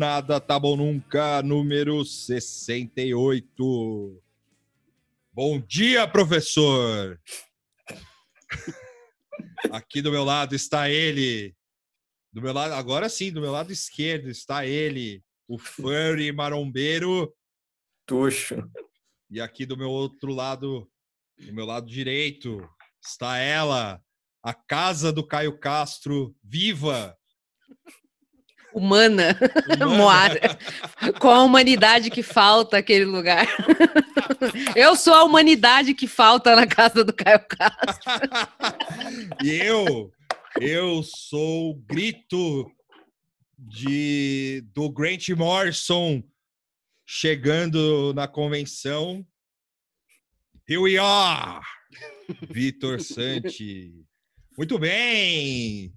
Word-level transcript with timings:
Nada 0.00 0.40
Tá 0.40 0.58
Bom 0.58 0.76
Nunca, 0.76 1.42
número 1.42 2.02
68. 2.06 4.22
Bom 5.30 5.60
dia, 5.60 6.08
professor! 6.08 7.20
Aqui 9.70 10.00
do 10.00 10.10
meu 10.10 10.24
lado 10.24 10.54
está 10.54 10.88
ele. 10.88 11.54
Do 12.32 12.40
meu 12.40 12.54
lado, 12.54 12.72
agora 12.72 13.10
sim, 13.10 13.30
do 13.30 13.42
meu 13.42 13.52
lado 13.52 13.74
esquerdo 13.74 14.30
está 14.30 14.64
ele, 14.64 15.22
o 15.46 15.58
furry 15.58 16.32
marombeiro. 16.32 17.30
Tuxo. 18.06 18.56
E 19.28 19.38
aqui 19.38 19.66
do 19.66 19.76
meu 19.76 19.90
outro 19.90 20.32
lado, 20.32 20.90
do 21.38 21.52
meu 21.52 21.66
lado 21.66 21.86
direito, 21.86 22.66
está 23.04 23.36
ela, 23.36 24.02
a 24.42 24.54
casa 24.54 25.12
do 25.12 25.26
Caio 25.26 25.58
Castro, 25.58 26.34
viva! 26.42 27.19
Humana, 28.72 29.36
Moara. 29.96 30.58
Com 31.18 31.30
a 31.30 31.42
humanidade 31.42 32.10
que 32.10 32.22
falta 32.22 32.78
aquele 32.78 33.04
lugar. 33.04 33.46
Eu 34.74 34.96
sou 34.96 35.14
a 35.14 35.24
humanidade 35.24 35.94
que 35.94 36.06
falta 36.06 36.54
na 36.56 36.66
casa 36.66 37.04
do 37.04 37.12
Caio 37.12 37.40
Castro. 37.46 38.10
e 39.42 39.50
eu, 39.50 40.10
eu 40.60 41.02
sou 41.02 41.70
o 41.70 41.74
grito 41.74 42.70
de, 43.58 44.64
do 44.74 44.90
Grant 44.90 45.28
Morrison 45.30 46.22
chegando 47.06 48.14
na 48.14 48.26
convenção. 48.26 49.26
Here 50.68 50.78
we 50.78 50.96
are! 50.98 51.60
Vitor 52.48 53.00
Santi. 53.00 54.06
Muito 54.56 54.78
bem! 54.78 55.92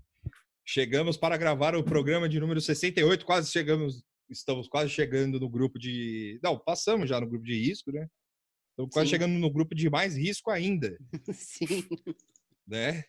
Chegamos 0.65 1.17
para 1.17 1.37
gravar 1.37 1.75
o 1.75 1.83
programa 1.83 2.29
de 2.29 2.39
número 2.39 2.61
68, 2.61 3.25
quase 3.25 3.51
chegamos, 3.51 4.03
estamos 4.29 4.67
quase 4.67 4.89
chegando 4.89 5.39
no 5.39 5.49
grupo 5.49 5.77
de. 5.77 6.39
Não, 6.41 6.57
passamos 6.57 7.09
já 7.09 7.19
no 7.19 7.27
grupo 7.27 7.45
de 7.45 7.53
risco, 7.55 7.91
né? 7.91 8.07
Estamos 8.71 8.93
quase 8.93 9.07
Sim. 9.07 9.11
chegando 9.11 9.33
no 9.33 9.51
grupo 9.51 9.75
de 9.75 9.89
mais 9.89 10.15
risco 10.15 10.49
ainda, 10.49 10.97
Sim. 11.33 11.87
né? 12.65 13.03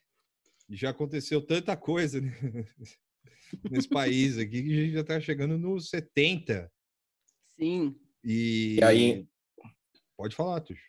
E 0.69 0.77
já 0.77 0.91
aconteceu 0.91 1.41
tanta 1.41 1.77
coisa 1.77 2.21
né? 2.21 2.33
nesse 3.71 3.89
país 3.89 4.37
aqui 4.37 4.63
que 4.63 4.73
a 4.73 4.83
gente 4.83 4.93
já 4.93 5.01
está 5.01 5.21
chegando 5.21 5.57
nos 5.57 5.89
70. 5.91 6.71
Sim. 7.59 7.95
E, 8.23 8.77
E 8.81 8.85
aí, 8.85 9.29
Pode 10.17 10.35
falar, 10.35 10.61
Tuxo. 10.61 10.83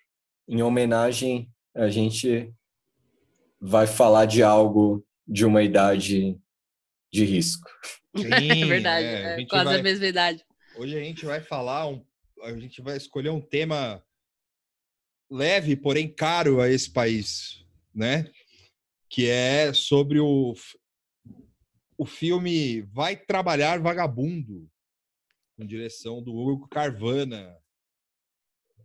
em 0.48 0.62
homenagem, 0.62 1.52
a 1.76 1.90
gente 1.90 2.54
vai 3.60 3.88
falar 3.88 4.26
de 4.26 4.44
algo 4.44 5.06
de 5.28 5.46
uma 5.46 5.64
idade 5.64 6.40
de 7.16 7.26
risco. 7.26 7.70
é 8.16 8.66
verdade. 8.66 9.06
é, 9.06 9.36
a 9.36 9.42
é 9.42 9.46
quase 9.46 9.66
vai- 9.66 9.80
a 9.80 9.84
mesma 9.84 10.06
idade. 10.06 10.46
Hoje 10.78 10.98
a 10.98 11.04
gente 11.04 11.26
vai 11.26 11.42
falar, 11.42 11.88
um, 11.88 12.06
a 12.44 12.52
gente 12.58 12.82
vai 12.82 12.98
escolher 12.98 13.30
um 13.30 13.42
tema 13.42 14.04
leve, 15.30 15.76
porém 15.76 16.14
caro 16.14 16.60
a 16.62 16.70
esse 16.70 16.92
país, 16.92 17.66
né? 17.94 18.30
Que 19.10 19.30
é 19.30 19.74
sobre 19.74 20.20
o, 20.20 20.54
o 21.98 22.06
filme 22.06 22.82
Vai 22.82 23.16
Trabalhar 23.16 23.80
Vagabundo, 23.80 24.70
com 25.58 25.66
direção 25.66 26.22
do 26.22 26.36
Hugo 26.36 26.68
Carvana, 26.68 27.58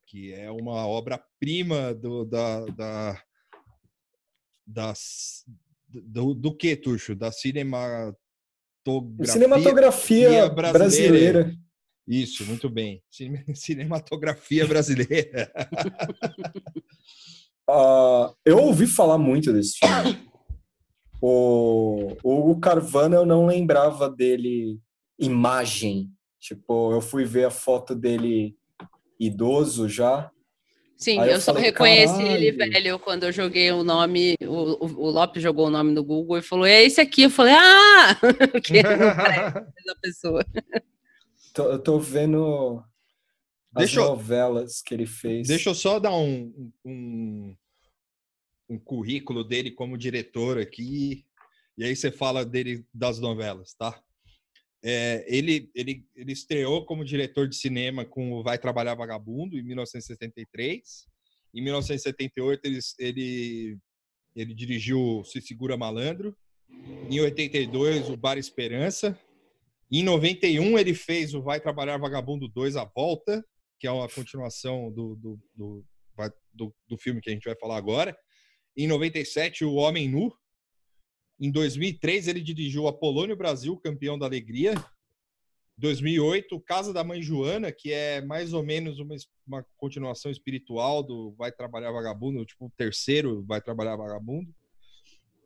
que 0.07 0.33
é 0.33 0.51
uma 0.51 0.87
obra-prima 0.87 1.95
do, 1.95 2.25
da, 2.25 2.65
da, 2.67 3.25
das, 4.67 5.45
do, 5.89 6.35
do 6.35 6.57
que, 6.57 6.77
Tuxo? 6.77 7.15
Da 7.15 7.31
cinematografia. 7.33 8.20
Cinematografia 9.33 10.49
brasileira. 10.49 10.73
brasileira. 10.79 11.55
Isso, 12.09 12.45
muito 12.47 12.69
bem. 12.69 13.03
Cine- 13.11 13.45
Cinematografia 13.55 14.67
brasileira. 14.67 15.51
Ah, 17.73 18.35
eu 18.45 18.59
ouvi 18.59 18.85
falar 18.87 19.17
muito 19.17 19.53
desse 19.53 19.79
filme. 19.79 20.19
O, 21.23 22.17
o 22.25 22.35
Hugo 22.51 22.59
Carvana 22.61 23.15
eu 23.15 23.25
não 23.25 23.47
lembrava 23.47 24.11
dele 24.11 24.81
imagem. 25.19 26.11
Tipo, 26.41 26.93
eu 26.93 27.01
fui 27.01 27.25
ver 27.25 27.45
a 27.45 27.51
foto 27.51 27.95
dele 27.95 28.57
idoso 29.21 29.89
já. 29.89 30.31
Sim, 31.01 31.19
Aí 31.19 31.31
eu 31.31 31.35
eu 31.37 31.41
só 31.41 31.55
falei, 31.55 31.71
reconheci 31.71 32.23
ele 32.23 32.53
"Caralho." 32.53 32.73
velho 32.75 32.99
quando 32.99 33.23
eu 33.25 33.33
joguei 33.33 33.73
o 33.73 33.83
nome. 33.83 34.35
O, 34.43 34.85
o, 34.85 35.07
o 35.07 35.11
Lopes 35.11 35.43
jogou 35.43 35.67
o 35.69 35.71
nome 35.71 35.93
no 35.93 36.05
Google 36.05 36.37
e 36.39 36.43
falou: 36.43 36.67
é 36.67 36.83
esse 36.85 37.01
aqui. 37.01 37.23
Eu 37.23 37.31
falei: 37.31 37.55
ah! 37.55 38.19
não 38.23 39.17
parece 39.17 39.91
a 39.91 39.95
pessoa. 40.03 40.45
Tô- 41.55 41.73
eu 41.73 41.79
tô 41.79 41.99
vendo 41.99 42.85
as 43.75 43.85
Deixa 43.87 44.01
eu- 44.01 44.05
novelas 44.09 44.83
que 44.83 44.93
ele 44.95 45.07
fez. 45.07 45.49
Deixa 45.49 45.71
eu 45.71 45.75
só 45.75 45.99
dar 45.99 46.13
um, 46.15 46.71
um, 46.85 47.57
um 48.69 48.79
currículo 48.79 49.43
dele 49.43 49.71
como 49.71 49.97
diretor 49.99 50.59
aqui, 50.59 51.25
e 51.79 51.83
aí 51.85 51.97
você 51.97 52.13
fala 52.13 52.45
dele 52.45 52.85
das 52.95 53.19
novelas, 53.19 53.73
tá? 53.75 53.99
É, 54.83 55.25
ele, 55.29 55.71
ele, 55.75 56.07
ele 56.17 56.33
estreou 56.33 56.87
como 56.87 57.05
diretor 57.05 57.47
de 57.47 57.57
cinema 57.57 58.05
com 58.05 58.33
o 58.33 58.43
Vai 58.43 58.59
Trabalhar 58.59 58.95
Vagabundo 58.95 59.59
em 59.59 59.63
1973. 59.63 61.07
Em 61.55 61.63
1978 61.63 62.65
ele, 62.65 62.79
ele, 62.99 63.79
ele 64.35 64.55
dirigiu 64.55 65.23
Se 65.25 65.41
Segura 65.41 65.77
Malandro. 65.77 66.37
Em 67.11 67.21
82 67.21 68.09
o 68.09 68.17
Bar 68.17 68.39
Esperança. 68.39 69.19
Em 69.93 70.03
91 70.03 70.79
ele 70.79 70.95
fez 70.95 71.35
o 71.35 71.43
Vai 71.43 71.61
Trabalhar 71.61 71.99
Vagabundo 71.99 72.49
2 72.49 72.77
A 72.77 72.85
Volta, 72.85 73.45
que 73.79 73.87
é 73.87 73.91
uma 73.91 74.09
continuação 74.09 74.91
do, 74.91 75.17
do, 75.17 75.41
do, 75.55 75.85
do, 76.55 76.75
do 76.89 76.99
filme 76.99 77.21
que 77.21 77.29
a 77.29 77.33
gente 77.33 77.45
vai 77.45 77.57
falar 77.57 77.77
agora. 77.77 78.17
Em 78.77 78.87
97, 78.87 79.65
O 79.65 79.75
Homem 79.75 80.09
Nu. 80.09 80.33
Em 81.41 81.51
2003, 81.51 82.29
ele 82.29 82.41
dirigiu 82.43 82.87
Apolônio 82.87 83.35
Brasil, 83.35 83.77
campeão 83.79 84.19
da 84.19 84.27
alegria. 84.27 84.75
2008, 85.79 86.61
Casa 86.61 86.93
da 86.93 87.03
Mãe 87.03 87.23
Joana, 87.23 87.73
que 87.73 87.91
é 87.91 88.21
mais 88.21 88.53
ou 88.53 88.63
menos 88.63 88.99
uma, 88.99 89.17
uma 89.47 89.67
continuação 89.79 90.31
espiritual 90.31 91.03
do 91.03 91.33
Vai 91.39 91.51
Trabalhar 91.51 91.91
Vagabundo, 91.91 92.45
tipo 92.45 92.67
o 92.67 92.73
terceiro 92.77 93.43
Vai 93.47 93.63
Trabalhar 93.63 93.97
Vagabundo. 93.97 94.55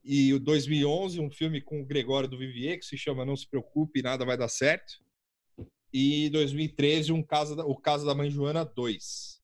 E 0.05 0.35
o 0.35 0.41
2011, 0.41 1.21
um 1.21 1.31
filme 1.31 1.63
com 1.63 1.81
o 1.81 1.87
Gregório 1.87 2.29
do 2.29 2.37
Vivier, 2.37 2.79
que 2.79 2.85
se 2.85 2.99
chama 2.99 3.25
Não 3.25 3.37
Se 3.37 3.49
Preocupe, 3.49 4.03
Nada 4.03 4.25
Vai 4.25 4.37
Dar 4.37 4.49
Certo. 4.49 4.95
E 5.93 6.29
2013, 6.31 7.13
um 7.13 7.23
caso 7.23 7.55
da, 7.55 7.65
o 7.65 7.77
Caso 7.77 8.05
da 8.05 8.17
Mãe 8.17 8.29
Joana 8.29 8.65
2. 8.65 9.41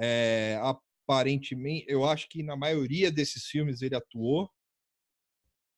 É, 0.00 0.58
aparentemente, 0.60 1.86
eu 1.88 2.04
acho 2.04 2.28
que 2.28 2.42
na 2.42 2.56
maioria 2.56 3.12
desses 3.12 3.46
filmes 3.46 3.80
ele 3.80 3.94
atuou. 3.94 4.50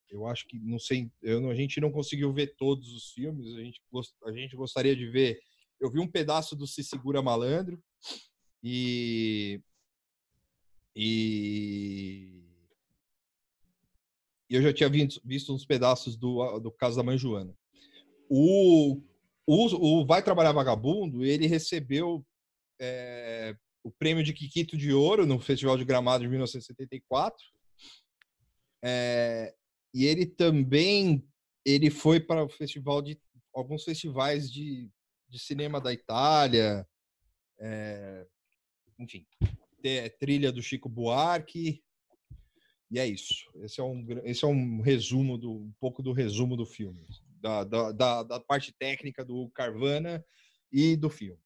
Eu 0.09 0.25
acho 0.25 0.47
que, 0.47 0.57
não 0.59 0.79
sei, 0.79 1.11
eu 1.21 1.49
a 1.49 1.55
gente 1.55 1.81
não 1.81 1.91
conseguiu 1.91 2.33
ver 2.33 2.55
todos 2.55 2.93
os 2.93 3.11
filmes, 3.11 3.53
a 3.55 3.59
gente, 3.61 3.81
a 4.25 4.31
gente 4.31 4.55
gostaria 4.55 4.95
de 4.95 5.07
ver. 5.09 5.39
Eu 5.79 5.91
vi 5.91 5.99
um 5.99 6.09
pedaço 6.09 6.55
do 6.55 6.65
Se 6.65 6.83
Segura 6.83 7.21
Malandro 7.21 7.81
e. 8.63 9.61
E. 10.95 12.43
e 14.49 14.55
eu 14.55 14.61
já 14.61 14.73
tinha 14.73 14.89
visto, 14.89 15.21
visto 15.23 15.53
uns 15.53 15.65
pedaços 15.65 16.15
do, 16.15 16.59
do 16.59 16.71
Caso 16.71 16.95
da 16.95 17.03
Mãe 17.03 17.17
Joana. 17.17 17.53
O, 18.29 19.01
o, 19.45 20.01
o 20.01 20.05
Vai 20.05 20.23
Trabalhar 20.23 20.53
Vagabundo, 20.53 21.23
ele 21.23 21.47
recebeu 21.47 22.25
é, 22.79 23.55
o 23.83 23.91
prêmio 23.91 24.23
de 24.23 24.33
Kikito 24.33 24.77
de 24.77 24.91
Ouro 24.93 25.25
no 25.25 25.39
Festival 25.39 25.77
de 25.77 25.85
Gramado 25.85 26.23
de 26.23 26.29
1974. 26.29 27.37
É, 28.83 29.53
e 29.97 30.05
ele 30.05 30.27
também 30.27 31.27
ele 31.65 31.89
foi 31.89 32.19
para 32.19 32.45
o 32.45 32.49
festival 32.49 33.01
de 33.01 33.19
alguns 33.51 33.83
festivais 33.83 34.51
de, 34.51 34.91
de 35.27 35.39
cinema 35.39 35.81
da 35.81 35.91
Itália, 35.91 36.87
é, 37.59 38.27
enfim, 38.99 39.25
trilha 40.19 40.51
do 40.51 40.61
Chico 40.61 40.87
Buarque. 40.87 41.83
E 42.91 42.99
é 42.99 43.07
isso. 43.07 43.49
Esse 43.63 43.81
é 43.81 43.83
um, 43.83 44.05
esse 44.23 44.45
é 44.45 44.47
um 44.47 44.81
resumo 44.81 45.35
do 45.35 45.51
um 45.51 45.73
pouco 45.79 46.03
do 46.03 46.13
resumo 46.13 46.55
do 46.55 46.65
filme, 46.65 47.03
da, 47.41 47.63
da, 47.63 47.91
da, 47.91 48.23
da 48.23 48.39
parte 48.39 48.71
técnica 48.77 49.25
do 49.25 49.49
Carvana 49.49 50.23
e 50.71 50.95
do 50.95 51.09
filme. 51.09 51.41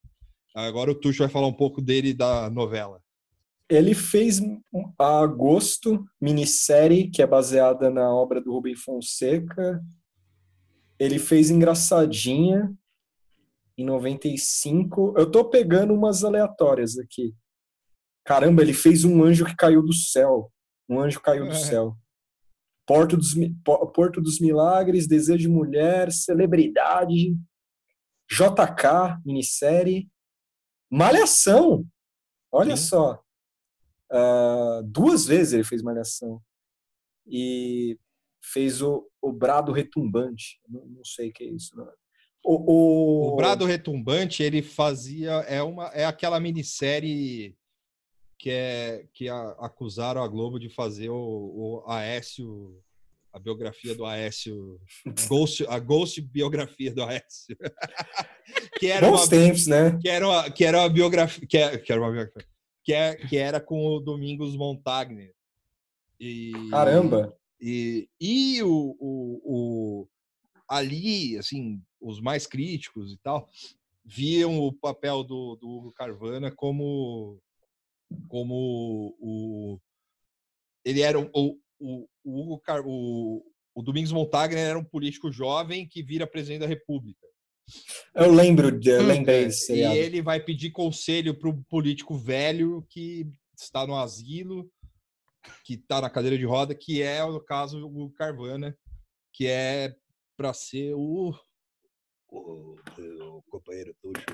Agora 0.54 0.92
o 0.92 0.96
Tuxo 0.96 1.20
vai 1.20 1.30
falar 1.30 1.48
um 1.48 1.54
pouco 1.54 1.82
dele 1.82 2.14
da 2.14 2.50
novela. 2.50 3.02
Ele 3.72 3.94
fez 3.94 4.42
a 5.00 5.20
Agosto, 5.22 6.04
minissérie, 6.20 7.10
que 7.10 7.22
é 7.22 7.26
baseada 7.26 7.90
na 7.90 8.14
obra 8.14 8.42
do 8.42 8.52
Rubem 8.52 8.76
Fonseca. 8.76 9.82
Ele 11.00 11.18
fez 11.18 11.50
Engraçadinha, 11.50 12.70
em 13.78 13.86
95. 13.86 15.14
Eu 15.18 15.32
tô 15.32 15.50
pegando 15.50 15.94
umas 15.94 16.26
aleatórias 16.26 17.00
aqui. 17.00 17.34
Caramba, 18.26 18.62
ele 18.62 18.74
fez 18.74 19.06
um 19.06 19.24
anjo 19.24 19.46
que 19.46 19.56
caiu 19.56 19.82
do 19.82 19.94
céu. 19.94 20.52
Um 20.90 21.00
anjo 21.00 21.22
caiu 21.22 21.46
do 21.46 21.52
É. 21.52 21.56
céu. 21.56 21.96
Porto 22.86 23.16
dos, 23.16 23.34
Porto 23.96 24.20
dos 24.20 24.42
Milagres, 24.42 25.08
Desejo 25.08 25.40
de 25.40 25.48
Mulher, 25.48 26.12
Celebridade, 26.12 27.38
JK, 28.30 29.18
minissérie, 29.26 30.10
Malhação. 30.92 31.86
Olha 32.52 32.76
Sim. 32.76 32.90
só. 32.90 33.24
Uh, 34.12 34.84
duas 34.84 35.26
vezes 35.26 35.54
ele 35.54 35.64
fez 35.64 35.82
Malhação. 35.82 36.42
E 37.26 37.98
fez 38.42 38.82
o, 38.82 39.08
o 39.22 39.32
Brado 39.32 39.72
Retumbante. 39.72 40.60
Não, 40.68 40.86
não 40.86 41.06
sei 41.06 41.30
o 41.30 41.34
que 41.34 41.44
é 41.44 41.48
isso. 41.48 41.76
Não. 41.76 41.88
O, 42.44 42.74
o... 42.74 43.34
o 43.34 43.36
Brado 43.36 43.66
Retumbante, 43.66 44.42
ele 44.44 44.62
fazia. 44.62 45.32
É, 45.48 45.62
uma, 45.62 45.88
é 45.88 46.06
aquela 46.06 46.40
minissérie 46.40 47.56
que, 48.38 48.50
é, 48.50 49.06
que 49.14 49.30
a, 49.30 49.50
acusaram 49.60 50.24
a 50.24 50.28
Globo 50.28 50.60
de 50.60 50.68
fazer 50.68 51.10
o, 51.10 51.16
o 51.16 51.84
Aécio, 51.88 52.76
a 53.32 53.38
biografia 53.38 53.94
do 53.94 54.04
Aécio, 54.04 54.82
Ghost, 55.28 55.64
a 55.68 55.78
Ghost 55.78 56.20
biografia 56.22 56.92
do 56.92 57.04
Aécio. 57.04 57.56
que 58.80 58.88
era 58.88 59.08
Bons 59.08 59.22
uma, 59.22 59.30
tempos, 59.30 59.68
né? 59.68 59.98
Que 60.02 60.10
era 60.10 60.28
uma, 60.28 60.50
que 60.50 60.66
era 60.66 60.80
uma 60.80 60.90
biografia. 60.90 61.48
Que, 61.48 61.58
é, 61.58 61.78
que 61.78 61.92
era 61.92 62.02
uma 62.02 62.12
biografia. 62.12 62.51
Que, 62.84 62.94
é, 62.94 63.16
que 63.16 63.38
era 63.38 63.60
com 63.60 63.86
o 63.86 64.00
Domingos 64.00 64.56
Montagner. 64.56 65.34
E, 66.20 66.52
Caramba! 66.70 67.38
E, 67.60 68.10
e 68.20 68.64
o, 68.64 68.96
o, 69.00 69.42
o, 69.44 70.08
ali, 70.68 71.38
assim, 71.38 71.82
os 72.00 72.20
mais 72.20 72.48
críticos 72.48 73.14
e 73.14 73.18
tal, 73.18 73.48
viam 74.04 74.60
o 74.60 74.74
papel 74.74 75.24
do, 75.24 75.56
do 75.56 75.70
Hugo 75.70 75.94
Carvana 75.94 76.52
como 76.52 77.40
como 78.28 79.16
o 79.20 79.80
ele 80.84 81.02
era 81.02 81.20
o, 81.20 81.30
o, 81.80 82.10
o 82.24 82.42
Hugo 82.42 82.60
Car, 82.60 82.82
o, 82.86 83.44
o 83.74 83.82
Domingos 83.82 84.12
Montagner 84.12 84.68
era 84.68 84.80
um 84.80 84.84
político 84.84 85.32
jovem 85.32 85.88
que 85.88 86.02
vira 86.02 86.28
presidente 86.28 86.62
da 86.62 86.68
República. 86.68 87.26
Eu 88.14 88.32
lembro, 88.32 88.72
de, 88.78 88.90
eu 88.90 89.02
hum, 89.02 89.08
lembrei 89.08 89.46
desse 89.46 89.74
E 89.74 89.82
ele 89.82 90.22
vai 90.22 90.40
pedir 90.40 90.72
conselho 90.72 91.38
para 91.38 91.50
o 91.50 91.64
político 91.64 92.18
velho 92.18 92.86
que 92.90 93.28
está 93.56 93.86
no 93.86 93.96
asilo, 93.96 94.70
que 95.64 95.76
está 95.76 96.02
na 96.02 96.10
cadeira 96.10 96.38
de 96.38 96.46
roda, 96.46 96.76
que 96.76 97.02
é, 97.02 97.26
no 97.26 97.44
caso, 97.44 97.88
o 97.88 98.12
Carvana, 98.12 98.78
que 99.34 99.48
é 99.48 99.96
para 100.36 100.54
ser 100.54 100.94
o, 100.96 101.34
o, 102.30 102.76
o 102.78 103.44
companheiro 103.50 103.96
Tuxo. 104.02 104.26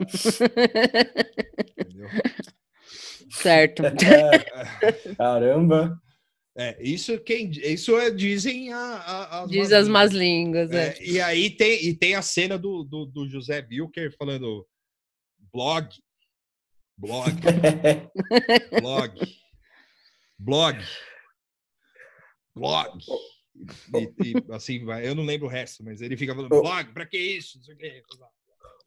Entendeu? 1.78 2.08
Certo. 3.30 3.82
Caramba. 5.16 6.00
É, 6.56 6.80
isso 6.80 7.18
quem 7.18 7.50
isso 7.50 7.98
é, 7.98 8.10
dizem 8.10 8.72
a, 8.72 8.78
a, 8.78 9.42
as 9.42 9.50
Diz 9.50 9.72
as 9.72 9.88
más 9.88 10.12
línguas. 10.12 10.70
É. 10.70 10.90
É, 10.90 11.04
e 11.04 11.20
aí 11.20 11.50
tem, 11.50 11.84
e 11.84 11.94
tem 11.94 12.14
a 12.14 12.22
cena 12.22 12.56
do, 12.56 12.84
do, 12.84 13.06
do 13.06 13.28
José 13.28 13.60
Bilker 13.60 14.14
falando 14.16 14.64
blog, 15.52 15.88
blog, 16.96 17.32
blog, 18.80 19.20
blog, 20.38 20.84
blog. 22.54 22.98
E, 23.94 24.30
e, 24.30 24.52
assim, 24.52 24.84
eu 25.02 25.14
não 25.14 25.24
lembro 25.24 25.48
o 25.48 25.50
resto, 25.50 25.82
mas 25.84 26.00
ele 26.00 26.16
fica 26.16 26.34
falando 26.34 26.50
blog, 26.50 26.92
pra 26.92 27.04
que 27.06 27.18
isso? 27.18 27.58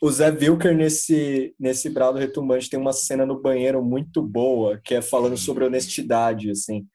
O 0.01 0.09
Zé 0.09 0.29
Wilker, 0.29 0.75
nesse, 0.75 1.53
nesse 1.59 1.89
Brado 1.89 2.17
Retumbante, 2.17 2.69
tem 2.69 2.79
uma 2.79 2.93
cena 2.93 3.25
no 3.25 3.41
banheiro 3.41 3.83
muito 3.83 4.21
boa, 4.21 4.79
que 4.81 4.95
é 4.95 5.01
falando 5.01 5.35
sobre 5.35 5.65
honestidade, 5.65 6.49
assim. 6.51 6.87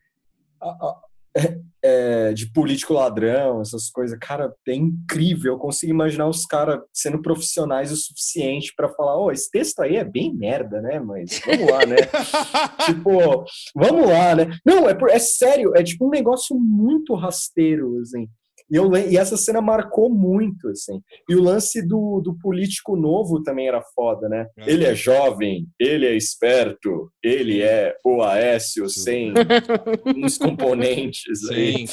É, 1.35 1.59
é, 1.83 2.33
de 2.33 2.53
político 2.53 2.93
ladrão, 2.93 3.61
essas 3.61 3.91
coisas. 3.91 4.19
Cara, 4.21 4.55
é 4.69 4.75
incrível. 4.75 5.55
Eu 5.55 5.59
consigo 5.59 5.91
imaginar 5.91 6.29
os 6.29 6.45
caras 6.45 6.81
sendo 6.93 7.21
profissionais 7.21 7.91
o 7.91 7.97
suficiente 7.97 8.73
para 8.77 8.89
falar: 8.91 9.17
Ô, 9.17 9.25
oh, 9.25 9.33
esse 9.33 9.51
texto 9.51 9.81
aí 9.81 9.97
é 9.97 10.05
bem 10.05 10.35
merda, 10.35 10.81
né? 10.81 11.01
Mas 11.01 11.41
vamos 11.45 11.71
lá, 11.71 11.87
né? 11.87 11.97
tipo, 12.87 13.45
vamos 13.75 14.09
lá, 14.09 14.35
né? 14.35 14.47
Não, 14.65 14.89
é, 14.89 14.97
é 15.11 15.19
sério, 15.19 15.73
é 15.75 15.83
tipo 15.83 16.07
um 16.07 16.11
negócio 16.11 16.57
muito 16.57 17.15
rasteiro, 17.15 17.99
assim. 18.01 18.29
E, 18.73 18.77
eu, 18.77 18.91
e 18.97 19.19
essa 19.19 19.37
cena 19.37 19.61
marcou 19.61 20.09
muito, 20.09 20.69
assim. 20.69 21.03
E 21.29 21.35
o 21.35 21.43
lance 21.43 21.87
do, 21.87 22.23
do 22.25 22.39
político 22.39 22.97
novo 22.97 23.43
também 23.43 23.69
era 23.69 23.83
foda, 23.95 24.31
né? 24.31 24.47
É. 24.59 24.73
Ele 24.73 24.87
é 24.87 24.95
jovem, 24.95 25.69
ele 25.79 26.07
é 26.07 26.17
esperto, 26.17 27.13
ele 27.23 27.61
é 27.61 27.95
o 28.03 28.23
Aécio 28.23 28.89
sem 28.89 29.35
uns 30.17 30.39
componentes 30.39 31.41
Sim. 31.41 31.55
aí. 31.55 31.85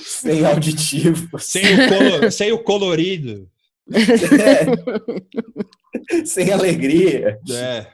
sem 0.00 0.42
auditivo. 0.46 1.38
Sem 1.38 1.62
o, 1.62 1.88
colo, 1.88 2.30
sem 2.30 2.52
o 2.52 2.58
colorido. 2.58 3.46
É. 3.92 4.64
Sem 6.24 6.50
alegria. 6.50 7.38
É. 7.50 7.86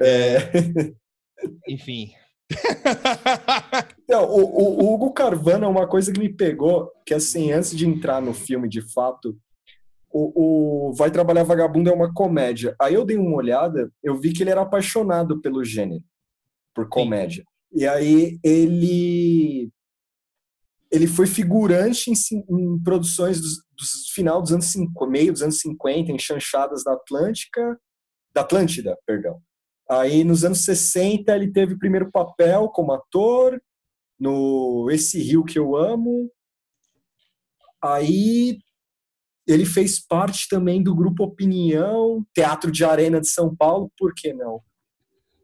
é. 0.00 0.38
Enfim. 1.68 2.12
Não, 4.08 4.24
o, 4.24 4.84
o, 4.84 4.94
Hugo 4.94 5.12
Carvana 5.12 5.66
é 5.66 5.68
uma 5.68 5.86
coisa 5.86 6.12
que 6.12 6.20
me 6.20 6.28
pegou, 6.28 6.90
que 7.06 7.14
assim, 7.14 7.52
antes 7.52 7.74
de 7.74 7.86
entrar 7.86 8.20
no 8.20 8.34
filme 8.34 8.68
de 8.68 8.82
fato, 8.92 9.38
o, 10.10 10.88
o 10.90 10.92
Vai 10.92 11.10
Trabalhar 11.10 11.42
Vagabundo 11.42 11.88
é 11.88 11.92
uma 11.92 12.12
comédia. 12.12 12.76
Aí 12.80 12.94
eu 12.94 13.04
dei 13.04 13.16
uma 13.16 13.34
olhada, 13.34 13.90
eu 14.02 14.18
vi 14.18 14.32
que 14.32 14.42
ele 14.42 14.50
era 14.50 14.60
apaixonado 14.60 15.40
pelo 15.40 15.64
gênero, 15.64 16.04
por 16.74 16.88
comédia. 16.88 17.42
Sim. 17.42 17.80
E 17.80 17.86
aí 17.86 18.38
ele 18.44 19.70
ele 20.90 21.08
foi 21.08 21.26
figurante 21.26 22.08
em, 22.08 22.14
em 22.48 22.78
produções 22.80 23.40
dos, 23.40 23.64
dos, 23.76 24.08
final 24.14 24.40
dos 24.40 24.52
anos 24.52 24.66
50, 24.66 25.10
meio 25.10 25.32
dos 25.32 25.42
anos 25.42 25.58
50, 25.58 26.12
em 26.12 26.18
chanchadas 26.18 26.84
da 26.84 26.92
Atlântica, 26.92 27.76
da 28.32 28.42
Atlântida, 28.42 28.96
perdão. 29.04 29.40
Aí, 29.90 30.22
nos 30.22 30.44
anos 30.44 30.64
60, 30.64 31.34
ele 31.34 31.52
teve 31.52 31.74
o 31.74 31.78
primeiro 31.78 32.10
papel 32.12 32.68
como 32.68 32.92
ator 32.92 33.60
no 34.18 34.88
Esse 34.90 35.20
Rio 35.20 35.44
Que 35.44 35.58
Eu 35.58 35.76
Amo. 35.76 36.30
Aí, 37.82 38.58
ele 39.46 39.66
fez 39.66 40.04
parte 40.04 40.48
também 40.48 40.82
do 40.82 40.94
grupo 40.94 41.24
Opinião, 41.24 42.24
Teatro 42.34 42.70
de 42.70 42.84
Arena 42.84 43.20
de 43.20 43.28
São 43.28 43.54
Paulo, 43.54 43.90
por 43.98 44.14
que 44.14 44.32
não? 44.32 44.60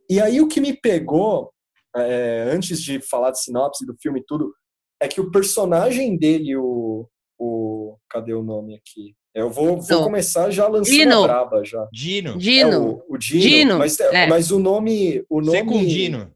E 0.08 0.20
aí, 0.20 0.40
o 0.40 0.48
que 0.48 0.60
me 0.60 0.72
pegou, 0.72 1.52
é, 1.94 2.50
antes 2.52 2.80
de 2.82 3.00
falar 3.00 3.30
de 3.30 3.42
sinopse 3.42 3.84
do 3.84 3.94
filme 4.00 4.20
e 4.20 4.24
tudo, 4.26 4.52
é 5.00 5.08
que 5.08 5.20
o 5.20 5.30
personagem 5.30 6.16
dele, 6.16 6.56
o, 6.56 7.08
o. 7.38 7.96
Cadê 8.08 8.34
o 8.34 8.42
nome 8.42 8.74
aqui? 8.74 9.14
Eu 9.34 9.48
vou, 9.48 9.80
vou 9.80 10.04
começar 10.04 10.50
já 10.50 10.66
lançando 10.66 10.94
Dino. 10.94 11.22
a 11.22 11.26
braba 11.26 11.64
já. 11.64 11.88
Dino. 11.92 12.36
Dino. 12.36 12.72
É, 12.72 12.78
o, 12.78 13.04
o, 13.08 13.16
Dino. 13.16 13.40
Dino. 13.40 13.78
Mas, 13.78 14.00
é. 14.00 14.26
mas 14.26 14.50
o 14.50 14.58
nome. 14.58 15.24
O 15.28 15.40
nome 15.40 15.58
Secundino. 15.58 16.34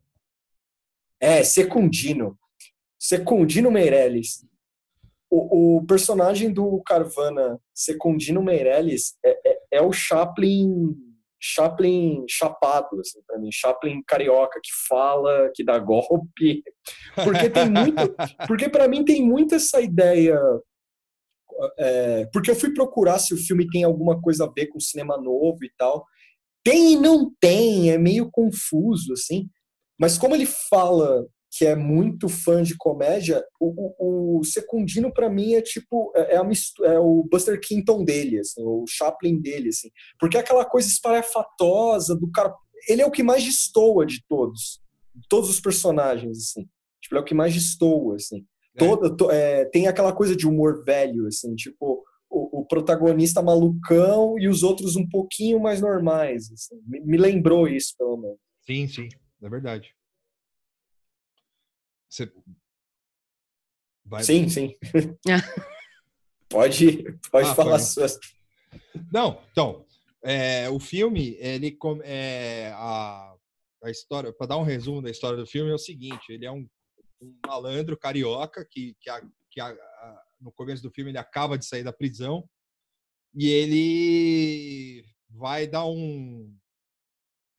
É, 1.20 1.42
Secundino. 1.42 2.38
Secundino 2.98 3.70
Meirelles. 3.70 4.44
O, 5.30 5.78
o 5.78 5.86
personagem 5.86 6.52
do 6.52 6.82
Carvana, 6.86 7.60
Secundino 7.74 8.42
Meirelles, 8.42 9.16
é, 9.24 9.50
é, 9.50 9.58
é 9.72 9.82
o 9.82 9.92
Chaplin. 9.92 10.94
Chaplin 11.40 12.24
chapado, 12.28 13.00
assim, 13.00 13.20
para 13.26 13.38
mim. 13.38 13.50
Chaplin 13.52 14.02
carioca 14.06 14.58
que 14.62 14.70
fala, 14.88 15.50
que 15.54 15.62
dá 15.62 15.78
golpe. 15.78 16.62
Porque 17.22 17.50
tem 17.50 17.70
muito. 17.70 17.94
porque 18.48 18.68
para 18.68 18.88
mim 18.88 19.04
tem 19.04 19.22
muito 19.22 19.54
essa 19.54 19.80
ideia 19.80 20.40
é, 21.78 22.26
porque 22.32 22.50
eu 22.50 22.56
fui 22.56 22.72
procurar 22.72 23.18
se 23.18 23.34
o 23.34 23.38
filme 23.38 23.68
tem 23.68 23.84
alguma 23.84 24.20
coisa 24.20 24.44
a 24.44 24.50
ver 24.50 24.66
com 24.66 24.80
cinema 24.80 25.16
novo 25.16 25.64
e 25.64 25.70
tal. 25.76 26.04
Tem 26.62 26.94
e 26.94 26.96
não 26.96 27.30
tem, 27.40 27.90
é 27.90 27.98
meio 27.98 28.30
confuso, 28.30 29.12
assim. 29.12 29.48
Mas 29.98 30.18
como 30.18 30.34
ele 30.34 30.46
fala 30.46 31.26
que 31.56 31.64
é 31.64 31.76
muito 31.76 32.28
fã 32.28 32.62
de 32.62 32.76
comédia, 32.76 33.44
o, 33.60 33.66
o, 33.68 34.38
o 34.40 34.44
Secundino 34.44 35.12
para 35.12 35.30
mim 35.30 35.54
é 35.54 35.62
tipo 35.62 36.12
é, 36.16 36.34
é, 36.34 36.36
a, 36.36 36.50
é, 36.92 36.98
o 36.98 37.24
Buster 37.30 37.60
Keaton 37.60 38.04
dele, 38.04 38.40
assim, 38.40 38.60
o 38.64 38.84
Chaplin 38.88 39.40
dele, 39.40 39.68
assim, 39.68 39.88
porque 40.18 40.36
é 40.36 40.40
aquela 40.40 40.64
coisa 40.64 40.88
espalhafatosa 40.88 42.16
do 42.16 42.30
cara. 42.30 42.52
Ele 42.88 43.02
é 43.02 43.06
o 43.06 43.10
que 43.10 43.22
mais 43.22 43.44
destoa 43.44 44.04
de 44.04 44.20
todos, 44.28 44.80
todos 45.28 45.48
os 45.48 45.60
personagens, 45.60 46.38
assim. 46.38 46.68
Tipo, 47.00 47.14
ele 47.14 47.18
é 47.20 47.22
o 47.22 47.24
que 47.24 47.34
mais 47.34 47.54
destoa, 47.54 48.16
assim. 48.16 48.44
Toda, 48.76 49.16
to, 49.16 49.30
é, 49.30 49.64
tem 49.66 49.86
aquela 49.86 50.12
coisa 50.12 50.34
de 50.34 50.48
humor 50.48 50.82
velho, 50.84 51.28
assim, 51.28 51.54
tipo, 51.54 52.02
o, 52.28 52.60
o, 52.60 52.66
protagonista 52.66 53.40
malucão 53.40 54.36
e 54.38 54.48
os 54.48 54.64
outros 54.64 54.96
um 54.96 55.08
pouquinho 55.08 55.60
mais 55.60 55.80
normais. 55.80 56.50
Assim. 56.52 56.80
Me, 56.84 57.00
me, 57.00 57.16
lembrou 57.16 57.68
isso, 57.68 57.94
pelo 57.96 58.16
menos. 58.16 58.38
Sim, 58.66 58.88
sim, 58.88 59.08
é 59.44 59.48
verdade. 59.48 59.94
Você... 62.08 62.32
Vai... 64.04 64.22
Sim, 64.22 64.48
sim. 64.48 64.76
pode 66.48 67.02
pode 67.30 67.48
ah, 67.48 67.54
falar 67.54 67.78
suas. 67.78 68.18
Não, 69.12 69.42
então, 69.50 69.84
é, 70.22 70.68
o 70.70 70.80
filme, 70.80 71.36
ele 71.38 71.76
é, 72.04 72.72
a, 72.74 73.34
a 73.82 73.90
história, 73.90 74.32
para 74.32 74.46
dar 74.46 74.56
um 74.56 74.62
resumo 74.62 75.02
da 75.02 75.10
história 75.10 75.36
do 75.36 75.46
filme, 75.46 75.70
é 75.70 75.74
o 75.74 75.78
seguinte: 75.78 76.30
ele 76.30 76.46
é 76.46 76.50
um, 76.50 76.66
um 77.20 77.38
malandro 77.46 77.98
carioca 77.98 78.66
que, 78.70 78.96
que, 79.00 79.10
a, 79.10 79.20
que 79.50 79.60
a, 79.60 79.68
a, 79.68 80.24
no 80.40 80.52
começo 80.52 80.82
do 80.82 80.90
filme 80.90 81.10
ele 81.10 81.18
acaba 81.18 81.58
de 81.58 81.66
sair 81.66 81.82
da 81.82 81.92
prisão 81.92 82.48
e 83.34 83.48
ele 83.48 85.04
vai 85.28 85.66
dar 85.66 85.86
um. 85.86 86.56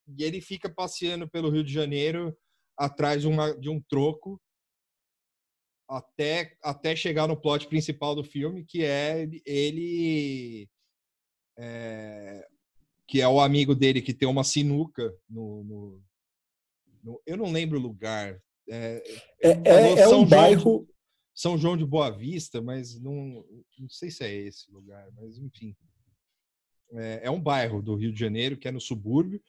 E 0.07 0.23
ele 0.23 0.41
fica 0.41 0.69
passeando 0.69 1.27
pelo 1.27 1.49
Rio 1.49 1.63
de 1.63 1.73
Janeiro 1.73 2.35
atrás 2.77 3.21
de, 3.21 3.27
uma, 3.27 3.55
de 3.57 3.69
um 3.69 3.81
troco 3.81 4.39
até, 5.87 6.55
até 6.61 6.95
chegar 6.95 7.27
no 7.27 7.39
plot 7.39 7.67
principal 7.67 8.15
do 8.15 8.23
filme, 8.23 8.65
que 8.65 8.83
é 8.83 9.27
ele. 9.45 10.69
É, 11.57 12.45
que 13.07 13.21
é 13.21 13.27
o 13.27 13.39
amigo 13.39 13.75
dele 13.75 14.01
que 14.01 14.13
tem 14.13 14.27
uma 14.27 14.43
sinuca 14.43 15.13
no. 15.29 15.63
no, 15.63 16.03
no 17.03 17.21
eu 17.25 17.37
não 17.37 17.51
lembro 17.51 17.79
o 17.79 17.81
lugar. 17.81 18.41
É, 18.67 19.03
é, 19.41 19.49
é, 19.49 19.99
é 19.99 20.07
um 20.09 20.25
bairro. 20.25 20.85
De, 20.85 20.95
São 21.33 21.57
João 21.57 21.77
de 21.77 21.85
Boa 21.85 22.09
Vista, 22.09 22.61
mas 22.61 22.99
não, 22.99 23.45
não 23.77 23.89
sei 23.89 24.09
se 24.09 24.23
é 24.23 24.33
esse 24.33 24.71
lugar, 24.71 25.07
mas 25.13 25.37
enfim. 25.37 25.75
É, 26.93 27.21
é 27.23 27.31
um 27.31 27.41
bairro 27.41 27.81
do 27.81 27.95
Rio 27.95 28.13
de 28.13 28.19
Janeiro 28.19 28.57
que 28.57 28.67
é 28.67 28.71
no 28.71 28.79
subúrbio 28.79 29.41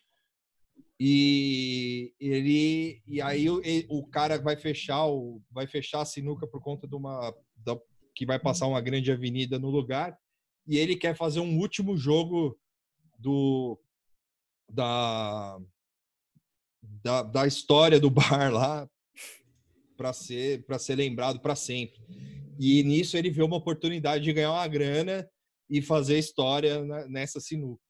e 0.98 2.14
ele 2.18 3.02
e 3.06 3.20
aí 3.20 3.50
o, 3.50 3.60
o 3.88 4.06
cara 4.06 4.38
vai 4.38 4.56
fechar 4.56 5.06
o 5.06 5.42
vai 5.50 5.66
fechar 5.66 6.00
a 6.00 6.06
sinuca 6.06 6.46
por 6.46 6.60
conta 6.62 6.88
de 6.88 6.94
uma 6.94 7.34
da, 7.56 7.78
que 8.14 8.24
vai 8.24 8.38
passar 8.38 8.66
uma 8.66 8.80
grande 8.80 9.12
avenida 9.12 9.58
no 9.58 9.68
lugar. 9.68 10.18
E 10.66 10.76
ele 10.78 10.96
quer 10.96 11.14
fazer 11.14 11.40
um 11.40 11.58
último 11.58 11.96
jogo 11.96 12.58
do 13.18 13.78
da 14.72 15.60
da, 16.82 17.22
da 17.22 17.46
história 17.46 18.00
do 18.00 18.08
bar 18.10 18.50
lá 18.50 18.88
para 19.98 20.12
ser 20.14 20.64
para 20.64 20.78
ser 20.78 20.94
lembrado 20.96 21.40
para 21.40 21.54
sempre. 21.54 22.00
E 22.58 22.82
nisso 22.84 23.18
ele 23.18 23.30
vê 23.30 23.42
uma 23.42 23.56
oportunidade 23.56 24.24
de 24.24 24.32
ganhar 24.32 24.52
uma 24.52 24.66
grana 24.66 25.28
e 25.68 25.82
fazer 25.82 26.18
história 26.18 26.82
nessa 27.06 27.38
sinuca. 27.38 27.82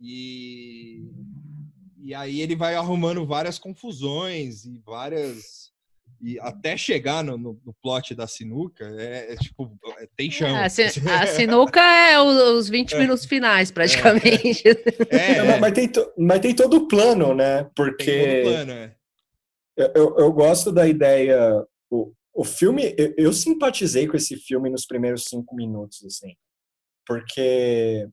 E 0.00 1.10
e 2.00 2.14
aí 2.14 2.40
ele 2.40 2.54
vai 2.54 2.74
arrumando 2.74 3.26
várias 3.26 3.58
confusões 3.58 4.64
e 4.64 4.78
várias. 4.78 5.68
E 6.20 6.38
até 6.40 6.76
chegar 6.76 7.22
no, 7.22 7.36
no, 7.36 7.60
no 7.64 7.74
plot 7.82 8.14
da 8.14 8.26
sinuca, 8.26 8.84
é, 8.98 9.34
é 9.34 9.36
tipo, 9.36 9.78
é, 9.98 10.08
tem 10.16 10.30
chão. 10.30 10.56
É, 10.56 10.64
a, 10.64 10.68
sinuca 11.26 11.80
é 11.80 12.20
os 12.20 12.68
20 12.68 12.94
é. 12.94 12.98
minutos 12.98 13.24
finais, 13.24 13.70
praticamente. 13.70 14.62
É, 15.10 15.44
Não, 15.44 15.60
mas, 15.60 15.72
tem 15.72 15.88
to, 15.88 16.12
mas 16.16 16.40
tem 16.40 16.54
todo 16.54 16.74
o 16.74 16.88
plano, 16.88 17.34
né? 17.34 17.68
Porque. 17.76 18.42
Plano, 18.44 18.92
eu, 19.76 19.92
eu, 19.94 20.18
eu, 20.18 20.32
gosto 20.32 20.72
da 20.72 20.88
ideia. 20.88 21.64
O, 21.90 22.12
o 22.34 22.44
filme, 22.44 22.94
eu, 22.98 23.14
eu 23.16 23.32
simpatizei 23.32 24.08
com 24.08 24.16
esse 24.16 24.36
filme 24.36 24.70
nos 24.70 24.86
primeiros 24.86 25.24
cinco 25.24 25.54
minutos, 25.54 26.04
assim. 26.04 26.34
Porque 27.06 28.08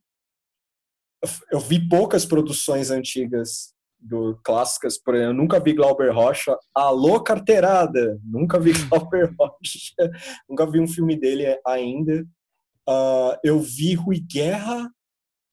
eu 1.51 1.60
vi 1.60 1.88
poucas 1.88 2.25
produções 2.25 2.92
antigas 2.92 3.75
do 4.06 4.40
clássicas, 4.44 4.98
por 4.98 5.16
exemplo, 5.16 5.32
eu 5.32 5.38
nunca 5.38 5.60
vi 5.60 5.74
Glauber 5.74 6.14
Rocha. 6.14 6.56
Alô, 6.74 7.22
carteirada! 7.22 8.20
Nunca 8.24 8.60
vi 8.60 8.72
Glauber 8.88 9.34
Rocha, 9.38 10.12
nunca 10.48 10.70
vi 10.70 10.80
um 10.80 10.88
filme 10.88 11.20
dele 11.20 11.60
ainda. 11.66 12.26
Uh, 12.88 13.36
eu 13.44 13.60
vi 13.60 13.96
Rui 13.96 14.20
Guerra 14.20 14.90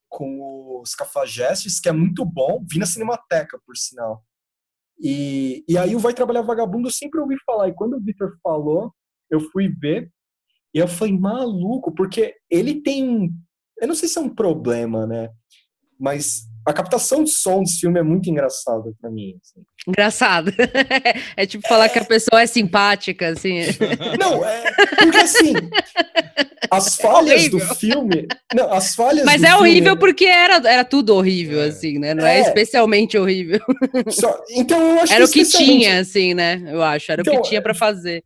com 0.09 0.81
os 0.83 0.95
Cafajestes, 0.95 1.81
que 1.81 1.89
é 1.89 1.93
muito 1.93 2.25
bom. 2.25 2.63
Vi 2.71 2.79
na 2.79 2.85
Cinemateca, 2.85 3.59
por 3.65 3.77
sinal. 3.77 4.23
E, 5.01 5.65
e 5.67 5.79
aí 5.79 5.97
o 5.97 5.99
Vai 5.99 6.13
Trabalhar 6.13 6.43
Vagabundo 6.43 6.89
eu 6.89 6.93
sempre 6.93 7.19
ouvi 7.19 7.37
falar. 7.47 7.69
E 7.69 7.75
quando 7.75 7.97
o 7.97 8.01
Victor 8.01 8.37
falou, 8.43 8.93
eu 9.31 9.41
fui 9.41 9.69
ver. 9.69 10.13
E 10.75 10.79
eu 10.79 10.87
falei, 10.87 11.19
maluco, 11.19 11.93
porque 11.95 12.35
ele 12.51 12.83
tem. 12.83 13.33
Eu 13.81 13.89
não 13.89 13.95
sei 13.95 14.09
se 14.09 14.19
é 14.19 14.23
um 14.23 14.29
problema, 14.29 15.07
né? 15.07 15.31
Mas 16.03 16.49
a 16.67 16.73
captação 16.73 17.23
de 17.23 17.31
som 17.31 17.63
desse 17.63 17.79
filme 17.79 18.01
é 18.01 18.03
muito 18.03 18.29
engraçada 18.29 18.93
para 19.01 19.09
mim. 19.09 19.37
Assim. 19.41 19.65
Engraçado. 19.87 20.53
É 21.37 21.47
tipo 21.47 21.67
falar 21.67 21.89
que 21.89 21.99
a 21.99 22.05
pessoa 22.05 22.43
é 22.43 22.47
simpática, 22.47 23.29
assim. 23.29 23.61
Não, 24.21 24.45
é 24.45 24.71
porque 24.97 25.17
assim, 25.17 25.53
as 26.71 26.99
é 26.99 27.03
falhas 27.03 27.45
é 27.45 27.49
do 27.49 27.61
filme. 27.61 28.27
Não, 28.55 28.73
as 28.73 28.95
falhas 28.95 29.25
Mas 29.25 29.43
é 29.43 29.55
horrível 29.57 29.97
porque 29.97 30.27
era, 30.27 30.57
era 30.69 30.85
tudo 30.85 31.15
horrível, 31.15 31.63
é. 31.63 31.69
assim, 31.69 31.99
né? 31.99 32.15
Não 32.15 32.27
é, 32.27 32.39
é 32.39 32.41
especialmente 32.41 33.17
horrível. 33.17 33.61
Só, 34.11 34.39
então 34.51 34.81
eu 34.81 35.01
acho 35.01 35.13
Era 35.13 35.25
que 35.29 35.43
o 35.43 35.45
que 35.45 35.51
tinha, 35.51 36.01
assim, 36.01 36.35
né? 36.35 36.63
Eu 36.67 36.83
acho. 36.83 37.11
Era 37.11 37.23
então, 37.23 37.35
o 37.35 37.43
que 37.43 37.49
tinha 37.49 37.63
para 37.63 37.75
fazer. 37.75 38.23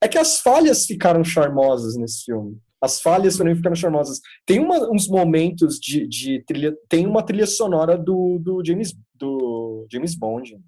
É 0.00 0.08
que 0.08 0.18
as 0.18 0.40
falhas 0.40 0.86
ficaram 0.86 1.22
charmosas 1.24 1.96
nesse 1.96 2.24
filme. 2.24 2.56
As 2.84 3.00
falhas 3.00 3.36
para 3.36 3.46
mim 3.46 3.56
ficaram 3.56 3.74
charmosas. 3.74 4.20
Tem 4.46 4.60
uma, 4.60 4.90
uns 4.90 5.08
momentos 5.08 5.78
de, 5.78 6.06
de, 6.06 6.44
trilha. 6.44 6.74
Tem 6.88 7.06
uma 7.06 7.22
trilha 7.22 7.46
sonora 7.46 7.96
do, 7.96 8.38
do, 8.38 8.62
James, 8.64 8.94
do 9.14 9.86
James 9.90 10.14
Bond 10.14 10.58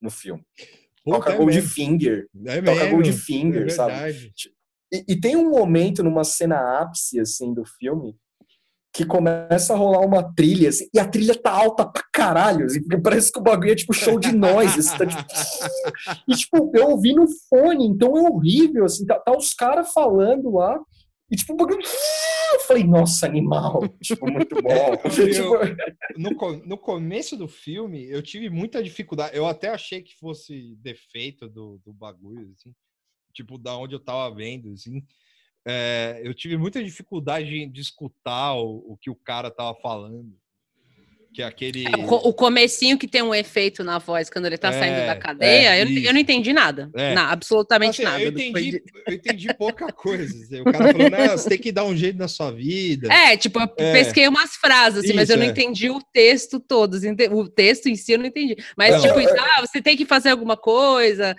no 0.00 0.10
filme. 0.10 0.42
Puta, 1.04 1.18
toca 1.18 1.32
é 1.32 1.36
Goldfinger. 1.36 2.28
É 2.46 2.62
toca 2.62 2.90
Goldfinger, 2.90 3.66
é 3.66 3.68
sabe? 3.68 4.32
E, 4.92 5.04
e, 5.08 5.20
tem 5.20 5.34
um 5.34 5.50
momento 5.50 6.02
numa 6.02 6.22
cena 6.22 6.80
ápice 6.80 7.18
assim 7.18 7.52
do 7.52 7.64
filme 7.64 8.16
que 8.96 9.04
começa 9.04 9.74
a 9.74 9.76
rolar 9.76 10.00
uma 10.00 10.22
trilha, 10.34 10.70
assim, 10.70 10.88
e 10.92 10.98
a 10.98 11.06
trilha 11.06 11.34
tá 11.34 11.50
alta 11.50 11.84
pra 11.84 12.02
caralho, 12.10 12.64
assim, 12.64 12.80
parece 13.02 13.30
que 13.30 13.38
o 13.38 13.42
bagulho 13.42 13.72
é 13.72 13.74
tipo 13.74 13.92
show 13.92 14.18
de 14.18 14.32
noise, 14.32 14.80
assim, 14.80 14.96
tá, 14.96 15.04
tipo... 15.04 15.22
e 16.26 16.34
tipo, 16.34 16.70
eu 16.74 16.88
ouvi 16.88 17.12
no 17.12 17.26
fone, 17.46 17.86
então 17.86 18.16
é 18.16 18.22
horrível, 18.22 18.86
assim, 18.86 19.04
tá, 19.04 19.18
tá 19.18 19.36
os 19.36 19.52
caras 19.52 19.92
falando 19.92 20.50
lá, 20.50 20.80
e 21.30 21.36
tipo, 21.36 21.56
eu 21.60 22.60
falei, 22.60 22.84
nossa, 22.84 23.26
animal, 23.26 23.80
tipo, 24.02 24.30
muito 24.30 24.54
bom. 24.62 24.94
eu, 25.18 25.32
tipo, 25.32 26.18
no, 26.18 26.56
no 26.64 26.78
começo 26.78 27.36
do 27.36 27.48
filme, 27.48 28.08
eu 28.08 28.22
tive 28.22 28.48
muita 28.48 28.82
dificuldade. 28.82 29.36
Eu 29.36 29.46
até 29.46 29.68
achei 29.68 30.02
que 30.02 30.16
fosse 30.16 30.76
defeito 30.76 31.48
do, 31.48 31.78
do 31.84 31.92
bagulho, 31.92 32.52
assim, 32.52 32.74
tipo, 33.32 33.58
da 33.58 33.76
onde 33.76 33.94
eu 33.94 34.00
tava 34.00 34.34
vendo, 34.34 34.72
assim. 34.72 35.04
É, 35.66 36.20
eu 36.22 36.32
tive 36.32 36.56
muita 36.56 36.82
dificuldade 36.82 37.48
de, 37.48 37.66
de 37.66 37.80
escutar 37.80 38.54
o, 38.54 38.92
o 38.92 38.96
que 38.96 39.10
o 39.10 39.16
cara 39.16 39.50
tava 39.50 39.74
falando 39.80 40.32
que 41.36 41.42
é 41.42 41.44
aquele. 41.44 41.84
É, 41.84 41.90
o 42.08 42.32
comecinho 42.32 42.96
que 42.96 43.06
tem 43.06 43.20
um 43.20 43.34
efeito 43.34 43.84
na 43.84 43.98
voz 43.98 44.30
quando 44.30 44.46
ele 44.46 44.56
tá 44.56 44.70
é, 44.70 44.72
saindo 44.72 45.06
da 45.06 45.12
é, 45.12 45.16
cadeia, 45.16 45.76
é, 45.76 45.82
eu, 45.82 46.04
eu, 46.04 46.14
não 46.14 46.18
entendi 46.18 46.50
nada. 46.50 46.90
É. 46.94 47.14
Não, 47.14 47.24
absolutamente 47.24 48.00
assim, 48.00 48.10
nada. 48.10 48.22
Eu 48.22 48.30
entendi, 48.30 48.70
de... 48.70 48.82
eu 49.06 49.12
entendi 49.12 49.52
pouca 49.52 49.92
coisa. 49.92 50.34
O 50.62 50.64
cara 50.72 50.92
falou, 50.92 51.10
não, 51.10 51.36
você 51.36 51.50
tem 51.50 51.58
que 51.58 51.70
dar 51.70 51.84
um 51.84 51.94
jeito 51.94 52.18
na 52.18 52.26
sua 52.26 52.50
vida. 52.50 53.12
É, 53.12 53.36
tipo, 53.36 53.60
eu 53.60 53.68
é. 53.76 53.92
pesquei 53.92 54.26
umas 54.26 54.56
frases, 54.56 55.00
assim, 55.00 55.08
Isso, 55.08 55.16
mas 55.16 55.28
eu 55.28 55.36
não 55.36 55.44
entendi 55.44 55.90
o 55.90 56.00
texto 56.00 56.58
todo. 56.58 56.96
Assim, 56.96 57.14
o 57.30 57.46
texto 57.46 57.86
em 57.88 57.96
si 57.96 58.12
eu 58.12 58.18
não 58.18 58.26
entendi. 58.26 58.56
Mas, 58.74 58.92
não, 58.94 59.02
tipo, 59.02 59.38
ah, 59.38 59.60
você 59.60 59.82
tem 59.82 59.94
que 59.94 60.06
fazer 60.06 60.30
alguma 60.30 60.56
coisa, 60.56 61.36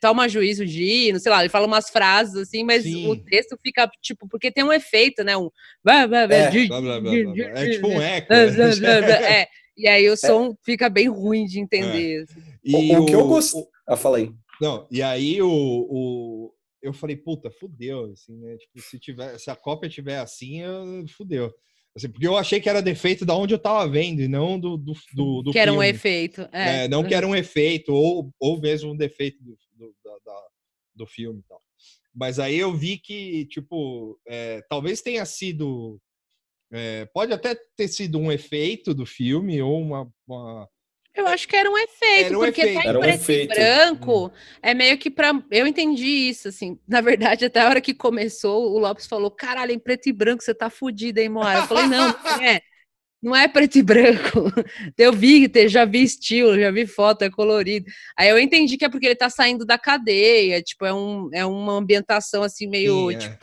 toma 0.00 0.26
juízo 0.26 0.64
de, 0.64 1.12
não 1.12 1.20
sei 1.20 1.30
lá, 1.30 1.40
ele 1.40 1.50
fala 1.50 1.66
umas 1.66 1.90
frases 1.90 2.34
assim, 2.36 2.64
mas 2.64 2.84
Sim. 2.84 3.08
o 3.08 3.16
texto 3.16 3.58
fica, 3.62 3.90
tipo, 4.00 4.26
porque 4.26 4.50
tem 4.50 4.64
um 4.64 4.72
efeito, 4.72 5.22
né? 5.22 5.36
Um. 5.36 5.50
É, 5.86 7.70
tipo 7.72 7.88
um 7.88 8.00
eco. 8.00 8.32
Né? 8.32 8.85
É, 8.90 9.48
e 9.76 9.86
aí 9.86 10.08
o 10.08 10.12
é. 10.14 10.16
som 10.16 10.50
é. 10.52 10.54
fica 10.64 10.88
bem 10.88 11.08
ruim 11.08 11.44
de 11.44 11.60
entender. 11.60 12.20
É. 12.20 12.22
Assim. 12.22 12.42
E 12.64 12.96
o, 12.96 13.02
o, 13.02 13.06
que 13.06 13.14
eu 13.14 13.26
gosto. 13.26 13.66
Ah, 13.86 13.96
falei. 13.96 14.32
Não, 14.60 14.86
e 14.90 15.02
aí 15.02 15.40
o, 15.42 15.48
o, 15.48 16.54
eu 16.82 16.92
falei, 16.92 17.16
puta, 17.16 17.50
fudeu, 17.50 18.12
assim, 18.12 18.36
né? 18.38 18.56
Tipo, 18.56 18.80
se, 18.80 18.98
tiver, 18.98 19.38
se 19.38 19.50
a 19.50 19.56
cópia 19.56 19.88
tiver 19.88 20.18
assim, 20.18 20.62
eu, 20.62 21.06
fudeu. 21.08 21.52
Assim, 21.94 22.08
porque 22.08 22.26
eu 22.26 22.36
achei 22.36 22.60
que 22.60 22.68
era 22.68 22.82
defeito 22.82 23.24
da 23.24 23.34
onde 23.34 23.54
eu 23.54 23.58
tava 23.58 23.88
vendo 23.88 24.20
e 24.20 24.28
não 24.28 24.58
do, 24.58 24.76
do, 24.76 24.92
do, 25.14 25.42
do 25.42 25.52
Que 25.52 25.58
era 25.58 25.72
um 25.72 25.82
efeito. 25.82 26.42
É. 26.52 26.84
é. 26.84 26.88
não 26.88 27.02
que 27.02 27.14
era 27.14 27.26
um 27.26 27.34
efeito, 27.34 27.92
ou, 27.92 28.32
ou 28.38 28.60
mesmo 28.60 28.92
um 28.92 28.96
defeito 28.96 29.42
do, 29.42 29.58
do, 29.74 29.94
da, 30.24 30.42
do 30.94 31.06
filme 31.06 31.40
e 31.40 31.48
tal. 31.48 31.60
Mas 32.14 32.38
aí 32.38 32.56
eu 32.56 32.74
vi 32.74 32.98
que, 32.98 33.46
tipo, 33.46 34.18
é, 34.26 34.62
talvez 34.70 35.02
tenha 35.02 35.24
sido 35.26 36.00
é, 36.72 37.06
pode 37.06 37.32
até 37.32 37.56
ter 37.76 37.88
sido 37.88 38.18
um 38.18 38.30
efeito 38.30 38.94
do 38.94 39.06
filme 39.06 39.60
ou 39.62 39.80
uma. 39.80 40.08
uma... 40.26 40.68
Eu 41.14 41.26
acho 41.28 41.48
que 41.48 41.56
era 41.56 41.70
um 41.70 41.78
efeito, 41.78 42.26
era 42.26 42.38
um 42.38 42.40
porque 42.42 42.60
efeito. 42.60 42.82
tá 42.82 42.90
em 42.90 43.00
preto 43.00 43.30
um 43.30 43.32
e 43.32 43.46
branco, 43.46 44.26
hum. 44.26 44.30
é 44.62 44.74
meio 44.74 44.98
que 44.98 45.10
para 45.10 45.32
Eu 45.50 45.66
entendi 45.66 46.06
isso, 46.06 46.48
assim. 46.48 46.78
Na 46.86 47.00
verdade, 47.00 47.46
até 47.46 47.60
a 47.60 47.68
hora 47.68 47.80
que 47.80 47.94
começou, 47.94 48.72
o 48.72 48.78
Lopes 48.78 49.06
falou: 49.06 49.30
caralho, 49.30 49.72
em 49.72 49.78
preto 49.78 50.08
e 50.08 50.12
branco 50.12 50.42
você 50.42 50.54
tá 50.54 50.68
fudida, 50.68 51.22
hein, 51.22 51.28
Moara? 51.28 51.60
Eu 51.60 51.66
falei: 51.66 51.86
não, 51.86 52.08
não 52.08 52.42
é. 52.42 52.60
Não 53.22 53.34
é 53.34 53.48
preto 53.48 53.76
e 53.76 53.82
branco. 53.82 54.52
Eu 54.96 55.12
vi, 55.12 55.50
já 55.68 55.84
vi 55.84 56.02
estilo, 56.02 56.58
já 56.60 56.70
vi 56.70 56.86
foto, 56.86 57.22
é 57.22 57.30
colorido. 57.30 57.86
Aí 58.16 58.28
eu 58.28 58.38
entendi 58.38 58.76
que 58.76 58.84
é 58.84 58.88
porque 58.88 59.06
ele 59.06 59.16
tá 59.16 59.30
saindo 59.30 59.64
da 59.64 59.78
cadeia, 59.78 60.62
tipo, 60.62 60.84
é, 60.84 60.92
um, 60.92 61.28
é 61.32 61.44
uma 61.44 61.72
ambientação 61.72 62.42
assim, 62.42 62.68
meio, 62.68 63.10
Sim, 63.10 63.16
é. 63.16 63.38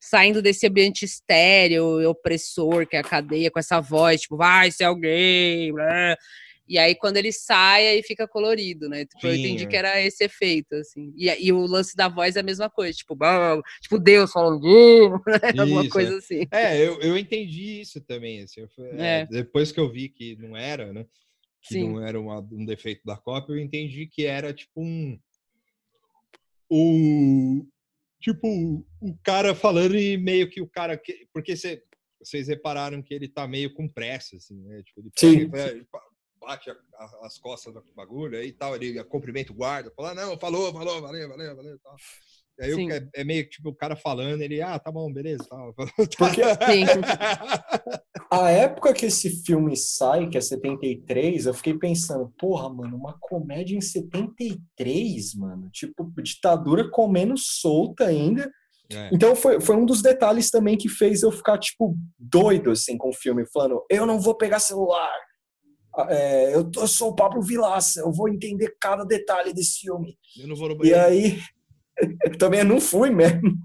Saindo 0.00 0.40
desse 0.40 0.66
ambiente 0.66 1.04
estéreo, 1.04 2.08
opressor, 2.08 2.86
que 2.86 2.96
é 2.96 3.00
a 3.00 3.04
cadeia, 3.04 3.50
com 3.50 3.58
essa 3.58 3.80
voz, 3.80 4.22
tipo, 4.22 4.36
vai 4.36 4.70
ser 4.70 4.84
alguém, 4.84 5.72
blá. 5.72 6.16
E 6.68 6.78
aí, 6.78 6.96
quando 6.96 7.16
ele 7.16 7.32
sai, 7.32 7.86
aí 7.86 8.02
fica 8.02 8.26
colorido, 8.26 8.88
né? 8.88 9.04
Tipo, 9.04 9.28
eu 9.28 9.36
entendi 9.36 9.64
é. 9.64 9.66
que 9.66 9.76
era 9.76 10.00
esse 10.00 10.24
efeito, 10.24 10.74
assim. 10.74 11.12
E, 11.16 11.28
e, 11.46 11.52
o 11.52 11.64
lance 11.64 11.94
da 11.94 12.08
voz 12.08 12.34
é 12.34 12.40
a 12.40 12.42
mesma 12.42 12.68
coisa, 12.68 12.92
tipo, 12.92 13.16
tipo 13.80 13.98
Deus 14.00 14.32
falando, 14.32 14.62
né? 14.62 15.16
alguma 15.60 15.88
coisa 15.88 16.16
assim. 16.18 16.46
É, 16.50 16.76
eu, 16.84 17.00
eu 17.00 17.16
entendi 17.16 17.80
isso 17.80 18.00
também, 18.00 18.42
assim. 18.42 18.66
É, 18.98 19.20
é. 19.20 19.26
Depois 19.26 19.70
que 19.70 19.78
eu 19.78 19.90
vi 19.90 20.08
que 20.08 20.34
não 20.36 20.56
era, 20.56 20.92
né? 20.92 21.06
Que 21.62 21.74
Sim. 21.74 21.88
não 21.88 22.04
era 22.04 22.20
uma, 22.20 22.40
um 22.40 22.64
defeito 22.64 23.02
da 23.04 23.16
cópia, 23.16 23.52
eu 23.52 23.60
entendi 23.60 24.06
que 24.06 24.26
era 24.26 24.52
tipo 24.52 24.80
um. 24.80 25.18
O, 26.68 27.64
tipo, 28.26 28.84
o 29.00 29.16
cara 29.22 29.54
falando 29.54 29.96
e 29.96 30.16
meio 30.16 30.50
que 30.50 30.60
o 30.60 30.68
cara. 30.68 31.00
Porque 31.32 31.56
cê, 31.56 31.84
vocês 32.20 32.48
repararam 32.48 33.00
que 33.00 33.14
ele 33.14 33.28
tá 33.28 33.46
meio 33.46 33.72
com 33.72 33.88
pressa, 33.88 34.36
assim, 34.36 34.60
né? 34.62 34.82
Tipo, 34.82 35.00
ele 35.00 35.10
Sim. 35.16 35.48
Pega, 35.48 35.86
bate 36.40 36.70
a, 36.70 36.74
a, 36.74 37.26
as 37.26 37.38
costas 37.38 37.72
do 37.72 37.84
bagulho 37.94 38.36
aí 38.36 38.48
e 38.48 38.52
tal, 38.52 38.74
ele 38.74 39.02
cumprimenta 39.04 39.52
o 39.52 39.54
guarda, 39.54 39.92
fala, 39.96 40.14
não, 40.14 40.38
falou, 40.38 40.72
falou, 40.72 41.00
valeu, 41.00 41.28
valeu, 41.28 41.56
valeu. 41.56 41.78
Tal. 41.78 41.96
Aí 42.58 42.72
é, 42.90 43.20
é, 43.20 43.24
meio 43.24 43.44
que 43.44 43.50
tipo 43.50 43.68
o 43.68 43.74
cara 43.74 43.94
falando, 43.94 44.40
ele, 44.40 44.62
ah, 44.62 44.78
tá 44.78 44.90
bom, 44.90 45.12
beleza. 45.12 45.44
Tal. 45.48 45.74
Porque 45.74 46.40
a 48.30 48.50
época 48.50 48.94
que 48.94 49.06
esse 49.06 49.44
filme 49.44 49.76
sai, 49.76 50.28
que 50.28 50.38
é 50.38 50.40
73, 50.40 51.46
eu 51.46 51.54
fiquei 51.54 51.74
pensando, 51.78 52.32
porra, 52.38 52.68
mano, 52.72 52.96
uma 52.96 53.16
comédia 53.20 53.76
em 53.76 53.80
73, 53.80 55.34
mano, 55.34 55.68
tipo, 55.70 56.10
ditadura 56.22 56.90
comendo 56.90 57.36
solta 57.36 58.06
ainda. 58.06 58.50
É. 58.90 59.10
Então 59.12 59.36
foi, 59.36 59.60
foi 59.60 59.76
um 59.76 59.84
dos 59.84 60.00
detalhes 60.00 60.50
também 60.50 60.78
que 60.78 60.88
fez 60.88 61.22
eu 61.22 61.32
ficar, 61.32 61.58
tipo, 61.58 61.94
doido, 62.18 62.70
assim, 62.70 62.96
com 62.96 63.10
o 63.10 63.14
filme, 63.14 63.44
falando, 63.52 63.84
eu 63.90 64.06
não 64.06 64.18
vou 64.18 64.34
pegar 64.34 64.60
celular, 64.60 65.12
é, 66.08 66.54
eu, 66.54 66.70
eu, 66.76 66.86
sou 66.86 67.10
o 67.10 67.14
Pablo 67.14 67.40
Vilaça, 67.40 68.00
eu 68.00 68.12
vou 68.12 68.28
entender 68.28 68.76
cada 68.78 69.02
detalhe 69.02 69.54
desse 69.54 69.80
filme. 69.80 70.16
Eu 70.38 70.46
não 70.46 70.54
vou 70.54 70.68
no 70.68 70.76
banheiro. 70.76 70.98
E 70.98 71.02
aí, 71.02 71.40
também 72.38 72.64
não 72.64 72.80
fui 72.80 73.10
mesmo. 73.10 73.56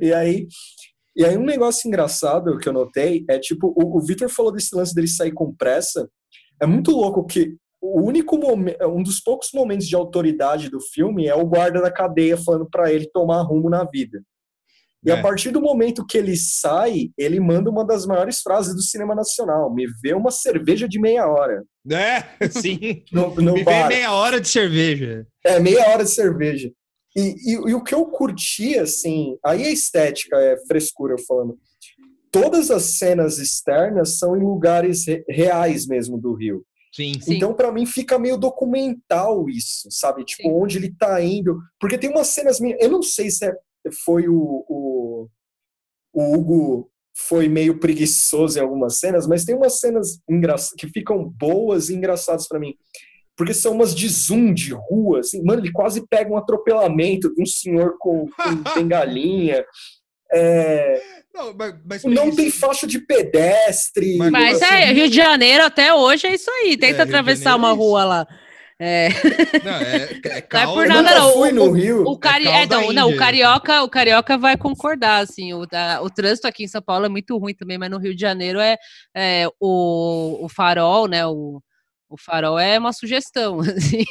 e 0.00 0.12
aí, 0.12 0.46
e 1.16 1.24
aí 1.24 1.36
um 1.36 1.44
negócio 1.44 1.88
engraçado 1.88 2.58
que 2.58 2.68
eu 2.68 2.72
notei 2.72 3.24
é 3.28 3.38
tipo, 3.38 3.72
o, 3.76 3.98
o 3.98 4.00
Victor 4.00 4.28
falou 4.28 4.52
desse 4.52 4.74
lance 4.74 4.94
dele 4.94 5.08
sair 5.08 5.32
com 5.32 5.54
pressa. 5.54 6.08
É 6.60 6.66
muito 6.66 6.90
louco 6.90 7.26
que 7.26 7.56
o 7.80 8.02
único 8.02 8.38
momento, 8.38 8.84
um 8.86 9.02
dos 9.02 9.20
poucos 9.20 9.50
momentos 9.54 9.86
de 9.86 9.94
autoridade 9.94 10.70
do 10.70 10.80
filme 10.80 11.26
é 11.26 11.34
o 11.34 11.46
guarda 11.46 11.80
da 11.80 11.90
cadeia 11.90 12.36
falando 12.36 12.68
para 12.70 12.92
ele 12.92 13.08
tomar 13.12 13.42
rumo 13.42 13.68
na 13.70 13.84
vida. 13.84 14.20
E 15.04 15.10
é. 15.10 15.14
a 15.14 15.22
partir 15.22 15.52
do 15.52 15.60
momento 15.60 16.04
que 16.04 16.18
ele 16.18 16.36
sai, 16.36 17.10
ele 17.16 17.38
manda 17.38 17.70
uma 17.70 17.86
das 17.86 18.04
maiores 18.06 18.40
frases 18.40 18.74
do 18.74 18.82
cinema 18.82 19.14
nacional: 19.14 19.72
me 19.72 19.86
vê 20.02 20.12
uma 20.14 20.32
cerveja 20.32 20.88
de 20.88 20.98
meia 20.98 21.28
hora. 21.28 21.62
É, 21.88 22.48
sim. 22.48 23.04
no, 23.12 23.32
no 23.36 23.54
me 23.54 23.62
bar. 23.62 23.88
vê 23.88 23.96
meia 23.96 24.12
hora 24.12 24.40
de 24.40 24.48
cerveja. 24.48 25.24
É, 25.44 25.60
meia 25.60 25.88
hora 25.90 26.02
de 26.02 26.10
cerveja. 26.10 26.72
E, 27.16 27.34
e, 27.46 27.52
e, 27.52 27.74
o 27.74 27.82
que 27.82 27.94
eu 27.94 28.04
curti, 28.06 28.78
assim, 28.78 29.38
aí 29.42 29.64
a 29.64 29.70
estética 29.70 30.36
é 30.36 30.58
frescura, 30.66 31.14
eu 31.14 31.24
falando. 31.24 31.58
Todas 32.30 32.70
as 32.70 32.98
cenas 32.98 33.38
externas 33.38 34.18
são 34.18 34.36
em 34.36 34.40
lugares 34.40 35.06
reais 35.26 35.86
mesmo 35.86 36.18
do 36.18 36.34
Rio. 36.34 36.62
Sim, 36.94 37.12
então, 37.28 37.54
para 37.54 37.72
mim, 37.72 37.86
fica 37.86 38.18
meio 38.18 38.36
documental 38.36 39.48
isso, 39.48 39.88
sabe? 39.90 40.24
Tipo, 40.24 40.42
sim. 40.42 40.50
onde 40.54 40.76
ele 40.76 40.94
tá 40.94 41.20
indo. 41.22 41.58
Porque 41.80 41.96
tem 41.96 42.10
umas 42.10 42.28
cenas. 42.28 42.58
Eu 42.60 42.90
não 42.90 43.02
sei 43.02 43.30
se 43.30 43.46
é, 43.46 43.54
foi 44.04 44.28
o, 44.28 44.64
o, 44.68 45.28
o 46.12 46.34
Hugo 46.34 46.90
foi 47.28 47.48
meio 47.48 47.80
preguiçoso 47.80 48.58
em 48.58 48.62
algumas 48.62 48.98
cenas, 48.98 49.26
mas 49.26 49.44
tem 49.44 49.54
umas 49.54 49.80
cenas 49.80 50.18
que 50.78 50.88
ficam 50.88 51.24
boas 51.24 51.88
e 51.88 51.94
engraçadas 51.94 52.46
para 52.46 52.60
mim 52.60 52.74
porque 53.36 53.52
são 53.52 53.72
umas 53.72 53.94
de 53.94 54.08
zoom 54.08 54.54
de 54.54 54.72
rua, 54.72 55.20
assim, 55.20 55.42
mano, 55.42 55.60
ele 55.60 55.70
quase 55.70 56.06
pega 56.08 56.32
um 56.32 56.38
atropelamento 56.38 57.32
de 57.34 57.42
um 57.42 57.46
senhor 57.46 57.96
com, 57.98 58.26
com 58.26 58.56
bengalinha. 58.74 59.64
É... 60.32 61.00
Não, 61.34 61.54
mas, 61.54 61.74
mas 61.84 62.04
não 62.04 62.34
tem 62.34 62.50
faixa 62.50 62.86
de 62.86 62.98
pedestre. 62.98 64.16
Mas, 64.16 64.30
mas 64.30 64.62
assim. 64.62 64.74
é, 64.74 64.92
Rio 64.92 65.08
de 65.08 65.16
Janeiro 65.16 65.64
até 65.64 65.92
hoje 65.92 66.26
é 66.26 66.34
isso 66.34 66.50
aí. 66.50 66.78
Tenta 66.78 67.00
é, 67.00 67.02
atravessar 67.02 67.56
uma 67.56 67.70
é 67.70 67.74
rua 67.74 68.04
lá. 68.04 68.26
É. 68.78 69.08
Não, 69.64 69.72
é, 69.72 69.96
é. 70.02 70.46
Não 70.52 70.60
é 70.60 70.66
por 70.66 70.86
nada, 70.86 71.14
não. 71.14 71.32
Fui 71.32 71.52
no 71.52 71.70
Rio. 71.72 72.04
O, 72.06 72.18
cari... 72.18 72.46
é, 72.46 72.66
não, 72.66 72.92
não, 72.92 73.10
o 73.10 73.16
carioca, 73.16 73.82
o 73.82 73.88
carioca 73.88 74.36
vai 74.36 74.56
concordar, 74.56 75.22
assim. 75.22 75.52
O, 75.54 75.66
da, 75.66 76.02
o 76.02 76.10
trânsito 76.10 76.46
aqui 76.46 76.64
em 76.64 76.68
São 76.68 76.82
Paulo 76.82 77.06
é 77.06 77.08
muito 77.08 77.36
ruim 77.38 77.54
também, 77.54 77.78
mas 77.78 77.90
no 77.90 77.98
Rio 77.98 78.14
de 78.14 78.20
Janeiro 78.20 78.58
é, 78.58 78.76
é 79.14 79.46
o, 79.60 80.44
o 80.44 80.48
farol, 80.48 81.06
né? 81.06 81.26
O, 81.26 81.62
o 82.08 82.16
farol 82.16 82.58
é 82.58 82.78
uma 82.78 82.92
sugestão. 82.92 83.60
Assim. 83.60 84.04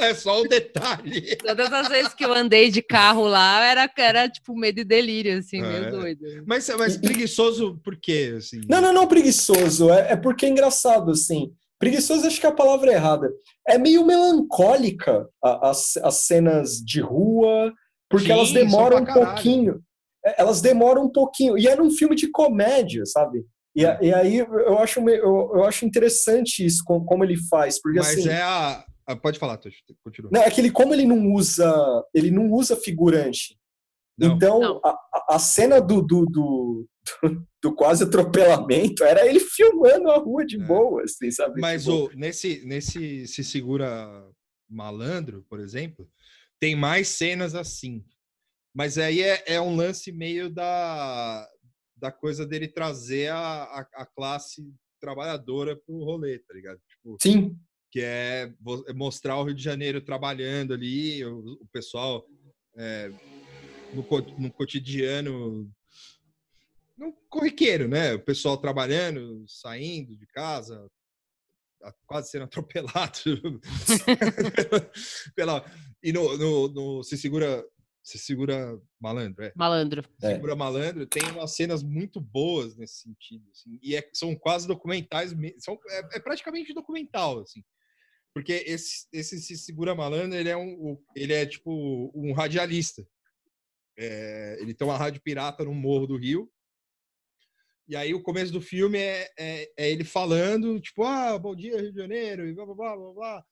É? 0.00 0.08
é 0.08 0.14
só 0.14 0.42
um 0.42 0.48
detalhe. 0.48 1.36
Todas 1.36 1.72
as 1.72 1.88
vezes 1.88 2.14
que 2.14 2.24
eu 2.24 2.32
andei 2.32 2.70
de 2.70 2.82
carro 2.82 3.26
lá, 3.26 3.64
era, 3.64 3.90
era 3.96 4.28
tipo 4.28 4.54
medo 4.54 4.80
e 4.80 4.84
delírio, 4.84 5.38
assim, 5.38 5.62
é. 5.62 5.62
meio 5.62 5.90
doido. 5.90 6.24
Mas, 6.46 6.68
mas 6.76 6.96
preguiçoso 6.96 7.80
por 7.84 7.96
quê? 7.96 8.34
Assim? 8.36 8.60
Não, 8.68 8.80
não, 8.80 8.92
não 8.92 9.06
preguiçoso. 9.06 9.90
É, 9.90 10.12
é 10.12 10.16
porque 10.16 10.46
é 10.46 10.48
engraçado, 10.48 11.10
assim. 11.10 11.52
Preguiçoso 11.78 12.26
acho 12.26 12.40
que 12.40 12.46
é 12.46 12.48
a 12.48 12.54
palavra 12.54 12.92
errada. 12.92 13.30
É 13.66 13.76
meio 13.76 14.04
melancólica 14.04 15.28
as, 15.42 15.96
as 15.98 16.26
cenas 16.26 16.78
de 16.78 17.00
rua, 17.00 17.72
porque 18.08 18.26
Sim, 18.26 18.32
elas 18.32 18.52
demoram 18.52 18.98
um 18.98 19.04
pouquinho. 19.04 19.82
É, 20.24 20.40
elas 20.40 20.60
demoram 20.60 21.04
um 21.04 21.12
pouquinho. 21.12 21.58
E 21.58 21.68
é 21.68 21.76
num 21.76 21.90
filme 21.90 22.16
de 22.16 22.30
comédia, 22.30 23.04
sabe? 23.04 23.44
E, 23.76 23.82
e 23.82 24.14
aí 24.14 24.38
eu 24.38 24.78
acho, 24.78 25.06
eu, 25.06 25.52
eu 25.54 25.64
acho 25.64 25.84
interessante 25.84 26.64
isso, 26.64 26.82
como, 26.82 27.04
como 27.04 27.22
ele 27.22 27.36
faz. 27.36 27.80
Porque, 27.80 27.98
Mas 27.98 28.08
assim, 28.08 28.28
é 28.30 28.40
a. 28.40 28.84
Pode 29.22 29.38
falar, 29.38 29.60
continua. 30.02 30.30
Não, 30.32 30.40
é 30.40 30.50
que 30.50 30.62
ele, 30.62 30.70
como 30.70 30.94
ele 30.94 31.04
não 31.04 31.32
usa, 31.34 31.70
ele 32.14 32.30
não 32.30 32.50
usa 32.50 32.74
figurante. 32.74 33.56
Não. 34.18 34.34
Então, 34.34 34.60
não. 34.60 34.80
A, 34.82 35.34
a 35.34 35.38
cena 35.38 35.78
do, 35.78 36.00
do, 36.00 36.24
do, 36.24 36.88
do, 37.62 37.74
quase 37.74 38.04
atropelamento 38.04 39.04
era 39.04 39.26
ele 39.26 39.38
filmando 39.38 40.10
a 40.10 40.16
rua 40.16 40.44
de 40.44 40.56
é. 40.56 40.64
boa, 40.64 41.02
assim, 41.02 41.30
sabe? 41.30 41.60
Mas 41.60 41.84
tipo... 41.84 42.06
o, 42.06 42.10
nesse, 42.16 42.64
nesse 42.66 43.28
Se 43.28 43.44
Segura 43.44 44.26
Malandro, 44.68 45.44
por 45.50 45.60
exemplo, 45.60 46.08
tem 46.58 46.74
mais 46.74 47.08
cenas 47.08 47.54
assim. 47.54 48.02
Mas 48.74 48.96
aí 48.98 49.22
é, 49.22 49.44
é 49.46 49.60
um 49.60 49.76
lance 49.76 50.10
meio 50.10 50.50
da, 50.50 51.46
da 51.96 52.12
coisa 52.12 52.46
dele 52.46 52.68
trazer 52.68 53.28
a, 53.28 53.64
a, 53.64 53.80
a 53.94 54.06
classe 54.06 54.62
trabalhadora 55.00 55.76
pro 55.76 56.04
rolê, 56.04 56.38
tá 56.40 56.54
ligado? 56.54 56.80
Tipo, 56.88 57.16
Sim. 57.20 57.58
Que 57.90 58.00
é, 58.00 58.52
é 58.88 58.92
mostrar 58.92 59.38
o 59.38 59.44
Rio 59.44 59.54
de 59.54 59.62
Janeiro 59.62 60.00
trabalhando 60.00 60.74
ali, 60.74 61.24
o, 61.24 61.58
o 61.60 61.66
pessoal 61.72 62.26
é, 62.76 63.08
no, 63.94 64.04
no 64.38 64.52
cotidiano, 64.52 65.70
no 66.96 67.12
corriqueiro, 67.28 67.88
né? 67.88 68.14
O 68.14 68.20
pessoal 68.20 68.56
trabalhando, 68.56 69.44
saindo 69.46 70.16
de 70.16 70.26
casa, 70.26 70.86
quase 72.06 72.30
sendo 72.30 72.44
atropelado. 72.44 73.20
pela, 75.34 75.64
e 76.02 76.12
no, 76.12 76.36
no, 76.36 76.68
no, 76.68 77.02
Se 77.02 77.16
Segura 77.16 77.64
você 78.06 78.18
segura 78.18 78.80
malandro, 79.00 79.44
é. 79.44 79.52
Malandro. 79.56 80.04
Segura 80.20 80.52
é. 80.52 80.54
malandro, 80.54 81.06
tem 81.08 81.28
umas 81.32 81.56
cenas 81.56 81.82
muito 81.82 82.20
boas 82.20 82.76
nesse 82.76 83.02
sentido, 83.02 83.44
assim, 83.50 83.80
e 83.82 83.96
é, 83.96 84.08
são 84.12 84.36
quase 84.36 84.68
documentais, 84.68 85.34
são, 85.58 85.76
é, 85.88 86.16
é, 86.16 86.20
praticamente 86.20 86.72
documental, 86.72 87.40
assim. 87.40 87.64
Porque 88.32 88.62
esse, 88.64 89.08
esse 89.12 89.40
se 89.40 89.56
segura 89.58 89.92
malandro, 89.92 90.38
ele 90.38 90.48
é 90.48 90.56
um, 90.56 91.02
ele 91.16 91.32
é 91.32 91.44
tipo 91.44 92.12
um 92.14 92.32
radialista. 92.32 93.04
É, 93.98 94.58
ele 94.60 94.74
tem 94.74 94.86
uma 94.86 94.96
rádio 94.96 95.22
pirata 95.22 95.64
no 95.64 95.74
Morro 95.74 96.06
do 96.06 96.16
Rio. 96.16 96.48
E 97.88 97.96
aí 97.96 98.14
o 98.14 98.22
começo 98.22 98.52
do 98.52 98.60
filme 98.60 98.98
é, 98.98 99.32
é, 99.38 99.72
é 99.76 99.90
ele 99.90 100.04
falando, 100.04 100.78
tipo, 100.80 101.02
ah, 101.02 101.36
bom 101.38 101.56
dia, 101.56 101.80
Rio 101.80 101.92
de 101.92 101.98
Janeiro, 101.98 102.46
e 102.46 102.54
blá, 102.54 102.66
blá, 102.66 102.74
blá, 102.74 102.96
blá, 102.96 103.12
blá. 103.14 103.44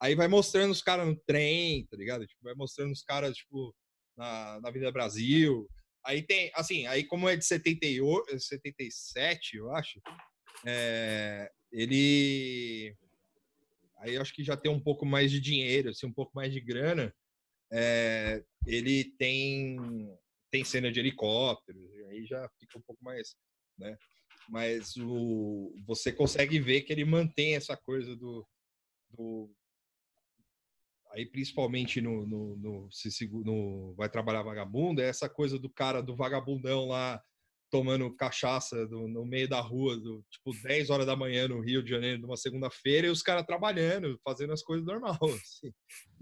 Aí 0.00 0.14
vai 0.14 0.28
mostrando 0.28 0.70
os 0.70 0.80
caras 0.80 1.06
no 1.06 1.16
trem, 1.26 1.84
tá 1.86 1.96
ligado? 1.96 2.26
Tipo, 2.26 2.44
vai 2.44 2.54
mostrando 2.54 2.92
os 2.92 3.02
caras, 3.02 3.36
tipo, 3.36 3.74
na, 4.18 4.60
na 4.60 4.90
Brasil. 4.90 5.68
Aí 6.04 6.22
tem, 6.22 6.50
assim, 6.54 6.86
aí 6.86 7.04
como 7.04 7.28
é 7.28 7.36
de 7.36 7.44
78, 7.44 8.38
77, 8.38 9.56
eu 9.56 9.72
acho, 9.72 10.00
é, 10.66 11.50
ele. 11.72 12.94
Aí 13.98 14.14
eu 14.14 14.22
acho 14.22 14.34
que 14.34 14.44
já 14.44 14.56
tem 14.56 14.70
um 14.70 14.80
pouco 14.80 15.06
mais 15.06 15.30
de 15.30 15.40
dinheiro, 15.40 15.90
assim, 15.90 16.06
um 16.06 16.12
pouco 16.12 16.32
mais 16.34 16.52
de 16.52 16.60
grana. 16.60 17.14
É, 17.72 18.42
ele 18.66 19.04
tem 19.18 19.76
tem 20.50 20.64
cena 20.64 20.90
de 20.90 20.98
helicóptero, 20.98 21.78
aí 22.08 22.24
já 22.24 22.48
fica 22.58 22.78
um 22.78 22.82
pouco 22.82 23.04
mais, 23.04 23.36
né? 23.78 23.96
Mas 24.48 24.96
o, 24.96 25.74
você 25.86 26.10
consegue 26.10 26.58
ver 26.58 26.80
que 26.82 26.92
ele 26.92 27.04
mantém 27.04 27.54
essa 27.54 27.76
coisa 27.76 28.16
do, 28.16 28.46
do 29.10 29.54
aí 31.18 31.26
principalmente 31.26 32.00
no, 32.00 32.26
no, 32.26 32.56
no, 32.56 32.88
no, 33.44 33.94
Vai 33.96 34.08
Trabalhar 34.08 34.42
Vagabundo, 34.42 35.02
é 35.02 35.08
essa 35.08 35.28
coisa 35.28 35.58
do 35.58 35.68
cara 35.68 36.00
do 36.00 36.16
vagabundão 36.16 36.86
lá 36.86 37.20
tomando 37.70 38.14
cachaça 38.14 38.86
do, 38.86 39.08
no 39.08 39.24
meio 39.26 39.48
da 39.48 39.60
rua, 39.60 39.96
do, 39.96 40.24
tipo 40.30 40.52
10 40.62 40.90
horas 40.90 41.06
da 41.06 41.16
manhã 41.16 41.48
no 41.48 41.60
Rio 41.60 41.82
de 41.82 41.90
Janeiro, 41.90 42.22
numa 42.22 42.36
segunda-feira, 42.36 43.06
e 43.06 43.10
os 43.10 43.22
caras 43.22 43.44
trabalhando, 43.44 44.18
fazendo 44.24 44.52
as 44.52 44.62
coisas 44.62 44.86
normais. 44.86 45.18
Assim. 45.20 45.72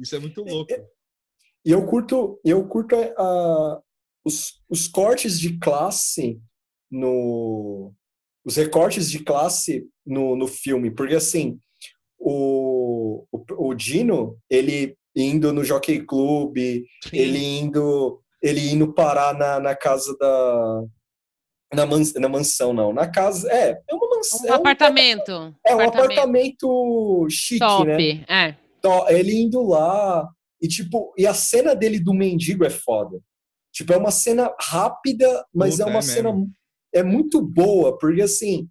Isso 0.01 0.17
é 0.17 0.19
muito 0.19 0.43
louco. 0.43 0.73
E 1.65 1.71
eu 1.71 1.87
curto, 1.87 2.41
eu 2.45 2.67
curto 2.67 2.97
uh, 2.97 3.81
os, 4.25 4.61
os 4.69 4.89
cortes 4.89 5.39
de 5.39 5.59
classe 5.59 6.41
no. 6.91 7.93
Os 8.45 8.57
recortes 8.57 9.11
de 9.11 9.25
classe 9.25 9.89
no, 10.05 10.37
no 10.37 10.47
filme, 10.47 10.89
porque 10.89 11.17
assim, 11.17 11.59
o, 12.17 12.86
o, 13.33 13.69
o 13.69 13.75
Dino, 13.75 14.39
ele 14.51 14.97
indo 15.15 15.53
no 15.53 15.65
Jockey 15.65 16.05
Club, 16.05 16.57
Sim. 16.59 17.17
ele 17.17 17.45
indo 17.45 18.21
ele 18.43 18.71
indo 18.71 18.93
parar 18.93 19.35
na, 19.35 19.59
na 19.59 19.75
casa 19.75 20.15
da 20.19 20.85
na, 21.75 21.87
mans, 21.87 22.13
na 22.15 22.29
mansão 22.29 22.73
não, 22.73 22.93
na 22.93 23.09
casa 23.09 23.51
é 23.51 23.81
é 23.89 23.95
uma 23.95 24.17
mansão, 24.17 24.41
um 24.43 24.53
é 24.53 24.57
apartamento, 24.57 25.33
um, 25.33 25.55
é 25.67 25.75
um 25.75 25.81
apartamento 25.81 27.27
chique, 27.31 27.59
Top, 27.61 27.87
né? 27.87 28.25
É. 28.29 28.55
Então, 28.79 29.09
ele 29.09 29.35
indo 29.35 29.63
lá 29.63 30.29
e 30.61 30.69
tipo 30.69 31.13
e 31.19 31.27
a 31.27 31.35
cena 31.35 31.75
dele 31.75 31.99
do 31.99 32.15
mendigo 32.15 32.65
é 32.65 32.71
foda. 32.71 33.21
Tipo 33.73 33.93
é 33.93 33.97
uma 33.97 34.11
cena 34.11 34.55
rápida, 34.61 35.45
mas 35.53 35.77
Puta, 35.77 35.83
é 35.83 35.87
uma 35.87 35.99
é 35.99 36.03
cena 36.03 36.33
mesmo. 36.33 36.51
é 36.95 37.03
muito 37.03 37.43
boa 37.43 37.99
porque 37.99 38.23
assim 38.23 38.69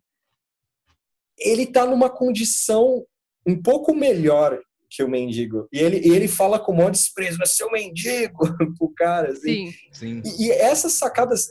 ele 1.38 1.66
tá 1.66 1.86
numa 1.86 2.10
condição 2.10 3.06
um 3.46 3.62
pouco 3.62 3.94
melhor 3.94 4.60
que 4.90 5.04
o 5.04 5.10
mendigo. 5.10 5.68
E 5.72 5.80
ele, 5.80 6.00
e 6.00 6.12
ele 6.12 6.28
fala 6.28 6.60
com 6.60 6.72
um 6.72 6.76
monte 6.76 6.94
de 6.94 7.00
desprezo, 7.00 7.38
mas 7.40 7.56
seu 7.56 7.70
mendigo, 7.72 8.40
pro 8.78 8.94
cara. 8.96 9.32
Assim. 9.32 9.72
Sim. 9.92 10.22
Sim. 10.22 10.22
E, 10.40 10.48
e, 10.48 10.52
essas 10.52 10.94
sacadas, 10.94 11.48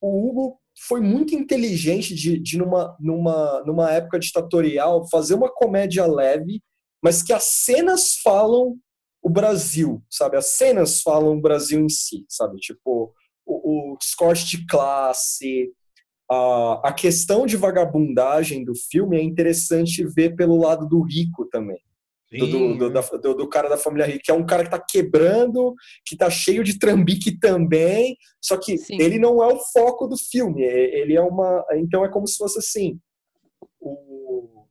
o 0.00 0.28
Hugo 0.28 0.60
foi 0.86 1.00
muito 1.00 1.34
inteligente 1.34 2.14
de, 2.14 2.38
de 2.38 2.58
numa, 2.58 2.96
numa, 3.00 3.62
numa 3.64 3.90
época 3.92 4.18
ditatorial, 4.18 5.08
fazer 5.08 5.34
uma 5.34 5.50
comédia 5.50 6.06
leve, 6.06 6.60
mas 7.02 7.22
que 7.22 7.32
as 7.32 7.44
cenas 7.44 8.16
falam 8.22 8.76
o 9.22 9.30
Brasil, 9.30 10.02
sabe? 10.10 10.36
As 10.36 10.56
cenas 10.56 11.00
falam 11.00 11.36
o 11.36 11.40
Brasil 11.40 11.80
em 11.80 11.88
si, 11.88 12.24
sabe? 12.28 12.58
Tipo, 12.58 13.14
o, 13.46 13.92
o 13.92 13.98
corte 14.18 14.56
de 14.56 14.66
classe, 14.66 15.70
a, 16.30 16.80
a 16.84 16.92
questão 16.92 17.46
de 17.46 17.56
vagabundagem 17.56 18.64
do 18.64 18.74
filme 18.74 19.16
é 19.16 19.22
interessante 19.22 20.04
ver 20.04 20.34
pelo 20.34 20.58
lado 20.58 20.88
do 20.88 21.02
rico 21.02 21.46
também 21.50 21.80
do, 22.38 22.46
do, 22.46 22.90
do, 22.90 23.18
do, 23.18 23.34
do, 23.34 23.48
cara 23.48 23.68
da 23.68 23.76
família 23.76 24.06
rica, 24.06 24.20
que 24.24 24.30
é 24.30 24.34
um 24.34 24.46
cara 24.46 24.64
que 24.64 24.70
tá 24.70 24.78
quebrando, 24.78 25.74
que 26.04 26.16
tá 26.16 26.30
cheio 26.30 26.64
de 26.64 26.78
trambique 26.78 27.38
também, 27.38 28.16
só 28.40 28.56
que 28.56 28.78
Sim. 28.78 28.96
ele 28.98 29.18
não 29.18 29.42
é 29.42 29.52
o 29.52 29.58
foco 29.72 30.06
do 30.06 30.16
filme, 30.16 30.62
ele 30.62 31.14
é 31.14 31.20
uma. 31.20 31.64
Então 31.74 32.04
é 32.04 32.08
como 32.08 32.26
se 32.26 32.36
fosse 32.36 32.58
assim. 32.58 32.98
O, 33.80 34.66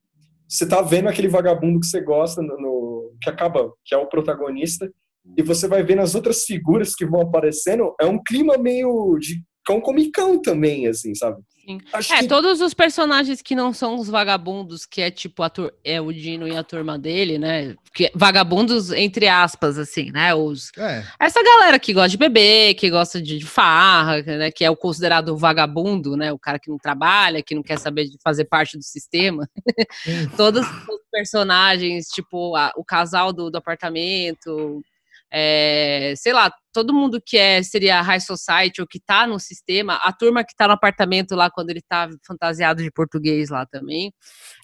você 0.47 0.67
tá 0.67 0.81
vendo 0.81 1.07
aquele 1.07 1.27
vagabundo 1.27 1.79
que 1.79 1.85
você 1.85 2.01
gosta, 2.01 2.41
no, 2.41 2.57
no, 2.57 3.13
que 3.21 3.29
acaba, 3.29 3.71
que 3.85 3.93
é 3.93 3.97
o 3.97 4.07
protagonista, 4.07 4.91
e 5.37 5.43
você 5.43 5.67
vai 5.67 5.83
vendo 5.83 6.01
as 6.01 6.15
outras 6.15 6.43
figuras 6.43 6.95
que 6.95 7.05
vão 7.05 7.21
aparecendo, 7.21 7.95
é 8.01 8.05
um 8.05 8.21
clima 8.21 8.57
meio 8.57 9.17
de 9.19 9.41
cão 9.65 9.81
comicão 9.81 10.41
também, 10.41 10.87
assim, 10.87 11.13
sabe? 11.15 11.41
Sim. 11.65 11.79
Acho 11.93 12.13
é, 12.13 12.19
que... 12.19 12.27
todos 12.27 12.59
os 12.59 12.73
personagens 12.73 13.41
que 13.41 13.55
não 13.55 13.71
são 13.71 13.95
os 13.95 14.07
vagabundos, 14.07 14.85
que 14.85 15.01
é 15.01 15.11
tipo 15.11 15.43
a 15.43 15.51
é 15.83 16.01
o 16.01 16.11
Dino 16.11 16.47
e 16.47 16.55
a 16.55 16.63
turma 16.63 16.97
dele, 16.97 17.37
né? 17.37 17.75
Que, 17.93 18.11
vagabundos, 18.15 18.91
entre 18.91 19.27
aspas, 19.27 19.77
assim, 19.77 20.11
né? 20.11 20.33
Os, 20.33 20.71
é. 20.77 21.05
Essa 21.19 21.43
galera 21.43 21.77
que 21.77 21.93
gosta 21.93 22.09
de 22.09 22.17
beber, 22.17 22.73
que 22.75 22.89
gosta 22.89 23.21
de, 23.21 23.37
de 23.37 23.45
farra, 23.45 24.21
né? 24.23 24.51
Que 24.51 24.65
é 24.65 24.71
o 24.71 24.75
considerado 24.75 25.37
vagabundo, 25.37 26.17
né? 26.17 26.33
O 26.33 26.39
cara 26.39 26.57
que 26.57 26.69
não 26.69 26.77
trabalha, 26.77 27.43
que 27.43 27.53
não 27.53 27.61
quer 27.61 27.77
saber 27.77 28.05
de 28.05 28.17
fazer 28.23 28.45
parte 28.45 28.77
do 28.77 28.83
sistema. 28.83 29.47
todos 30.35 30.65
os 30.65 31.01
personagens, 31.11 32.07
tipo, 32.07 32.55
a, 32.55 32.71
o 32.75 32.83
casal 32.83 33.31
do, 33.31 33.51
do 33.51 33.57
apartamento, 33.57 34.81
é, 35.31 36.13
sei 36.17 36.33
lá, 36.33 36.51
todo 36.73 36.93
mundo 36.93 37.21
que 37.25 37.37
é 37.37 37.63
seria 37.63 38.01
high 38.01 38.19
society 38.19 38.81
ou 38.81 38.87
que 38.87 38.99
tá 38.99 39.25
no 39.25 39.39
sistema, 39.39 39.95
a 40.03 40.11
turma 40.11 40.43
que 40.43 40.55
tá 40.55 40.67
no 40.67 40.73
apartamento 40.73 41.35
lá 41.35 41.49
quando 41.49 41.69
ele 41.69 41.81
tá 41.81 42.09
fantasiado 42.25 42.83
de 42.83 42.91
português 42.91 43.49
lá 43.49 43.65
também, 43.65 44.13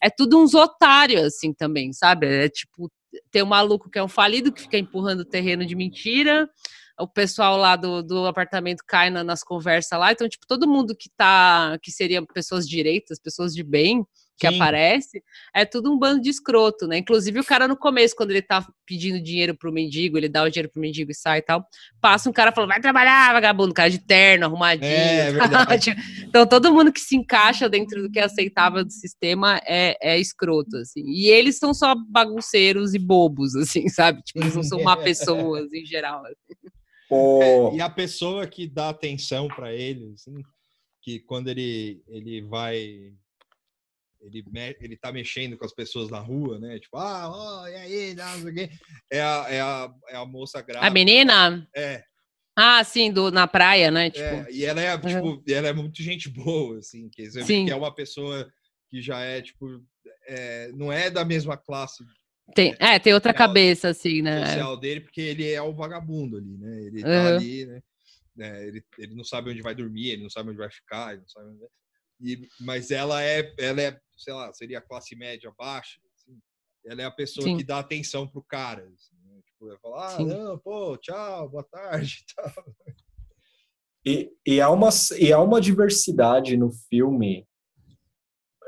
é 0.03 0.09
tudo 0.09 0.37
uns 0.41 0.53
otários 0.53 1.23
assim 1.23 1.53
também, 1.53 1.93
sabe? 1.93 2.27
É 2.27 2.49
tipo, 2.49 2.91
tem 3.31 3.41
um 3.43 3.47
maluco 3.47 3.89
que 3.89 3.97
é 3.97 4.03
um 4.03 4.09
falido 4.09 4.51
que 4.51 4.61
fica 4.61 4.77
empurrando 4.77 5.23
terreno 5.23 5.65
de 5.65 5.75
mentira, 5.75 6.49
o 6.99 7.07
pessoal 7.07 7.57
lá 7.57 7.75
do, 7.75 8.01
do 8.01 8.25
apartamento 8.25 8.83
cai 8.85 9.09
na, 9.09 9.23
nas 9.23 9.43
conversas 9.43 9.97
lá, 9.97 10.11
então 10.11 10.27
tipo, 10.27 10.45
todo 10.47 10.67
mundo 10.67 10.95
que 10.97 11.09
tá 11.15 11.77
que 11.81 11.91
seria 11.91 12.25
pessoas 12.25 12.67
direitas, 12.67 13.19
pessoas 13.19 13.53
de 13.53 13.63
bem, 13.63 14.03
que 14.37 14.47
Sim. 14.47 14.55
aparece, 14.55 15.23
é 15.53 15.65
tudo 15.65 15.91
um 15.91 15.97
bando 15.97 16.21
de 16.21 16.29
escroto, 16.29 16.87
né? 16.87 16.99
Inclusive 16.99 17.39
o 17.39 17.43
cara 17.43 17.67
no 17.67 17.75
começo, 17.75 18.15
quando 18.15 18.31
ele 18.31 18.41
tá 18.41 18.65
pedindo 18.85 19.21
dinheiro 19.21 19.55
pro 19.55 19.71
mendigo, 19.71 20.17
ele 20.17 20.29
dá 20.29 20.43
o 20.43 20.49
dinheiro 20.49 20.69
pro 20.69 20.79
mendigo 20.79 21.09
e 21.09 21.15
sai 21.15 21.39
e 21.39 21.41
tal, 21.41 21.65
passa 21.99 22.29
um 22.29 22.33
cara 22.33 22.51
falando, 22.51 22.69
vai 22.69 22.79
trabalhar, 22.79 23.33
vagabundo, 23.33 23.73
cara 23.73 23.89
de 23.89 23.99
terno, 23.99 24.45
arrumadinho. 24.45 24.91
É, 24.91 25.29
é 25.73 25.77
tipo, 25.79 25.99
então 26.23 26.45
todo 26.45 26.71
mundo 26.71 26.93
que 26.93 26.99
se 26.99 27.15
encaixa 27.15 27.67
dentro 27.67 28.03
do 28.03 28.11
que 28.11 28.19
é 28.19 28.23
aceitável 28.23 28.85
do 28.85 28.91
sistema 28.91 29.59
é, 29.65 29.97
é 30.01 30.19
escroto, 30.19 30.77
assim. 30.77 31.03
E 31.07 31.29
eles 31.29 31.57
são 31.57 31.73
só 31.73 31.95
bagunceiros 31.95 32.93
e 32.93 32.99
bobos, 32.99 33.55
assim, 33.55 33.89
sabe? 33.89 34.21
Tipo, 34.21 34.39
eles 34.39 34.55
não 34.55 34.63
são 34.63 34.83
má 34.83 34.95
pessoas 34.95 35.73
em 35.73 35.85
geral. 35.85 36.23
Assim. 36.25 36.69
É, 37.41 37.75
e 37.75 37.81
a 37.81 37.89
pessoa 37.89 38.45
que 38.45 38.67
dá 38.67 38.89
atenção 38.89 39.47
para 39.47 39.73
ele, 39.73 40.13
assim, 40.13 40.35
que 41.01 41.19
quando 41.19 41.47
ele, 41.47 42.03
ele 42.07 42.41
vai 42.41 43.13
ele, 44.21 44.43
ele 44.79 44.97
tá 44.97 45.11
mexendo 45.11 45.57
com 45.57 45.65
as 45.65 45.73
pessoas 45.73 46.09
na 46.09 46.19
rua, 46.19 46.59
né? 46.59 46.79
Tipo, 46.79 46.97
ah, 46.97 47.29
oh, 47.63 47.67
e 47.67 47.75
aí, 47.75 48.15
não 48.15 48.41
sei 48.41 48.51
o 48.51 48.53
quê. 48.53 48.69
É 49.11 49.21
a, 49.21 49.45
é, 49.49 49.61
a, 49.61 49.93
é 50.09 50.15
a 50.15 50.25
moça 50.25 50.61
grávida. 50.61 50.87
A 50.87 50.89
menina? 50.89 51.67
É. 51.75 52.03
Ah, 52.59 52.83
sim, 52.83 53.11
do, 53.11 53.29
na 53.29 53.47
praia, 53.47 53.91
né? 53.91 54.09
Tipo... 54.09 54.23
É, 54.23 54.47
e 54.51 54.65
ela 54.65 54.81
é, 54.81 54.97
tipo, 54.97 55.43
ela 55.47 55.67
é 55.67 55.73
muito 55.73 56.01
gente 56.01 56.27
boa, 56.27 56.79
assim, 56.79 57.07
que, 57.09 57.29
que 57.29 57.71
é 57.71 57.75
uma 57.75 57.93
pessoa 57.93 58.51
que 58.89 58.99
já 58.99 59.19
é, 59.19 59.41
tipo, 59.41 59.83
é, 60.27 60.71
não 60.73 60.91
é 60.91 61.11
da 61.11 61.23
mesma 61.23 61.55
classe. 61.55 62.03
Tem, 62.55 62.75
é, 62.79 62.95
é 62.95 62.99
tem 62.99 63.13
outra 63.13 63.33
cabeça, 63.33 63.89
assim, 63.89 64.23
né? 64.23 64.45
social 64.47 64.77
dele, 64.77 65.01
porque 65.01 65.21
ele 65.21 65.51
é 65.51 65.61
o 65.61 65.75
vagabundo 65.75 66.37
ali, 66.37 66.57
né? 66.57 66.81
Ele 66.83 67.01
tá 67.01 67.09
uhum. 67.09 67.35
ali, 67.35 67.65
né? 67.65 67.81
É, 68.39 68.67
ele, 68.67 68.83
ele 68.97 69.15
não 69.15 69.23
sabe 69.23 69.51
onde 69.51 69.61
vai 69.61 69.75
dormir, 69.75 70.09
ele 70.09 70.23
não 70.23 70.29
sabe 70.29 70.49
onde 70.49 70.57
vai 70.57 70.71
ficar, 70.71 71.11
ele 71.11 71.21
não 71.21 71.29
sabe 71.29 71.49
onde 71.49 71.59
vai... 71.59 71.69
E, 72.21 72.47
mas 72.59 72.91
ela 72.91 73.23
é, 73.23 73.53
ela 73.59 73.81
é, 73.81 73.99
sei 74.17 74.33
lá, 74.33 74.51
seria 74.53 74.81
classe 74.81 75.15
média 75.15 75.51
baixa. 75.57 75.99
Assim. 76.15 76.39
Ela 76.85 77.03
é 77.03 77.05
a 77.05 77.11
pessoa 77.11 77.45
Sim. 77.45 77.57
que 77.57 77.63
dá 77.63 77.79
atenção 77.79 78.27
pro 78.27 78.41
cara. 78.43 78.83
Assim, 78.93 79.15
né? 79.25 79.39
Tipo, 79.45 79.67
vai 79.67 79.77
falar, 79.77 80.15
ah, 80.15 80.19
não, 80.19 80.57
pô, 80.57 80.97
tchau, 80.97 81.49
boa 81.49 81.63
tarde, 81.63 82.25
tal. 82.35 82.65
E, 84.05 84.31
e, 84.45 84.61
há 84.61 84.69
uma, 84.69 84.89
e 85.19 85.33
há 85.33 85.39
uma 85.39 85.59
diversidade 85.59 86.55
no 86.55 86.71
filme, 86.71 87.45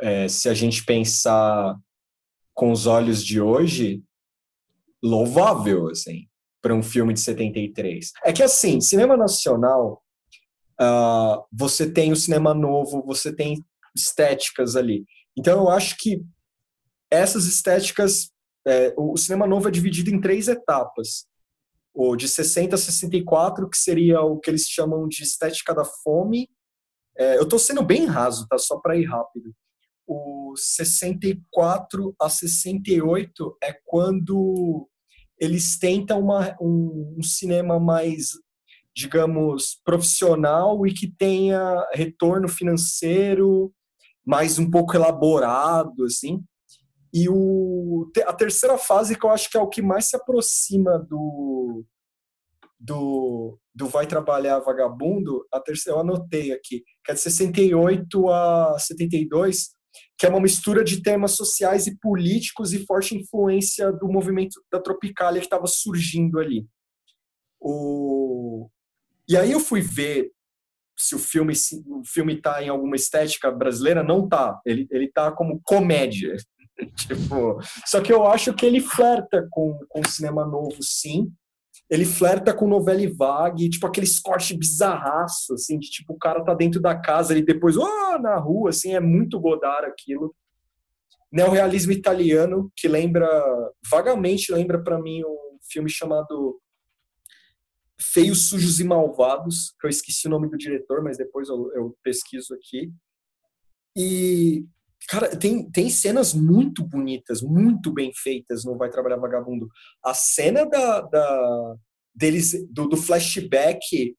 é, 0.01 0.27
se 0.27 0.49
a 0.49 0.53
gente 0.53 0.83
pensar 0.83 1.79
com 2.53 2.71
os 2.73 2.85
olhos 2.85 3.23
de 3.23 3.39
hoje, 3.39 4.03
louvável, 5.01 5.87
assim, 5.87 6.27
para 6.61 6.75
um 6.75 6.83
filme 6.83 7.13
de 7.13 7.21
73. 7.21 8.11
É 8.25 8.33
que, 8.33 8.43
assim, 8.43 8.81
cinema 8.81 9.15
nacional 9.15 10.03
Uh, 10.79 11.43
você 11.51 11.91
tem 11.91 12.11
o 12.11 12.15
cinema 12.15 12.53
novo, 12.53 13.03
você 13.05 13.35
tem 13.35 13.63
estéticas 13.95 14.75
ali. 14.75 15.05
Então, 15.37 15.59
eu 15.59 15.69
acho 15.69 15.97
que 15.97 16.23
essas 17.11 17.45
estéticas, 17.45 18.31
é, 18.67 18.93
o 18.97 19.17
cinema 19.17 19.47
novo 19.47 19.67
é 19.67 19.71
dividido 19.71 20.09
em 20.09 20.21
três 20.21 20.47
etapas. 20.47 21.25
O 21.93 22.15
de 22.15 22.27
60 22.27 22.75
a 22.75 22.77
64, 22.77 23.69
que 23.69 23.77
seria 23.77 24.21
o 24.21 24.39
que 24.39 24.49
eles 24.49 24.67
chamam 24.67 25.07
de 25.07 25.23
estética 25.23 25.73
da 25.73 25.83
fome. 25.83 26.49
É, 27.17 27.37
eu 27.37 27.43
estou 27.43 27.59
sendo 27.59 27.83
bem 27.83 28.05
raso, 28.05 28.47
tá? 28.47 28.57
Só 28.57 28.79
para 28.79 28.95
ir 28.95 29.05
rápido. 29.05 29.53
O 30.07 30.53
64 30.55 32.15
a 32.19 32.29
68 32.29 33.57
é 33.63 33.73
quando 33.85 34.87
eles 35.39 35.77
tentam 35.77 36.19
uma, 36.19 36.55
um, 36.61 37.15
um 37.17 37.23
cinema 37.23 37.79
mais 37.79 38.31
digamos, 38.95 39.79
profissional 39.83 40.85
e 40.85 40.93
que 40.93 41.07
tenha 41.07 41.87
retorno 41.93 42.47
financeiro 42.47 43.73
mais 44.25 44.59
um 44.59 44.69
pouco 44.69 44.95
elaborado, 44.95 46.05
assim. 46.05 46.43
E 47.11 47.27
o, 47.27 48.11
a 48.27 48.33
terceira 48.33 48.77
fase, 48.77 49.17
que 49.17 49.25
eu 49.25 49.31
acho 49.31 49.49
que 49.49 49.57
é 49.57 49.61
o 49.61 49.69
que 49.69 49.81
mais 49.81 50.09
se 50.09 50.15
aproxima 50.15 50.99
do, 50.99 51.83
do, 52.79 53.59
do 53.73 53.87
Vai 53.87 54.05
Trabalhar 54.05 54.59
Vagabundo, 54.59 55.45
a 55.51 55.59
terceira 55.59 55.97
eu 55.97 56.01
anotei 56.01 56.51
aqui, 56.51 56.83
que 57.03 57.11
é 57.11 57.15
de 57.15 57.19
68 57.19 58.29
a 58.29 58.77
72, 58.77 59.69
que 60.17 60.27
é 60.27 60.29
uma 60.29 60.39
mistura 60.39 60.83
de 60.83 61.01
temas 61.01 61.31
sociais 61.31 61.87
e 61.87 61.97
políticos 61.97 62.71
e 62.71 62.85
forte 62.85 63.15
influência 63.15 63.91
do 63.91 64.07
movimento 64.07 64.61
da 64.71 64.79
Tropicália 64.79 65.39
que 65.39 65.47
estava 65.47 65.65
surgindo 65.65 66.39
ali. 66.39 66.67
O, 67.59 68.69
e 69.29 69.37
aí 69.37 69.51
eu 69.51 69.59
fui 69.59 69.79
ver 69.79 70.31
se 70.97 71.15
o 71.15 71.19
filme 71.19 71.55
se 71.55 71.81
o 71.87 72.03
filme 72.03 72.41
tá 72.41 72.61
em 72.61 72.67
alguma 72.67 72.95
estética 72.95 73.49
brasileira, 73.49 74.03
não 74.03 74.27
tá. 74.27 74.59
Ele, 74.65 74.87
ele 74.91 75.09
tá 75.09 75.31
como 75.31 75.61
comédia. 75.63 76.35
tipo, 76.97 77.59
só 77.85 78.01
que 78.01 78.11
eu 78.11 78.25
acho 78.25 78.53
que 78.53 78.65
ele 78.65 78.81
flerta 78.81 79.47
com, 79.49 79.79
com 79.87 80.03
cinema 80.03 80.45
novo, 80.45 80.77
sim. 80.81 81.31
Ele 81.89 82.05
flerta 82.05 82.53
com 82.53 82.67
novela 82.67 83.01
e 83.01 83.07
vague, 83.07 83.69
tipo 83.69 83.87
aqueles 83.87 84.19
cortes 84.19 84.55
bizarraço, 84.55 85.53
assim, 85.53 85.79
de 85.79 85.89
tipo, 85.89 86.13
o 86.13 86.17
cara 86.17 86.43
tá 86.43 86.53
dentro 86.53 86.79
da 86.81 86.95
casa 86.95 87.35
e 87.35 87.41
depois, 87.41 87.77
oh, 87.77 88.19
na 88.19 88.35
rua, 88.35 88.69
assim, 88.69 88.93
é 88.93 88.99
muito 88.99 89.39
Godard 89.39 89.87
aquilo. 89.87 90.35
Neorrealismo 91.31 91.91
italiano, 91.91 92.71
que 92.75 92.87
lembra, 92.87 93.27
vagamente 93.89 94.51
lembra 94.51 94.83
para 94.83 94.99
mim 94.99 95.23
um 95.23 95.57
filme 95.71 95.89
chamado 95.89 96.59
Feios, 98.01 98.49
Sujos 98.49 98.79
e 98.79 98.83
Malvados, 98.83 99.73
que 99.79 99.87
eu 99.87 99.89
esqueci 99.89 100.27
o 100.27 100.29
nome 100.29 100.49
do 100.49 100.57
diretor, 100.57 101.03
mas 101.03 101.17
depois 101.17 101.49
eu, 101.49 101.71
eu 101.73 101.97
pesquiso 102.03 102.53
aqui. 102.53 102.91
E, 103.97 104.65
cara, 105.07 105.35
tem, 105.35 105.69
tem 105.69 105.89
cenas 105.89 106.33
muito 106.33 106.83
bonitas, 106.83 107.41
muito 107.41 107.91
bem 107.91 108.11
feitas 108.13 108.63
no 108.63 108.77
Vai 108.77 108.89
Trabalhar 108.89 109.17
Vagabundo. 109.17 109.67
A 110.03 110.13
cena 110.13 110.65
da, 110.65 111.01
da 111.01 111.75
deles, 112.15 112.53
do, 112.69 112.87
do 112.87 112.97
flashback 112.97 114.15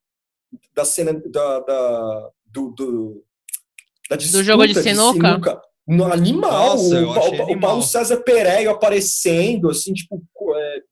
da 0.74 0.84
cena 0.84 1.12
da, 1.12 1.60
da 1.60 2.30
do, 2.46 2.70
do, 2.70 3.24
da 4.08 4.16
do 4.16 4.42
jogo 4.42 4.66
de 4.66 4.74
sinuca, 4.82 5.12
de 5.12 5.26
sinuca 5.28 5.62
no 5.86 6.04
animal, 6.04 6.76
Nossa, 6.76 7.00
o, 7.00 7.08
o, 7.08 7.52
o, 7.52 7.60
Paulo 7.60 7.82
César 7.82 8.18
Pereio 8.18 8.70
aparecendo, 8.70 9.68
assim, 9.70 9.92
tipo, 9.92 10.22
é, 10.54 10.82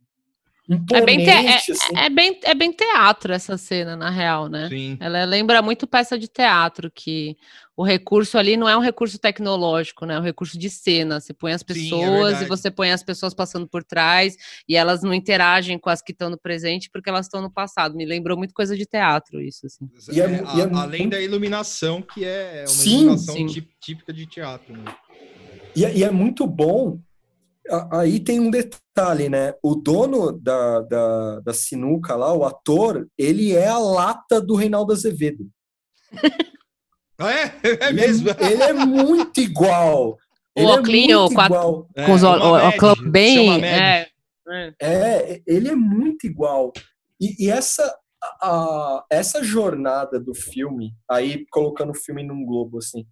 é 0.93 1.01
bem, 1.03 1.19
te, 1.19 1.31
é, 1.31 1.57
assim. 1.57 1.73
é, 1.97 2.11
bem, 2.11 2.39
é 2.45 2.55
bem 2.55 2.71
teatro 2.71 3.33
essa 3.33 3.57
cena, 3.57 3.97
na 3.97 4.11
real, 4.11 4.49
né? 4.49 4.69
Sim. 4.69 4.99
Ela 5.01 5.25
lembra 5.25 5.63
muito 5.63 5.87
peça 5.87 6.19
de 6.19 6.29
teatro, 6.29 6.91
que 6.95 7.39
o 7.75 7.83
recurso 7.83 8.37
ali 8.37 8.55
não 8.55 8.69
é 8.69 8.77
um 8.77 8.81
recurso 8.81 9.19
tecnológico, 9.19 10.05
né? 10.05 10.15
É 10.15 10.19
um 10.19 10.23
recurso 10.23 10.59
de 10.59 10.69
cena. 10.69 11.21
Você 11.21 11.33
põe 11.33 11.53
as 11.53 11.63
pessoas 11.63 12.37
Sim, 12.37 12.43
é 12.43 12.45
e 12.45 12.49
você 12.49 12.71
põe 12.71 12.91
as 12.91 13.03
pessoas 13.03 13.33
passando 13.33 13.67
por 13.67 13.83
trás 13.83 14.37
e 14.69 14.77
elas 14.77 15.03
não 15.03 15.15
interagem 15.15 15.79
com 15.79 15.89
as 15.89 16.03
que 16.03 16.13
estão 16.13 16.29
no 16.29 16.37
presente 16.37 16.91
porque 16.93 17.09
elas 17.09 17.25
estão 17.27 17.41
no 17.41 17.51
passado. 17.51 17.97
Me 17.97 18.05
lembrou 18.05 18.37
muito 18.37 18.53
coisa 18.53 18.77
de 18.77 18.85
teatro, 18.85 19.41
isso, 19.41 19.65
assim. 19.65 19.89
É, 20.11 20.19
é, 20.21 20.75
a, 20.75 20.83
além 20.83 21.09
da 21.09 21.19
iluminação, 21.19 22.03
que 22.03 22.27
é 22.27 22.61
uma 22.61 22.67
sim, 22.67 22.97
iluminação 22.97 23.35
sim. 23.37 23.65
típica 23.81 24.13
de 24.13 24.27
teatro. 24.27 24.77
Né? 24.77 24.95
E, 25.75 25.81
e 25.81 26.05
é 26.05 26.11
muito 26.11 26.47
bom 26.47 27.01
aí 27.93 28.21
tem 28.21 28.41
um 28.41 28.51
detalhe, 28.51 29.29
né? 29.29 29.55
O 29.63 29.75
dono 29.75 30.33
da, 30.33 30.81
da, 30.83 31.41
da 31.41 31.53
sinuca 31.55 32.15
lá, 32.17 32.33
o 32.33 32.45
ator, 32.45 33.09
ele 33.17 33.55
é 33.55 33.69
a 33.69 33.79
lata 33.79 34.41
do 34.41 34.55
Reinaldo 34.55 34.93
Azevedo. 34.93 35.47
Ah, 37.21 37.33
é? 37.33 37.53
É 37.81 37.93
mesmo? 37.93 38.29
Ele, 38.31 38.53
ele 38.53 38.63
é 38.63 38.73
muito 38.73 39.41
igual. 39.41 40.17
O 40.57 40.65
Oclinho, 40.67 41.29
quatro, 41.31 41.89
com 42.07 42.13
os 42.13 42.23
óculos 42.23 43.11
bem. 43.11 43.65
É, 43.65 44.07
é. 44.49 44.75
é, 44.81 45.43
ele 45.45 45.69
é 45.69 45.75
muito 45.75 46.29
igual. 46.29 46.73
E, 47.21 47.47
e 47.47 47.51
essa, 47.51 47.93
a, 48.41 49.05
essa 49.11 49.43
jornada 49.43 50.21
do 50.21 50.33
filme, 50.33 50.95
aí 51.11 51.45
colocando 51.51 51.91
o 51.91 51.99
filme 51.99 52.23
num 52.23 52.47
globo, 52.47 52.79
assim, 52.79 53.05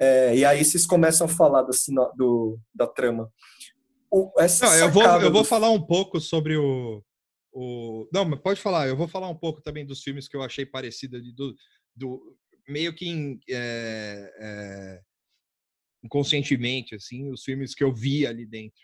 é, 0.00 0.34
e 0.34 0.44
aí 0.44 0.64
vocês 0.64 0.86
começam 0.86 1.26
a 1.26 1.30
falar 1.30 1.62
do, 1.62 1.72
do, 2.16 2.58
da 2.74 2.86
trama 2.86 3.30
essa 4.38 4.66
não, 4.66 4.74
eu 4.74 4.90
vou, 4.90 5.02
eu 5.04 5.32
vou 5.32 5.44
falar 5.44 5.70
um 5.70 5.80
pouco 5.80 6.20
sobre 6.20 6.56
o, 6.56 7.02
o. 7.52 8.08
Não, 8.12 8.24
mas 8.24 8.40
pode 8.40 8.60
falar, 8.60 8.88
eu 8.88 8.96
vou 8.96 9.08
falar 9.08 9.28
um 9.28 9.36
pouco 9.36 9.62
também 9.62 9.86
dos 9.86 10.02
filmes 10.02 10.28
que 10.28 10.36
eu 10.36 10.42
achei 10.42 10.66
parecido 10.66 11.20
do, 11.34 11.54
do 11.96 12.36
meio 12.68 12.94
que 12.94 13.08
em, 13.08 13.40
é, 13.48 14.32
é, 14.38 15.00
inconscientemente, 16.04 16.94
assim, 16.94 17.30
os 17.30 17.42
filmes 17.42 17.74
que 17.74 17.84
eu 17.84 17.92
vi 17.92 18.26
ali 18.26 18.46
dentro. 18.46 18.80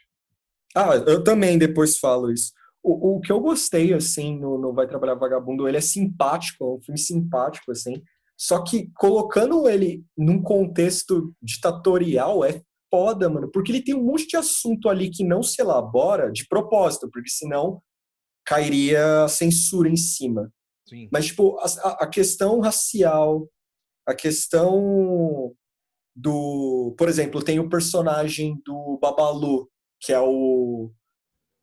Ah, 0.75 0.95
eu 1.07 1.23
também 1.23 1.59
depois 1.59 1.99
falo 1.99 2.31
isso. 2.31 2.53
O, 2.83 3.17
o 3.17 3.21
que 3.21 3.33
eu 3.33 3.41
gostei, 3.41 3.93
assim, 3.93 4.38
no, 4.38 4.59
no 4.59 4.73
Vai 4.73 4.87
Trabalhar 4.87 5.14
Vagabundo, 5.14 5.67
ele 5.67 5.79
é 5.79 5.81
simpático, 5.81 6.64
é 6.64 6.77
um 6.77 6.81
filme 6.81 6.99
simpático, 6.99 7.73
assim, 7.73 8.03
só 8.37 8.62
que 8.62 8.91
colocando 8.95 9.69
ele 9.69 10.05
num 10.17 10.41
contexto 10.41 11.35
ditatorial 11.43 12.45
é 12.45 12.62
foda, 12.90 13.29
mano, 13.29 13.51
porque 13.51 13.72
ele 13.72 13.83
tem 13.83 13.94
um 13.94 14.05
monte 14.05 14.27
de 14.27 14.37
assunto 14.37 14.88
ali 14.88 15.11
que 15.11 15.24
não 15.24 15.42
se 15.42 15.61
elabora 15.61 16.31
de 16.31 16.46
propósito, 16.46 17.09
porque 17.11 17.31
senão 17.31 17.83
cairia 18.44 19.29
censura 19.29 19.88
em 19.88 19.96
cima. 19.96 20.51
Sim. 20.88 21.09
Mas, 21.12 21.27
tipo, 21.27 21.59
a, 21.59 22.05
a 22.05 22.07
questão 22.07 22.61
racial, 22.61 23.48
a 24.07 24.14
questão 24.14 25.55
do. 26.16 26.94
Por 26.96 27.09
exemplo, 27.09 27.42
tem 27.42 27.61
o 27.61 27.68
personagem 27.68 28.61
do 28.64 28.98
Babalu, 29.01 29.68
que 30.01 30.12
é 30.12 30.20
o, 30.20 30.90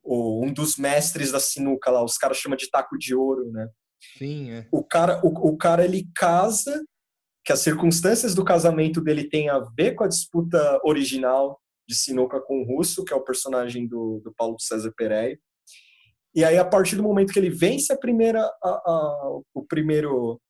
o, 0.03 0.45
um 0.45 0.53
dos 0.53 0.77
mestres 0.77 1.31
da 1.31 1.39
sinuca 1.39 1.89
lá, 1.89 2.03
os 2.03 2.17
caras 2.17 2.38
chamam 2.38 2.55
de 2.55 2.69
taco 2.69 2.97
de 2.97 3.15
ouro, 3.15 3.51
né? 3.51 3.67
Sim, 4.17 4.51
é. 4.51 4.67
O 4.71 4.83
cara, 4.83 5.19
o, 5.25 5.49
o 5.49 5.57
cara 5.57 5.83
ele 5.83 6.07
casa 6.15 6.83
que 7.45 7.53
as 7.53 7.60
circunstâncias 7.60 8.34
do 8.34 8.43
casamento 8.43 8.99
dele 8.99 9.29
têm 9.29 9.49
a 9.49 9.60
ver 9.60 9.93
com 9.93 10.03
a 10.03 10.08
disputa 10.08 10.81
original 10.84 11.62
de 11.88 11.93
sinuca 11.93 12.41
com 12.41 12.62
o 12.62 12.65
Russo, 12.65 13.05
que 13.05 13.13
é 13.13 13.15
o 13.15 13.23
personagem 13.23 13.88
do, 13.88 14.19
do 14.23 14.34
Paulo 14.34 14.60
César 14.60 14.91
Pereira. 14.97 15.38
E 16.34 16.43
aí, 16.43 16.58
a 16.58 16.65
partir 16.65 16.95
do 16.95 17.03
momento 17.03 17.31
que 17.31 17.38
ele 17.38 17.51
vence 17.51 17.93
a 17.93 17.97
primeira, 17.97 18.41
a, 18.41 18.69
a, 18.69 19.39
o 19.53 19.63
primeiro, 19.63 20.41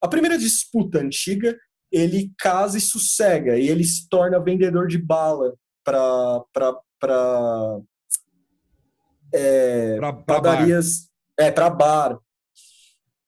a 0.00 0.06
primeira 0.06 0.36
disputa 0.36 0.98
antiga, 0.98 1.58
ele 1.90 2.32
casa 2.38 2.76
e 2.76 2.82
sossega, 2.82 3.56
e 3.58 3.68
ele 3.68 3.82
se 3.82 4.06
torna 4.08 4.38
vendedor 4.38 4.86
de 4.86 4.98
bala 4.98 5.54
para 5.82 6.44
é, 9.32 9.98
padarias, 10.26 11.08
bar. 11.36 11.46
é, 11.46 11.50
para 11.50 11.70
bar. 11.70 12.18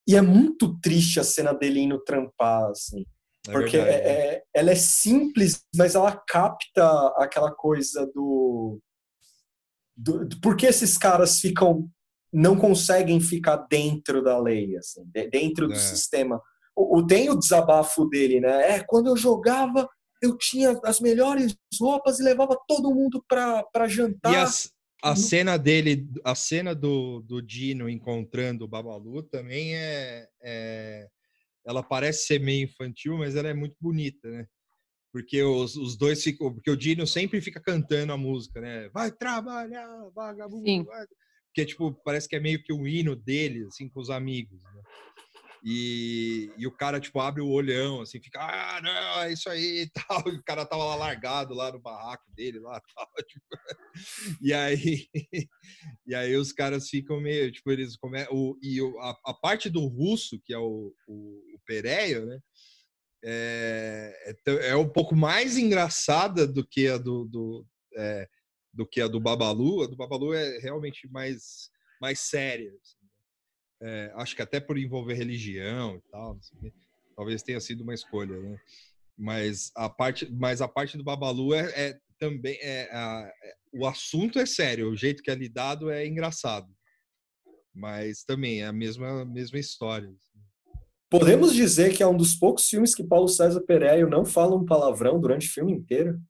E 0.07 0.15
é 0.15 0.23
muito 0.23 0.79
triste 0.81 1.19
a 1.19 1.25
cena 1.25 1.53
dele 1.53 1.81
indo 1.81 2.03
trampar, 2.05 2.71
assim. 2.71 3.05
É 3.49 3.53
porque 3.53 3.77
é, 3.77 3.81
é, 3.81 4.43
ela 4.55 4.71
é 4.71 4.75
simples, 4.75 5.65
mas 5.75 5.95
ela 5.95 6.13
capta 6.29 7.09
aquela 7.17 7.53
coisa 7.53 8.07
do, 8.15 8.81
do, 9.97 10.25
do. 10.25 10.41
Por 10.41 10.57
que 10.57 10.67
esses 10.67 10.99
caras 10.99 11.41
ficam. 11.41 11.89
não 12.33 12.57
conseguem 12.57 13.21
ficar 13.21 13.57
dentro 13.69 14.23
da 14.23 14.39
lei, 14.39 14.77
assim, 14.77 15.05
dentro 15.31 15.69
do 15.69 15.75
é. 15.75 15.79
sistema. 15.79 16.41
O, 16.75 16.99
o, 16.99 17.07
tem 17.07 17.31
o 17.31 17.39
desabafo 17.39 18.05
dele, 18.07 18.41
né? 18.41 18.77
É, 18.77 18.85
quando 18.85 19.09
eu 19.09 19.17
jogava, 19.17 19.89
eu 20.23 20.37
tinha 20.37 20.79
as 20.85 21.01
melhores 21.01 21.57
roupas 21.81 22.19
e 22.19 22.25
levava 22.25 22.59
todo 22.67 22.95
mundo 22.95 23.25
para 23.29 23.89
jantar. 23.89 24.33
E 24.33 24.37
as, 24.37 24.71
a 25.07 25.11
uhum. 25.11 25.17
cena 25.17 25.57
dele, 25.57 26.09
a 26.25 26.35
cena 26.35 26.75
do, 26.75 27.21
do 27.21 27.41
Dino 27.41 27.89
encontrando 27.89 28.65
o 28.65 28.69
Babalu 28.69 29.23
também 29.23 29.77
é, 29.77 30.29
é, 30.43 31.07
Ela 31.65 31.81
parece 31.81 32.27
ser 32.27 32.41
meio 32.41 32.65
infantil, 32.65 33.17
mas 33.17 33.37
ela 33.37 33.49
é 33.49 33.55
muito 33.55 33.77
bonita, 33.81 34.29
né? 34.29 34.47
Porque 35.13 35.41
os, 35.43 35.77
os 35.77 35.97
dois 35.97 36.23
ficam. 36.23 36.53
Porque 36.53 36.71
o 36.71 36.77
Dino 36.77 37.07
sempre 37.07 37.41
fica 37.41 37.61
cantando 37.61 38.13
a 38.13 38.17
música, 38.17 38.61
né? 38.61 38.89
Vai 38.93 39.13
trabalhar, 39.13 40.11
vagabundo. 40.13 40.85
Vai. 40.85 41.07
Porque, 41.47 41.65
tipo, 41.65 41.93
parece 42.05 42.29
que 42.29 42.37
é 42.37 42.41
meio 42.41 42.63
que 42.63 42.73
um 42.73 42.87
hino 42.87 43.15
dele, 43.15 43.65
assim, 43.67 43.89
com 43.89 44.01
os 44.01 44.11
amigos. 44.11 44.61
Né? 44.61 44.83
E, 45.69 46.49
e 46.57 46.65
o 46.65 46.71
cara, 46.71 47.01
tipo, 47.01 47.19
abre 47.19 47.43
o 47.43 47.51
olhão, 47.51 48.01
assim, 48.01 48.21
fica, 48.21 48.39
ah, 48.41 48.81
não, 48.81 49.23
é 49.23 49.33
isso 49.33 49.51
aí 49.51 49.83
e 49.83 49.91
tal. 49.91 50.23
E 50.29 50.37
o 50.37 50.45
cara 50.45 50.65
tava 50.65 50.85
lá 50.85 50.95
largado 50.95 51.55
lá 51.55 51.73
no 51.73 51.81
barraco 51.81 52.23
dele, 52.37 52.61
lá 52.61 52.81
tal. 52.95 53.09
Tipo, 53.27 53.45
e 54.41 54.53
aí, 54.55 55.09
e 56.07 56.15
aí 56.15 56.37
os 56.37 56.53
caras 56.53 56.89
ficam 56.89 57.21
meio, 57.21 57.51
tipo, 57.51 57.73
eles. 57.73 57.97
O, 58.31 58.57
e 58.63 58.81
o, 58.81 58.97
a, 59.01 59.19
a, 59.27 59.35
parte 59.35 59.69
do 59.69 59.85
russo, 59.89 60.41
que 60.45 60.55
é 60.55 60.59
o, 60.59 60.95
o, 61.09 61.55
o 61.57 61.61
Pereio, 61.67 62.27
né? 62.27 62.39
É, 63.25 64.35
é, 64.47 64.69
é, 64.69 64.77
um 64.77 64.89
pouco 64.89 65.17
mais 65.17 65.57
engraçada 65.57 66.47
do 66.47 66.65
que 66.65 66.87
a 66.87 66.97
do, 66.97 67.25
do, 67.25 67.67
é, 67.97 68.29
do 68.73 68.87
que 68.87 69.01
a 69.01 69.09
do 69.09 69.19
Babalu. 69.19 69.83
A 69.83 69.89
do 69.89 69.97
Babalu 69.97 70.33
é 70.33 70.59
realmente 70.59 71.09
mais, 71.09 71.71
mais 72.01 72.21
séria. 72.21 72.71
Assim 72.71 72.96
é, 73.83 74.13
acho 74.17 74.35
que 74.35 74.43
até 74.43 74.61
por 74.61 74.79
envolver 74.79 75.15
religião 75.15 75.97
e 75.97 76.11
tal, 76.11 76.39
talvez 77.15 77.43
tenha 77.43 77.61
sido 77.61 77.83
uma 77.83 77.95
escolha, 77.95 78.41
né? 78.41 78.59
Mas 79.17 79.71
a 79.75 79.89
parte, 79.89 80.31
mas 80.31 80.61
a 80.61 80.69
parte 80.69 80.97
do 80.97 81.05
Babalu 81.05 81.55
é, 81.55 81.89
é 81.89 81.99
também 82.19 82.59
é, 82.61 82.89
a, 82.93 83.31
é, 83.43 83.55
o 83.73 83.87
assunto 83.87 84.39
é 84.39 84.47
sério, 84.47 84.91
o 84.91 84.97
jeito 84.97 85.23
que 85.23 85.31
é 85.31 85.35
lidado 85.35 85.91
é 85.91 86.07
engraçado, 86.07 86.69
mas 87.75 88.25
também 88.25 88.63
é 88.63 88.67
a 88.67 88.73
mesma 88.73 89.25
mesma 89.25 89.59
história. 89.59 90.09
Assim. 90.09 90.41
Podemos 91.11 91.55
dizer 91.55 91.95
que 91.95 92.03
é 92.03 92.07
um 92.07 92.17
dos 92.17 92.35
poucos 92.35 92.67
filmes 92.67 92.95
que 92.95 93.05
Paulo 93.05 93.29
César 93.29 93.61
Pereira 93.63 94.09
não 94.09 94.25
fala 94.25 94.57
um 94.57 94.65
palavrão 94.65 95.21
durante 95.21 95.47
o 95.47 95.53
filme 95.53 95.73
inteiro. 95.73 96.21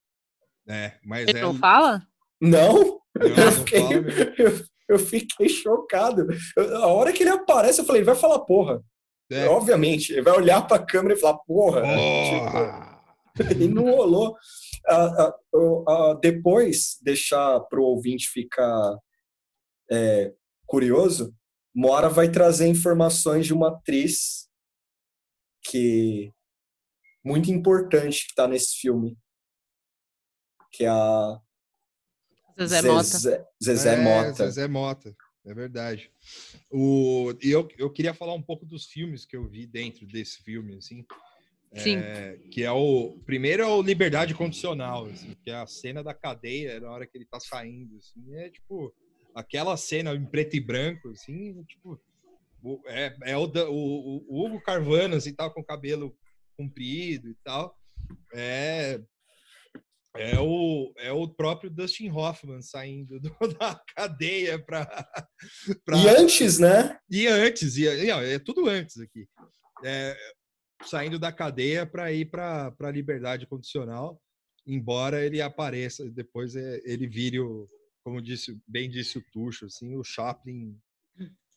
É, 0.68 0.98
mas 1.04 1.28
Ele 1.28 1.38
é... 1.38 1.42
não 1.42 1.54
fala? 1.54 2.06
Não. 2.40 3.00
não 3.16 3.44
eu, 3.44 3.52
fiquei, 3.52 3.80
eu, 4.38 4.64
eu 4.88 4.98
fiquei 4.98 5.48
chocado. 5.48 6.26
Eu, 6.56 6.76
a 6.78 6.86
hora 6.86 7.12
que 7.12 7.22
ele 7.22 7.30
aparece, 7.30 7.80
eu 7.80 7.84
falei, 7.84 8.02
vai 8.02 8.14
falar 8.14 8.40
porra. 8.40 8.82
É. 9.30 9.46
Obviamente, 9.48 10.12
ele 10.12 10.22
vai 10.22 10.34
olhar 10.34 10.66
para 10.66 10.76
a 10.76 10.86
câmera 10.86 11.14
e 11.14 11.20
falar, 11.20 11.38
porra, 11.38 11.82
tipo, 11.82 13.52
e 13.62 13.68
não 13.68 13.84
rolou. 13.84 14.36
Uh, 14.88 15.58
uh, 15.58 16.12
uh, 16.12 16.20
depois, 16.20 16.96
deixar 17.02 17.60
para 17.60 17.80
o 17.80 17.84
ouvinte 17.84 18.28
ficar 18.28 18.96
é, 19.90 20.32
curioso, 20.66 21.34
Mora 21.78 22.08
vai 22.08 22.30
trazer 22.30 22.66
informações 22.66 23.44
de 23.44 23.52
uma 23.52 23.68
atriz 23.68 24.48
que 25.62 26.32
muito 27.22 27.50
importante 27.50 28.24
que 28.24 28.30
está 28.30 28.48
nesse 28.48 28.78
filme, 28.80 29.14
que 30.72 30.84
é 30.84 30.88
a 30.88 31.38
Zezé 32.58 32.82
Mota. 32.82 33.02
Zezé, 33.02 33.46
Zezé 33.62 33.94
é, 33.94 33.96
Mota. 33.96 34.32
Zezé 34.32 34.68
Mota, 34.68 35.16
é 35.44 35.54
verdade. 35.54 36.10
O, 36.70 37.34
e 37.42 37.50
eu, 37.50 37.68
eu 37.78 37.90
queria 37.90 38.14
falar 38.14 38.34
um 38.34 38.42
pouco 38.42 38.64
dos 38.64 38.86
filmes 38.86 39.24
que 39.24 39.36
eu 39.36 39.48
vi 39.48 39.66
dentro 39.66 40.06
desse 40.06 40.42
filme, 40.42 40.76
assim. 40.76 41.04
Sim. 41.74 41.96
É, 41.98 42.38
que 42.50 42.62
é 42.62 42.70
o 42.70 43.18
primeiro 43.26 43.62
é 43.62 43.66
o 43.66 43.82
Liberdade 43.82 44.34
Condicional, 44.34 45.06
assim, 45.06 45.36
que 45.42 45.50
é 45.50 45.54
a 45.54 45.66
cena 45.66 46.02
da 46.02 46.14
cadeia 46.14 46.80
na 46.80 46.90
hora 46.90 47.06
que 47.06 47.18
ele 47.18 47.26
tá 47.26 47.38
saindo, 47.38 47.96
assim, 47.98 48.34
é 48.36 48.48
tipo 48.48 48.94
aquela 49.34 49.76
cena 49.76 50.14
em 50.14 50.24
preto 50.24 50.56
e 50.56 50.60
branco, 50.60 51.10
assim, 51.10 51.62
tipo 51.64 52.00
é, 52.86 53.14
é 53.24 53.36
o, 53.36 53.44
o, 53.44 54.24
o 54.28 54.46
Hugo 54.46 54.60
Carvano, 54.60 55.16
assim, 55.16 55.34
tal, 55.34 55.52
com 55.52 55.60
o 55.60 55.64
cabelo 55.64 56.16
comprido 56.56 57.28
e 57.28 57.34
tal. 57.44 57.76
É, 58.32 59.00
é 60.18 60.40
o, 60.40 60.92
é 60.98 61.12
o 61.12 61.28
próprio 61.28 61.70
Dustin 61.70 62.10
Hoffman 62.10 62.62
saindo 62.62 63.20
do, 63.20 63.30
da 63.58 63.80
cadeia 63.94 64.58
para. 64.58 65.08
E 65.94 66.08
antes, 66.08 66.58
né? 66.58 66.98
E 67.10 67.26
antes, 67.26 67.76
e, 67.76 67.86
é 67.86 68.38
tudo 68.38 68.68
antes 68.68 68.98
aqui. 68.98 69.28
É, 69.84 70.16
saindo 70.84 71.18
da 71.18 71.32
cadeia 71.32 71.86
para 71.86 72.12
ir 72.12 72.30
para 72.30 72.74
a 72.78 72.90
liberdade 72.90 73.46
condicional, 73.46 74.20
embora 74.66 75.24
ele 75.24 75.40
apareça, 75.40 76.08
depois 76.10 76.56
é, 76.56 76.80
ele 76.84 77.06
vire 77.06 77.40
o, 77.40 77.68
como 78.06 78.22
disse, 78.22 78.56
bem 78.66 78.88
disse 78.88 79.18
o 79.18 79.24
Tuxo, 79.32 79.66
assim, 79.66 79.96
o 79.96 80.04
Chaplin 80.04 80.78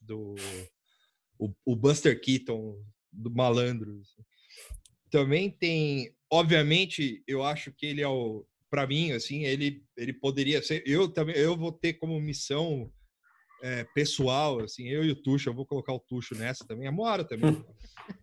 do. 0.02 0.36
O, 1.38 1.54
o 1.64 1.76
Buster 1.76 2.20
Keaton 2.20 2.76
do 3.12 3.30
malandro. 3.30 4.00
Assim. 4.02 4.24
Também 5.10 5.50
tem, 5.50 6.14
obviamente, 6.32 7.24
eu 7.28 7.44
acho 7.44 7.72
que 7.72 7.86
ele 7.86 8.02
é 8.02 8.08
o, 8.08 8.46
para 8.70 8.86
mim, 8.86 9.12
assim, 9.12 9.44
ele, 9.44 9.84
ele 9.98 10.14
poderia 10.14 10.62
ser. 10.62 10.84
Eu 10.86 11.08
também, 11.10 11.36
eu 11.36 11.58
vou 11.58 11.72
ter 11.72 11.94
como 11.94 12.20
missão 12.20 12.92
é, 13.62 13.84
pessoal, 13.96 14.62
assim, 14.62 14.88
eu 14.88 15.04
e 15.04 15.12
o 15.12 15.16
Tuxo, 15.16 15.50
eu 15.50 15.54
vou 15.54 15.66
colocar 15.66 15.94
o 15.94 16.00
Tuxo 16.00 16.36
nessa 16.36 16.66
também, 16.66 16.88
a 16.88 16.92
Moara 16.92 17.24
também, 17.24 17.64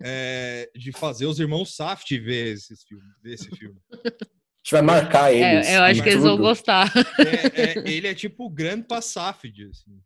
é, 0.01 0.71
de 0.75 0.93
fazer 0.93 1.27
os 1.27 1.39
irmãos 1.41 1.75
Saft 1.75 2.11
ver 2.11 2.55
esse 2.55 2.75
filme. 2.87 3.05
Ver 3.23 3.35
esse 3.35 3.51
filme. 3.51 3.79
A 3.93 3.99
gente 3.99 4.73
vai 4.73 4.83
marcar 4.83 5.33
eles. 5.33 5.67
É, 5.67 5.77
eu 5.77 5.83
acho 5.83 6.03
que 6.03 6.09
eles 6.09 6.23
vão 6.23 6.37
gostar. 6.37 6.93
É, 7.19 7.79
é, 7.79 7.89
ele 7.89 8.09
é 8.09 8.15
tipo 8.15 8.47
o 8.47 8.51
grande 8.51 8.87
Passafid, 8.87 9.69
assim. 9.69 10.01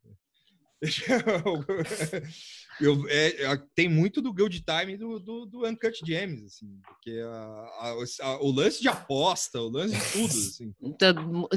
Eu, 2.81 3.07
é, 3.09 3.45
é, 3.45 3.63
tem 3.75 3.89
muito 3.89 4.23
do 4.23 4.33
Gold 4.33 4.63
Time 4.63 4.97
do, 4.97 5.21
do, 5.21 5.45
do 5.45 5.67
Uncut 5.67 6.01
Gems, 6.05 6.45
assim, 6.45 6.67
porque 6.87 7.21
a, 7.21 7.27
a, 7.29 7.95
a, 8.23 8.43
o 8.43 8.51
lance 8.51 8.81
de 8.81 8.89
aposta, 8.89 9.61
o 9.61 9.69
lance 9.69 9.95
de 9.95 10.13
tudo, 10.13 10.33
assim. 10.33 10.75
Então, 10.81 11.49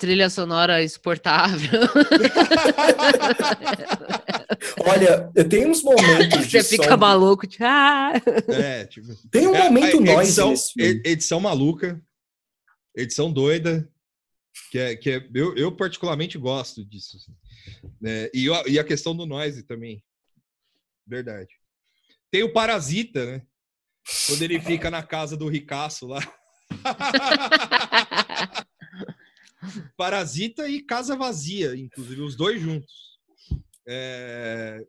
trilha 0.00 0.28
sonora 0.28 0.82
exportável. 0.82 1.82
Olha, 4.84 5.30
tem 5.48 5.66
uns 5.66 5.82
momentos 5.82 6.50
Você 6.50 6.64
fica 6.64 6.90
som... 6.90 6.96
maluco, 6.96 7.46
tipo, 7.46 7.64
ah. 7.64 8.12
é, 8.48 8.84
tipo, 8.86 9.06
Tem 9.30 9.46
um 9.46 9.56
momento 9.56 9.98
é, 9.98 10.00
noise 10.00 10.40
edição, 10.40 10.54
edição 10.76 11.40
maluca, 11.40 12.02
edição 12.96 13.32
doida, 13.32 13.88
que 14.70 14.78
é, 14.78 14.96
que 14.96 15.10
é 15.10 15.28
eu, 15.34 15.56
eu 15.56 15.70
particularmente 15.70 16.36
gosto 16.38 16.84
disso. 16.84 17.16
Assim. 17.16 17.32
É, 18.04 18.30
e, 18.34 18.46
e 18.68 18.78
a 18.78 18.84
questão 18.84 19.14
do 19.14 19.26
noise 19.26 19.62
também. 19.62 20.02
Verdade. 21.06 21.48
Tem 22.30 22.42
o 22.42 22.52
Parasita, 22.52 23.24
né? 23.26 23.42
Quando 24.26 24.42
ele 24.42 24.60
fica 24.60 24.90
na 24.90 25.02
casa 25.02 25.36
do 25.36 25.48
ricaço 25.48 26.06
lá. 26.06 26.20
Parasita 29.96 30.68
e 30.68 30.82
Casa 30.82 31.16
Vazia, 31.16 31.76
inclusive, 31.76 32.20
os 32.20 32.36
dois 32.36 32.60
juntos. 32.60 33.18
É... 33.86 34.84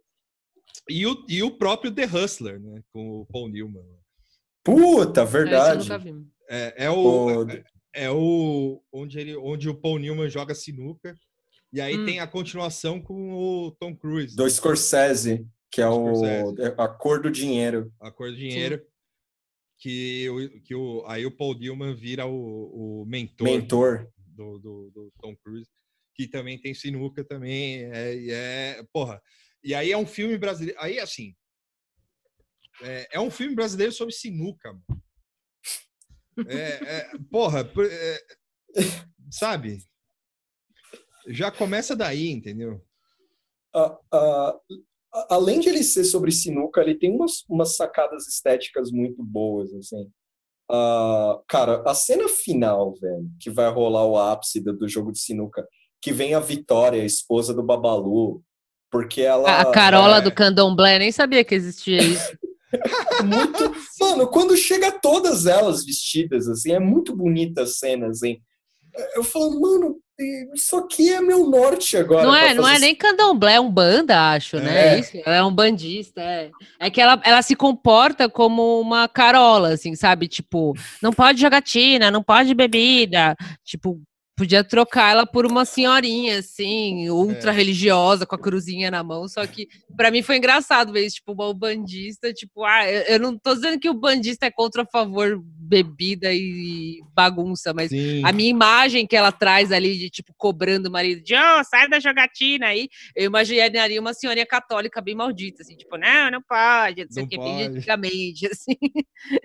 E, 0.89 1.05
o, 1.05 1.25
e 1.29 1.43
o 1.43 1.57
próprio 1.57 1.93
The 1.93 2.05
Hustler, 2.05 2.59
né? 2.59 2.81
Com 2.91 3.21
o 3.21 3.25
Paul 3.27 3.49
Newman. 3.49 3.85
Puta, 4.63 5.23
verdade. 5.25 5.87
É, 6.49 6.85
é, 6.85 6.89
o, 6.89 7.47
é, 7.49 7.63
é, 7.93 8.09
o 8.09 8.81
onde, 8.91 9.19
ele, 9.19 9.35
onde 9.35 9.69
o 9.69 9.75
Paul 9.75 9.99
Newman 9.99 10.29
joga 10.29 10.55
sinuca. 10.55 11.15
E 11.71 11.79
aí 11.81 11.97
hum. 11.97 12.05
tem 12.05 12.19
a 12.19 12.27
continuação 12.27 13.01
com 13.01 13.33
o 13.33 13.71
Tom 13.71 13.95
Cruise. 13.95 14.35
Do 14.35 14.49
Scorsese 14.49 15.47
que 15.73 15.81
é 15.81 15.89
o 15.89 16.23
é, 16.59 16.67
a 16.77 16.87
cor 16.87 17.19
do 17.19 17.31
dinheiro. 17.31 17.91
A 17.99 18.11
cor 18.11 18.29
do 18.29 18.37
dinheiro. 18.37 18.77
Sim. 18.77 18.85
Que, 19.79 20.29
o, 20.29 20.61
que 20.61 20.75
o, 20.75 21.03
aí 21.07 21.25
o 21.25 21.35
Paul 21.35 21.55
Dillman 21.55 21.95
vira 21.95 22.27
o, 22.27 23.01
o 23.01 23.05
mentor, 23.07 23.47
mentor. 23.47 24.13
Do, 24.17 24.59
do, 24.59 24.91
do, 24.91 25.13
Tom 25.19 25.35
Cruise, 25.37 25.69
que 26.15 26.27
também 26.27 26.61
tem 26.61 26.75
sinuca 26.75 27.23
também. 27.23 27.85
É, 27.91 28.29
é, 28.29 28.83
porra. 28.93 29.19
E 29.63 29.73
aí 29.73 29.91
é 29.91 29.97
um 29.97 30.05
filme 30.05 30.37
brasileiro. 30.37 30.79
Aí, 30.79 30.99
assim. 30.99 31.35
É, 32.83 33.07
é 33.13 33.19
um 33.19 33.31
filme 33.31 33.55
brasileiro 33.55 33.91
sobre 33.91 34.13
sinuca, 34.13 34.71
mano. 34.71 35.03
É, 36.47 36.97
é, 36.97 37.11
porra, 37.31 37.61
é, 37.61 38.19
sabe? 39.31 39.79
Já 41.27 41.51
começa 41.51 41.95
daí, 41.95 42.29
entendeu? 42.29 42.85
Uh, 43.75 43.97
uh, 44.15 44.59
além 45.29 45.59
de 45.59 45.69
ele 45.69 45.83
ser 45.83 46.03
sobre 46.03 46.31
sinuca, 46.31 46.81
ele 46.81 46.95
tem 46.95 47.11
umas, 47.15 47.43
umas 47.49 47.75
sacadas 47.75 48.27
estéticas 48.27 48.91
muito 48.91 49.23
boas, 49.23 49.73
assim. 49.73 50.09
Uh, 50.71 51.43
cara, 51.47 51.83
a 51.85 51.93
cena 51.93 52.27
final, 52.27 52.93
velho, 52.95 53.29
que 53.39 53.49
vai 53.49 53.69
rolar 53.71 54.05
o 54.05 54.17
ápice 54.17 54.59
do, 54.59 54.73
do, 54.73 54.87
jogo 54.87 55.11
de 55.11 55.19
sinuca, 55.19 55.67
que 56.01 56.11
vem 56.11 56.33
a 56.33 56.39
Vitória, 56.39 57.01
a 57.01 57.05
esposa 57.05 57.53
do 57.53 57.63
Babalu, 57.63 58.41
porque 58.89 59.21
ela... 59.21 59.61
A 59.61 59.71
Carola 59.71 60.17
é... 60.17 60.21
do 60.21 60.33
Candomblé, 60.33 60.99
nem 60.99 61.11
sabia 61.11 61.43
que 61.43 61.53
existia 61.53 62.01
isso. 62.01 62.37
muito... 63.23 63.71
Mano, 63.99 64.27
quando 64.27 64.57
chega 64.57 64.91
todas 64.91 65.45
elas 65.45 65.85
vestidas, 65.85 66.47
assim, 66.47 66.71
é 66.71 66.79
muito 66.79 67.15
bonita 67.15 67.63
a 67.63 67.67
cena, 67.67 68.07
assim. 68.07 68.39
Eu 69.15 69.23
falo, 69.23 69.59
mano, 69.59 69.97
isso 70.53 70.75
aqui 70.77 71.09
é 71.11 71.19
meu 71.19 71.49
norte 71.49 71.97
agora. 71.97 72.23
Não 72.23 72.35
é, 72.35 72.53
não 72.53 72.67
é 72.67 72.77
nem 72.77 72.95
candomblé, 72.95 73.55
é 73.55 73.59
um 73.59 73.71
banda, 73.71 74.31
acho, 74.31 74.57
né? 74.57 74.95
É. 74.95 74.99
Isso, 74.99 75.17
é 75.25 75.43
um 75.43 75.53
bandista. 75.53 76.21
É, 76.21 76.51
é 76.79 76.89
que 76.89 77.01
ela, 77.01 77.19
ela 77.25 77.41
se 77.41 77.55
comporta 77.55 78.29
como 78.29 78.79
uma 78.79 79.07
carola, 79.07 79.69
assim, 79.73 79.95
sabe? 79.95 80.27
Tipo, 80.27 80.73
não 81.01 81.11
pode 81.11 81.41
jogatina, 81.41 82.11
não 82.11 82.21
pode 82.21 82.53
bebida. 82.53 83.35
Tipo, 83.63 83.99
Podia 84.35 84.63
trocar 84.63 85.11
ela 85.11 85.27
por 85.27 85.45
uma 85.45 85.63
senhorinha, 85.63 86.39
assim, 86.39 87.07
ultra 87.09 87.51
é. 87.51 87.53
religiosa, 87.53 88.25
com 88.25 88.33
a 88.33 88.39
cruzinha 88.39 88.89
na 88.89 89.03
mão. 89.03 89.27
Só 89.27 89.45
que, 89.45 89.67
para 89.95 90.09
mim, 90.09 90.23
foi 90.23 90.37
engraçado 90.37 90.91
ver 90.91 91.05
isso, 91.05 91.17
tipo, 91.17 91.33
o 91.37 91.53
bandista, 91.53 92.33
tipo, 92.33 92.63
ah, 92.63 92.89
eu 92.89 93.19
não 93.19 93.37
tô 93.37 93.53
dizendo 93.53 93.79
que 93.79 93.89
o 93.89 93.93
bandista 93.93 94.47
é 94.47 94.51
contra 94.51 94.81
a 94.81 94.85
favor 94.87 95.39
bebida 95.43 96.33
e 96.33 96.99
bagunça, 97.13 97.73
mas 97.73 97.89
Sim. 97.89 98.23
a 98.25 98.31
minha 98.31 98.49
imagem 98.49 99.05
que 99.05 99.15
ela 99.15 99.31
traz 99.31 99.71
ali, 99.71 99.97
de, 99.97 100.09
tipo, 100.09 100.33
cobrando 100.35 100.89
o 100.89 100.91
marido, 100.91 101.21
de, 101.21 101.35
oh, 101.35 101.63
sai 101.63 101.87
da 101.87 101.99
jogatina 101.99 102.67
aí, 102.67 102.89
eu 103.15 103.25
imaginaria 103.25 104.01
uma 104.01 104.13
senhorinha 104.13 104.45
católica 104.45 104.99
bem 104.99 105.13
maldita, 105.15 105.61
assim, 105.61 105.75
tipo, 105.75 105.95
não, 105.95 106.31
não 106.31 106.41
pode, 106.41 107.05
não 107.05 107.11
sei 107.11 107.23
o 107.23 107.27
que, 107.27 107.37
bem 107.37 107.63
antigamente, 107.63 108.47
assim. 108.51 108.77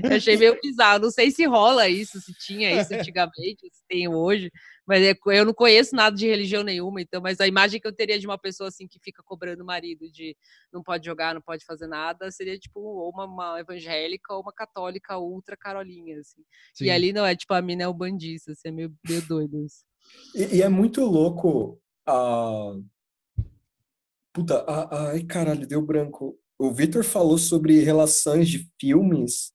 eu 0.02 0.16
achei 0.16 0.36
meio 0.36 0.58
bizarro. 0.62 1.00
Não 1.00 1.10
sei 1.10 1.30
se 1.30 1.44
rola 1.46 1.88
isso, 1.88 2.20
se 2.20 2.32
tinha 2.34 2.80
isso 2.80 2.92
antigamente, 2.94 3.68
se 3.70 3.82
tem 3.86 4.08
hoje. 4.08 4.50
Mas 4.88 5.02
é, 5.02 5.14
eu 5.26 5.44
não 5.44 5.52
conheço 5.52 5.94
nada 5.94 6.16
de 6.16 6.26
religião 6.26 6.64
nenhuma, 6.64 7.02
então, 7.02 7.20
mas 7.20 7.38
a 7.40 7.46
imagem 7.46 7.78
que 7.78 7.86
eu 7.86 7.92
teria 7.92 8.18
de 8.18 8.26
uma 8.26 8.38
pessoa 8.38 8.68
assim 8.68 8.88
que 8.88 8.98
fica 8.98 9.22
cobrando 9.22 9.62
o 9.62 9.66
marido 9.66 10.10
de 10.10 10.34
não 10.72 10.82
pode 10.82 11.04
jogar, 11.04 11.34
não 11.34 11.42
pode 11.42 11.62
fazer 11.66 11.86
nada, 11.86 12.30
seria 12.30 12.58
tipo 12.58 12.80
ou 12.80 13.10
uma, 13.10 13.26
uma 13.26 13.60
evangélica 13.60 14.32
ou 14.32 14.40
uma 14.40 14.52
católica 14.52 15.18
ultra 15.18 15.58
carolinha, 15.58 16.18
assim. 16.18 16.40
Sim. 16.72 16.86
E 16.86 16.90
ali 16.90 17.12
não 17.12 17.26
é 17.26 17.36
tipo 17.36 17.52
a 17.52 17.60
mina 17.60 17.82
é 17.82 17.88
o 17.88 17.92
bandista, 17.92 18.52
assim, 18.52 18.68
é 18.68 18.70
meio, 18.70 18.94
meio 19.06 19.20
doido 19.28 19.62
isso. 19.62 19.84
E, 20.34 20.56
e, 20.56 20.62
é 20.62 20.68
muito 20.70 21.04
louco 21.04 21.78
a. 22.06 22.72
Puta, 24.32 24.64
a, 24.66 25.10
ai 25.10 25.22
caralho, 25.24 25.66
deu 25.66 25.82
branco. 25.82 26.38
O 26.58 26.72
Victor 26.72 27.04
falou 27.04 27.36
sobre 27.36 27.80
relações 27.80 28.48
de 28.48 28.66
filmes. 28.80 29.52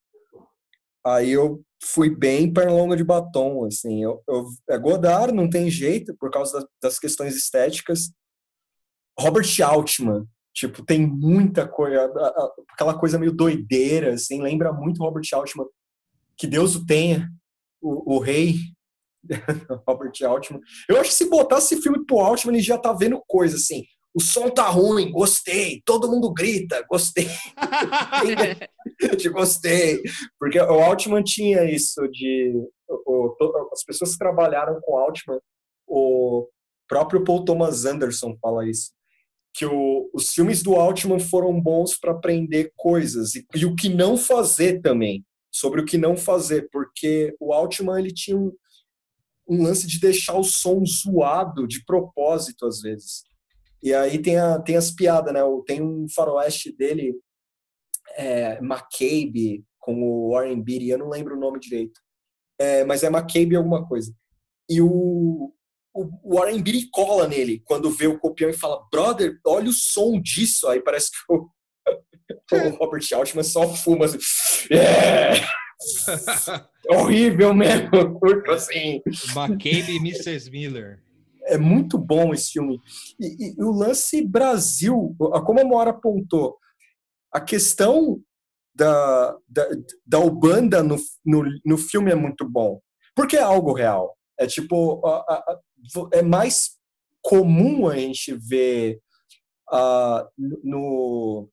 Aí 1.06 1.32
eu 1.32 1.62
fui 1.84 2.10
bem 2.10 2.52
longa 2.70 2.96
de 2.96 3.04
batom, 3.04 3.66
assim. 3.66 4.04
Eu, 4.04 4.24
eu, 4.28 4.46
é 4.70 4.78
Godard, 4.78 5.34
não 5.34 5.50
tem 5.50 5.70
jeito, 5.70 6.16
por 6.18 6.32
causa 6.32 6.68
das 6.82 6.98
questões 7.00 7.36
estéticas. 7.36 8.12
Robert 9.20 9.48
Altman, 9.64 10.26
Tipo, 10.54 10.86
tem 10.86 11.06
muita 11.06 11.68
coisa, 11.68 12.06
aquela 12.70 12.98
coisa 12.98 13.18
meio 13.18 13.32
doideira, 13.32 14.14
assim, 14.14 14.40
lembra 14.40 14.72
muito 14.72 15.02
Robert 15.02 15.24
Altman. 15.34 15.66
Que 16.38 16.46
Deus 16.46 16.76
o 16.76 16.86
tenha, 16.86 17.28
o, 17.82 18.16
o 18.16 18.20
rei 18.20 18.58
Robert 19.88 20.14
Altman. 20.24 20.62
Eu 20.88 21.00
acho 21.00 21.10
que 21.10 21.16
se 21.16 21.30
botasse 21.30 21.74
esse 21.74 21.82
filme 21.82 22.06
pro 22.06 22.20
Altman, 22.20 22.56
ele 22.56 22.64
já 22.64 22.78
tá 22.78 22.94
vendo 22.94 23.22
coisa 23.28 23.56
assim. 23.56 23.84
O 24.16 24.22
som 24.22 24.50
tá 24.50 24.70
ruim, 24.70 25.12
gostei. 25.12 25.82
Todo 25.84 26.10
mundo 26.10 26.32
grita, 26.32 26.86
gostei. 26.90 27.28
de 29.18 29.30
gostei. 29.32 30.02
Porque 30.40 30.60
o 30.60 30.80
Altman 30.80 31.24
tinha 31.24 31.64
isso 31.64 32.08
de. 32.10 32.54
O, 32.88 33.36
as 33.72 33.84
pessoas 33.84 34.12
que 34.12 34.20
trabalharam 34.20 34.80
com 34.82 34.94
o 34.94 34.98
Altman, 34.98 35.40
o 35.88 36.48
próprio 36.88 37.24
Paul 37.24 37.44
Thomas 37.44 37.86
Anderson 37.86 38.38
fala 38.40 38.70
isso. 38.70 38.92
Que 39.56 39.66
o, 39.66 40.10
os 40.14 40.30
filmes 40.30 40.62
do 40.62 40.76
Altman 40.76 41.20
foram 41.20 41.60
bons 41.60 41.98
para 42.00 42.12
aprender 42.12 42.72
coisas 42.76 43.34
e, 43.36 43.46
e 43.56 43.66
o 43.66 43.76
que 43.76 43.90
não 43.90 44.16
fazer 44.16 44.80
também 44.82 45.26
sobre 45.52 45.82
o 45.82 45.86
que 45.86 45.98
não 45.98 46.18
fazer, 46.18 46.68
porque 46.72 47.36
o 47.40 47.54
Altman 47.54 48.00
ele 48.00 48.12
tinha 48.12 48.36
um, 48.36 48.52
um 49.48 49.62
lance 49.62 49.86
de 49.86 50.00
deixar 50.00 50.36
o 50.36 50.44
som 50.44 50.84
zoado 50.84 51.68
de 51.68 51.86
propósito 51.86 52.66
às 52.66 52.82
vezes. 52.82 53.24
E 53.84 53.94
aí 53.94 54.18
tem, 54.18 54.38
a, 54.38 54.60
tem 54.60 54.78
as 54.78 54.92
piadas, 54.92 55.34
né? 55.34 55.42
Tem 55.68 55.82
um 55.82 56.08
faroeste 56.08 56.74
dele, 56.76 57.14
é, 58.16 58.58
McCabe, 58.60 59.66
com 59.78 60.02
o 60.02 60.32
Warren 60.32 60.62
Beatty, 60.62 60.88
eu 60.88 60.98
não 60.98 61.10
lembro 61.10 61.36
o 61.36 61.40
nome 61.40 61.60
direito. 61.60 62.00
É, 62.58 62.86
mas 62.86 63.04
é 63.04 63.08
McCabe 63.08 63.58
alguma 63.58 63.86
coisa. 63.86 64.16
E 64.70 64.82
o, 64.82 65.54
o 65.94 66.36
Warren 66.36 66.62
Beatty 66.62 66.90
cola 66.92 67.28
nele 67.28 67.62
quando 67.66 67.92
vê 67.92 68.08
o 68.08 68.18
copião 68.18 68.50
e 68.50 68.54
fala, 68.54 68.82
brother, 68.90 69.38
olha 69.46 69.70
o 69.70 69.74
som 69.74 70.22
disso. 70.22 70.70
Aí 70.70 70.82
parece 70.82 71.12
que 71.12 71.34
o, 71.34 71.50
o 72.54 72.70
Robert 72.78 73.04
Altman 73.14 73.44
só 73.44 73.68
fuma 73.76 74.06
assim. 74.06 74.18
É. 74.72 75.34
horrível 76.88 77.54
mesmo, 77.54 78.18
curto 78.18 78.52
assim. 78.52 79.02
McCabe 79.36 79.92
e 79.92 79.98
Mrs. 79.98 80.50
Miller. 80.50 81.03
É 81.54 81.58
muito 81.58 81.98
bom 81.98 82.34
esse 82.34 82.52
filme. 82.52 82.80
E, 83.20 83.54
e, 83.58 83.64
o 83.64 83.72
lance 83.72 84.22
Brasil, 84.22 85.16
como 85.46 85.60
a 85.60 85.64
Mora 85.64 85.92
apontou, 85.92 86.58
a 87.32 87.40
questão 87.40 88.20
da, 88.76 89.36
da, 89.48 89.68
da 90.06 90.20
Ubanda 90.20 90.82
no, 90.82 90.98
no, 91.26 91.44
no 91.66 91.78
filme 91.78 92.12
é 92.12 92.16
muito 92.16 92.50
bom. 92.50 92.82
Porque 93.16 93.38
é 93.38 93.42
algo 93.42 93.74
real. 93.74 94.18
É 94.40 94.48
tipo, 94.48 95.06
a, 95.06 95.34
a, 95.34 95.60
é 96.12 96.22
mais 96.22 96.72
comum 97.22 97.88
a 97.88 97.96
gente 97.96 98.34
ver 98.34 99.00
uh, 99.72 100.28
no, 100.64 101.50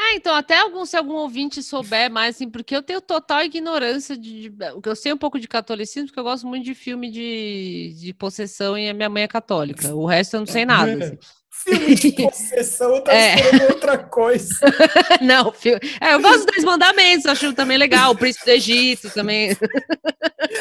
ah, 0.00 0.14
então 0.14 0.32
até 0.34 0.58
algum, 0.58 0.84
se 0.84 0.96
algum 0.96 1.14
ouvinte 1.14 1.60
souber 1.60 2.08
mais, 2.08 2.36
assim, 2.36 2.48
porque 2.48 2.74
eu 2.74 2.82
tenho 2.82 3.00
total 3.00 3.42
ignorância 3.42 4.16
de, 4.16 4.48
de 4.48 4.54
eu 4.84 4.96
sei 4.96 5.12
um 5.12 5.18
pouco 5.18 5.40
de 5.40 5.48
catolicismo, 5.48 6.06
porque 6.06 6.20
eu 6.20 6.24
gosto 6.24 6.46
muito 6.46 6.64
de 6.64 6.74
filme 6.74 7.10
de, 7.10 7.94
de 7.98 8.14
possessão 8.14 8.78
e 8.78 8.88
a 8.88 8.94
minha 8.94 9.08
mãe 9.08 9.24
é 9.24 9.28
católica. 9.28 9.92
O 9.92 10.06
resto 10.06 10.36
eu 10.36 10.40
não 10.40 10.46
sei 10.46 10.64
nada. 10.64 10.92
Assim. 11.04 11.18
Filme 11.68 11.94
de 11.94 12.12
possessão, 12.22 12.96
eu 12.96 13.00
tava 13.02 13.16
é. 13.16 13.34
esperando 13.34 13.70
outra 13.70 13.98
coisa. 13.98 14.48
não, 15.20 15.52
filme. 15.52 15.80
É, 16.00 16.14
eu 16.14 16.20
gosto 16.20 16.46
dos 16.46 16.64
mandamentos, 16.64 17.26
acho 17.26 17.52
também 17.52 17.76
legal. 17.76 18.12
O 18.12 18.16
príncipe 18.16 18.46
do 18.46 18.50
Egito 18.50 19.10
também. 19.10 19.56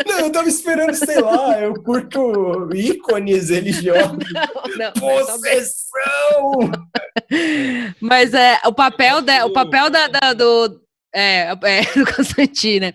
Não, 0.05 0.20
eu 0.20 0.32
tava 0.32 0.49
esperando, 0.49 0.93
sei 0.93 1.22
lá, 1.22 1.60
eu 1.62 1.74
curto 1.76 2.70
ícones 2.74 3.49
religiosos. 3.49 4.18
Não, 4.78 4.91
não, 4.91 4.91
Possessão! 4.93 6.72
Mas 7.99 8.34
é, 8.34 8.60
o 8.66 8.74
papel, 8.74 9.22
da, 9.22 9.45
o 9.45 9.53
papel 9.53 9.89
da, 9.89 10.08
da 10.08 10.34
do. 10.34 10.82
É, 11.14 11.51
é, 11.64 11.82
do 11.95 12.16
Constantino, 12.16 12.88
né? 12.88 12.93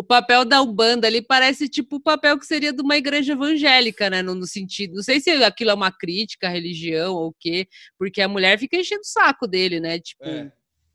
O 0.00 0.02
papel 0.02 0.46
da 0.46 0.62
Umbanda 0.62 1.06
ali 1.06 1.20
parece 1.20 1.68
tipo 1.68 1.96
o 1.96 2.00
papel 2.00 2.38
que 2.38 2.46
seria 2.46 2.72
de 2.72 2.80
uma 2.80 2.96
igreja 2.96 3.34
evangélica, 3.34 4.08
né? 4.08 4.22
No, 4.22 4.34
no, 4.34 4.46
sentido, 4.46 4.94
não 4.94 5.02
sei 5.02 5.20
se 5.20 5.30
aquilo 5.30 5.70
é 5.70 5.74
uma 5.74 5.92
crítica 5.92 6.46
à 6.46 6.50
religião 6.50 7.14
ou 7.14 7.28
o 7.28 7.34
quê, 7.38 7.68
porque 7.98 8.22
a 8.22 8.28
mulher 8.28 8.58
fica 8.58 8.78
enchendo 8.78 9.02
o 9.02 9.04
saco 9.04 9.46
dele, 9.46 9.78
né? 9.78 9.98
Tipo, 9.98 10.24
é 10.24 10.50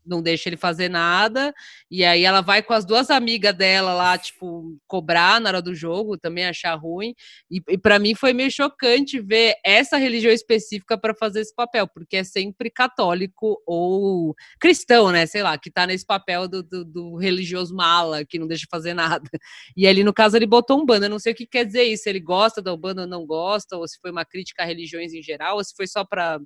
não 0.06 0.22
deixa 0.22 0.48
ele 0.48 0.56
fazer 0.56 0.88
nada. 0.88 1.54
E 1.90 2.04
aí 2.04 2.24
ela 2.24 2.40
vai 2.40 2.62
com 2.62 2.72
as 2.72 2.84
duas 2.84 3.10
amigas 3.10 3.54
dela 3.54 3.92
lá, 3.92 4.16
tipo, 4.16 4.78
cobrar 4.86 5.40
na 5.40 5.50
hora 5.50 5.62
do 5.62 5.74
jogo, 5.74 6.16
também 6.16 6.46
achar 6.46 6.74
ruim. 6.74 7.14
E, 7.50 7.60
e 7.68 7.78
para 7.78 7.98
mim 7.98 8.14
foi 8.14 8.32
meio 8.32 8.50
chocante 8.50 9.20
ver 9.20 9.56
essa 9.64 9.96
religião 9.96 10.32
específica 10.32 10.96
para 10.96 11.14
fazer 11.14 11.40
esse 11.40 11.54
papel, 11.54 11.86
porque 11.88 12.18
é 12.18 12.24
sempre 12.24 12.70
católico 12.70 13.60
ou 13.66 14.34
cristão, 14.60 15.10
né? 15.10 15.26
Sei 15.26 15.42
lá, 15.42 15.58
que 15.58 15.70
tá 15.70 15.86
nesse 15.86 16.06
papel 16.06 16.48
do, 16.48 16.62
do, 16.62 16.84
do 16.84 17.16
religioso 17.16 17.74
mala, 17.74 18.24
que 18.24 18.38
não 18.38 18.46
deixa 18.46 18.66
fazer 18.70 18.94
nada. 18.94 19.28
E 19.76 19.86
ali, 19.86 20.04
no 20.04 20.12
caso, 20.12 20.36
ele 20.36 20.46
botou 20.46 20.80
um 20.80 20.86
bando. 20.86 21.06
Eu 21.06 21.10
não 21.10 21.18
sei 21.18 21.32
o 21.32 21.36
que 21.36 21.46
quer 21.46 21.64
dizer 21.64 21.84
isso, 21.84 22.08
ele 22.08 22.20
gosta 22.20 22.62
da 22.62 22.76
banda 22.76 23.02
ou 23.02 23.08
não 23.08 23.26
gosta, 23.26 23.76
ou 23.76 23.86
se 23.86 23.98
foi 24.00 24.10
uma 24.10 24.24
crítica 24.24 24.62
a 24.62 24.66
religiões 24.66 25.12
em 25.12 25.22
geral, 25.22 25.56
ou 25.56 25.64
se 25.64 25.74
foi 25.74 25.86
só 25.86 26.04
para 26.04 26.40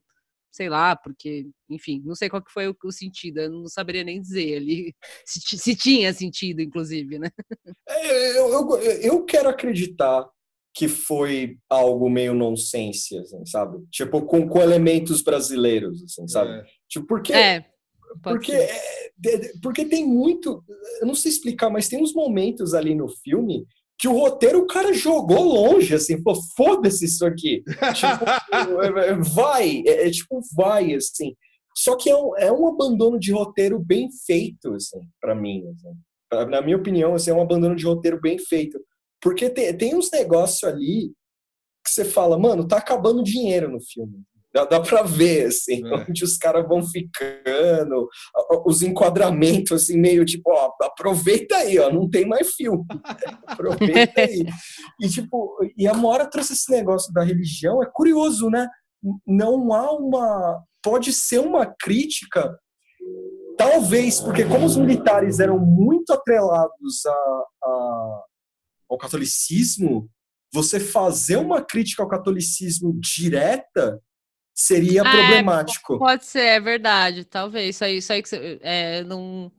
sei 0.50 0.68
lá, 0.68 0.96
porque, 0.96 1.48
enfim, 1.68 2.02
não 2.04 2.14
sei 2.14 2.28
qual 2.28 2.42
que 2.42 2.52
foi 2.52 2.68
o, 2.68 2.76
o 2.84 2.92
sentido, 2.92 3.38
eu 3.38 3.50
não 3.50 3.66
saberia 3.66 4.04
nem 4.04 4.20
dizer 4.20 4.56
ali, 4.56 4.94
se, 5.24 5.58
se 5.58 5.76
tinha 5.76 6.12
sentido, 6.12 6.60
inclusive, 6.60 7.18
né? 7.18 7.30
É, 7.88 8.38
eu, 8.38 8.52
eu, 8.52 8.82
eu, 9.02 9.24
quero 9.24 9.48
acreditar 9.48 10.28
que 10.74 10.88
foi 10.88 11.58
algo 11.68 12.08
meio 12.08 12.34
nonsense, 12.34 13.16
assim, 13.18 13.44
sabe? 13.46 13.78
Tipo, 13.90 14.22
com, 14.22 14.48
com 14.48 14.60
elementos 14.60 15.22
brasileiros, 15.22 16.02
assim, 16.04 16.26
sabe? 16.28 16.50
É. 16.50 16.64
Tipo, 16.88 17.06
porque... 17.06 17.32
É. 17.32 17.64
Porque, 18.24 18.52
é, 18.52 19.52
porque 19.62 19.84
tem 19.84 20.04
muito. 20.04 20.64
Eu 21.00 21.06
não 21.06 21.14
sei 21.14 21.30
explicar, 21.30 21.70
mas 21.70 21.88
tem 21.88 22.02
uns 22.02 22.12
momentos 22.12 22.74
ali 22.74 22.92
no 22.92 23.08
filme 23.08 23.64
que 24.00 24.08
o 24.08 24.12
roteiro 24.12 24.60
o 24.60 24.66
cara 24.66 24.94
jogou 24.94 25.42
longe, 25.42 25.94
assim, 25.94 26.22
falou, 26.22 26.40
foda-se 26.56 27.04
isso 27.04 27.26
aqui. 27.26 27.62
tipo, 27.62 29.24
vai, 29.34 29.82
é, 29.86 30.06
é, 30.06 30.10
tipo, 30.10 30.40
vai, 30.56 30.94
assim. 30.94 31.36
Só 31.76 31.94
que 31.96 32.08
é 32.08 32.16
um, 32.16 32.34
é 32.38 32.50
um 32.50 32.66
abandono 32.66 33.18
de 33.18 33.30
roteiro 33.30 33.78
bem 33.78 34.08
feito, 34.26 34.72
assim, 34.72 35.00
para 35.20 35.34
mim. 35.34 35.64
Assim. 35.68 36.48
Na 36.50 36.62
minha 36.62 36.78
opinião, 36.78 37.14
assim, 37.14 37.30
é 37.30 37.34
um 37.34 37.42
abandono 37.42 37.76
de 37.76 37.84
roteiro 37.84 38.18
bem 38.18 38.38
feito. 38.38 38.80
Porque 39.20 39.50
tem, 39.50 39.76
tem 39.76 39.94
uns 39.94 40.10
negócios 40.10 40.64
ali 40.64 41.12
que 41.84 41.90
você 41.90 42.02
fala, 42.02 42.38
mano, 42.38 42.66
tá 42.66 42.78
acabando 42.78 43.22
dinheiro 43.22 43.70
no 43.70 43.82
filme. 43.82 44.24
Dá, 44.52 44.64
dá 44.64 44.80
para 44.80 45.02
ver, 45.02 45.46
assim, 45.46 45.80
é. 45.86 45.94
onde 46.08 46.24
os 46.24 46.36
caras 46.36 46.66
vão 46.66 46.82
ficando, 46.82 48.08
os 48.66 48.82
enquadramentos, 48.82 49.70
assim, 49.84 49.96
meio 49.96 50.24
tipo, 50.24 50.50
ó, 50.50 50.72
aproveita 50.82 51.56
aí, 51.56 51.78
ó, 51.78 51.92
não 51.92 52.10
tem 52.10 52.26
mais 52.26 52.52
filme. 52.54 52.84
aproveita 53.46 54.22
aí. 54.22 54.44
E, 55.00 55.08
tipo, 55.08 55.56
e 55.76 55.86
a 55.86 55.94
Mora 55.94 56.28
trouxe 56.28 56.54
esse 56.54 56.70
negócio 56.70 57.12
da 57.12 57.22
religião, 57.22 57.80
é 57.82 57.86
curioso, 57.86 58.50
né? 58.50 58.68
Não 59.26 59.72
há 59.72 59.92
uma. 59.92 60.62
Pode 60.82 61.12
ser 61.12 61.38
uma 61.38 61.66
crítica, 61.66 62.58
talvez, 63.56 64.20
porque 64.20 64.44
como 64.44 64.66
os 64.66 64.76
militares 64.76 65.38
eram 65.38 65.58
muito 65.58 66.12
atrelados 66.12 67.06
a, 67.06 67.44
a 67.64 68.24
ao 68.90 68.98
catolicismo, 68.98 70.10
você 70.52 70.80
fazer 70.80 71.36
uma 71.36 71.62
crítica 71.62 72.02
ao 72.02 72.08
catolicismo 72.08 72.98
direta 72.98 74.00
seria 74.60 75.02
ah, 75.02 75.10
problemático. 75.10 75.98
Pode 75.98 76.26
ser, 76.26 76.40
é 76.40 76.60
verdade, 76.60 77.24
talvez. 77.24 77.76
Isso 77.76 77.84
aí, 77.84 77.96
isso 77.96 78.12
aí 78.12 78.22
que 78.22 78.28
você, 78.28 78.58
é, 78.62 79.02
não, 79.04 79.50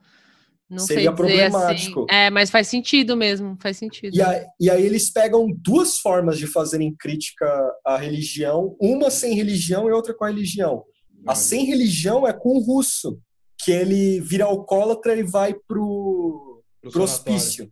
não 0.69 0.85
seria 0.85 1.09
assim. 1.09 1.15
problemático. 1.15 2.05
Assim. 2.09 2.19
É, 2.19 2.29
mas 2.29 2.51
faz 2.51 2.67
sentido 2.67 3.17
mesmo, 3.17 3.57
faz 3.59 3.77
sentido. 3.77 4.15
E, 4.15 4.21
a, 4.21 4.45
e 4.59 4.69
aí 4.69 4.85
eles 4.85 5.09
pegam 5.09 5.47
duas 5.57 5.97
formas 5.97 6.37
de 6.37 6.45
fazerem 6.45 6.95
crítica 6.97 7.47
à 7.85 7.97
religião, 7.97 8.75
uma 8.79 9.09
sem 9.09 9.33
religião 9.33 9.89
e 9.89 9.91
outra 9.91 10.13
com 10.13 10.23
a 10.23 10.29
religião. 10.29 10.83
A 11.27 11.35
sem 11.35 11.65
religião 11.65 12.27
é 12.27 12.33
com 12.33 12.57
o 12.57 12.59
russo, 12.59 13.19
que 13.63 13.71
ele 13.71 14.19
vira 14.19 14.45
alcoólatra 14.45 15.15
e 15.15 15.23
vai 15.23 15.53
pro, 15.53 16.63
pro, 16.81 16.91
pro 16.91 17.03
hospício 17.03 17.71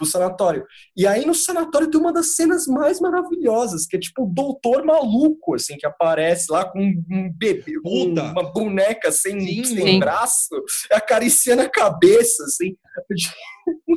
pro 0.00 0.06
sanatório. 0.06 0.64
E 0.96 1.06
aí 1.06 1.26
no 1.26 1.34
sanatório 1.34 1.90
tem 1.90 2.00
uma 2.00 2.12
das 2.12 2.34
cenas 2.34 2.66
mais 2.66 3.00
maravilhosas, 3.00 3.86
que 3.86 3.96
é 3.96 4.00
tipo 4.00 4.24
o 4.24 4.26
doutor 4.26 4.84
maluco, 4.84 5.54
assim, 5.54 5.76
que 5.76 5.86
aparece 5.86 6.50
lá 6.50 6.64
com 6.64 6.80
um 6.80 7.30
bebê, 7.36 7.74
um, 7.84 8.12
uma 8.12 8.50
boneca 8.50 9.12
sem, 9.12 9.38
sim, 9.40 9.64
sem 9.64 9.86
sim. 9.86 9.98
braço, 9.98 10.48
acariciando 10.90 11.62
a 11.62 11.68
cabeça, 11.68 12.44
assim. 12.44 12.74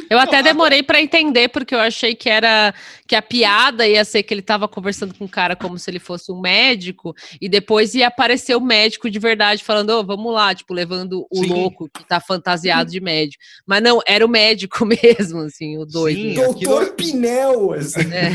Eu 0.10 0.20
até 0.20 0.42
demorei 0.42 0.84
para 0.84 1.02
entender, 1.02 1.50
porque 1.50 1.74
eu 1.74 1.80
achei 1.80 2.16
que 2.16 2.30
era 2.30 2.74
que 3.08 3.16
a 3.16 3.22
piada 3.22 3.88
ia 3.88 4.04
ser 4.04 4.24
que 4.24 4.34
ele 4.34 4.42
estava 4.42 4.68
conversando 4.68 5.14
com 5.14 5.26
o 5.26 5.30
cara 5.30 5.56
como 5.56 5.78
se 5.78 5.90
ele 5.90 6.00
fosse 6.00 6.32
um 6.32 6.40
médico, 6.40 7.14
e 7.40 7.48
depois 7.48 7.94
ia 7.94 8.08
aparecer 8.08 8.56
o 8.56 8.62
médico 8.62 9.10
de 9.10 9.20
verdade 9.20 9.64
falando: 9.64 9.92
oh, 9.92 10.04
vamos 10.04 10.34
lá, 10.34 10.54
tipo, 10.54 10.74
levando 10.74 11.26
o 11.32 11.44
Sim. 11.44 11.48
louco 11.48 11.90
que 11.90 12.06
tá 12.08 12.20
fantasiado 12.20 12.92
de 12.92 13.00
médico. 13.00 13.44
Mas 13.66 13.82
não, 13.82 14.02
era 14.06 14.26
o 14.26 14.30
médico 14.30 14.86
mesmo, 14.86 15.42
assim, 15.42 15.78
o 15.78 15.86
doido. 15.86 16.20
Sim, 16.20 16.34
Doutor 16.34 16.84
aquilo... 16.84 16.96
Pinel! 16.96 17.74
Assim. 17.74 18.02
É. 18.12 18.30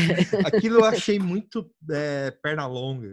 Aquilo 0.45 0.79
eu 0.79 0.85
achei 0.85 1.19
muito 1.19 1.69
é, 1.91 2.31
perna 2.41 2.65
longa, 2.65 3.07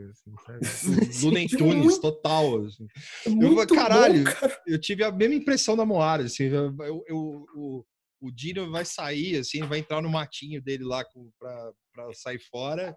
assim, 0.63 0.95
Looney 1.23 1.49
Tunes, 1.49 1.85
muito... 1.85 2.01
total. 2.01 2.65
Assim. 2.65 2.87
Eu, 3.27 3.67
caralho, 3.67 4.25
bom, 4.25 4.31
cara. 4.31 4.59
eu 4.67 4.81
tive 4.81 5.05
a 5.05 5.11
mesma 5.11 5.35
impressão 5.35 5.77
da 5.77 5.85
Moara, 5.85 6.25
assim, 6.25 6.45
eu, 6.45 6.75
eu, 6.81 7.05
eu 7.09 7.87
o 8.21 8.31
Dino 8.31 8.71
vai 8.71 8.85
sair, 8.85 9.39
assim, 9.39 9.61
vai 9.63 9.81
entrar 9.81 10.01
no 10.03 10.09
matinho 10.09 10.63
dele 10.63 10.85
lá 10.85 11.05
para 11.39 12.13
sair 12.15 12.39
fora. 12.39 12.97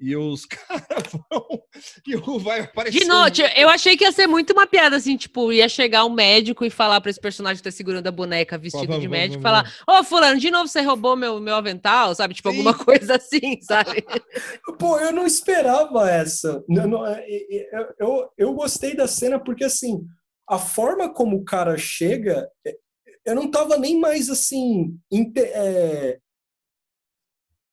E 0.00 0.16
os 0.16 0.46
caras 0.46 1.12
vão. 1.12 1.62
E 2.06 2.16
o 2.16 2.38
vai 2.38 2.60
aparecer. 2.60 3.00
De 3.00 3.04
noite, 3.04 3.42
eu 3.56 3.68
achei 3.68 3.96
que 3.96 4.04
ia 4.04 4.12
ser 4.12 4.28
muito 4.28 4.52
uma 4.52 4.66
piada, 4.66 4.94
assim, 4.96 5.16
tipo, 5.16 5.52
ia 5.52 5.68
chegar 5.68 6.04
um 6.04 6.10
médico 6.10 6.64
e 6.64 6.70
falar 6.70 7.00
para 7.00 7.10
esse 7.10 7.20
personagem 7.20 7.56
que 7.56 7.64
tá 7.64 7.70
segurando 7.70 8.06
a 8.06 8.12
boneca 8.12 8.56
vestido 8.56 8.86
vamos, 8.86 9.02
de 9.02 9.08
médico, 9.08 9.42
vamos, 9.42 9.68
falar: 9.68 9.74
Ô, 9.88 10.00
oh, 10.00 10.04
Fulano, 10.04 10.38
de 10.38 10.50
novo 10.50 10.68
você 10.68 10.80
roubou 10.82 11.16
meu, 11.16 11.40
meu 11.40 11.56
avental, 11.56 12.14
sabe? 12.14 12.34
Tipo, 12.34 12.50
Sim. 12.50 12.58
alguma 12.58 12.74
coisa 12.84 13.16
assim, 13.16 13.60
sabe? 13.60 14.04
Pô, 14.78 14.98
eu 15.00 15.12
não 15.12 15.26
esperava 15.26 16.08
essa. 16.08 16.62
Eu, 16.68 17.06
é, 17.06 17.26
eu, 17.72 17.94
eu, 17.98 18.30
eu 18.38 18.54
gostei 18.54 18.94
da 18.94 19.08
cena 19.08 19.42
porque, 19.42 19.64
assim, 19.64 20.06
a 20.48 20.58
forma 20.58 21.12
como 21.12 21.36
o 21.36 21.44
cara 21.44 21.76
chega 21.76 22.48
é, 22.64 22.76
eu 23.28 23.34
não 23.34 23.44
estava 23.44 23.76
nem 23.76 24.00
mais 24.00 24.30
assim 24.30 24.98
é, 25.36 26.18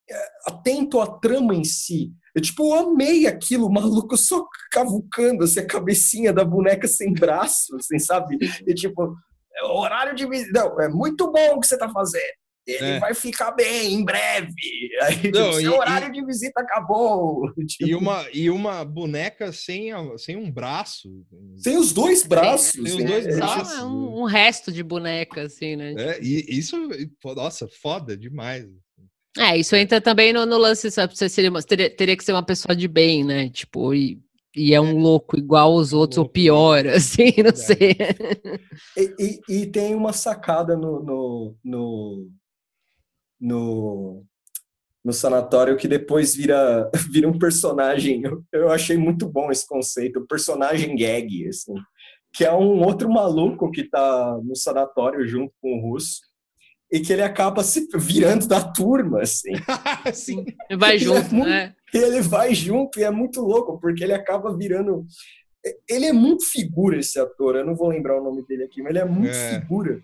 é, 0.08 0.28
atento 0.46 1.00
à 1.00 1.18
trama 1.18 1.54
em 1.54 1.64
si. 1.64 2.12
Eu, 2.34 2.42
tipo, 2.42 2.66
eu 2.66 2.74
amei 2.74 3.26
aquilo, 3.26 3.70
maluco 3.72 4.16
só 4.16 4.46
cavucando 4.70 5.44
assim, 5.44 5.60
a 5.60 5.66
cabecinha 5.66 6.32
da 6.32 6.44
boneca 6.44 6.86
sem 6.86 7.12
braço, 7.12 7.74
assim, 7.76 7.98
sabe? 7.98 8.38
E 8.66 8.74
tipo, 8.74 9.16
é 9.54 9.64
horário 9.64 10.14
de. 10.14 10.26
Não, 10.52 10.80
é 10.80 10.88
muito 10.88 11.30
bom 11.32 11.54
o 11.54 11.60
que 11.60 11.66
você 11.66 11.74
está 11.74 11.88
fazendo 11.88 12.45
ele 12.66 12.84
é. 12.84 12.98
vai 12.98 13.14
ficar 13.14 13.52
bem 13.52 13.94
em 13.94 14.04
breve. 14.04 14.52
Aí, 15.02 15.30
Não, 15.30 15.50
tipo, 15.50 15.58
e, 15.58 15.60
seu 15.62 15.78
horário 15.78 16.08
e, 16.08 16.12
de 16.12 16.24
visita 16.24 16.60
acabou. 16.60 17.52
Tipo... 17.66 17.88
E, 17.88 17.94
uma, 17.94 18.26
e 18.32 18.50
uma 18.50 18.84
boneca 18.84 19.52
sem, 19.52 19.90
sem 20.18 20.36
um 20.36 20.50
braço. 20.50 21.24
Sem 21.56 21.76
os 21.76 21.92
dois 21.92 22.24
braços. 22.24 22.72
Sem 22.72 22.82
os 22.82 23.04
dois 23.04 23.26
é, 23.26 23.36
braços. 23.36 23.78
É 23.78 23.84
um, 23.84 24.22
um, 24.22 24.24
resto 24.24 24.72
de 24.72 24.82
boneca, 24.82 25.42
assim, 25.42 25.76
né? 25.76 25.94
É, 25.96 26.18
e 26.22 26.58
isso, 26.58 26.76
nossa, 27.24 27.68
foda 27.68 28.16
demais. 28.16 28.66
É, 29.38 29.56
isso 29.56 29.76
entra 29.76 30.00
também 30.00 30.32
no, 30.32 30.46
no 30.46 30.56
lance, 30.56 30.90
sabe? 30.90 31.16
Você 31.16 31.28
seria 31.28 31.50
uma, 31.50 31.62
teria, 31.62 31.94
teria 31.94 32.16
que 32.16 32.24
ser 32.24 32.32
uma 32.32 32.44
pessoa 32.44 32.74
de 32.74 32.88
bem, 32.88 33.22
né? 33.22 33.50
Tipo, 33.50 33.94
e, 33.94 34.18
e 34.56 34.72
é 34.72 34.80
um 34.80 34.90
é. 34.90 34.94
louco 34.94 35.38
igual 35.38 35.74
os 35.74 35.92
outros, 35.92 36.16
ou 36.16 36.26
pior, 36.26 36.86
assim, 36.88 37.34
não 37.44 37.54
sei. 37.54 37.96
E, 38.96 39.40
e, 39.48 39.60
e, 39.60 39.66
tem 39.66 39.94
uma 39.94 40.12
sacada 40.14 40.74
no, 40.74 41.02
no, 41.02 41.56
no 41.62 42.30
no, 43.40 44.24
no 45.04 45.12
sanatório 45.12 45.76
que 45.76 45.86
depois 45.86 46.34
vira, 46.34 46.90
vira 47.12 47.28
um 47.28 47.38
personagem. 47.38 48.22
Eu, 48.24 48.42
eu 48.52 48.70
achei 48.70 48.96
muito 48.96 49.28
bom 49.28 49.50
esse 49.50 49.66
conceito, 49.66 50.18
o 50.18 50.26
personagem 50.26 50.96
gag, 50.96 51.48
assim, 51.48 51.74
que 52.32 52.44
é 52.44 52.52
um 52.52 52.82
outro 52.82 53.08
maluco 53.08 53.70
que 53.70 53.84
tá 53.84 54.38
no 54.42 54.56
sanatório 54.56 55.26
junto 55.26 55.52
com 55.60 55.78
o 55.78 55.80
russo 55.80 56.20
e 56.92 57.00
que 57.00 57.12
ele 57.12 57.22
acaba 57.22 57.62
se 57.62 57.86
virando 57.96 58.46
da 58.46 58.62
turma, 58.62 59.22
assim. 59.22 59.52
Sim. 60.12 60.44
Ele 60.68 60.78
vai 60.78 60.98
junto, 60.98 61.18
é 61.18 61.34
muito, 61.34 61.48
né? 61.48 61.74
Ele 61.94 62.20
vai 62.20 62.54
junto 62.54 62.98
e 62.98 63.04
é 63.04 63.10
muito 63.10 63.40
louco, 63.40 63.78
porque 63.80 64.04
ele 64.04 64.12
acaba 64.12 64.56
virando... 64.56 65.06
Ele 65.88 66.06
é 66.06 66.12
muito 66.12 66.44
figura, 66.44 66.98
esse 66.98 67.18
ator, 67.18 67.56
eu 67.56 67.66
não 67.66 67.74
vou 67.74 67.88
lembrar 67.88 68.20
o 68.20 68.24
nome 68.24 68.44
dele 68.46 68.64
aqui, 68.64 68.82
mas 68.82 68.90
ele 68.90 69.00
é 69.00 69.04
muito 69.04 69.34
é. 69.34 69.60
figura. 69.60 70.00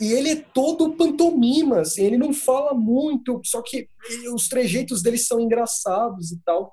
E 0.00 0.12
ele 0.12 0.30
é 0.30 0.36
todo 0.36 0.94
pantomima, 0.94 1.80
assim, 1.80 2.04
ele 2.04 2.16
não 2.16 2.32
fala 2.32 2.72
muito, 2.72 3.40
só 3.44 3.60
que 3.62 3.88
os 4.32 4.48
trejeitos 4.48 5.02
dele 5.02 5.18
são 5.18 5.40
engraçados 5.40 6.30
e 6.30 6.40
tal. 6.44 6.72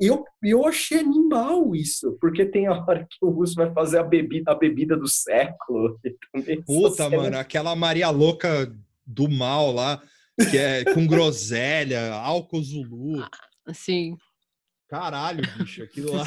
Eu, 0.00 0.24
eu 0.42 0.66
achei 0.66 0.98
animal 0.98 1.74
isso, 1.74 2.18
porque 2.20 2.44
tem 2.44 2.66
a 2.66 2.72
hora 2.72 3.06
que 3.08 3.24
o 3.24 3.30
Russo 3.30 3.54
vai 3.54 3.72
fazer 3.72 3.98
a 3.98 4.02
bebida, 4.02 4.50
a 4.50 4.54
bebida 4.54 4.96
do 4.96 5.06
século. 5.06 5.98
Puta, 6.66 7.08
mano, 7.08 7.38
aquela 7.38 7.76
Maria 7.76 8.10
Louca 8.10 8.74
do 9.06 9.28
mal 9.28 9.70
lá, 9.70 10.02
que 10.50 10.58
é 10.58 10.84
com 10.92 11.06
groselha, 11.06 12.12
álcool 12.14 12.62
zulu. 12.62 13.24
Sim. 13.72 14.16
Caralho, 14.88 15.42
bicho, 15.56 15.82
aquilo 15.82 16.12
lá. 16.12 16.24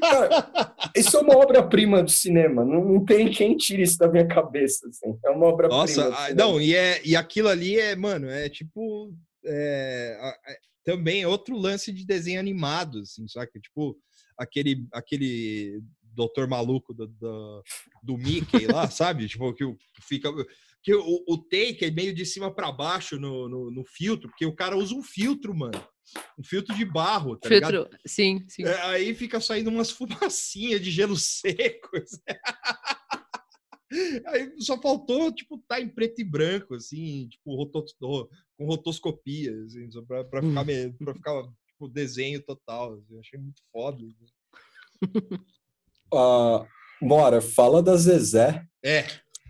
Cara, 0.00 0.74
isso 0.94 1.16
é 1.16 1.20
uma 1.20 1.36
obra-prima 1.36 2.02
do 2.02 2.10
cinema. 2.10 2.64
Não, 2.64 2.84
não, 2.84 3.04
tem 3.04 3.30
quem 3.30 3.56
tire 3.56 3.82
isso 3.82 3.96
da 3.96 4.08
minha 4.08 4.26
cabeça. 4.26 4.88
Assim. 4.88 5.16
É 5.24 5.30
uma 5.30 5.46
obra-prima. 5.46 5.80
Nossa, 5.80 6.34
não, 6.34 6.60
e, 6.60 6.74
é, 6.74 7.00
e 7.06 7.14
aquilo 7.14 7.48
ali 7.48 7.78
é, 7.78 7.94
mano, 7.94 8.28
é 8.28 8.48
tipo. 8.48 9.14
É, 9.44 10.18
é, 10.46 10.56
também 10.84 11.24
outro 11.26 11.56
lance 11.56 11.92
de 11.92 12.04
desenho 12.04 12.40
animado, 12.40 13.00
assim, 13.00 13.24
Tipo, 13.62 13.96
aquele, 14.36 14.86
aquele 14.92 15.80
doutor 16.02 16.48
maluco 16.48 16.92
do, 16.92 17.06
do, 17.06 17.62
do 18.02 18.18
Mickey 18.18 18.66
lá, 18.66 18.88
sabe? 18.90 19.28
Tipo, 19.28 19.52
que, 19.54 19.64
que 19.64 20.02
fica 20.02 20.30
que 20.82 20.94
o, 20.94 21.24
o 21.28 21.38
take 21.38 21.84
é 21.84 21.90
meio 21.90 22.14
de 22.14 22.24
cima 22.24 22.54
para 22.54 22.72
baixo 22.72 23.18
no, 23.18 23.48
no, 23.48 23.70
no, 23.70 23.84
filtro, 23.84 24.28
porque 24.28 24.46
o 24.46 24.54
cara 24.54 24.76
usa 24.76 24.94
um 24.94 25.02
filtro, 25.02 25.54
mano 25.54 25.78
um 26.38 26.42
filtro 26.42 26.74
de 26.74 26.84
barro, 26.84 27.36
tá 27.36 27.48
filtro, 27.48 27.70
ligado? 27.70 27.98
sim, 28.06 28.44
sim. 28.48 28.64
É, 28.64 28.80
aí 28.82 29.14
fica 29.14 29.40
saindo 29.40 29.70
umas 29.70 29.90
fumacinhas 29.92 30.80
de 30.80 30.90
gelo 30.90 31.16
seco. 31.16 31.90
aí 34.26 34.52
só 34.58 34.80
faltou, 34.80 35.32
tipo, 35.32 35.62
tá 35.66 35.80
em 35.80 35.88
preto 35.88 36.20
e 36.20 36.24
branco, 36.24 36.74
assim, 36.74 37.28
tipo, 37.28 37.54
rotos, 37.54 37.94
com 37.98 38.64
rotoscopia, 38.66 39.54
assim, 39.64 39.90
só 39.90 40.02
pra, 40.02 40.24
pra 40.24 40.42
ficar, 40.42 40.62
hum. 40.62 40.92
pra 40.98 41.14
ficar 41.14 41.42
tipo, 41.78 41.88
desenho 41.88 42.42
total. 42.42 42.94
Assim, 42.94 43.18
achei 43.18 43.38
muito 43.38 43.62
foda. 43.72 44.04
uh, 46.12 46.66
Mora, 47.00 47.40
fala 47.40 47.82
da 47.82 47.96
Zezé. 47.96 48.66
É. 48.84 49.04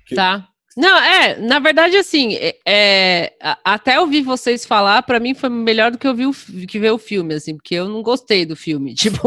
Que... 0.07 0.15
Tá. 0.15 0.49
Não, 0.77 0.97
é, 0.97 1.37
na 1.39 1.59
verdade, 1.59 1.97
assim, 1.97 2.35
é, 2.37 2.57
é 2.67 3.33
até 3.65 3.99
ouvir 3.99 4.23
vocês 4.23 4.65
falar, 4.65 5.03
para 5.03 5.19
mim 5.19 5.35
foi 5.35 5.49
melhor 5.49 5.91
do 5.91 5.99
que 5.99 6.07
eu 6.07 6.15
vi 6.15 6.27
o, 6.27 6.33
que 6.67 6.79
ver 6.79 6.93
o 6.93 6.99
filme, 6.99 7.35
assim, 7.35 7.57
porque 7.57 7.75
eu 7.75 7.89
não 7.89 8.03
gostei 8.03 8.47
do 8.47 8.55
filme, 8.55 8.95
tipo, 8.97 9.19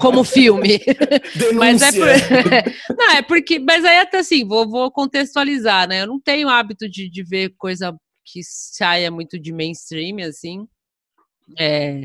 como 0.00 0.22
filme. 0.22 0.80
mas 1.54 1.80
é 1.80 1.92
por, 1.92 2.96
não, 2.96 3.10
é 3.12 3.22
porque, 3.22 3.58
mas 3.58 3.84
aí 3.84 3.98
até 3.98 4.18
assim, 4.18 4.46
vou, 4.46 4.68
vou 4.68 4.90
contextualizar, 4.90 5.88
né? 5.88 6.02
Eu 6.02 6.06
não 6.06 6.20
tenho 6.20 6.48
hábito 6.48 6.88
de, 6.88 7.08
de 7.08 7.22
ver 7.22 7.54
coisa 7.56 7.96
que 8.24 8.40
saia 8.42 9.10
muito 9.10 9.38
de 9.38 9.52
mainstream, 9.52 10.18
assim. 10.28 10.66
É, 11.58 12.02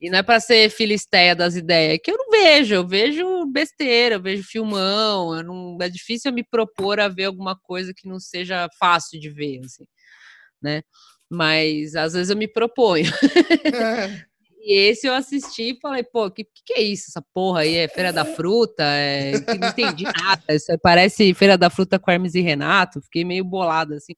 e 0.00 0.08
não 0.08 0.18
é 0.18 0.22
para 0.22 0.40
ser 0.40 0.70
filisteia 0.70 1.36
das 1.36 1.54
ideias, 1.54 1.94
é 1.94 1.98
que 1.98 2.10
eu 2.10 2.16
não 2.16 2.30
vejo, 2.30 2.74
eu 2.74 2.86
vejo 2.86 3.46
besteira, 3.46 4.14
eu 4.16 4.22
vejo 4.22 4.42
filmão, 4.44 5.36
eu 5.36 5.44
não, 5.44 5.78
é 5.80 5.88
difícil 5.88 6.30
eu 6.30 6.34
me 6.34 6.42
propor 6.42 6.98
a 6.98 7.08
ver 7.08 7.24
alguma 7.24 7.56
coisa 7.56 7.92
que 7.94 8.08
não 8.08 8.18
seja 8.18 8.68
fácil 8.78 9.20
de 9.20 9.28
ver, 9.28 9.60
assim, 9.64 9.84
né? 10.62 10.82
Mas 11.30 11.94
às 11.96 12.14
vezes 12.14 12.30
eu 12.30 12.36
me 12.36 12.48
proponho. 12.48 13.10
É. 13.64 14.30
E 14.62 14.74
esse 14.74 15.06
eu 15.06 15.14
assisti 15.14 15.70
e 15.70 15.80
falei, 15.80 16.02
pô, 16.02 16.30
que, 16.30 16.44
que 16.44 16.74
é 16.74 16.82
isso? 16.82 17.06
Essa 17.08 17.24
porra 17.32 17.60
aí 17.60 17.76
é 17.76 17.88
Feira 17.88 18.12
da 18.12 18.26
Fruta? 18.26 18.84
É... 18.84 19.32
Não 19.32 19.68
entendi 19.68 20.04
nada. 20.04 20.42
Isso 20.50 20.66
parece 20.82 21.32
Feira 21.32 21.56
da 21.56 21.70
Fruta 21.70 21.98
com 21.98 22.10
Hermes 22.10 22.34
e 22.34 22.42
Renato. 22.42 23.00
Fiquei 23.00 23.24
meio 23.24 23.42
bolado, 23.42 23.94
assim. 23.94 24.12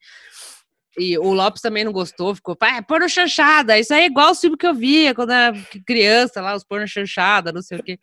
E 0.98 1.18
o 1.18 1.32
Lopes 1.32 1.62
também 1.62 1.84
não 1.84 1.92
gostou, 1.92 2.34
ficou, 2.34 2.54
pá, 2.54 2.76
é 2.76 2.82
porno 2.82 3.08
chanchada, 3.08 3.78
isso 3.78 3.94
aí 3.94 4.02
é 4.02 4.06
igual 4.06 4.32
o 4.32 4.34
filme 4.34 4.56
que 4.56 4.66
eu 4.66 4.74
via 4.74 5.14
quando 5.14 5.32
era 5.32 5.56
criança, 5.86 6.42
lá, 6.42 6.54
os 6.54 6.64
porno 6.64 6.86
chanchada, 6.86 7.50
não 7.50 7.62
sei 7.62 7.78
o 7.78 7.82
quê. 7.82 7.98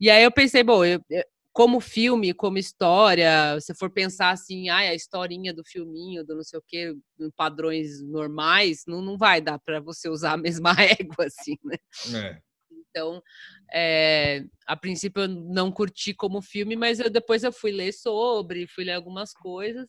E 0.00 0.10
aí 0.10 0.22
eu 0.22 0.32
pensei, 0.32 0.62
bom, 0.62 0.84
eu, 0.84 1.00
eu, 1.10 1.24
como 1.52 1.80
filme, 1.80 2.34
como 2.34 2.58
história, 2.58 3.58
se 3.60 3.74
for 3.74 3.90
pensar 3.90 4.30
assim, 4.30 4.68
ah, 4.68 4.76
a 4.76 4.94
historinha 4.94 5.54
do 5.54 5.64
filminho, 5.64 6.22
do 6.22 6.36
não 6.36 6.42
sei 6.42 6.58
o 6.58 6.62
quê, 6.66 6.94
padrões 7.34 8.02
normais, 8.02 8.84
não, 8.86 9.00
não 9.00 9.16
vai 9.16 9.40
dar 9.40 9.58
para 9.58 9.80
você 9.80 10.06
usar 10.06 10.32
a 10.32 10.36
mesma 10.36 10.72
régua, 10.76 11.24
assim, 11.24 11.56
né? 11.64 11.76
É. 12.14 12.38
Então, 12.90 13.22
é, 13.72 14.44
a 14.66 14.76
princípio 14.76 15.22
eu 15.22 15.28
não 15.28 15.72
curti 15.72 16.12
como 16.12 16.42
filme, 16.42 16.76
mas 16.76 17.00
eu, 17.00 17.08
depois 17.08 17.42
eu 17.42 17.52
fui 17.52 17.70
ler 17.70 17.92
sobre, 17.92 18.66
fui 18.66 18.84
ler 18.84 18.92
algumas 18.92 19.32
coisas, 19.32 19.86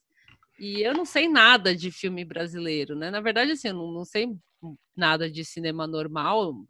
e 0.59 0.81
eu 0.81 0.93
não 0.93 1.05
sei 1.05 1.27
nada 1.29 1.75
de 1.75 1.91
filme 1.91 2.25
brasileiro, 2.25 2.95
né? 2.95 3.11
Na 3.11 3.21
verdade, 3.21 3.51
assim, 3.51 3.69
eu 3.69 3.73
não, 3.73 3.91
não 3.91 4.05
sei 4.05 4.35
nada 4.95 5.29
de 5.29 5.45
cinema 5.45 5.85
normal, 5.87 6.65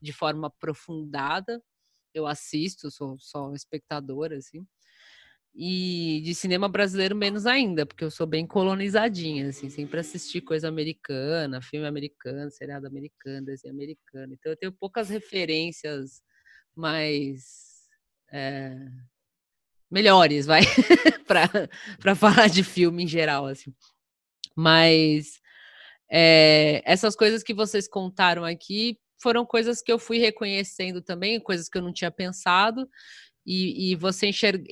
de 0.00 0.12
forma 0.12 0.48
aprofundada. 0.48 1.62
Eu 2.12 2.26
assisto, 2.26 2.90
sou 2.90 3.16
só 3.18 3.52
espectadora, 3.54 4.36
assim. 4.36 4.66
E 5.54 6.20
de 6.24 6.34
cinema 6.34 6.68
brasileiro 6.68 7.14
menos 7.14 7.46
ainda, 7.46 7.86
porque 7.86 8.04
eu 8.04 8.10
sou 8.10 8.26
bem 8.26 8.46
colonizadinha, 8.46 9.48
assim, 9.48 9.70
sempre 9.70 10.00
assisti 10.00 10.40
coisa 10.40 10.68
americana, 10.68 11.62
filme 11.62 11.86
americano, 11.86 12.50
seriado 12.50 12.86
americano, 12.88 13.46
desenho 13.46 13.72
americano. 13.72 14.34
Então 14.34 14.50
eu 14.52 14.56
tenho 14.56 14.72
poucas 14.72 15.08
referências 15.08 16.22
mais 16.74 17.88
é, 18.32 18.76
melhores, 19.90 20.46
vai, 20.46 20.62
para 22.00 22.14
falar 22.14 22.48
de 22.48 22.62
filme 22.62 23.04
em 23.04 23.08
geral, 23.08 23.46
assim. 23.46 23.72
Mas 24.56 25.40
é, 26.10 26.82
essas 26.84 27.16
coisas 27.16 27.42
que 27.42 27.54
vocês 27.54 27.88
contaram 27.88 28.44
aqui 28.44 28.98
foram 29.20 29.44
coisas 29.46 29.80
que 29.80 29.90
eu 29.90 29.98
fui 29.98 30.18
reconhecendo 30.18 31.00
também, 31.00 31.40
coisas 31.40 31.68
que 31.68 31.78
eu 31.78 31.82
não 31.82 31.92
tinha 31.92 32.10
pensado. 32.10 32.88
E, 33.46 33.92
e 33.92 33.94
você 33.94 34.28
enxerga, 34.28 34.64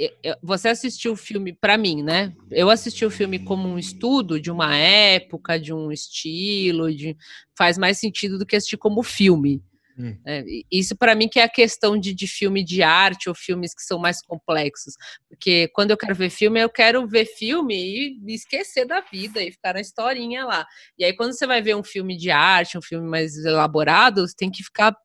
você 0.43 0.69
assistiu 0.69 1.13
o 1.13 1.17
filme 1.17 1.53
para 1.53 1.77
mim, 1.77 2.03
né? 2.03 2.35
Eu 2.51 2.71
assisti 2.71 3.05
o 3.05 3.11
filme 3.11 3.39
como 3.39 3.69
um 3.69 3.79
estudo 3.79 4.41
de 4.41 4.51
uma 4.51 4.75
época, 4.75 5.61
de 5.61 5.75
um 5.75 5.93
estilo, 5.93 6.95
de 6.95 7.15
faz 7.57 7.77
mais 7.77 7.99
sentido 7.99 8.39
do 8.39 8.47
que 8.47 8.57
assistir 8.57 8.79
como 8.79 9.03
filme. 9.03 9.63
Hum. 9.99 10.17
É, 10.25 10.45
isso 10.71 10.97
para 10.97 11.15
mim 11.15 11.29
que 11.29 11.39
é 11.39 11.45
a 11.45 11.49
questão 11.49 11.99
de, 11.99 12.15
de 12.15 12.27
filme 12.27 12.65
de 12.65 12.83
arte 12.83 13.29
ou 13.29 13.35
filmes 13.35 13.75
que 13.75 13.83
são 13.83 13.99
mais 13.99 14.23
complexos. 14.23 14.95
Porque 15.29 15.69
quando 15.75 15.91
eu 15.91 15.97
quero 15.97 16.15
ver 16.15 16.31
filme, 16.31 16.61
eu 16.61 16.71
quero 16.71 17.07
ver 17.07 17.27
filme 17.27 18.19
e 18.25 18.35
esquecer 18.35 18.87
da 18.87 19.01
vida 19.01 19.43
e 19.43 19.53
ficar 19.53 19.75
na 19.75 19.81
historinha 19.81 20.45
lá. 20.45 20.67
E 20.99 21.05
aí, 21.05 21.15
quando 21.15 21.33
você 21.33 21.47
vai 21.47 21.61
ver 21.61 21.77
um 21.77 21.85
filme 21.85 22.17
de 22.17 22.31
arte, 22.31 22.79
um 22.79 22.83
filme 22.83 23.09
mais 23.09 23.37
elaborado, 23.45 24.27
você 24.27 24.35
tem 24.37 24.51
que 24.51 24.63
ficar 24.63 24.97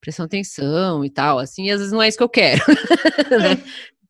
prestando 0.00 0.26
atenção 0.26 1.04
e 1.04 1.10
tal, 1.10 1.38
assim, 1.38 1.70
às 1.70 1.78
vezes 1.78 1.92
não 1.92 2.00
é 2.00 2.08
isso 2.08 2.16
que 2.16 2.24
eu 2.24 2.28
quero. 2.28 2.62
né? 3.30 3.62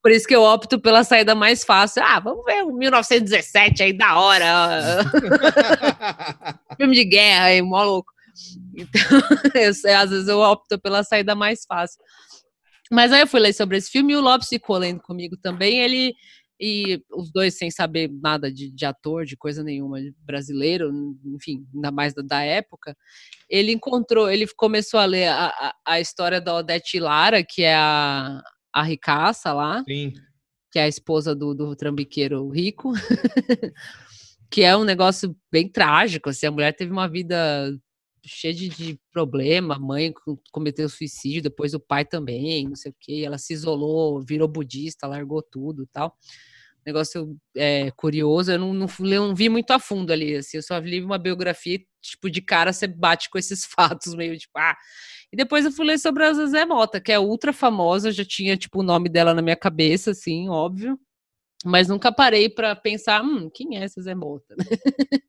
Por 0.03 0.11
isso 0.11 0.27
que 0.27 0.35
eu 0.35 0.43
opto 0.43 0.81
pela 0.81 1.05
saída 1.05 1.35
mais 1.35 1.63
fácil. 1.63 2.03
Ah, 2.03 2.19
vamos 2.21 2.45
ver 2.45 2.63
o 2.63 2.73
1917 2.73 3.83
aí, 3.83 3.93
da 3.93 4.19
hora. 4.19 5.05
Filme 6.79 6.95
de 6.95 7.05
guerra 7.05 7.45
aí, 7.47 7.61
mó 7.61 7.83
louco. 7.83 8.11
Então, 8.81 9.01
eu, 9.55 9.71
às 9.99 10.11
vezes 10.11 10.29
eu 10.29 10.41
opto 10.41 10.79
pela 10.81 11.03
saída 11.03 11.35
mais 11.35 11.65
fácil. 11.67 11.99
Mas 12.91 13.13
aí 13.13 13.21
eu 13.21 13.27
fui 13.27 13.41
ler 13.41 13.53
sobre 13.53 13.77
esse 13.77 13.91
filme 13.91 14.13
e 14.13 14.17
o 14.17 14.21
Lopes 14.21 14.49
ficou 14.49 14.77
lendo 14.77 15.01
comigo 15.01 15.37
também. 15.37 15.79
Ele, 15.79 16.13
e 16.61 17.03
os 17.11 17.33
dois 17.33 17.57
sem 17.57 17.71
saber 17.71 18.11
nada 18.23 18.53
de, 18.53 18.71
de 18.71 18.85
ator, 18.85 19.25
de 19.25 19.37
coisa 19.37 19.63
nenhuma, 19.63 19.99
brasileiro, 20.25 20.91
enfim, 21.25 21.65
ainda 21.75 21.91
mais 21.91 22.13
da, 22.13 22.21
da, 22.23 22.43
época, 22.43 22.95
ele 23.49 23.73
encontrou, 23.73 24.31
ele 24.31 24.47
começou 24.57 25.01
a 25.01 25.07
ler 25.07 25.29
a, 25.29 25.47
a, 25.47 25.75
a, 25.87 26.01
história 26.01 26.41
da 26.41 26.55
Odete 26.55 27.01
Lara, 27.01 27.43
que 27.43 27.63
é 27.63 27.75
a, 27.75 28.43
a 28.75 28.83
ricaça 28.83 29.53
lá, 29.55 29.83
Sim. 29.89 30.13
que 30.71 30.79
é 30.79 30.83
a 30.83 30.89
esposa 30.89 31.35
do, 31.35 31.55
do 31.55 31.75
trambiqueiro 31.75 32.47
rico, 32.51 32.93
que 34.51 34.63
é 34.63 34.77
um 34.77 34.85
negócio 34.85 35.35
bem 35.51 35.67
trágico, 35.67 36.29
assim, 36.29 36.47
a 36.47 36.51
mulher 36.51 36.75
teve 36.75 36.93
uma 36.93 37.09
vida 37.09 37.73
cheia 38.25 38.55
de, 38.55 38.69
de 38.69 39.01
problema, 39.13 39.79
mãe 39.79 40.13
cometeu 40.53 40.89
suicídio, 40.89 41.43
depois 41.43 41.75
o 41.75 41.81
pai 41.81 42.05
também, 42.05 42.69
não 42.69 42.77
sei 42.77 42.91
o 42.91 42.97
que, 42.99 43.25
ela 43.25 43.39
se 43.39 43.53
isolou, 43.53 44.21
virou 44.23 44.49
budista, 44.49 45.07
largou 45.07 45.43
tudo 45.43 45.87
tal 45.93 46.17
negócio 46.85 47.37
é, 47.57 47.91
curioso. 47.93 48.53
Eu 48.53 48.59
não, 48.59 48.75
não, 48.75 48.87
não, 48.99 49.35
vi 49.35 49.49
muito 49.49 49.71
a 49.71 49.79
fundo 49.79 50.13
ali, 50.13 50.37
assim, 50.37 50.57
eu 50.57 50.63
só 50.63 50.79
li 50.79 51.03
uma 51.03 51.19
biografia, 51.19 51.79
tipo, 52.01 52.31
de 52.31 52.41
cara 52.41 52.73
você 52.73 52.87
bate 52.87 53.31
com 53.31 53.39
esses 53.39 53.65
fatos, 53.67 54.15
meio 54.15 54.37
tipo, 54.37 54.59
ah. 54.59 54.77
E 55.33 55.37
depois 55.37 55.65
eu 55.65 55.73
fui 55.73 55.87
ler 55.87 55.99
sobre 55.99 56.25
a 56.25 56.33
Zezé 56.33 56.65
Mota, 56.67 57.01
que 57.01 57.13
é 57.13 57.19
ultra 57.19 57.53
famosa, 57.53 58.11
já 58.11 58.25
tinha, 58.25 58.57
tipo, 58.57 58.81
o 58.81 58.83
nome 58.83 59.09
dela 59.09 59.33
na 59.33 59.43
minha 59.43 59.57
cabeça, 59.57 60.11
assim, 60.11 60.49
óbvio. 60.49 60.99
Mas 61.65 61.89
nunca 61.89 62.11
parei 62.11 62.49
para 62.49 62.75
pensar, 62.75 63.23
hum, 63.23 63.51
quem 63.53 63.77
é 63.77 63.85
essa 63.85 64.01
Zé 64.01 64.15
Mota? 64.15 64.55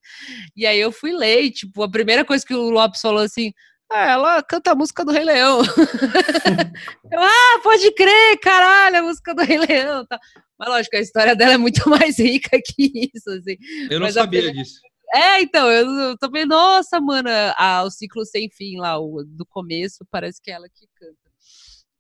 e 0.56 0.66
aí 0.66 0.80
eu 0.80 0.92
fui 0.92 1.12
ler, 1.12 1.44
e, 1.44 1.52
tipo, 1.52 1.84
a 1.84 1.92
primeira 1.92 2.24
coisa 2.24 2.46
que 2.46 2.54
o 2.54 2.70
Lopes 2.70 3.02
falou 3.02 3.22
assim, 3.22 3.52
ah, 3.92 4.12
ela 4.12 4.44
canta 4.44 4.72
a 4.72 4.76
música 4.76 5.04
do 5.04 5.12
Rei 5.12 5.26
Leão. 5.26 5.60
eu, 7.12 7.20
ah, 7.20 7.60
pode 7.62 7.92
crer, 7.94 8.40
caralho, 8.40 9.00
a 9.00 9.04
música 9.04 9.36
do 9.36 9.44
Rei 9.44 9.58
Leão. 9.58 10.06
Tá. 10.06 10.18
Mas 10.58 10.70
lógico, 10.70 10.96
a 10.96 11.02
história 11.02 11.36
dela 11.36 11.54
é 11.54 11.58
muito 11.58 11.82
mais 11.90 12.18
rica 12.18 12.58
que 12.64 13.12
isso, 13.14 13.30
assim. 13.30 13.58
Eu 13.90 14.00
não 14.00 14.06
Mas 14.06 14.14
sabia 14.14 14.54
disso. 14.54 14.80
É, 15.14 15.42
então, 15.42 15.70
eu, 15.70 15.86
eu 15.86 16.18
também, 16.18 16.46
nossa, 16.46 17.02
mano, 17.02 17.30
a, 17.58 17.84
o 17.84 17.92
ciclo 17.92 18.24
sem 18.26 18.50
fim 18.50 18.78
lá, 18.78 18.98
o, 18.98 19.26
do 19.26 19.46
começo, 19.46 20.06
parece 20.10 20.42
que 20.42 20.50
é 20.50 20.54
ela 20.54 20.70
que 20.70 20.88
canta. 20.96 21.31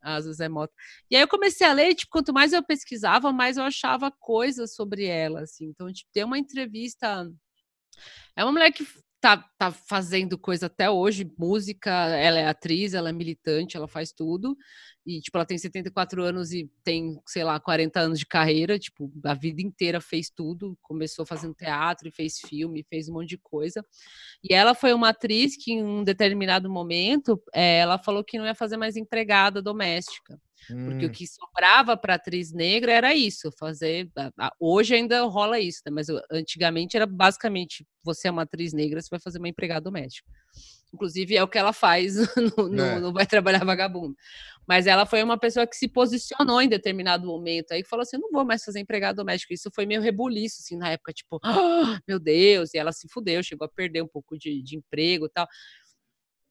A 0.02 0.20
Zezé 0.22 0.50
Mota. 0.50 0.74
E 1.10 1.16
aí 1.16 1.22
eu 1.22 1.28
comecei 1.28 1.66
a 1.68 1.74
ler, 1.74 1.94
tipo, 1.96 2.12
quanto 2.12 2.34
mais 2.34 2.54
eu 2.54 2.64
pesquisava, 2.64 3.32
mais 3.32 3.58
eu 3.58 3.64
achava 3.64 4.12
coisas 4.20 4.76
sobre 4.76 5.06
ela, 5.06 5.42
assim. 5.42 5.66
Então, 5.66 5.92
tipo, 5.92 6.10
tem 6.14 6.24
uma 6.24 6.40
entrevista. 6.40 7.30
É 8.36 8.44
uma 8.44 8.52
mulher 8.52 8.72
que 8.72 8.86
tá, 9.22 9.38
tá 9.58 9.72
fazendo 9.72 10.38
coisa 10.38 10.66
até 10.66 10.90
hoje, 10.90 11.32
música, 11.38 11.92
ela 11.92 12.40
é 12.40 12.48
atriz, 12.48 12.96
ela 12.96 13.10
é 13.10 13.14
militante, 13.14 13.78
ela 13.78 13.88
faz 13.88 14.12
tudo. 14.12 14.58
E, 15.06 15.22
tipo, 15.22 15.38
ela 15.38 15.46
tem 15.46 15.58
74 15.58 16.24
anos 16.24 16.52
e 16.52 16.70
tem, 16.84 17.20
sei 17.28 17.44
lá, 17.44 17.60
40 17.60 18.00
anos 18.00 18.20
de 18.20 18.26
carreira, 18.26 18.78
tipo, 18.80 19.12
a 19.24 19.34
vida 19.36 19.62
inteira 19.62 20.02
fez 20.02 20.30
tudo, 20.30 20.78
começou 20.82 21.26
fazendo 21.26 21.54
teatro 21.54 22.08
e 22.08 22.12
fez 22.12 22.40
filme, 22.40 22.84
fez 22.90 23.08
um 23.08 23.14
monte 23.14 23.30
de 23.30 23.38
coisa. 23.38 23.86
E 24.44 24.54
ela 24.54 24.74
foi 24.76 24.94
uma 24.94 25.10
atriz 25.10 25.56
que, 25.56 25.74
em 25.74 25.84
um 25.84 26.04
determinado 26.04 26.70
momento, 26.70 27.42
é, 27.54 27.80
ela 27.80 27.98
falou 28.00 28.24
que 28.24 28.38
não 28.40 28.46
ia 28.46 28.56
fazer 28.56 28.78
mais 28.78 28.98
empregada 28.98 29.62
doméstica. 29.62 30.40
Porque 30.68 31.06
o 31.06 31.10
hum. 31.10 31.12
que 31.12 31.26
sobrava 31.28 31.98
para 31.98 32.16
atriz 32.16 32.52
negra 32.52 32.92
era 32.92 33.16
isso, 33.16 33.52
fazer. 33.58 34.10
Hoje 34.60 34.96
ainda 34.96 35.24
rola 35.24 35.60
isso, 35.60 35.82
né? 35.86 35.92
mas 35.92 36.08
antigamente 36.32 36.96
era 36.96 37.06
basicamente 37.06 37.86
você 38.04 38.28
é 38.28 38.32
uma 38.32 38.44
atriz 38.44 38.74
negra, 38.74 39.02
você 39.02 39.10
vai 39.10 39.20
fazer 39.20 39.40
uma 39.40 39.50
empregada 39.50 39.82
doméstica. 39.82 40.30
Inclusive 40.94 41.38
é 41.38 41.44
o 41.44 41.48
que 41.48 41.58
ela 41.58 41.72
faz 41.72 42.16
no, 42.58 42.68
no, 42.68 42.84
é. 42.84 43.00
no 43.00 43.14
Vai 43.14 43.26
Trabalhar 43.26 43.64
Vagabundo. 43.64 44.16
Mas 44.68 44.88
ela 44.88 45.06
foi 45.06 45.24
uma 45.24 45.38
pessoa 45.38 45.66
que 45.66 45.76
se 45.76 45.88
posicionou 45.88 46.62
em 46.62 46.68
determinado 46.68 47.26
momento 47.26 47.72
aí, 47.72 47.82
que 47.82 47.90
falou 47.90 48.04
assim: 48.04 48.18
não 48.18 48.30
vou 48.32 48.46
mais 48.46 48.64
fazer 48.64 48.80
empregada 48.80 49.16
doméstica. 49.16 49.54
Isso 49.54 49.70
foi 49.74 49.86
meio 49.86 50.02
rebuliço, 50.02 50.58
assim, 50.60 50.78
na 50.78 50.90
época, 50.90 51.14
tipo, 51.14 51.40
oh, 51.44 51.98
meu 52.08 52.20
Deus, 52.20 52.74
e 52.74 52.78
ela 52.78 52.92
se 52.92 53.08
fudeu, 53.10 53.42
chegou 53.42 53.66
a 53.66 53.70
perder 53.70 54.02
um 54.04 54.08
pouco 54.08 54.38
de, 54.38 54.62
de 54.62 54.78
emprego 54.78 55.26
e 55.26 55.30
tal. 55.30 55.48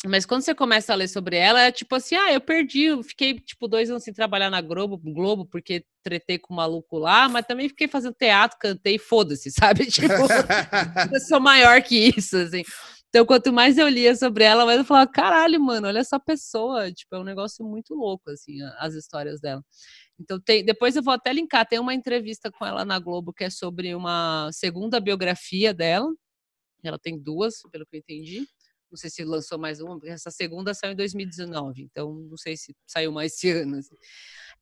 Mas 0.07 0.25
quando 0.25 0.43
você 0.43 0.55
começa 0.55 0.93
a 0.95 0.97
ler 0.97 1.09
sobre 1.09 1.37
ela, 1.37 1.61
é 1.61 1.71
tipo 1.71 1.95
assim, 1.95 2.15
ah, 2.15 2.33
eu 2.33 2.41
perdi, 2.41 2.85
eu 2.85 3.03
fiquei 3.03 3.39
tipo 3.39 3.69
dois 3.69 3.91
anos 3.91 4.03
sem 4.03 4.15
trabalhar 4.15 4.49
na 4.49 4.61
Globo, 4.63 4.97
Globo 4.97 5.45
porque 5.45 5.85
tretei 6.03 6.39
com 6.39 6.55
o 6.55 6.57
maluco 6.57 6.99
lá, 6.99 7.29
mas 7.29 7.45
também 7.45 7.69
fiquei 7.69 7.87
fazendo 7.87 8.15
teatro, 8.15 8.59
cantei, 8.59 8.99
foda-se, 8.99 9.51
sabe? 9.53 9.87
Tipo, 9.87 10.07
eu 11.13 11.21
sou 11.21 11.39
maior 11.39 11.83
que 11.83 12.13
isso, 12.17 12.37
assim. 12.39 12.63
Então, 13.11 13.27
quanto 13.27 13.53
mais 13.53 13.77
eu 13.77 13.89
lia 13.89 14.15
sobre 14.15 14.45
ela, 14.45 14.65
mais 14.65 14.79
eu 14.79 14.85
falava, 14.85 15.11
caralho, 15.11 15.61
mano, 15.61 15.89
olha 15.89 15.99
essa 15.99 16.19
pessoa, 16.19 16.91
tipo, 16.93 17.15
é 17.17 17.19
um 17.19 17.25
negócio 17.25 17.65
muito 17.65 17.93
louco, 17.95 18.31
assim, 18.31 18.63
as 18.79 18.95
histórias 18.95 19.41
dela. 19.41 19.63
Então, 20.19 20.41
tem, 20.41 20.65
depois 20.65 20.97
eu 20.97 21.03
vou 21.03 21.13
até 21.13 21.33
linkar, 21.33 21.67
tem 21.67 21.79
uma 21.79 21.93
entrevista 21.93 22.51
com 22.51 22.65
ela 22.65 22.85
na 22.85 22.99
Globo 23.01 23.33
que 23.33 23.45
é 23.45 23.51
sobre 23.51 23.95
uma 23.95 24.49
segunda 24.53 25.01
biografia 25.01 25.75
dela, 25.75 26.09
ela 26.85 26.99
tem 26.99 27.19
duas, 27.19 27.57
pelo 27.71 27.85
que 27.85 27.97
eu 27.97 28.01
entendi, 28.01 28.47
não 28.91 28.97
sei 28.97 29.09
se 29.09 29.25
lançou 29.25 29.59
mais 29.59 29.81
uma, 29.81 29.99
porque 29.99 30.11
essa 30.11 30.31
segunda 30.31 30.75
saiu 30.75 30.93
em 30.93 30.97
2019, 30.97 31.83
então 31.83 32.13
não 32.13 32.37
sei 32.37 32.57
se 32.57 32.75
saiu 32.87 33.13
mais 33.13 33.33
esse 33.35 33.51
ano. 33.53 33.77
Assim. 33.77 33.95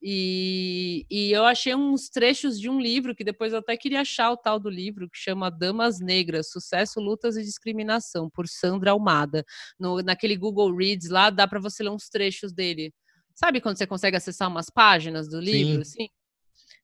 E, 0.02 1.06
e 1.10 1.32
eu 1.32 1.44
achei 1.44 1.74
uns 1.74 2.08
trechos 2.08 2.60
de 2.60 2.68
um 2.68 2.80
livro 2.80 3.14
que 3.14 3.24
depois 3.24 3.52
eu 3.52 3.58
até 3.58 3.76
queria 3.76 4.02
achar 4.02 4.30
o 4.30 4.36
tal 4.36 4.60
do 4.60 4.70
livro, 4.70 5.08
que 5.10 5.18
chama 5.18 5.50
Damas 5.50 5.98
Negras, 5.98 6.50
Sucesso, 6.50 7.00
Lutas 7.00 7.36
e 7.36 7.42
Discriminação, 7.42 8.30
por 8.30 8.46
Sandra 8.46 8.92
Almada. 8.92 9.44
No, 9.78 10.00
naquele 10.02 10.36
Google 10.36 10.74
Reads 10.74 11.08
lá, 11.08 11.30
dá 11.30 11.48
para 11.48 11.58
você 11.58 11.82
ler 11.82 11.90
uns 11.90 12.08
trechos 12.08 12.52
dele. 12.52 12.92
Sabe 13.34 13.60
quando 13.60 13.78
você 13.78 13.86
consegue 13.86 14.16
acessar 14.16 14.48
umas 14.48 14.70
páginas 14.70 15.28
do 15.28 15.40
livro? 15.40 15.84
Sim. 15.84 16.02
Assim? 16.04 16.08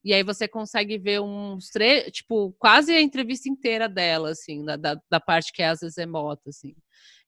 E 0.05 0.13
aí 0.13 0.23
você 0.23 0.47
consegue 0.47 0.99
ver 0.99 1.21
uns 1.21 1.71
trechos, 1.71 2.13
tipo, 2.13 2.53
quase 2.59 2.93
a 2.93 3.01
entrevista 3.01 3.49
inteira 3.49 3.89
dela, 3.89 4.31
assim, 4.31 4.63
da, 4.63 4.77
da, 4.77 5.01
da 5.11 5.19
parte 5.19 5.51
que 5.51 5.63
é 5.63 5.69
às 5.69 5.81
vezes 5.81 5.97
é 5.97 6.05
mota, 6.05 6.51
assim. 6.51 6.75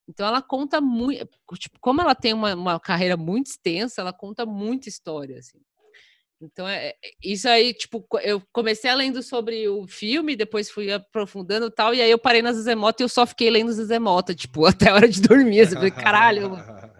Então 0.09 0.27
ela 0.27 0.41
conta 0.41 0.81
muito, 0.81 1.29
tipo, 1.59 1.79
como 1.81 2.01
ela 2.01 2.15
tem 2.15 2.33
uma, 2.33 2.55
uma 2.55 2.81
carreira 2.81 3.17
muito 3.17 3.49
extensa, 3.49 4.01
ela 4.01 4.13
conta 4.13 4.47
muita 4.47 4.89
história, 4.89 5.39
assim. 5.39 5.59
Então, 6.41 6.69
é, 6.69 6.89
é 6.89 6.95
isso 7.23 7.49
aí, 7.49 7.73
tipo, 7.73 8.07
eu 8.23 8.43
comecei 8.53 8.95
lendo 8.95 9.23
sobre 9.23 9.69
o 9.69 9.87
filme, 9.87 10.37
depois 10.37 10.71
fui 10.71 10.93
aprofundando 10.93 11.67
e 11.67 11.71
tal, 11.71 11.95
e 11.95 12.03
aí 12.03 12.11
eu 12.11 12.19
parei 12.19 12.43
nas 12.43 12.57
Zemota 12.57 13.03
e 13.03 13.05
eu 13.05 13.09
só 13.09 13.27
fiquei 13.27 13.51
lendo 13.51 13.73
Zemota, 13.73 14.35
tipo, 14.35 14.67
até 14.67 14.91
a 14.91 14.95
hora 14.95 15.09
de 15.09 15.21
dormir. 15.21 15.63
Assim, 15.63 15.75
falei, 15.75 15.91
caralho. 15.91 16.53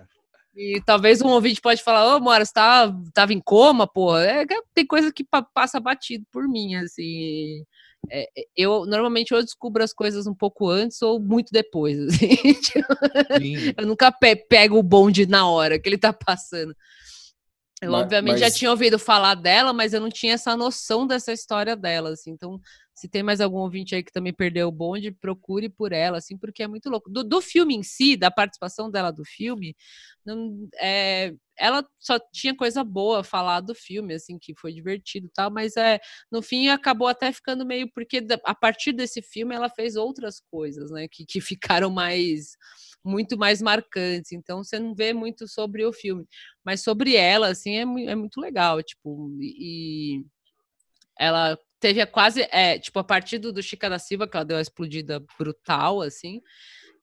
E 0.59 0.81
talvez 0.87 1.21
um 1.21 1.29
ouvinte 1.29 1.61
pode 1.61 1.83
falar, 1.83 2.17
ô, 2.17 2.19
Mora, 2.19 2.43
você 2.43 2.51
tá, 2.55 2.91
tava 3.13 3.35
em 3.35 3.41
coma, 3.43 3.87
porra. 3.87 4.25
É, 4.25 4.47
tem 4.73 4.87
coisa 4.87 5.13
que 5.13 5.23
passa 5.53 5.79
batido 5.79 6.25
por 6.33 6.49
mim, 6.49 6.77
assim. 6.77 7.63
É, 8.11 8.29
é, 8.39 8.45
eu 8.57 8.87
normalmente 8.87 9.33
eu 9.33 9.43
descubro 9.43 9.83
as 9.83 9.93
coisas 9.93 10.27
um 10.27 10.35
pouco 10.35 10.69
antes 10.69 11.01
ou 11.03 11.21
muito 11.21 11.51
depois. 11.53 11.99
Assim, 13.31 13.75
eu 13.77 13.87
nunca 13.87 14.11
pe 14.13 14.37
pego 14.37 14.79
o 14.79 14.83
bonde 14.83 15.27
na 15.27 15.49
hora 15.49 15.79
que 15.79 15.89
ele 15.89 15.99
tá 15.99 16.13
passando. 16.13 16.75
Eu, 17.83 17.93
mas, 17.93 18.03
obviamente, 18.03 18.33
mas... 18.33 18.41
já 18.41 18.51
tinha 18.51 18.71
ouvido 18.71 18.99
falar 18.99 19.35
dela, 19.35 19.73
mas 19.73 19.93
eu 19.93 20.01
não 20.01 20.09
tinha 20.09 20.35
essa 20.35 20.57
noção 20.57 21.07
dessa 21.07 21.33
história 21.33 21.77
dela, 21.77 22.11
assim. 22.11 22.31
Então, 22.31 22.61
se 22.97 23.09
tem 23.09 23.23
mais 23.23 23.43
algum 23.43 23.59
ouvinte 23.59 23.95
aí 23.95 24.03
que 24.03 24.11
também 24.11 24.33
perdeu 24.33 24.69
o 24.69 24.73
bonde, 24.73 25.13
procure 25.13 25.69
por 25.69 25.93
ela, 25.93 26.17
assim, 26.17 26.37
porque 26.39 26.63
é 26.63 26.67
muito 26.67 26.89
louco. 26.89 27.11
Do, 27.11 27.23
do 27.23 27.43
filme 27.43 27.77
em 27.77 27.83
si, 27.83 28.17
da 28.17 28.31
participação 28.31 28.91
dela 28.91 29.11
do 29.13 29.23
filme, 29.23 29.77
não, 30.25 30.67
é, 30.81 31.35
ela 31.59 31.87
só 32.01 32.19
tinha 32.33 32.57
coisa 32.57 32.83
boa 32.83 33.21
a 33.21 33.25
falar 33.25 33.61
do 33.61 33.75
filme, 33.75 34.15
assim, 34.15 34.39
que 34.39 34.55
foi 34.59 34.73
divertido 34.73 35.27
e 35.27 35.31
tal, 35.31 35.51
mas 35.51 35.77
é, 35.77 36.01
no 36.33 36.41
fim 36.41 36.69
acabou 36.69 37.07
até 37.07 37.31
ficando 37.31 37.67
meio, 37.67 37.87
porque 37.93 38.27
a 38.43 38.55
partir 38.55 38.93
desse 38.95 39.21
filme 39.21 39.55
ela 39.55 39.69
fez 39.69 39.95
outras 39.95 40.41
coisas, 40.51 40.91
né, 40.91 41.07
que, 41.07 41.27
que 41.27 41.39
ficaram 41.43 41.91
mais 41.91 42.57
muito 43.05 43.39
mais 43.39 43.61
marcantes. 43.63 44.33
Então 44.33 44.65
você 44.65 44.79
não 44.79 44.95
vê 44.95 45.13
muito 45.13 45.47
sobre 45.47 45.85
o 45.85 45.93
filme, 45.93 46.27
mas 46.65 46.83
sobre 46.83 47.15
ela, 47.15 47.49
assim, 47.49 47.77
é, 47.77 47.83
é 48.11 48.15
muito 48.15 48.41
legal. 48.41 48.83
Tipo, 48.83 49.37
e 49.41 50.25
ela 51.19 51.59
teve 51.87 52.05
quase, 52.07 52.49
é, 52.51 52.81
tipo, 52.81 52.99
a 52.99 53.05
partir 53.05 53.39
do, 53.39 53.53
do 53.53 53.63
Chica 53.63 53.89
da 53.89 53.97
Silva, 53.97 54.27
que 54.27 54.37
ela 54.37 54.45
deu 54.45 54.57
uma 54.57 54.63
explodida 54.63 55.25
brutal, 55.39 56.03
assim, 56.03 56.43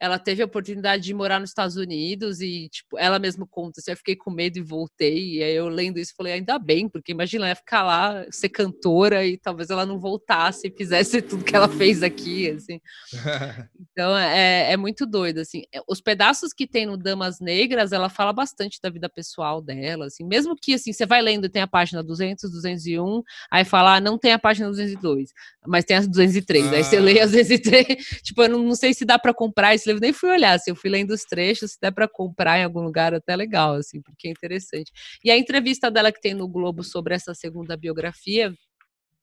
ela 0.03 0.19
teve 0.19 0.41
a 0.43 0.45
oportunidade 0.45 1.01
de 1.01 1.13
morar 1.13 1.39
nos 1.39 1.51
Estados 1.51 1.77
Unidos 1.77 2.41
e, 2.41 2.67
tipo, 2.67 2.99
ela 2.99 3.17
mesma 3.17 3.47
conta, 3.47 3.79
assim, 3.79 3.91
eu 3.91 3.95
fiquei 3.95 4.17
com 4.17 4.29
medo 4.29 4.57
e 4.57 4.61
voltei. 4.61 5.35
E 5.35 5.43
aí 5.43 5.55
eu 5.55 5.69
lendo 5.69 5.97
isso, 5.97 6.13
falei, 6.13 6.33
ainda 6.33 6.59
bem, 6.59 6.89
porque 6.89 7.13
imagina 7.13 7.45
ela 7.45 7.55
ficar 7.55 7.83
lá, 7.83 8.25
ser 8.29 8.49
cantora 8.49 9.25
e 9.25 9.37
talvez 9.37 9.69
ela 9.69 9.85
não 9.85 9.97
voltasse 9.97 10.67
e 10.67 10.71
fizesse 10.71 11.21
tudo 11.23 11.45
que 11.45 11.55
ela 11.55 11.69
fez 11.69 12.03
aqui, 12.03 12.49
assim. 12.49 12.81
Então, 13.95 14.17
é, 14.17 14.71
é 14.71 14.77
muito 14.77 15.05
doido, 15.05 15.39
assim. 15.39 15.63
É, 15.71 15.79
os 15.87 16.01
pedaços 16.01 16.51
que 16.51 16.65
tem 16.65 16.83
no 16.83 16.97
Damas 16.97 17.39
Negras, 17.39 17.91
ela 17.91 18.09
fala 18.09 18.33
bastante 18.33 18.79
da 18.81 18.89
vida 18.89 19.07
pessoal 19.07 19.61
dela, 19.61 20.07
assim. 20.07 20.25
Mesmo 20.25 20.55
que, 20.55 20.73
assim, 20.73 20.91
você 20.91 21.05
vai 21.05 21.21
lendo, 21.21 21.47
tem 21.47 21.61
a 21.61 21.67
página 21.67 22.01
200, 22.01 22.49
201, 22.49 23.21
aí 23.51 23.63
fala, 23.63 23.97
ah, 23.97 24.01
não 24.01 24.17
tem 24.17 24.31
a 24.31 24.39
página 24.39 24.67
202, 24.67 25.29
mas 25.67 25.85
tem 25.85 25.95
as 25.95 26.07
203. 26.07 26.65
Ah. 26.65 26.71
Aí 26.71 26.83
você 26.83 26.99
lê 26.99 27.19
as 27.19 27.31
203, 27.31 27.85
tipo, 28.23 28.41
eu 28.41 28.49
não, 28.49 28.63
não 28.63 28.75
sei 28.75 28.95
se 28.95 29.05
dá 29.05 29.19
para 29.19 29.31
comprar 29.31 29.75
esse 29.75 29.92
livro, 29.93 30.01
nem 30.01 30.13
fui 30.13 30.29
olhar, 30.29 30.53
assim, 30.53 30.71
eu 30.71 30.75
fui 30.75 30.89
lendo 30.89 31.11
os 31.11 31.23
trechos, 31.23 31.73
se 31.73 31.79
der 31.81 31.91
para 31.91 32.07
comprar 32.07 32.59
em 32.59 32.63
algum 32.63 32.81
lugar, 32.81 33.13
até 33.13 33.35
legal, 33.35 33.75
assim, 33.75 34.01
porque 34.01 34.27
é 34.27 34.31
interessante. 34.31 34.91
E 35.23 35.31
a 35.31 35.37
entrevista 35.37 35.89
dela 35.89 36.11
que 36.11 36.21
tem 36.21 36.33
no 36.33 36.47
Globo 36.47 36.83
sobre 36.83 37.15
essa 37.15 37.33
segunda 37.33 37.77
biografia, 37.77 38.53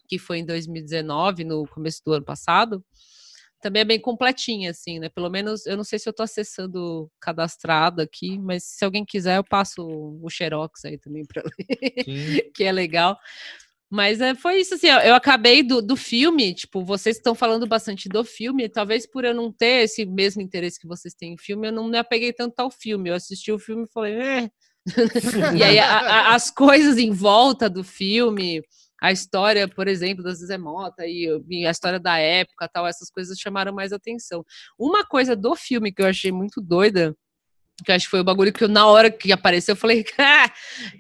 que 0.09 0.19
foi 0.19 0.39
em 0.39 0.47
2019, 0.47 1.45
no 1.45 1.67
começo 1.69 2.03
do 2.05 2.13
ano 2.13 2.25
passado, 2.25 2.85
também 3.61 3.83
é 3.83 3.85
bem 3.85 4.01
completinha, 4.01 4.71
assim, 4.71 4.99
né? 4.99 5.09
Pelo 5.11 5.29
menos, 5.29 5.67
eu 5.67 5.77
não 5.77 5.85
sei 5.85 5.99
se 5.99 6.09
eu 6.09 6.13
estou 6.13 6.25
acessando 6.25 7.11
cadastrado 7.21 8.01
aqui, 8.01 8.39
mas 8.39 8.65
se 8.65 8.85
alguém 8.85 9.05
quiser, 9.05 9.37
eu 9.37 9.45
passo 9.45 9.87
o 9.87 10.29
Xerox 10.31 10.85
aí 10.85 10.99
também 10.99 11.25
para 11.25 11.43
ler, 11.43 12.05
que 12.55 12.65
é 12.65 12.73
legal. 12.73 13.19
Mas 13.91 14.21
é, 14.21 14.37
foi 14.37 14.61
isso, 14.61 14.75
assim, 14.75 14.87
eu, 14.87 15.15
acabei 15.15 15.65
do, 15.65 15.83
do 15.83 15.97
filme, 15.97 16.55
tipo, 16.55 16.85
vocês 16.85 17.17
estão 17.17 17.35
falando 17.35 17.67
bastante 17.67 18.09
do 18.09 18.25
filme, 18.25 18.69
talvez 18.69 19.05
por 19.05 19.25
eu 19.25 19.35
não 19.35 19.53
ter 19.53 19.83
esse 19.85 20.07
mesmo 20.07 20.41
interesse 20.41 20.79
que 20.79 20.87
vocês 20.87 21.13
têm 21.13 21.35
em 21.35 21.37
filme, 21.37 21.67
eu 21.67 21.73
não 21.73 21.89
me 21.89 21.99
apeguei 21.99 22.33
tanto 22.33 22.61
ao 22.61 22.71
filme, 22.71 23.11
eu 23.11 23.15
assisti 23.15 23.51
o 23.51 23.59
filme 23.59 23.83
e 23.83 23.93
falei, 23.93 24.15
eh. 24.15 24.51
e 25.59 25.63
aí 25.63 25.79
a, 25.79 25.99
a, 25.99 26.35
as 26.35 26.51
coisas 26.53 26.99
em 26.99 27.11
volta 27.11 27.69
do 27.69 27.83
filme, 27.83 28.63
a 29.03 29.11
história, 29.11 29.67
por 29.67 29.89
exemplo, 29.89 30.23
da 30.23 30.33
Zezé 30.35 30.57
Mota 30.57 31.05
e, 31.07 31.27
e, 31.49 31.67
a 31.67 31.71
história 31.71 31.99
da 31.99 32.17
época, 32.19 32.69
tal, 32.69 32.87
essas 32.87 33.11
coisas 33.11 33.39
chamaram 33.39 33.75
mais 33.75 33.93
atenção. 33.93 34.45
Uma 34.79 35.05
coisa 35.05 35.35
do 35.35 35.57
filme 35.57 35.93
que 35.93 36.01
eu 36.03 36.07
achei 36.07 36.31
muito 36.31 36.61
doida, 36.61 37.17
que 37.85 37.93
acho 37.93 38.07
que 38.07 38.11
foi 38.11 38.21
o 38.21 38.25
bagulho 38.25 38.53
que 38.53 38.65
eu, 38.65 38.69
na 38.69 38.87
hora 38.87 39.11
que 39.11 39.33
apareceu, 39.33 39.73
eu 39.73 39.77
falei, 39.77 40.05
ah! 40.19 40.51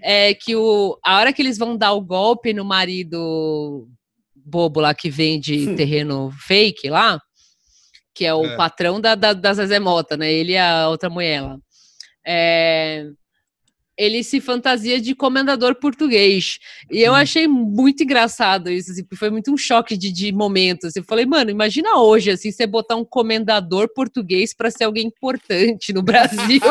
é 0.03 0.35
que 0.35 0.55
o, 0.57 0.99
a 1.05 1.19
hora 1.19 1.33
que 1.33 1.43
eles 1.43 1.59
vão 1.59 1.77
dar 1.77 1.93
o 1.93 2.01
golpe 2.01 2.53
no 2.53 2.65
marido 2.65 3.89
bobo 4.35 4.81
lá 4.81 4.95
que 4.95 5.09
vende 5.09 5.75
terreno 5.77 6.31
fake 6.47 6.91
lá, 6.91 7.21
que 8.15 8.25
é 8.25 8.35
o 8.35 8.45
é. 8.45 8.57
patrão 8.57 9.01
da, 9.01 9.15
da, 9.15 9.33
da 9.33 9.55
Zezé 9.55 9.79
Mota, 9.79 10.17
né? 10.17 10.31
Ele 10.31 10.53
e 10.53 10.59
a 10.59 10.89
outra 10.89 11.09
mulher 11.09 11.43
lá. 11.43 11.57
É, 12.27 13.07
ele 14.01 14.25
se 14.25 14.41
fantasia 14.41 14.99
de 14.99 15.15
comendador 15.15 15.75
português. 15.75 16.59
E 16.91 17.03
eu 17.03 17.15
achei 17.15 17.47
muito 17.47 18.03
engraçado 18.03 18.71
isso, 18.71 18.91
assim, 18.91 19.05
foi 19.15 19.29
muito 19.29 19.53
um 19.53 19.59
choque 19.59 19.95
de, 19.95 20.11
de 20.11 20.33
momento. 20.33 20.87
Assim. 20.87 21.01
Eu 21.01 21.05
falei, 21.05 21.27
mano, 21.27 21.51
imagina 21.51 21.99
hoje, 21.99 22.31
assim, 22.31 22.51
você 22.51 22.67
botar 22.67 22.97
um 22.97 23.05
comendador 23.05 23.93
português 23.95 24.55
para 24.55 24.71
ser 24.71 24.85
alguém 24.85 25.07
importante 25.07 25.93
no 25.93 26.01
Brasil. 26.03 26.63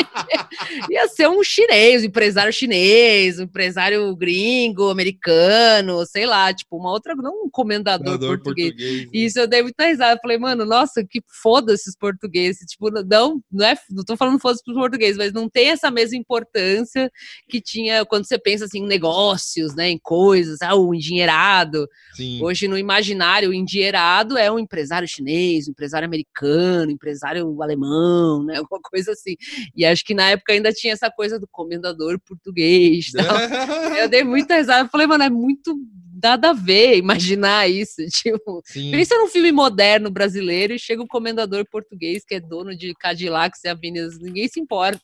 Ia 0.90 1.08
ser 1.08 1.30
um 1.30 1.42
chinês, 1.42 2.02
um 2.02 2.06
empresário 2.06 2.52
chinês, 2.52 3.40
um 3.40 3.44
empresário 3.44 4.14
gringo, 4.14 4.90
americano, 4.90 6.04
sei 6.04 6.26
lá, 6.26 6.52
tipo, 6.52 6.76
uma 6.76 6.90
outra, 6.90 7.14
não 7.14 7.44
um 7.46 7.50
comendador 7.50 8.18
português. 8.18 8.68
português. 8.68 9.04
Né? 9.06 9.10
Isso 9.14 9.38
eu 9.38 9.46
dei 9.46 9.62
muita 9.62 9.86
risada. 9.86 10.16
Eu 10.16 10.20
falei, 10.20 10.36
mano, 10.36 10.66
nossa, 10.66 11.02
que 11.02 11.22
foda 11.42 11.72
esses 11.72 11.96
portugueses. 11.96 12.70
Tipo, 12.70 12.90
não, 12.90 13.42
não 13.50 13.64
é, 13.64 13.74
não 13.90 14.04
tô 14.04 14.14
falando 14.14 14.38
foda 14.38 14.56
os 14.56 14.74
portugueses, 14.74 15.16
mas 15.16 15.32
não 15.32 15.48
tem 15.48 15.70
essa 15.70 15.90
mesma 15.90 16.18
importância 16.18 16.49
importância 16.50 17.10
que 17.48 17.60
tinha 17.60 18.04
quando 18.04 18.26
você 18.26 18.38
pensa 18.38 18.64
assim, 18.64 18.80
em 18.80 18.86
negócios, 18.86 19.74
né, 19.74 19.88
em 19.88 19.98
coisas, 19.98 20.60
ah, 20.62 20.74
o 20.74 20.94
endinheirado. 20.94 21.88
Sim. 22.14 22.42
Hoje 22.42 22.66
no 22.66 22.76
imaginário, 22.76 23.50
o 23.50 23.54
endinheirado 23.54 24.36
é 24.36 24.50
um 24.50 24.58
empresário 24.58 25.08
chinês, 25.08 25.68
um 25.68 25.70
empresário 25.70 26.06
americano, 26.06 26.90
um 26.90 26.94
empresário 26.94 27.62
alemão, 27.62 28.44
né, 28.44 28.56
alguma 28.58 28.80
coisa 28.82 29.12
assim. 29.12 29.36
E 29.74 29.84
acho 29.84 30.04
que 30.04 30.14
na 30.14 30.30
época 30.30 30.52
ainda 30.52 30.72
tinha 30.72 30.92
essa 30.92 31.10
coisa 31.10 31.38
do 31.38 31.48
comendador 31.50 32.18
português. 32.20 33.12
Tal. 33.12 33.24
Eu 33.96 34.08
dei 34.08 34.24
muita 34.24 34.56
risada, 34.56 34.88
falei, 34.88 35.06
mano, 35.06 35.24
é 35.24 35.30
muito 35.30 35.76
nada 36.22 36.50
a 36.50 36.52
ver 36.52 36.96
imaginar 36.96 37.68
isso. 37.68 38.00
Tipo, 38.20 38.62
pensa 38.90 39.16
num 39.16 39.28
filme 39.28 39.50
moderno 39.50 40.10
brasileiro 40.10 40.74
e 40.74 40.78
chega 40.78 41.02
um 41.02 41.06
comendador 41.06 41.64
português 41.70 42.24
que 42.24 42.34
é 42.34 42.40
dono 42.40 42.76
de 42.76 42.94
Cadillacs 42.94 43.64
e 43.64 43.68
avenidas, 43.68 44.18
ninguém 44.18 44.46
se 44.46 44.60
importa. 44.60 45.00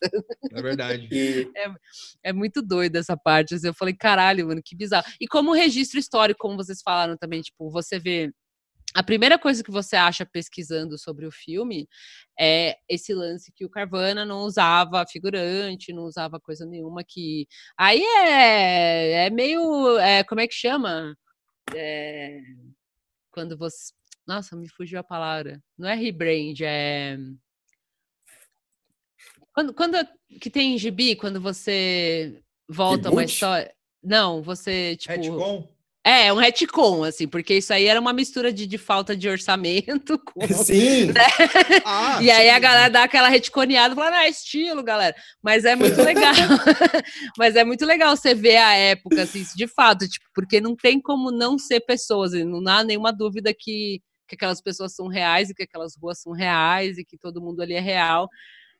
É 0.51 0.61
verdade. 0.61 1.07
É, 1.55 2.29
é 2.29 2.33
muito 2.33 2.61
doido 2.61 2.95
essa 2.95 3.17
parte. 3.17 3.55
Assim, 3.55 3.67
eu 3.67 3.73
falei, 3.73 3.93
caralho, 3.93 4.47
mano, 4.47 4.61
que 4.63 4.75
bizarro. 4.75 5.05
E 5.19 5.27
como 5.27 5.53
registro 5.53 5.99
histórico, 5.99 6.39
como 6.39 6.55
vocês 6.55 6.81
falaram 6.83 7.17
também, 7.17 7.41
tipo, 7.41 7.69
você 7.69 7.97
vê 7.97 8.31
a 8.93 9.03
primeira 9.03 9.37
coisa 9.37 9.63
que 9.63 9.71
você 9.71 9.95
acha 9.95 10.25
pesquisando 10.25 10.97
sobre 10.97 11.25
o 11.25 11.31
filme 11.31 11.87
é 12.39 12.77
esse 12.89 13.13
lance 13.13 13.51
que 13.51 13.65
o 13.65 13.69
Carvana 13.69 14.25
não 14.25 14.39
usava 14.39 15.05
figurante, 15.07 15.93
não 15.93 16.03
usava 16.03 16.39
coisa 16.39 16.65
nenhuma 16.65 17.03
que. 17.03 17.47
Aí 17.77 18.01
é, 18.01 19.25
é 19.25 19.29
meio. 19.29 19.97
É, 19.99 20.23
como 20.23 20.41
é 20.41 20.47
que 20.47 20.55
chama? 20.55 21.15
É, 21.75 22.39
quando 23.31 23.57
você. 23.57 23.93
Nossa, 24.25 24.55
me 24.55 24.67
fugiu 24.67 24.99
a 24.99 25.03
palavra. 25.03 25.61
Não 25.77 25.87
é 25.87 25.95
rebrand, 25.95 26.59
é. 26.61 27.17
Quando, 29.53 29.73
quando 29.73 29.97
que 30.39 30.49
tem 30.49 30.77
gibi, 30.77 31.15
quando 31.15 31.41
você 31.41 32.41
volta 32.67 33.09
uma 33.09 33.23
história. 33.23 33.73
Não, 34.03 34.41
você, 34.41 34.95
tipo. 34.95 35.13
Retcon? 35.13 35.76
É, 36.07 36.31
um 36.31 36.37
retcon, 36.37 37.03
assim, 37.03 37.27
porque 37.27 37.55
isso 37.55 37.73
aí 37.73 37.85
era 37.85 37.99
uma 37.99 38.13
mistura 38.13 38.53
de, 38.53 38.65
de 38.65 38.77
falta 38.77 39.13
de 39.13 39.27
orçamento 39.27 40.17
com. 40.23 40.39
Sim! 40.63 41.07
Né? 41.07 41.21
Ah, 41.83 42.19
e 42.21 42.31
aí 42.31 42.45
sim. 42.45 42.49
a 42.49 42.59
galera 42.59 42.89
dá 42.89 43.03
aquela 43.03 43.27
retconeada, 43.27 43.93
falando, 43.93 44.13
ah, 44.13 44.29
estilo, 44.29 44.81
galera. 44.81 45.13
Mas 45.43 45.65
é 45.65 45.75
muito 45.75 46.01
legal. 46.01 46.33
Mas 47.37 47.57
é 47.57 47.65
muito 47.65 47.85
legal 47.85 48.15
você 48.15 48.33
ver 48.33 48.55
a 48.55 48.73
época, 48.73 49.23
assim, 49.23 49.45
de 49.53 49.67
fato, 49.67 50.07
tipo, 50.07 50.25
porque 50.33 50.61
não 50.61 50.77
tem 50.77 51.01
como 51.01 51.29
não 51.29 51.57
ser 51.57 51.81
pessoas, 51.81 52.31
não 52.31 52.65
há 52.69 52.85
nenhuma 52.85 53.11
dúvida 53.11 53.53
que, 53.53 54.01
que 54.29 54.35
aquelas 54.35 54.61
pessoas 54.61 54.95
são 54.95 55.09
reais 55.09 55.49
e 55.49 55.53
que 55.53 55.63
aquelas 55.63 55.97
ruas 56.01 56.21
são 56.21 56.31
reais 56.31 56.97
e 56.97 57.03
que 57.03 57.17
todo 57.17 57.41
mundo 57.41 57.61
ali 57.61 57.73
é 57.73 57.81
real. 57.81 58.29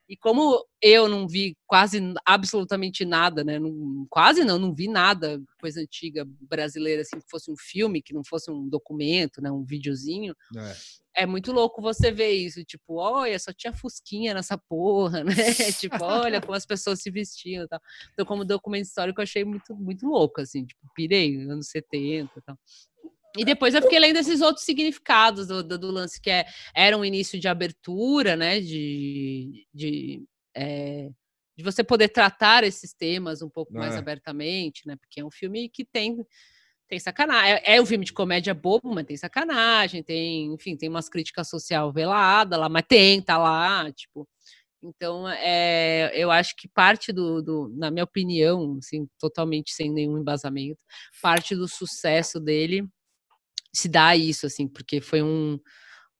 E 0.08 0.16
como 0.16 0.64
eu 0.80 1.06
não 1.06 1.28
vi 1.28 1.54
quase 1.66 2.00
absolutamente 2.24 3.04
nada, 3.04 3.44
né? 3.44 3.58
Não, 3.58 4.06
quase 4.08 4.42
não, 4.42 4.58
não 4.58 4.74
vi 4.74 4.88
nada 4.88 5.40
coisa 5.60 5.80
antiga 5.80 6.24
brasileira 6.40 7.02
assim 7.02 7.20
que 7.20 7.28
fosse 7.28 7.50
um 7.50 7.56
filme, 7.56 8.00
que 8.00 8.14
não 8.14 8.24
fosse 8.24 8.50
um 8.50 8.66
documento, 8.68 9.42
né? 9.42 9.50
Um 9.50 9.64
videozinho. 9.64 10.34
É. 10.56 11.22
é 11.22 11.26
muito 11.26 11.52
louco 11.52 11.82
você 11.82 12.10
ver 12.10 12.30
isso, 12.30 12.64
tipo, 12.64 12.94
olha, 12.94 13.38
só 13.38 13.52
tinha 13.52 13.72
fusquinha 13.72 14.32
nessa 14.32 14.56
porra, 14.56 15.22
né? 15.24 15.34
tipo, 15.78 16.02
olha 16.02 16.40
como 16.40 16.54
as 16.54 16.64
pessoas 16.64 17.02
se 17.02 17.10
vestiam 17.10 17.64
e 17.64 17.68
tal. 17.68 17.80
Então, 18.12 18.24
como 18.24 18.44
documento 18.44 18.86
histórico, 18.86 19.20
eu 19.20 19.24
achei 19.24 19.44
muito, 19.44 19.74
muito 19.74 20.06
louco, 20.06 20.40
assim, 20.40 20.64
tipo, 20.64 20.80
pirei, 20.94 21.42
anos 21.42 21.68
70 21.68 22.32
e 22.34 22.42
tal. 22.42 22.58
E 23.38 23.44
depois 23.44 23.72
eu 23.72 23.82
fiquei 23.82 24.00
lendo 24.00 24.16
esses 24.16 24.40
outros 24.40 24.64
significados 24.64 25.46
do, 25.46 25.62
do, 25.62 25.78
do 25.78 25.90
lance, 25.92 26.20
que 26.20 26.28
é, 26.28 26.44
era 26.74 26.98
um 26.98 27.04
início 27.04 27.38
de 27.38 27.46
abertura, 27.46 28.34
né? 28.34 28.60
De, 28.60 29.64
de, 29.72 30.24
é, 30.56 31.08
de 31.56 31.62
você 31.62 31.84
poder 31.84 32.08
tratar 32.08 32.64
esses 32.64 32.92
temas 32.92 33.40
um 33.40 33.48
pouco 33.48 33.72
mais 33.72 33.94
é. 33.94 33.98
abertamente, 33.98 34.86
né? 34.86 34.96
Porque 34.96 35.20
é 35.20 35.24
um 35.24 35.30
filme 35.30 35.68
que 35.68 35.84
tem 35.84 36.18
tem 36.88 36.98
sacanagem. 36.98 37.54
É, 37.64 37.76
é, 37.76 37.82
um 37.82 37.86
filme 37.86 38.04
de 38.04 38.12
comédia 38.12 38.54
bobo, 38.54 38.92
mas 38.94 39.06
tem 39.06 39.16
sacanagem, 39.16 40.02
tem, 40.02 40.52
enfim, 40.54 40.74
tem 40.76 40.88
umas 40.88 41.08
críticas 41.08 41.48
social 41.48 41.92
velada 41.92 42.56
lá, 42.56 42.68
mas 42.68 42.84
tem, 42.88 43.20
tá 43.22 43.38
lá, 43.38 43.92
tipo. 43.92 44.26
Então, 44.82 45.28
é, 45.28 46.10
eu 46.14 46.30
acho 46.30 46.54
que 46.56 46.68
parte 46.68 47.12
do, 47.12 47.42
do, 47.42 47.68
na 47.76 47.90
minha 47.90 48.04
opinião, 48.04 48.78
assim, 48.78 49.06
totalmente 49.18 49.72
sem 49.72 49.92
nenhum 49.92 50.16
embasamento, 50.18 50.80
parte 51.20 51.54
do 51.54 51.68
sucesso 51.68 52.40
dele 52.40 52.88
se 53.78 53.88
dá 53.88 54.16
isso, 54.16 54.46
assim, 54.46 54.66
porque 54.66 55.00
foi 55.00 55.22
um, 55.22 55.58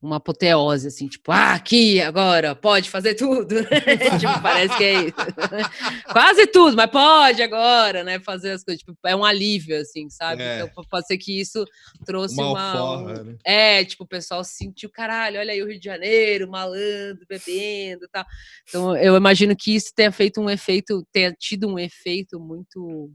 uma 0.00 0.16
apoteose, 0.16 0.86
assim, 0.86 1.08
tipo, 1.08 1.32
ah, 1.32 1.54
aqui, 1.54 2.00
agora, 2.00 2.54
pode 2.54 2.88
fazer 2.88 3.14
tudo, 3.14 3.48
tipo, 4.20 4.40
parece 4.40 4.76
que 4.76 4.84
é 4.84 5.00
isso. 5.00 5.16
Quase 6.12 6.46
tudo, 6.46 6.76
mas 6.76 6.88
pode 6.88 7.42
agora, 7.42 8.04
né, 8.04 8.20
fazer 8.20 8.52
as 8.52 8.62
coisas, 8.62 8.80
tipo, 8.80 8.96
é 9.04 9.16
um 9.16 9.24
alívio, 9.24 9.76
assim, 9.76 10.08
sabe? 10.08 10.42
É. 10.42 10.60
Então, 10.60 10.84
pode 10.88 11.06
ser 11.08 11.18
que 11.18 11.40
isso 11.40 11.64
trouxe 12.06 12.40
uma... 12.40 12.52
uma 12.52 12.96
um... 12.98 13.24
né? 13.24 13.36
É, 13.44 13.84
tipo, 13.84 14.04
o 14.04 14.08
pessoal 14.08 14.44
sentiu, 14.44 14.88
caralho, 14.88 15.40
olha 15.40 15.52
aí 15.52 15.60
o 15.62 15.66
Rio 15.66 15.80
de 15.80 15.84
Janeiro, 15.84 16.48
malandro, 16.48 17.26
bebendo 17.28 18.04
e 18.04 18.08
tal. 18.08 18.24
Então, 18.68 18.96
eu 18.96 19.16
imagino 19.16 19.56
que 19.56 19.74
isso 19.74 19.92
tenha 19.96 20.12
feito 20.12 20.40
um 20.40 20.48
efeito, 20.48 21.04
tenha 21.10 21.32
tido 21.32 21.66
um 21.66 21.76
efeito 21.76 22.38
muito, 22.38 23.10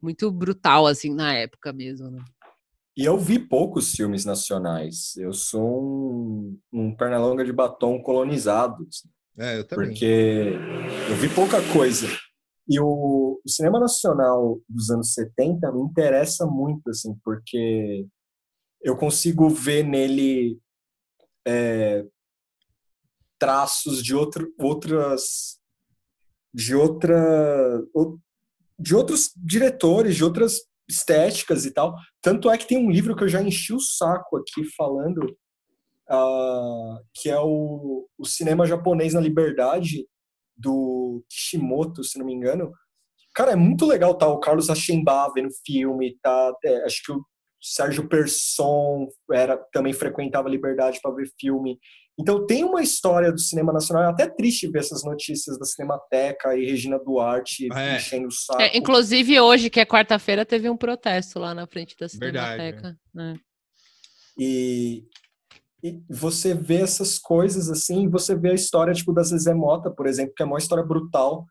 muito 0.00 0.30
brutal, 0.30 0.86
assim, 0.86 1.12
na 1.12 1.34
época 1.34 1.72
mesmo, 1.72 2.12
né? 2.12 2.22
E 2.96 3.04
eu 3.04 3.18
vi 3.18 3.38
poucos 3.38 3.92
filmes 3.92 4.24
nacionais. 4.24 5.14
Eu 5.16 5.32
sou 5.32 5.82
um, 5.82 6.58
um 6.72 6.96
pernalonga 6.96 7.44
de 7.44 7.52
batom 7.52 8.00
colonizado. 8.00 8.86
Assim. 8.88 9.08
É, 9.38 9.58
eu 9.58 9.66
também. 9.66 9.88
Porque 9.88 10.52
eu 11.10 11.16
vi 11.16 11.28
pouca 11.34 11.58
coisa. 11.74 12.06
E 12.66 12.80
o, 12.80 13.40
o, 13.44 13.48
cinema 13.48 13.78
nacional 13.78 14.58
dos 14.66 14.90
anos 14.90 15.12
70 15.12 15.70
me 15.72 15.82
interessa 15.82 16.46
muito, 16.46 16.88
assim, 16.88 17.14
porque 17.22 18.06
eu 18.82 18.96
consigo 18.96 19.48
ver 19.50 19.84
nele 19.84 20.58
é, 21.46 22.04
traços 23.38 24.02
de 24.02 24.14
outro, 24.14 24.52
outras 24.58 25.58
de 26.52 26.74
outra 26.74 27.82
de 28.78 28.94
outros 28.96 29.30
diretores, 29.36 30.16
de 30.16 30.24
outras 30.24 30.60
estéticas 30.88 31.64
e 31.64 31.72
tal. 31.72 31.94
Tanto 32.22 32.50
é 32.50 32.56
que 32.56 32.66
tem 32.66 32.78
um 32.78 32.90
livro 32.90 33.16
que 33.16 33.24
eu 33.24 33.28
já 33.28 33.42
enchi 33.42 33.72
o 33.72 33.80
saco 33.80 34.36
aqui 34.36 34.64
falando, 34.76 35.24
uh, 36.10 36.98
que 37.14 37.28
é 37.28 37.38
o, 37.38 38.06
o 38.18 38.24
Cinema 38.24 38.66
Japonês 38.66 39.14
na 39.14 39.20
Liberdade, 39.20 40.06
do 40.56 41.22
Kishimoto, 41.28 42.02
se 42.02 42.18
não 42.18 42.26
me 42.26 42.32
engano. 42.32 42.72
Cara, 43.34 43.52
é 43.52 43.56
muito 43.56 43.84
legal, 43.84 44.16
tá? 44.16 44.26
O 44.26 44.40
Carlos 44.40 44.70
Achemba 44.70 45.30
vendo 45.34 45.50
filme, 45.64 46.16
tá? 46.22 46.54
É, 46.64 46.84
acho 46.84 47.02
que 47.02 47.12
o 47.12 47.22
Sérgio 47.60 48.08
Persson 48.08 49.08
era, 49.30 49.58
também 49.72 49.92
frequentava 49.92 50.48
a 50.48 50.50
Liberdade 50.50 51.00
para 51.02 51.14
ver 51.14 51.30
filme. 51.38 51.78
Então 52.18 52.46
tem 52.46 52.64
uma 52.64 52.82
história 52.82 53.30
do 53.30 53.38
cinema 53.38 53.72
nacional, 53.72 54.04
é 54.04 54.06
até 54.06 54.26
triste 54.26 54.68
ver 54.68 54.78
essas 54.78 55.04
notícias 55.04 55.58
da 55.58 55.66
Cinemateca 55.66 56.56
e 56.56 56.64
Regina 56.64 56.98
Duarte 56.98 57.68
é. 57.72 57.96
enchendo 57.96 58.28
o 58.28 58.32
saco. 58.32 58.62
É, 58.62 58.76
inclusive 58.76 59.38
hoje, 59.38 59.68
que 59.68 59.80
é 59.80 59.84
quarta-feira, 59.84 60.46
teve 60.46 60.70
um 60.70 60.76
protesto 60.76 61.38
lá 61.38 61.54
na 61.54 61.66
frente 61.66 61.94
da 62.00 62.08
Cinemateca. 62.08 62.96
Verdade, 63.14 63.38
é. 63.38 63.40
e, 64.38 65.04
e, 65.84 66.02
você 66.08 66.54
vê 66.54 66.80
essas 66.80 67.18
coisas 67.18 67.68
assim, 67.68 68.08
você 68.08 68.34
vê 68.34 68.50
a 68.50 68.54
história 68.54 68.94
tipo 68.94 69.12
da 69.12 69.22
Zezé 69.22 69.52
Mota, 69.52 69.90
por 69.90 70.06
exemplo, 70.06 70.32
que 70.34 70.42
é 70.42 70.46
uma 70.46 70.58
história 70.58 70.84
brutal. 70.84 71.46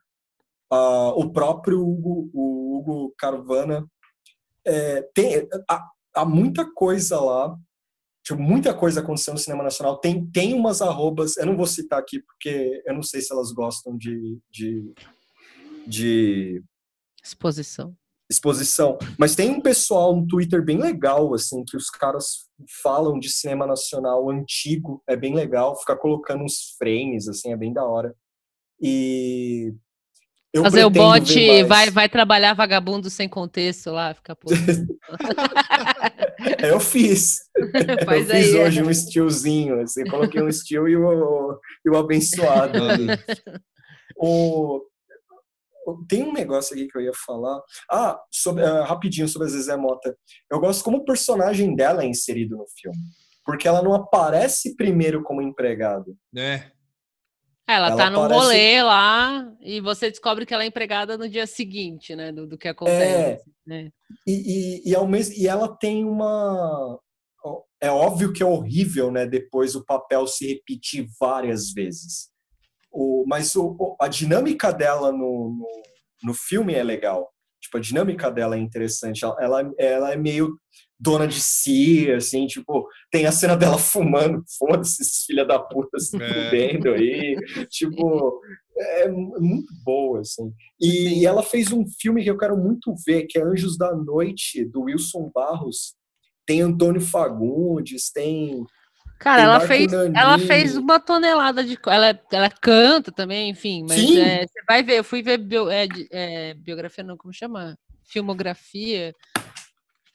Uh, 0.72 1.14
o 1.14 1.32
próprio 1.32 1.80
Hugo, 1.80 2.28
o 2.34 2.78
Hugo 2.78 3.14
Carvana 3.16 3.86
é, 4.66 5.02
tem 5.14 5.48
há, 5.70 5.88
há 6.12 6.24
muita 6.24 6.68
coisa 6.74 7.20
lá 7.20 7.56
tipo, 8.26 8.42
muita 8.42 8.74
coisa 8.74 9.00
acontecendo 9.00 9.34
no 9.34 9.40
cinema 9.40 9.62
nacional. 9.62 9.98
Tem, 9.98 10.26
tem 10.26 10.52
umas 10.52 10.82
arrobas, 10.82 11.36
eu 11.36 11.46
não 11.46 11.56
vou 11.56 11.66
citar 11.66 12.00
aqui 12.00 12.20
porque 12.20 12.82
eu 12.84 12.92
não 12.92 13.02
sei 13.02 13.20
se 13.20 13.32
elas 13.32 13.52
gostam 13.52 13.96
de, 13.96 14.38
de, 14.50 14.92
de 15.86 16.62
exposição. 17.22 17.96
Exposição, 18.28 18.98
mas 19.16 19.36
tem 19.36 19.50
um 19.50 19.60
pessoal 19.60 20.16
no 20.16 20.26
Twitter 20.26 20.60
bem 20.60 20.78
legal, 20.78 21.32
assim, 21.32 21.62
que 21.64 21.76
os 21.76 21.88
caras 21.88 22.48
falam 22.82 23.20
de 23.20 23.30
cinema 23.30 23.64
nacional 23.68 24.28
antigo, 24.28 25.00
é 25.08 25.14
bem 25.14 25.32
legal, 25.32 25.78
ficar 25.78 25.96
colocando 25.96 26.42
uns 26.42 26.74
frames, 26.76 27.28
assim, 27.28 27.52
é 27.52 27.56
bem 27.56 27.72
da 27.72 27.84
hora. 27.84 28.12
E 28.82 29.72
eu 30.56 30.62
Fazer 30.62 30.84
o 30.84 30.90
bot, 30.90 31.64
vai, 31.64 31.90
vai 31.90 32.08
trabalhar 32.08 32.54
vagabundo 32.54 33.10
sem 33.10 33.28
contexto 33.28 33.90
lá, 33.90 34.14
ficar 34.14 34.36
Eu 36.62 36.80
fiz. 36.80 37.40
Faz 38.06 38.30
eu 38.30 38.36
fiz 38.36 38.54
aí, 38.54 38.60
hoje 38.60 38.80
é. 38.80 38.82
um 38.82 38.90
estilzinho, 38.90 39.82
assim, 39.82 40.04
coloquei 40.04 40.42
um 40.42 40.48
estilo 40.48 40.88
e 40.88 40.96
o, 40.96 41.60
e 41.84 41.90
o 41.90 41.96
abençoado. 41.96 42.78
o, 44.16 44.80
tem 46.08 46.22
um 46.22 46.32
negócio 46.32 46.74
aqui 46.74 46.88
que 46.88 46.96
eu 46.96 47.02
ia 47.02 47.12
falar. 47.26 47.60
Ah, 47.90 48.18
sobre, 48.32 48.62
uh, 48.62 48.84
rapidinho 48.84 49.28
sobre 49.28 49.48
a 49.48 49.50
Zezé 49.50 49.76
Mota. 49.76 50.16
Eu 50.50 50.58
gosto 50.58 50.82
como 50.82 50.96
o 50.98 51.04
personagem 51.04 51.76
dela 51.76 52.02
é 52.02 52.06
inserido 52.06 52.56
no 52.56 52.64
filme. 52.80 52.96
Porque 53.44 53.68
ela 53.68 53.82
não 53.82 53.92
aparece 53.92 54.74
primeiro 54.74 55.22
como 55.22 55.42
empregada. 55.42 56.10
É. 56.34 56.70
Ela, 57.68 57.88
ela 57.88 57.96
tá 57.96 58.10
num 58.10 58.20
parece... 58.20 58.40
rolê 58.40 58.82
lá 58.82 59.52
e 59.60 59.80
você 59.80 60.08
descobre 60.08 60.46
que 60.46 60.54
ela 60.54 60.62
é 60.62 60.66
empregada 60.66 61.18
no 61.18 61.28
dia 61.28 61.46
seguinte, 61.46 62.14
né? 62.14 62.30
Do, 62.30 62.46
do 62.46 62.56
que 62.56 62.68
acontece. 62.68 63.42
É, 63.42 63.42
né? 63.66 63.90
e, 64.26 64.32
e, 64.86 64.90
e, 64.90 64.94
ao 64.94 65.06
mesmo, 65.08 65.34
e 65.36 65.48
ela 65.48 65.76
tem 65.76 66.04
uma. 66.04 66.98
É 67.80 67.90
óbvio 67.90 68.32
que 68.32 68.42
é 68.42 68.46
horrível, 68.46 69.10
né? 69.10 69.26
Depois 69.26 69.74
o 69.74 69.84
papel 69.84 70.26
se 70.26 70.46
repetir 70.46 71.06
várias 71.20 71.72
vezes. 71.72 72.30
O, 72.92 73.24
mas 73.26 73.54
o, 73.56 73.96
a 74.00 74.08
dinâmica 74.08 74.72
dela 74.72 75.10
no, 75.12 75.18
no, 75.18 75.82
no 76.22 76.34
filme 76.34 76.72
é 76.72 76.84
legal. 76.84 77.28
Tipo, 77.60 77.78
a 77.78 77.80
dinâmica 77.80 78.30
dela 78.30 78.54
é 78.56 78.60
interessante. 78.60 79.24
Ela, 79.24 79.36
ela, 79.40 79.72
ela 79.76 80.12
é 80.12 80.16
meio 80.16 80.56
dona 80.98 81.28
de 81.28 81.40
si, 81.40 82.10
assim, 82.10 82.46
tipo, 82.46 82.88
tem 83.10 83.26
a 83.26 83.32
cena 83.32 83.56
dela 83.56 83.78
fumando, 83.78 84.42
foda-se, 84.58 85.02
esses 85.02 85.24
filha 85.24 85.44
da 85.44 85.58
puta 85.58 85.98
se 85.98 86.16
é. 86.16 86.28
fudendo 86.28 86.90
aí, 86.90 87.36
tipo, 87.68 88.40
é 88.76 89.08
muito 89.08 89.72
boa, 89.84 90.20
assim. 90.20 90.52
E, 90.80 91.20
e, 91.20 91.26
ela 91.26 91.42
fez 91.42 91.70
um 91.70 91.84
filme 91.86 92.22
que 92.22 92.30
eu 92.30 92.38
quero 92.38 92.56
muito 92.56 92.94
ver, 93.06 93.26
que 93.26 93.38
é 93.38 93.42
Anjos 93.42 93.76
da 93.76 93.94
Noite, 93.94 94.64
do 94.64 94.82
Wilson 94.82 95.30
Barros. 95.34 95.94
Tem 96.46 96.60
Antônio 96.60 97.00
Fagundes, 97.00 98.10
tem... 98.10 98.64
Cara, 99.18 99.42
ela 99.42 99.60
fez, 99.60 99.90
ela 99.92 100.38
fez 100.38 100.76
uma 100.76 101.00
tonelada 101.00 101.64
de. 101.64 101.78
Ela, 101.86 102.20
ela 102.30 102.50
canta 102.50 103.10
também, 103.10 103.48
enfim, 103.48 103.82
mas 103.88 103.98
é, 103.98 104.42
você 104.46 104.62
vai 104.68 104.82
ver, 104.82 104.98
eu 104.98 105.04
fui 105.04 105.22
ver 105.22 105.38
bio, 105.38 105.70
é, 105.70 105.88
é, 106.12 106.52
biografia, 106.52 107.02
não, 107.02 107.16
como 107.16 107.32
chama? 107.32 107.78
Filmografia 108.04 109.14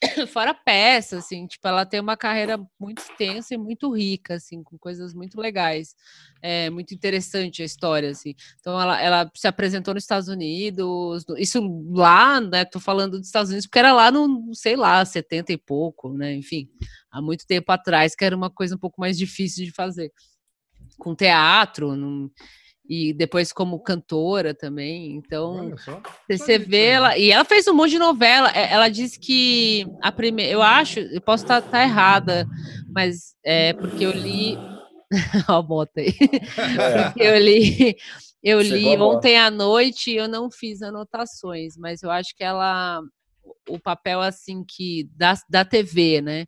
fora 0.28 0.54
peça, 0.54 1.18
assim, 1.20 1.46
tipo, 1.46 1.68
ela 1.68 1.86
tem 1.86 2.00
uma 2.00 2.18
carreira 2.18 2.60
muito 2.80 3.00
extensa 3.00 3.54
e 3.54 3.58
muito 3.58 3.94
rica, 3.96 4.36
assim, 4.36 4.64
com 4.64 4.78
coisas 4.78 5.14
muito 5.14 5.40
legais. 5.40 5.96
É 6.42 6.70
muito 6.70 6.94
interessante 6.94 7.62
a 7.62 7.66
história, 7.66 8.10
assim. 8.10 8.34
Então, 8.60 8.80
ela, 8.82 9.00
ela 9.00 9.32
se 9.36 9.48
apresentou 9.48 9.94
nos 9.94 10.04
Estados 10.04 10.28
Unidos, 10.28 11.24
isso 11.38 11.62
lá, 11.92 12.42
né, 12.42 12.66
tô 12.66 12.80
falando 12.80 13.20
dos 13.20 13.28
Estados 13.28 13.50
Unidos, 13.52 13.68
porque 13.68 13.80
era 13.80 13.94
lá 13.94 14.12
no, 14.12 14.54
sei 14.56 14.76
lá, 14.76 15.06
70 15.06 15.54
e 15.54 15.58
pouco, 15.58 16.12
né, 16.14 16.34
enfim, 16.34 16.68
há 17.12 17.22
muito 17.22 17.46
tempo 17.46 17.72
atrás, 17.72 18.16
que 18.16 18.26
era 18.26 18.36
uma 18.36 18.50
coisa 18.50 18.76
um 18.76 18.80
pouco 18.80 19.00
mais 19.00 19.18
difícil 19.18 19.66
de 19.66 19.72
fazer. 19.72 20.12
Com 20.98 21.16
teatro, 21.16 21.96
num, 21.96 22.30
e 22.94 23.14
depois 23.14 23.54
como 23.54 23.80
cantora 23.80 24.54
também. 24.54 25.16
Então, 25.16 25.74
você 26.30 26.60
vê 26.60 26.88
ela. 26.88 27.18
E 27.18 27.32
ela 27.32 27.46
fez 27.46 27.66
um 27.70 27.74
monte 27.74 27.92
de 27.92 28.00
novela. 28.00 28.52
É, 28.54 28.74
ela 28.74 28.90
disse 28.90 29.18
que 29.18 29.86
a 30.02 30.12
primeira. 30.12 30.52
Eu 30.52 30.62
acho, 30.62 31.00
eu 31.00 31.22
posso 31.22 31.46
estar, 31.46 31.60
estar 31.60 31.84
errada, 31.84 32.46
mas 32.94 33.34
é 33.46 33.72
porque 33.72 34.04
eu 34.04 34.12
li. 34.12 34.58
Ó, 35.48 35.62
bota 35.62 36.02
aí. 36.02 36.14
É. 36.20 37.04
porque 37.16 37.24
eu 37.24 37.38
li. 37.38 37.96
Eu 38.44 38.60
li 38.60 38.98
ontem 38.98 39.38
à 39.38 39.50
noite 39.50 40.12
e 40.12 40.18
eu 40.18 40.28
não 40.28 40.52
fiz 40.52 40.82
anotações, 40.82 41.78
mas 41.78 42.04
eu 42.04 42.12
acho 42.12 42.36
que 42.36 42.44
ela. 42.44 43.02
O 43.70 43.80
papel 43.80 44.20
assim 44.20 44.66
que 44.68 45.10
da, 45.16 45.36
da 45.50 45.64
TV, 45.64 46.20
né? 46.20 46.46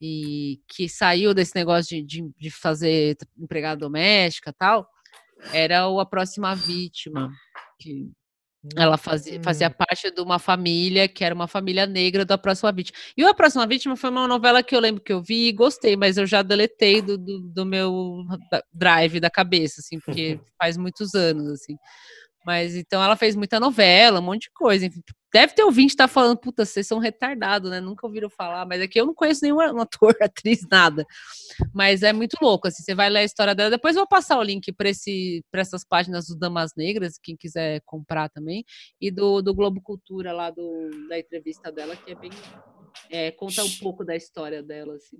E 0.00 0.60
que 0.68 0.88
saiu 0.88 1.34
desse 1.34 1.56
negócio 1.56 1.96
de, 1.96 2.02
de, 2.04 2.30
de 2.38 2.48
fazer 2.48 3.16
empregada 3.36 3.80
doméstica 3.80 4.54
tal 4.56 4.86
era 5.52 5.88
o 5.88 6.00
A 6.00 6.06
Próxima 6.06 6.54
Vítima, 6.54 7.30
que 7.78 8.10
ela 8.76 8.98
fazia, 8.98 9.42
fazia 9.42 9.68
hum. 9.68 9.74
parte 9.76 10.10
de 10.10 10.20
uma 10.20 10.38
família 10.38 11.08
que 11.08 11.24
era 11.24 11.34
uma 11.34 11.48
família 11.48 11.86
negra 11.86 12.24
da 12.24 12.36
Próxima 12.36 12.70
Vítima. 12.70 12.98
E 13.16 13.24
o 13.24 13.28
A 13.28 13.34
Próxima 13.34 13.66
Vítima 13.66 13.96
foi 13.96 14.10
uma 14.10 14.28
novela 14.28 14.62
que 14.62 14.76
eu 14.76 14.80
lembro 14.80 15.02
que 15.02 15.12
eu 15.12 15.22
vi 15.22 15.48
e 15.48 15.52
gostei, 15.52 15.96
mas 15.96 16.18
eu 16.18 16.26
já 16.26 16.42
deletei 16.42 17.00
do, 17.00 17.16
do, 17.16 17.40
do 17.40 17.64
meu 17.64 18.22
drive 18.72 19.18
da 19.18 19.30
cabeça, 19.30 19.80
assim, 19.80 19.98
porque 20.00 20.38
faz 20.60 20.76
muitos 20.76 21.14
anos, 21.14 21.48
assim. 21.48 21.76
Mas 22.44 22.74
então 22.74 23.02
ela 23.02 23.16
fez 23.16 23.36
muita 23.36 23.60
novela, 23.60 24.20
um 24.20 24.22
monte 24.22 24.42
de 24.42 24.50
coisa. 24.52 24.86
Enfim, 24.86 25.02
deve 25.32 25.54
ter 25.54 25.62
ouvinte 25.62 25.94
tá 25.94 26.08
falando, 26.08 26.38
puta, 26.38 26.64
vocês 26.64 26.86
são 26.86 26.98
retardados, 26.98 27.70
né? 27.70 27.80
Nunca 27.80 28.06
ouviram 28.06 28.28
falar, 28.28 28.66
mas 28.66 28.80
aqui 28.80 29.00
eu 29.00 29.06
não 29.06 29.14
conheço 29.14 29.42
nenhum 29.42 29.60
ator, 29.80 30.16
atriz, 30.20 30.66
nada. 30.70 31.06
Mas 31.72 32.02
é 32.02 32.12
muito 32.12 32.36
louco, 32.40 32.68
assim, 32.68 32.82
você 32.82 32.94
vai 32.94 33.08
ler 33.10 33.20
a 33.20 33.24
história 33.24 33.54
dela. 33.54 33.70
Depois 33.70 33.94
eu 33.94 34.00
vou 34.00 34.08
passar 34.08 34.38
o 34.38 34.42
link 34.42 34.72
para 34.72 34.88
essas 35.60 35.84
páginas 35.84 36.26
do 36.26 36.36
Damas 36.36 36.72
Negras, 36.76 37.18
quem 37.22 37.36
quiser 37.36 37.80
comprar 37.84 38.28
também, 38.28 38.64
e 39.00 39.10
do, 39.10 39.42
do 39.42 39.54
Globo 39.54 39.80
Cultura 39.80 40.32
lá 40.32 40.50
do, 40.50 40.90
da 41.08 41.18
entrevista 41.18 41.70
dela, 41.70 41.96
que 41.96 42.12
é 42.12 42.14
bem. 42.14 42.30
É, 43.08 43.30
conta 43.30 43.62
um 43.62 43.70
pouco 43.78 44.04
da 44.04 44.16
história 44.16 44.62
dela, 44.62 44.94
assim. 44.94 45.18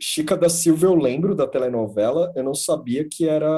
Chica 0.00 0.36
da 0.36 0.48
Silva 0.48 0.86
eu 0.86 0.94
lembro 0.94 1.34
da 1.34 1.46
telenovela, 1.46 2.32
eu 2.36 2.44
não 2.44 2.54
sabia 2.54 3.06
que 3.08 3.28
era, 3.28 3.50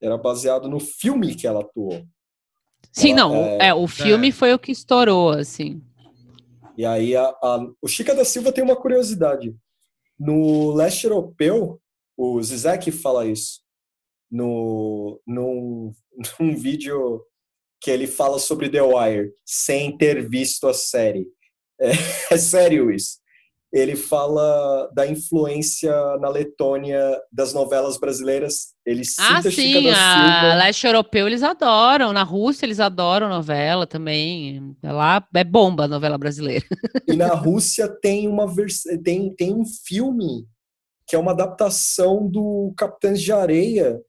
era 0.00 0.18
baseado 0.18 0.68
no 0.68 0.80
filme 0.80 1.34
que 1.36 1.46
ela 1.46 1.60
atuou. 1.60 2.04
Sim, 2.92 3.12
ela, 3.12 3.20
não, 3.20 3.34
é, 3.34 3.68
é, 3.68 3.74
o 3.74 3.86
filme 3.86 4.30
é. 4.30 4.32
foi 4.32 4.52
o 4.52 4.58
que 4.58 4.72
estourou, 4.72 5.30
assim. 5.30 5.80
E 6.76 6.84
aí, 6.84 7.14
a, 7.14 7.24
a, 7.24 7.66
o 7.80 7.86
Chica 7.86 8.14
da 8.14 8.24
Silva 8.24 8.50
tem 8.50 8.64
uma 8.64 8.74
curiosidade. 8.74 9.54
No 10.18 10.74
leste 10.74 11.04
europeu, 11.04 11.80
o 12.16 12.42
Zizek 12.42 12.90
fala 12.90 13.26
isso. 13.26 13.60
No, 14.28 15.20
num, 15.24 15.92
num 16.40 16.56
vídeo 16.56 17.22
que 17.80 17.90
ele 17.90 18.08
fala 18.08 18.40
sobre 18.40 18.68
The 18.68 18.82
Wire, 18.82 19.32
sem 19.46 19.96
ter 19.96 20.28
visto 20.28 20.66
a 20.66 20.74
série. 20.74 21.28
É, 21.80 21.90
é 22.34 22.36
sério 22.36 22.90
isso 22.90 23.19
ele 23.72 23.94
fala 23.94 24.90
da 24.92 25.06
influência 25.06 25.92
na 26.18 26.28
Letônia 26.28 27.00
das 27.30 27.54
novelas 27.54 27.98
brasileiras. 27.98 28.74
Ele 28.84 29.04
cita 29.04 29.22
ah, 29.22 29.42
sim, 29.42 29.50
Chica 29.50 29.80
da 29.82 29.94
Silva. 29.94 30.54
leste 30.56 30.86
europeu 30.86 31.26
eles 31.26 31.42
adoram, 31.42 32.12
na 32.12 32.24
Rússia 32.24 32.66
eles 32.66 32.80
adoram 32.80 33.28
novela 33.28 33.86
também. 33.86 34.76
Lá 34.82 35.24
é 35.34 35.44
bomba 35.44 35.84
a 35.84 35.88
novela 35.88 36.18
brasileira. 36.18 36.64
E 37.06 37.16
na 37.16 37.34
Rússia 37.34 37.88
tem 37.88 38.28
uma 38.28 38.46
vers... 38.46 38.82
tem, 39.02 39.34
tem 39.34 39.52
um 39.52 39.64
filme 39.66 40.46
que 41.06 41.16
é 41.16 41.18
uma 41.18 41.32
adaptação 41.32 42.28
do 42.28 42.72
Capitães 42.76 43.20
de 43.20 43.32
Areia 43.32 44.00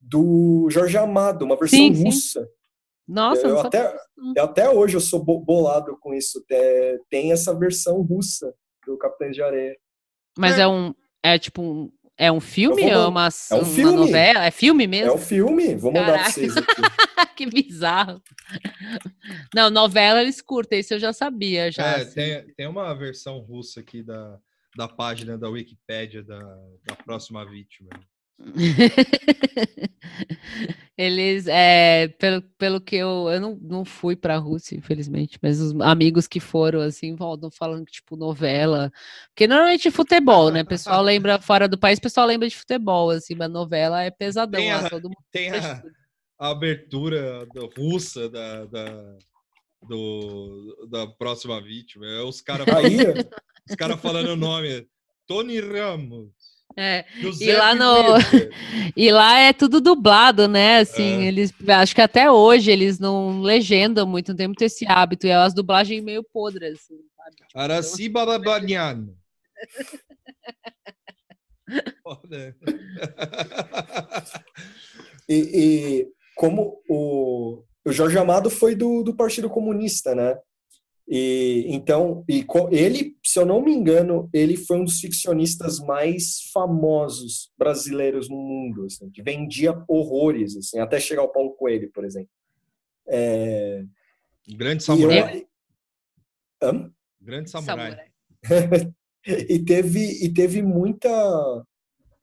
do 0.00 0.68
Jorge 0.70 0.96
Amado, 0.96 1.44
uma 1.44 1.56
versão 1.56 1.78
sim, 1.78 2.04
russa. 2.04 2.42
Sim. 2.42 2.48
Nossa, 3.08 3.46
eu, 3.48 3.58
até, 3.58 3.96
eu 4.36 4.44
até 4.44 4.70
hoje 4.70 4.96
eu 4.96 5.00
sou 5.00 5.24
bolado 5.24 5.96
com 6.00 6.14
isso. 6.14 6.44
É, 6.50 6.98
tem 7.10 7.32
essa 7.32 7.52
versão 7.52 8.00
russa 8.02 8.54
do 8.86 8.96
Capitães 8.96 9.34
de 9.34 9.42
Areia. 9.42 9.76
Mas 10.38 10.58
é, 10.58 10.62
é 10.62 10.68
um. 10.68 10.94
É 11.22 11.38
tipo 11.38 11.62
um. 11.62 11.92
É 12.18 12.32
um 12.32 12.40
filme 12.40 12.82
ou 12.82 12.88
é 12.88 13.08
uma, 13.08 13.28
é 13.28 13.54
um 13.54 13.58
uma 13.58 13.64
filme. 13.66 13.96
novela? 13.96 14.46
É 14.46 14.50
filme 14.50 14.86
mesmo? 14.86 15.10
É 15.10 15.14
um 15.14 15.18
filme. 15.18 15.74
Vou 15.74 15.92
mandar 15.92 16.06
Caraca. 16.06 16.24
pra 16.24 16.32
vocês 16.32 16.56
aqui. 16.56 16.82
que 17.36 17.46
bizarro. 17.46 18.22
Não, 19.54 19.68
novela 19.68 20.22
eles 20.22 20.40
curtem, 20.40 20.80
isso 20.80 20.94
eu 20.94 20.98
já 20.98 21.12
sabia. 21.12 21.70
Já, 21.70 21.84
é, 21.84 21.96
assim. 21.96 22.14
tem, 22.14 22.54
tem 22.54 22.66
uma 22.66 22.94
versão 22.94 23.38
russa 23.40 23.80
aqui 23.80 24.02
da, 24.02 24.38
da 24.74 24.88
página 24.88 25.36
da 25.36 25.50
Wikipédia 25.50 26.22
da, 26.22 26.38
da 26.84 26.96
próxima 27.04 27.44
vítima. 27.44 27.90
Eles, 30.96 31.46
é, 31.46 32.08
pelo, 32.08 32.40
pelo 32.56 32.80
que 32.80 32.96
eu, 32.96 33.28
eu 33.30 33.38
não, 33.38 33.54
não 33.60 33.84
fui 33.84 34.16
para 34.16 34.36
a 34.36 34.38
Rússia, 34.38 34.74
infelizmente, 34.74 35.38
mas 35.42 35.60
os 35.60 35.78
amigos 35.80 36.26
que 36.26 36.40
foram, 36.40 36.80
assim, 36.80 37.14
voltam 37.14 37.50
falando 37.50 37.84
que, 37.84 37.92
tipo, 37.92 38.16
novela, 38.16 38.90
porque 39.28 39.46
normalmente 39.46 39.90
futebol, 39.90 40.50
né, 40.50 40.62
o 40.62 40.66
pessoal 40.66 41.00
lembra, 41.04 41.38
fora 41.38 41.68
do 41.68 41.76
país, 41.76 41.98
o 41.98 42.02
pessoal 42.02 42.26
lembra 42.26 42.48
de 42.48 42.56
futebol, 42.56 43.10
assim, 43.10 43.34
mas 43.34 43.50
novela 43.50 44.02
é 44.02 44.10
pesadão, 44.10 44.58
tem 44.58 44.72
a, 44.72 44.88
todo 44.88 45.04
mundo 45.04 45.18
tem 45.30 45.50
a, 45.50 45.82
a, 46.38 46.50
abertura 46.50 47.44
do, 47.52 47.66
russa 47.76 48.30
da, 48.30 48.64
da, 48.64 49.16
do, 49.82 50.88
da 50.90 51.06
próxima 51.06 51.60
vítima, 51.60 52.06
é 52.06 52.22
os 52.22 52.40
caras 52.40 52.66
falando, 52.66 53.28
cara 53.76 53.98
falando 53.98 54.28
o 54.28 54.36
nome, 54.36 54.88
Tony 55.26 55.60
Ramos, 55.60 56.30
é. 56.76 57.06
E 57.40 57.52
lá 57.52 57.74
no 57.74 57.84
e 58.94 59.10
lá 59.10 59.38
é 59.38 59.54
tudo 59.54 59.80
dublado, 59.80 60.46
né? 60.46 60.80
Assim, 60.80 61.24
é. 61.24 61.26
eles 61.26 61.50
acho 61.68 61.94
que 61.94 62.02
até 62.02 62.30
hoje 62.30 62.70
eles 62.70 62.98
não 62.98 63.40
legendam 63.40 64.06
muito, 64.06 64.28
não 64.28 64.36
tem 64.36 64.46
muito 64.46 64.62
esse 64.62 64.86
hábito, 64.86 65.26
e 65.26 65.30
é 65.30 65.34
as 65.34 65.54
dublagens 65.54 66.04
meio 66.04 66.22
podres, 66.22 66.80
assim, 66.80 67.00
sabe? 67.16 67.36
Tipo, 67.36 67.58
Araci 67.58 68.10
Balabanian. 68.10 69.08
e, 75.26 75.34
e 75.34 76.06
como 76.36 76.78
o, 76.88 77.64
o 77.86 77.92
Jorge 77.92 78.18
Amado 78.18 78.50
foi 78.50 78.74
do, 78.74 79.02
do 79.02 79.16
Partido 79.16 79.48
Comunista, 79.48 80.14
né? 80.14 80.36
E 81.08 81.66
então, 81.68 82.24
e 82.28 82.44
ele, 82.72 83.16
se 83.24 83.38
eu 83.38 83.46
não 83.46 83.62
me 83.62 83.72
engano, 83.72 84.28
ele 84.32 84.56
foi 84.56 84.78
um 84.78 84.84
dos 84.84 84.98
ficcionistas 84.98 85.78
mais 85.78 86.50
famosos 86.52 87.52
brasileiros 87.56 88.28
no 88.28 88.36
mundo, 88.36 88.86
assim, 88.86 89.08
que 89.10 89.22
vendia 89.22 89.72
horrores, 89.88 90.56
assim, 90.56 90.80
até 90.80 90.98
chegar 90.98 91.22
ao 91.22 91.30
Paulo 91.30 91.54
Coelho, 91.54 91.90
por 91.92 92.04
exemplo. 92.04 92.30
É... 93.08 93.84
Grande 94.56 94.82
samurai. 94.82 95.46
Eu... 96.60 96.68
Hã? 96.68 96.92
Grande 97.20 97.50
samurai. 97.50 98.10
e 99.26 99.58
teve 99.60 100.24
e 100.24 100.32
teve 100.32 100.62
muita 100.62 101.64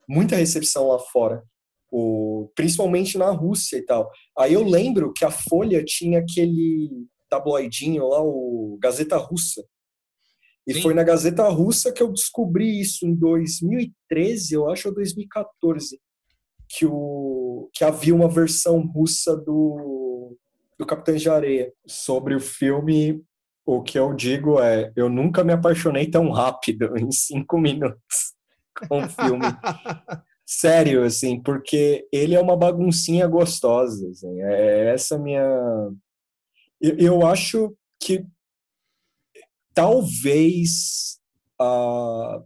muita 0.08 0.36
recepção 0.36 0.88
lá 0.88 1.00
fora. 1.00 1.44
O, 1.90 2.52
principalmente 2.56 3.18
na 3.18 3.30
Rússia 3.30 3.78
e 3.78 3.86
tal. 3.86 4.10
Aí 4.38 4.54
eu 4.54 4.64
lembro 4.64 5.14
que 5.14 5.24
a 5.24 5.32
Folha 5.32 5.84
tinha 5.86 6.20
aquele 6.20 6.90
tabloidinho 7.34 8.08
lá, 8.08 8.22
o 8.22 8.78
Gazeta 8.82 9.18
Russa. 9.18 9.64
E 10.66 10.74
Sim. 10.74 10.82
foi 10.82 10.94
na 10.94 11.04
Gazeta 11.04 11.48
Russa 11.50 11.92
que 11.92 12.02
eu 12.02 12.12
descobri 12.12 12.80
isso 12.80 13.06
em 13.06 13.14
2013, 13.14 14.54
eu 14.54 14.70
acho, 14.70 14.88
ou 14.88 14.94
2014, 14.94 16.00
que, 16.70 16.86
o, 16.86 17.70
que 17.74 17.84
havia 17.84 18.16
uma 18.16 18.30
versão 18.30 18.80
russa 18.80 19.36
do, 19.36 20.38
do 20.80 20.86
Capitães 20.86 21.22
de 21.22 21.30
Areia. 21.30 21.74
Sobre 21.86 22.36
o 22.36 22.40
filme, 22.40 23.22
o 23.66 23.82
que 23.82 24.00
eu 24.00 24.14
digo 24.14 24.60
é: 24.62 24.92
eu 24.96 25.10
nunca 25.10 25.44
me 25.44 25.52
apaixonei 25.52 26.10
tão 26.10 26.32
rápido, 26.32 26.96
em 26.98 27.12
cinco 27.12 27.58
minutos, 27.58 28.34
com 28.88 29.04
o 29.04 29.10
filme. 29.10 29.46
Sério, 30.46 31.04
assim, 31.04 31.42
porque 31.42 32.08
ele 32.12 32.36
é 32.36 32.40
uma 32.40 32.56
baguncinha 32.56 33.28
gostosa. 33.28 34.10
Assim, 34.10 34.42
é 34.42 34.94
essa 34.94 35.18
minha 35.18 35.90
eu, 36.84 36.98
eu 36.98 37.26
acho 37.26 37.74
que 38.00 38.26
talvez 39.74 41.18
uh, 41.60 42.44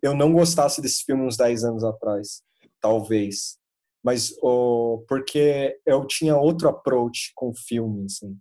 eu 0.00 0.14
não 0.14 0.32
gostasse 0.32 0.80
desse 0.80 1.02
filme 1.04 1.22
uns 1.24 1.36
10 1.36 1.64
anos 1.64 1.82
atrás. 1.82 2.42
Talvez. 2.80 3.58
Mas 4.04 4.30
uh, 4.40 5.04
porque 5.08 5.76
eu 5.84 6.06
tinha 6.06 6.36
outro 6.36 6.68
approach 6.68 7.32
com 7.34 7.48
o 7.50 7.56
filme, 7.56 8.04
assim. 8.04 8.38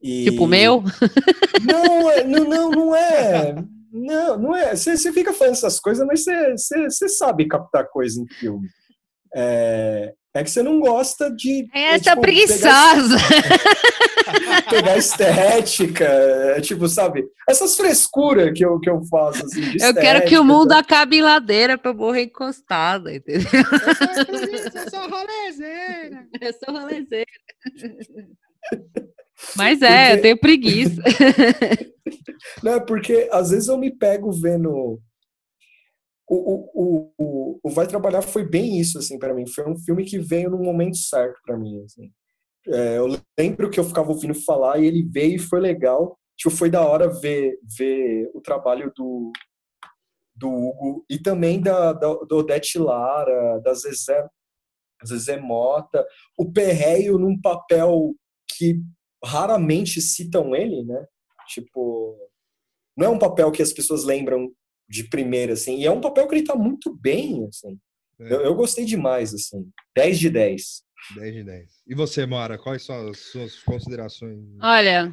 E... 0.00 0.30
Tipo 0.30 0.44
o 0.44 0.46
meu? 0.46 0.82
Não, 1.66 2.10
é, 2.10 2.22
não, 2.22 2.44
não, 2.44 2.70
não 2.70 2.94
é. 2.94 3.54
Não, 3.90 4.36
não 4.36 4.56
é. 4.56 4.74
Você 4.74 5.12
fica 5.12 5.32
falando 5.32 5.52
essas 5.52 5.78
coisas, 5.78 6.04
mas 6.04 6.24
você 6.24 7.08
sabe 7.08 7.46
captar 7.46 7.88
coisa 7.88 8.20
em 8.20 8.26
filme. 8.26 8.68
É, 9.32 10.12
é 10.34 10.42
que 10.42 10.50
você 10.50 10.62
não 10.62 10.80
gosta 10.80 11.30
de. 11.30 11.68
É 11.72 11.94
essa 11.94 12.10
tipo, 12.10 12.22
preguiçosa! 12.22 13.16
Pegar, 14.24 14.62
pegar 14.68 14.96
estética, 14.98 16.04
é, 16.04 16.60
tipo, 16.60 16.88
sabe? 16.88 17.24
Essas 17.48 17.76
frescuras 17.76 18.52
que 18.52 18.64
eu, 18.64 18.80
que 18.80 18.90
eu 18.90 19.00
faço. 19.04 19.44
Assim, 19.44 19.60
eu 19.60 19.76
estética, 19.76 20.00
quero 20.00 20.26
que 20.26 20.36
o 20.36 20.44
mundo 20.44 20.70
tá? 20.70 20.78
acabe 20.78 21.18
em 21.18 21.22
ladeira 21.22 21.78
pra 21.78 21.92
eu 21.92 21.94
morrer 21.94 22.24
encostada, 22.24 23.14
entendeu? 23.14 23.46
Eu 24.74 24.90
sou 24.90 25.08
rolezeira! 25.08 26.26
Eu 26.40 26.52
sou 26.52 26.74
rolezeira. 26.80 27.26
Mas 29.56 29.82
é, 29.82 30.06
porque... 30.06 30.18
eu 30.18 30.22
tenho 30.22 30.38
preguiça. 30.38 31.02
Não, 32.62 32.72
é 32.72 32.80
porque 32.80 33.28
às 33.30 33.50
vezes 33.50 33.68
eu 33.68 33.78
me 33.78 33.90
pego 33.90 34.32
vendo 34.32 35.00
o, 36.28 36.70
o, 36.74 37.12
o, 37.18 37.60
o 37.62 37.70
Vai 37.70 37.86
Trabalhar 37.86 38.22
foi 38.22 38.44
bem 38.44 38.78
isso, 38.78 38.98
assim, 38.98 39.18
para 39.18 39.34
mim. 39.34 39.46
Foi 39.46 39.68
um 39.68 39.76
filme 39.76 40.04
que 40.04 40.18
veio 40.18 40.50
no 40.50 40.58
momento 40.58 40.96
certo 40.96 41.40
para 41.44 41.56
mim, 41.56 41.82
assim. 41.84 42.10
É, 42.66 42.96
eu 42.96 43.06
lembro 43.38 43.70
que 43.70 43.78
eu 43.78 43.84
ficava 43.84 44.08
ouvindo 44.10 44.34
falar 44.34 44.78
e 44.78 44.86
ele 44.86 45.02
veio 45.02 45.36
e 45.36 45.38
foi 45.38 45.60
legal. 45.60 46.18
Tipo, 46.36 46.54
foi 46.54 46.70
da 46.70 46.84
hora 46.86 47.08
ver, 47.08 47.58
ver 47.76 48.30
o 48.34 48.40
trabalho 48.40 48.90
do, 48.96 49.30
do 50.34 50.48
Hugo 50.48 51.04
e 51.08 51.18
também 51.18 51.60
da, 51.60 51.92
da, 51.92 52.14
do 52.14 52.36
Odete 52.38 52.78
Lara, 52.78 53.60
da 53.60 53.74
Zezé, 53.74 54.26
Zezé 55.06 55.38
Mota. 55.38 56.04
O 56.38 56.50
Perreio 56.50 57.18
num 57.18 57.38
papel 57.40 58.14
que 58.48 58.80
raramente 59.22 60.00
citam 60.00 60.54
ele, 60.54 60.82
né? 60.84 61.06
Tipo, 61.48 62.16
não 62.96 63.06
é 63.06 63.10
um 63.10 63.18
papel 63.18 63.52
que 63.52 63.62
as 63.62 63.72
pessoas 63.72 64.04
lembram 64.04 64.50
de 64.88 65.04
primeira, 65.04 65.54
assim. 65.54 65.78
E 65.78 65.86
é 65.86 65.90
um 65.90 66.00
papel 66.00 66.28
que 66.28 66.34
ele 66.34 66.44
tá 66.44 66.54
muito 66.54 66.94
bem, 66.94 67.46
assim. 67.48 67.78
É. 68.20 68.32
Eu, 68.32 68.40
eu, 68.42 68.54
gostei 68.54 68.84
demais, 68.84 69.34
assim. 69.34 69.66
10 69.96 70.18
de 70.18 70.30
10. 70.30 70.82
10 71.16 71.34
de 71.34 71.44
10. 71.44 71.70
E 71.86 71.94
você, 71.94 72.26
Mara, 72.26 72.58
quais 72.58 72.84
são 72.84 73.08
as 73.08 73.18
suas 73.18 73.58
considerações? 73.60 74.38
Olha, 74.60 75.12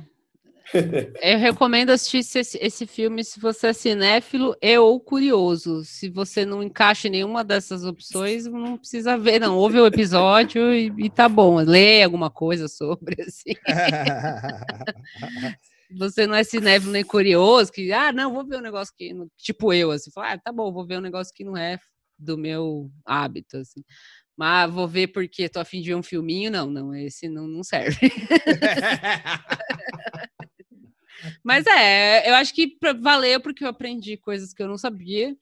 eu 1.22 1.38
recomendo 1.38 1.90
assistir 1.90 2.20
esse, 2.20 2.58
esse, 2.62 2.86
filme 2.86 3.24
se 3.24 3.40
você 3.40 3.68
é 3.68 3.74
cinéfilo 3.74 4.56
e 4.62 4.78
ou 4.78 5.00
curioso. 5.00 5.84
Se 5.84 6.10
você 6.10 6.46
não 6.46 6.64
encaixa 6.64 7.08
em 7.08 7.12
nenhuma 7.12 7.44
dessas 7.44 7.84
opções, 7.84 8.46
não 8.46 8.78
precisa 8.78 9.18
ver, 9.18 9.40
não. 9.40 9.58
Ouve 9.58 9.80
o 9.80 9.88
episódio 9.88 10.74
e, 10.74 10.94
e 10.98 11.10
tá 11.10 11.28
bom. 11.28 11.58
Lê 11.58 12.04
alguma 12.04 12.30
coisa 12.30 12.68
sobre, 12.68 13.22
assim. 13.22 13.54
você 15.98 16.28
não 16.28 16.36
é 16.36 16.44
cinéfilo 16.44 16.92
nem 16.92 17.04
curioso, 17.04 17.72
que, 17.72 17.92
ah, 17.92 18.12
não, 18.12 18.34
vou 18.34 18.46
ver 18.46 18.58
um 18.58 18.62
negócio 18.62 18.94
que, 18.98 19.12
tipo 19.38 19.74
eu, 19.74 19.92
assim, 19.92 20.12
fala, 20.12 20.34
ah, 20.34 20.38
tá 20.38 20.52
bom, 20.52 20.72
vou 20.72 20.86
ver 20.86 20.98
um 20.98 21.02
negócio 21.02 21.34
que 21.34 21.44
não 21.44 21.58
é 21.58 21.80
do 22.18 22.38
meu 22.38 22.92
hábito, 23.06 23.58
assim. 23.58 23.84
Mas 24.38 24.72
vou 24.72 24.88
ver 24.88 25.08
porque 25.08 25.50
tô 25.50 25.60
afim 25.60 25.82
de 25.82 25.90
ver 25.90 25.96
um 25.96 26.04
filminho, 26.04 26.52
não, 26.52 26.70
não, 26.70 26.96
esse 26.96 27.30
não, 27.30 27.48
não 27.48 27.64
serve. 27.64 27.98
Mas 31.44 31.66
é, 31.68 32.30
eu 32.30 32.36
acho 32.36 32.54
que 32.54 32.78
valeu 33.00 33.40
porque 33.40 33.64
eu 33.64 33.70
aprendi 33.70 34.18
coisas 34.18 34.54
que 34.54 34.64
eu 34.64 34.68
não 34.68 34.78
sabia. 34.78 35.36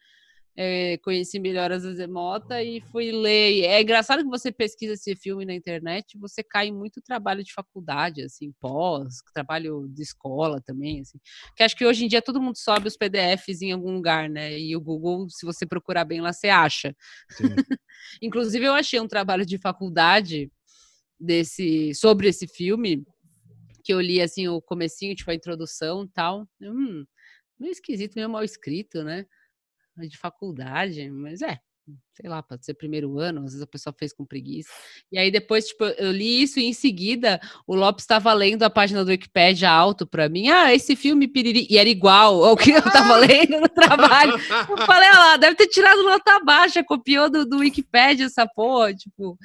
É, 0.61 0.97
conheci 0.97 1.39
melhor 1.39 1.71
as 1.71 1.83
Zemota 1.83 2.61
e 2.61 2.81
fui 2.91 3.13
ler. 3.13 3.63
É 3.63 3.81
engraçado 3.81 4.23
que 4.23 4.29
você 4.29 4.51
pesquisa 4.51 4.91
esse 4.91 5.15
filme 5.15 5.45
na 5.45 5.53
internet, 5.53 6.17
você 6.17 6.43
cai 6.43 6.67
em 6.67 6.73
muito 6.73 7.01
trabalho 7.01 7.41
de 7.41 7.53
faculdade, 7.53 8.23
assim, 8.23 8.51
pós, 8.59 9.21
trabalho 9.33 9.87
de 9.87 10.01
escola 10.03 10.61
também, 10.61 10.99
assim. 10.99 11.17
Que 11.55 11.63
acho 11.63 11.77
que 11.77 11.85
hoje 11.85 12.03
em 12.03 12.09
dia 12.09 12.21
todo 12.21 12.41
mundo 12.41 12.57
sobe 12.57 12.89
os 12.89 12.97
PDFs 12.97 13.61
em 13.61 13.71
algum 13.71 13.93
lugar, 13.93 14.29
né? 14.29 14.59
E 14.59 14.75
o 14.75 14.81
Google, 14.81 15.29
se 15.29 15.45
você 15.45 15.65
procurar 15.65 16.03
bem 16.03 16.19
lá, 16.19 16.33
você 16.33 16.49
acha. 16.49 16.93
Inclusive, 18.21 18.65
eu 18.65 18.73
achei 18.73 18.99
um 18.99 19.07
trabalho 19.07 19.45
de 19.45 19.57
faculdade 19.57 20.51
desse 21.17 21.93
sobre 21.93 22.27
esse 22.27 22.49
filme 22.49 23.05
que 23.81 23.93
eu 23.93 24.01
li 24.01 24.21
assim 24.21 24.49
o 24.49 24.61
comecinho, 24.61 25.15
tipo 25.15 25.31
a 25.31 25.35
introdução 25.35 26.05
tal. 26.05 26.45
Hum, 26.61 27.05
meio 27.57 27.71
esquisito, 27.71 28.15
meio 28.15 28.29
mal 28.29 28.43
escrito, 28.43 29.05
né? 29.05 29.25
De 30.07 30.17
faculdade, 30.17 31.09
mas 31.09 31.41
é, 31.41 31.59
sei 32.13 32.29
lá, 32.29 32.43
pode 32.43 32.65
ser 32.65 32.73
primeiro 32.73 33.17
ano, 33.17 33.39
às 33.39 33.51
vezes 33.51 33.61
a 33.61 33.67
pessoa 33.67 33.95
fez 33.97 34.13
com 34.13 34.25
preguiça. 34.25 34.69
E 35.11 35.17
aí 35.17 35.31
depois, 35.31 35.67
tipo, 35.67 35.85
eu 35.85 36.11
li 36.11 36.41
isso 36.41 36.59
e 36.59 36.65
em 36.65 36.73
seguida 36.73 37.39
o 37.65 37.75
Lopes 37.75 38.03
estava 38.03 38.33
lendo 38.33 38.63
a 38.63 38.69
página 38.69 39.03
do 39.05 39.09
Wikipedia 39.09 39.69
alto 39.69 40.05
para 40.05 40.27
mim. 40.27 40.49
Ah, 40.49 40.73
esse 40.73 40.95
filme 40.95 41.27
piriri 41.27 41.65
e 41.69 41.77
era 41.77 41.87
igual 41.87 42.43
ao 42.43 42.57
que 42.57 42.71
eu 42.71 42.79
estava 42.79 43.15
lendo 43.17 43.61
no 43.61 43.69
trabalho. 43.69 44.33
Eu 44.33 44.77
falei, 44.85 45.09
olha 45.09 45.19
lá, 45.19 45.37
deve 45.37 45.55
ter 45.55 45.67
tirado 45.67 46.03
nota 46.03 46.39
baixa, 46.43 46.83
copiou 46.83 47.29
do, 47.29 47.45
do 47.45 47.59
Wikipedia 47.59 48.25
essa 48.25 48.45
porra, 48.45 48.93
tipo. 48.93 49.37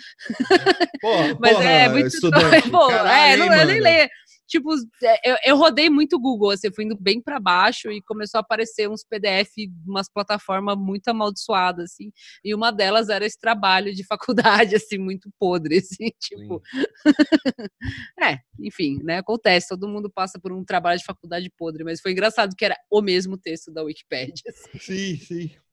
Porra, 1.00 1.36
Mas 1.38 1.52
porra, 1.52 1.64
é 1.64 1.88
muito 1.88 2.08
estudante, 2.08 2.70
Pô, 2.70 2.90
é, 2.90 3.36
não, 3.36 3.52
eu 3.54 3.66
nem 3.66 3.80
leio 3.80 4.08
tipo, 4.54 4.72
é, 5.02 5.30
eu, 5.30 5.36
eu 5.44 5.56
rodei 5.56 5.90
muito 5.90 6.18
Google, 6.18 6.50
assim, 6.50 6.72
fui 6.72 6.84
indo 6.84 6.96
bem 6.96 7.20
para 7.20 7.40
baixo 7.40 7.90
e 7.90 8.00
começou 8.02 8.38
a 8.38 8.40
aparecer 8.40 8.88
uns 8.88 9.04
PDF, 9.04 9.50
umas 9.84 10.08
plataformas 10.08 10.76
muito 10.78 11.08
amaldiçoadas, 11.08 11.92
assim, 11.92 12.12
e 12.44 12.54
uma 12.54 12.70
delas 12.70 13.08
era 13.08 13.26
esse 13.26 13.38
trabalho 13.38 13.92
de 13.92 14.04
faculdade, 14.06 14.76
assim, 14.76 14.98
muito 14.98 15.28
podre, 15.38 15.78
assim, 15.78 16.10
tipo. 16.20 16.62
é, 18.22 18.38
enfim, 18.60 19.00
né, 19.02 19.18
acontece, 19.18 19.68
todo 19.68 19.88
mundo 19.88 20.10
passa 20.10 20.38
por 20.38 20.52
um 20.52 20.64
trabalho 20.64 20.98
de 20.98 21.04
faculdade 21.04 21.50
podre, 21.58 21.82
mas 21.82 22.00
foi 22.00 22.12
engraçado 22.12 22.54
que 22.56 22.64
era 22.64 22.76
o 22.90 23.02
mesmo 23.02 23.36
texto 23.36 23.72
da 23.72 23.82
Wikipedia. 23.82 24.34
Assim. 24.48 24.78
Sim, 24.78 25.16
sim. 25.16 25.63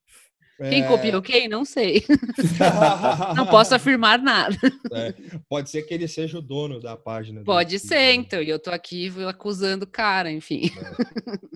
Quem 0.57 0.83
é... 0.83 0.87
copiou 0.87 1.21
quem? 1.21 1.47
Não 1.47 1.65
sei. 1.65 2.03
não 3.35 3.47
posso 3.47 3.73
afirmar 3.73 4.19
nada. 4.19 4.55
É. 4.91 5.13
Pode 5.49 5.69
ser 5.69 5.83
que 5.83 5.93
ele 5.93 6.07
seja 6.07 6.37
o 6.37 6.41
dono 6.41 6.79
da 6.79 6.95
página. 6.95 7.43
Pode 7.43 7.79
ser, 7.79 7.95
né? 7.95 8.13
então. 8.13 8.41
E 8.41 8.49
eu 8.49 8.59
tô 8.59 8.69
aqui 8.69 9.11
acusando 9.27 9.85
o 9.85 9.89
cara, 9.89 10.31
enfim. 10.31 10.69
É. 10.77 11.51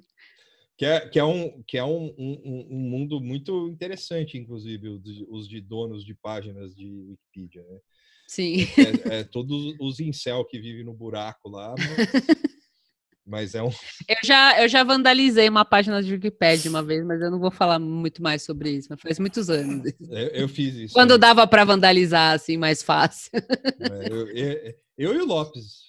Que 0.78 0.86
é, 0.86 1.08
que 1.08 1.18
é, 1.18 1.24
um, 1.24 1.64
que 1.64 1.78
é 1.78 1.86
um, 1.86 2.14
um, 2.18 2.68
um 2.70 2.80
mundo 2.80 3.22
muito 3.22 3.70
interessante, 3.70 4.38
inclusive, 4.38 4.90
os 4.90 5.02
de, 5.02 5.26
os 5.30 5.48
de, 5.48 5.62
donos 5.62 6.04
de 6.04 6.14
páginas 6.14 6.76
de 6.76 6.86
Wikipedia, 6.86 7.64
né? 7.64 7.80
Sim. 8.28 8.68
É, 9.10 9.20
é, 9.20 9.24
todos 9.24 9.74
os 9.80 10.00
incel 10.02 10.44
que 10.44 10.60
vivem 10.60 10.84
no 10.84 10.94
buraco 10.94 11.48
lá. 11.48 11.74
Mas... 11.78 11.88
Mas 13.26 13.56
é 13.56 13.64
um. 13.64 13.70
Eu 14.08 14.18
já, 14.24 14.62
eu 14.62 14.70
já 14.70 14.84
vandalizei 14.84 15.50
uma 15.50 15.66
página 15.66 16.02
de 16.04 16.14
Wikipedia 16.14 16.70
uma 16.70 16.84
vez, 16.84 17.04
mas 17.04 17.20
eu 17.20 17.32
não 17.32 17.40
vou 17.40 17.50
falar 17.50 17.80
muito 17.80 18.22
mais 18.22 18.44
sobre 18.44 18.70
isso. 18.70 18.88
Mas 18.90 19.02
faz 19.02 19.18
muitos 19.18 19.50
anos. 19.50 19.92
Eu, 20.00 20.28
eu 20.28 20.48
fiz 20.48 20.76
isso. 20.76 20.94
Quando 20.94 21.18
dava 21.18 21.48
para 21.48 21.66
vandalizar 21.66 22.36
assim 22.36 22.56
mais 22.56 22.84
fácil. 22.84 23.32
É, 23.34 24.12
eu, 24.12 24.28
eu, 24.28 24.76
eu, 24.98 25.16
e 25.16 25.22
o 25.22 25.26
Lopes. 25.26 25.86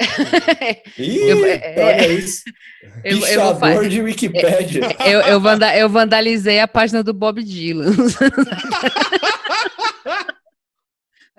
Ih, 0.98 1.28
eu, 1.28 1.46
é, 1.46 1.74
olha 1.78 2.12
isso. 2.12 2.42
Eu, 3.04 3.18
eu 3.18 3.88
de 3.88 4.00
Wikipédia. 4.00 4.96
Eu, 5.04 5.20
eu, 5.20 5.40
vanda, 5.40 5.76
eu 5.76 5.88
vandalizei 5.88 6.58
a 6.60 6.66
página 6.66 7.02
do 7.02 7.12
Bob 7.12 7.42
Dylan. 7.42 7.94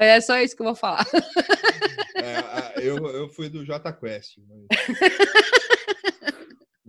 É 0.01 0.19
só 0.19 0.39
isso 0.41 0.55
que 0.55 0.63
eu 0.63 0.65
vou 0.65 0.75
falar. 0.75 1.05
É, 2.15 2.87
eu, 2.87 2.97
eu 3.07 3.29
fui 3.29 3.49
do 3.49 3.63
J 3.63 3.93
Quest. 3.93 4.37
Mas... 4.47 4.65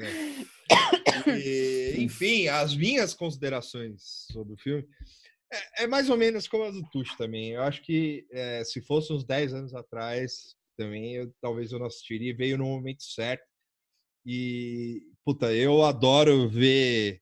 é. 1.28 1.38
e, 1.38 1.94
enfim, 1.98 2.48
as 2.48 2.74
minhas 2.74 3.12
considerações 3.12 4.26
sobre 4.32 4.54
o 4.54 4.56
filme 4.56 4.88
é, 5.52 5.84
é, 5.84 5.86
mais 5.86 6.08
ou 6.08 6.16
menos 6.16 6.48
como 6.48 6.64
as 6.64 6.74
do 6.74 6.82
Tuxo 6.90 7.14
também. 7.18 7.50
Eu 7.50 7.62
acho 7.62 7.82
que 7.82 8.26
é, 8.30 8.64
se 8.64 8.80
fosse 8.80 9.12
uns 9.12 9.24
10 9.24 9.52
anos 9.52 9.74
atrás, 9.74 10.56
também 10.78 11.14
eu, 11.14 11.30
talvez 11.42 11.70
eu 11.70 11.78
não 11.78 11.86
assistiria. 11.86 12.34
Veio 12.34 12.56
no 12.56 12.64
momento 12.64 13.02
certo. 13.02 13.44
E, 14.24 15.02
puta, 15.22 15.52
eu 15.52 15.82
adoro 15.82 16.48
ver. 16.48 17.20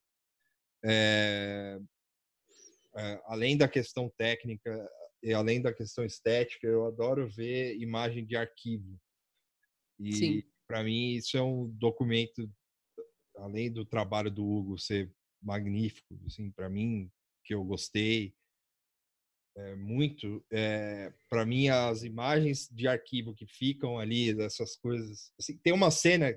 É, 0.83 1.77
além 3.25 3.57
da 3.57 3.67
questão 3.67 4.09
técnica, 4.17 4.89
além 5.35 5.61
da 5.61 5.73
questão 5.73 6.03
estética, 6.03 6.67
eu 6.67 6.85
adoro 6.85 7.29
ver 7.29 7.75
imagem 7.77 8.25
de 8.25 8.35
arquivo. 8.35 8.99
E 9.99 10.45
para 10.67 10.83
mim 10.83 11.13
isso 11.13 11.37
é 11.37 11.43
um 11.43 11.67
documento, 11.67 12.49
além 13.37 13.71
do 13.71 13.85
trabalho 13.85 14.31
do 14.31 14.43
Hugo 14.43 14.77
ser 14.79 15.13
magnífico, 15.41 16.19
assim, 16.25 16.51
para 16.51 16.69
mim 16.69 17.11
que 17.43 17.53
eu 17.53 17.63
gostei 17.63 18.33
é, 19.57 19.75
muito. 19.75 20.43
É, 20.51 21.13
para 21.29 21.45
mim 21.45 21.67
as 21.67 22.03
imagens 22.03 22.67
de 22.71 22.87
arquivo 22.87 23.35
que 23.35 23.45
ficam 23.45 23.99
ali 23.99 24.33
dessas 24.33 24.75
coisas, 24.75 25.31
assim, 25.39 25.57
tem 25.57 25.73
uma 25.73 25.91
cena 25.91 26.33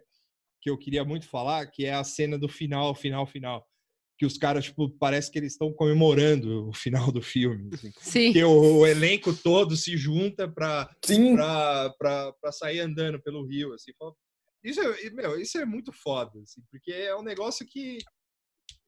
que 0.61 0.71
eu 0.71 0.79
queria 0.79 1.05
muito 1.05 1.29
falar, 1.29 1.67
que 1.67 1.85
é 1.85 1.95
a 1.95 2.05
cena 2.05 2.39
do 2.39 2.49
final, 2.49 2.95
final, 2.95 3.27
final 3.27 3.67
que 4.17 4.25
os 4.25 4.39
caras, 4.39 4.67
tipo, 4.67 4.89
parece 4.99 5.31
que 5.31 5.39
eles 5.39 5.53
estão 5.53 5.73
comemorando 5.73 6.69
o 6.69 6.73
final 6.73 7.11
do 7.11 7.21
filme. 7.21 7.71
Assim, 7.73 7.93
Sim. 8.01 8.33
Que 8.33 8.45
o, 8.45 8.79
o, 8.79 8.87
elenco 8.87 9.35
todo 9.35 9.77
se 9.77 9.97
junta 9.97 10.49
para 10.49 10.89
sair 12.53 12.81
andando 12.81 13.21
pelo 13.21 13.47
rio. 13.47 13.73
Assim. 13.75 13.93
Isso, 14.63 14.81
é, 14.81 15.11
meu, 15.11 15.39
isso 15.41 15.59
é 15.59 15.65
muito 15.65 15.93
foda, 15.93 16.41
assim, 16.41 16.63
porque 16.71 16.93
é 16.93 17.15
um 17.17 17.23
negócio 17.23 17.67
que. 17.67 17.99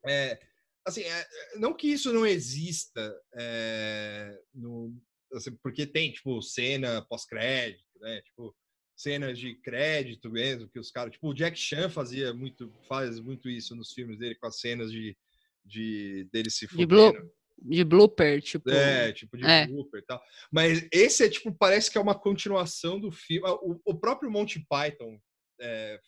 É, 0.06 0.38
assim, 0.86 1.02
é, 1.02 1.26
não 1.56 1.74
que 1.74 1.88
isso 1.88 2.12
não 2.12 2.24
exista, 2.24 3.14
é, 3.36 4.30
no, 4.54 4.96
assim, 5.34 5.56
porque 5.62 5.86
tem, 5.86 6.12
tipo, 6.12 6.40
cena 6.40 7.04
pós-crédito, 7.08 7.84
né? 8.00 8.22
Tipo, 8.22 8.54
cenas 8.97 9.39
de 9.39 9.55
crédito 9.56 10.31
mesmo, 10.31 10.68
que 10.68 10.78
os 10.78 10.90
caras, 10.90 11.12
tipo, 11.12 11.28
o 11.28 11.35
Jack 11.35 11.56
Chan 11.59 11.90
fazia 11.90 12.32
muito, 12.32 12.73
faz 12.89 13.20
muito 13.20 13.48
isso 13.51 13.77
nos 13.77 13.93
filmes 13.93 14.18
dele, 14.18 14.35
com 14.35 14.47
as 14.47 14.59
cenas 14.59 14.90
de, 14.90 15.14
de 15.62 16.27
dele 16.32 16.48
se 16.48 16.66
fudendo. 16.66 17.12
De, 17.59 17.85
blooper, 17.85 18.43
tipo. 18.43 18.70
É, 18.70 19.12
tipo 19.12 19.36
de 19.36 19.44
é. 19.44 19.66
blooper 19.66 20.01
e 20.01 20.06
tal. 20.06 20.23
Mas 20.51 20.86
esse 20.90 21.24
é, 21.24 21.28
tipo, 21.28 21.52
parece 21.52 21.90
que 21.90 21.98
é 21.98 22.01
uma 22.01 22.14
continuação 22.14 22.98
do 22.98 23.10
filme. 23.10 23.47
O, 23.62 23.81
o 23.85 23.94
próprio 23.94 24.31
Monty 24.31 24.64
Python 24.68 25.18
é, 25.60 26.01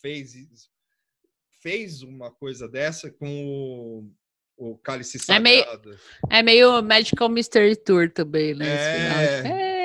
fez, 0.00 0.34
fez 1.60 2.02
uma 2.02 2.30
coisa 2.30 2.68
dessa 2.68 3.10
com 3.10 4.10
o, 4.56 4.72
o 4.72 4.78
Cálice 4.78 5.18
Sagrado. 5.18 5.48
É 5.48 5.92
meio, 5.92 6.00
é 6.30 6.42
meio 6.42 6.82
Magical 6.82 7.28
Mystery 7.28 7.76
Tour 7.76 8.10
também, 8.10 8.54
né? 8.54 8.66
É, 8.66 9.48
é 9.48 9.75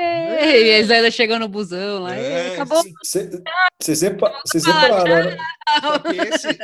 e 0.46 0.70
eles 0.70 0.90
ainda 0.90 1.12
chegam 1.12 1.40
no 1.40 1.48
busão 1.48 2.04
lá. 2.04 2.16
É, 2.16 2.54
acabou. 2.54 2.84
Você 3.04 4.60
separaram, 4.60 5.26
né? 5.26 5.38
Só 5.80 6.00
que, 6.00 6.18
esse, 6.18 6.58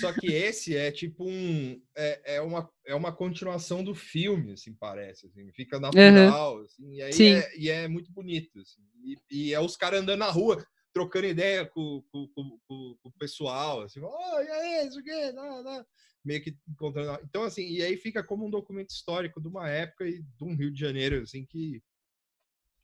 só 0.00 0.12
que 0.12 0.26
esse 0.32 0.76
é 0.76 0.90
tipo 0.90 1.24
um. 1.28 1.80
É, 1.96 2.36
é, 2.36 2.40
uma, 2.40 2.68
é 2.86 2.94
uma 2.94 3.12
continuação 3.12 3.82
do 3.82 3.94
filme, 3.94 4.52
assim, 4.52 4.74
parece. 4.74 5.26
Assim, 5.26 5.50
fica 5.52 5.80
natural. 5.80 6.56
Uhum. 6.56 6.64
Assim, 6.64 6.94
e, 6.94 7.02
aí 7.02 7.34
é, 7.34 7.58
e 7.58 7.70
é 7.70 7.88
muito 7.88 8.12
bonito. 8.12 8.60
Assim, 8.60 8.82
e, 9.04 9.16
e 9.30 9.54
é 9.54 9.60
os 9.60 9.76
caras 9.76 10.00
andando 10.00 10.20
na 10.20 10.30
rua 10.30 10.64
trocando 10.92 11.26
ideia 11.26 11.64
com, 11.66 12.02
com, 12.12 12.28
com, 12.34 12.58
com, 12.68 12.96
o 13.04 13.12
pessoal, 13.18 13.80
assim, 13.80 14.00
oh, 14.02 14.40
e 14.40 14.50
aí, 14.50 14.86
isso 14.86 14.98
aqui, 14.98 15.32
não, 15.32 15.62
não. 15.62 15.84
meio 16.24 16.42
que 16.42 16.54
encontrando. 16.68 17.18
Então, 17.24 17.42
assim, 17.44 17.66
e 17.66 17.82
aí 17.82 17.96
fica 17.96 18.22
como 18.22 18.46
um 18.46 18.50
documento 18.50 18.90
histórico 18.90 19.40
de 19.40 19.48
uma 19.48 19.68
época 19.68 20.06
e 20.06 20.22
de 20.22 20.44
um 20.44 20.54
Rio 20.54 20.70
de 20.70 20.78
Janeiro, 20.78 21.22
assim, 21.22 21.46
que 21.46 21.82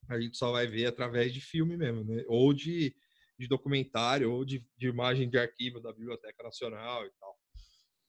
a 0.08 0.20
gente 0.20 0.36
só 0.36 0.52
vai 0.52 0.66
ver 0.66 0.86
através 0.86 1.32
de 1.32 1.40
filme 1.40 1.76
mesmo, 1.76 2.04
né? 2.04 2.24
Ou 2.26 2.52
de, 2.52 2.94
de 3.38 3.46
documentário, 3.46 4.32
ou 4.32 4.44
de, 4.44 4.64
de 4.76 4.88
imagem 4.88 5.28
de 5.28 5.38
arquivo 5.38 5.80
da 5.80 5.92
Biblioteca 5.92 6.42
Nacional 6.42 7.04
e 7.04 7.10
tal. 7.20 7.36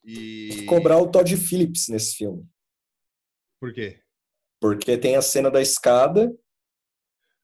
E... 0.04 0.66
Cobrar 0.66 0.98
o 0.98 1.12
Todd 1.12 1.36
Phillips 1.36 1.88
nesse 1.90 2.16
filme. 2.16 2.46
Por 3.60 3.74
quê? 3.74 4.00
Porque 4.62 4.98
tem 4.98 5.16
a 5.16 5.22
cena 5.22 5.52
da 5.52 5.62
escada, 5.62 6.34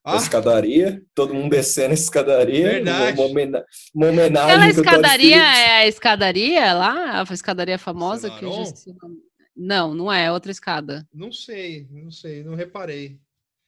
ah. 0.03 0.13
da 0.13 0.17
escadaria, 0.17 1.05
todo 1.13 1.33
mundo 1.33 1.51
descendo 1.51 1.91
a 1.91 1.93
escadaria. 1.93 2.69
Verdade. 2.69 3.19
Uma, 3.19 3.27
homena 3.27 3.65
uma 3.93 4.07
homenagem. 4.07 4.55
Aquela 4.55 4.69
escadaria 4.69 5.35
é 5.35 5.71
a 5.77 5.87
escadaria 5.87 6.73
lá? 6.73 7.21
A 7.21 7.33
escadaria 7.33 7.77
famosa 7.77 8.29
que 8.31 8.45
já... 8.45 8.63
Não, 9.55 9.93
não 9.93 10.11
é, 10.11 10.25
é 10.25 10.31
outra 10.31 10.51
escada. 10.51 11.07
Não 11.13 11.31
sei, 11.31 11.87
não 11.89 12.11
sei, 12.11 12.43
não 12.43 12.55
reparei. 12.55 13.19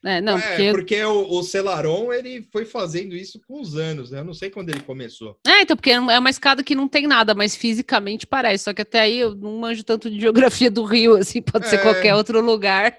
É, 0.05 0.21
não, 0.21 0.37
é, 0.37 0.41
porque, 0.41 0.71
porque 0.71 1.03
o, 1.03 1.39
o 1.39 1.43
Celaron 1.43 2.13
ele 2.13 2.47
foi 2.51 2.65
fazendo 2.65 3.15
isso 3.15 3.41
com 3.47 3.59
os 3.59 3.75
anos, 3.75 4.11
né? 4.11 4.19
Eu 4.19 4.25
não 4.25 4.33
sei 4.33 4.49
quando 4.49 4.69
ele 4.69 4.81
começou. 4.81 5.39
É, 5.45 5.61
então, 5.61 5.75
porque 5.75 5.91
é 5.91 5.99
uma 5.99 6.29
escada 6.29 6.63
que 6.63 6.75
não 6.75 6.87
tem 6.87 7.07
nada, 7.07 7.33
mas 7.33 7.55
fisicamente 7.55 8.27
parece. 8.27 8.65
Só 8.65 8.73
que 8.73 8.83
até 8.83 9.01
aí 9.01 9.19
eu 9.19 9.33
não 9.35 9.57
manjo 9.57 9.83
tanto 9.83 10.09
de 10.09 10.19
geografia 10.21 10.69
do 10.69 10.83
Rio, 10.83 11.15
assim, 11.15 11.41
pode 11.41 11.65
é, 11.65 11.69
ser 11.69 11.81
qualquer 11.81 12.13
outro 12.15 12.39
lugar. 12.41 12.95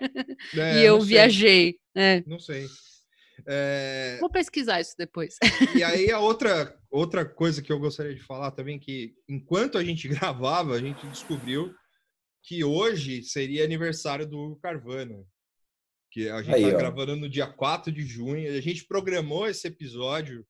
É, 0.55 0.81
e 0.83 0.85
eu 0.85 1.01
viajei. 1.01 1.77
É. 1.95 2.23
Não 2.27 2.39
sei. 2.39 2.67
É... 3.47 4.19
Vou 4.21 4.29
pesquisar 4.29 4.81
isso 4.81 4.95
depois. 4.99 5.37
E 5.75 5.83
aí 5.83 6.11
a 6.11 6.19
outra, 6.19 6.77
outra 6.91 7.25
coisa 7.25 7.63
que 7.63 7.73
eu 7.73 7.79
gostaria 7.79 8.15
de 8.15 8.23
falar 8.23 8.51
também, 8.51 8.79
que 8.79 9.15
enquanto 9.29 9.79
a 9.79 9.85
gente 9.85 10.07
gravava, 10.09 10.75
a 10.75 10.81
gente 10.81 11.07
descobriu 11.07 11.73
que 12.43 12.65
hoje 12.65 13.23
seria 13.23 13.65
aniversário 13.65 14.27
do 14.27 14.57
Carvana 14.57 15.25
que 16.11 16.29
a 16.29 16.43
gente 16.43 16.63
tá 16.63 16.77
ó. 16.77 16.79
gravando 16.79 17.17
no 17.17 17.29
dia 17.29 17.47
4 17.47 17.93
de 17.93 18.03
junho. 18.03 18.51
A 18.57 18.61
gente 18.61 18.85
programou 18.87 19.47
esse 19.47 19.67
episódio 19.67 20.47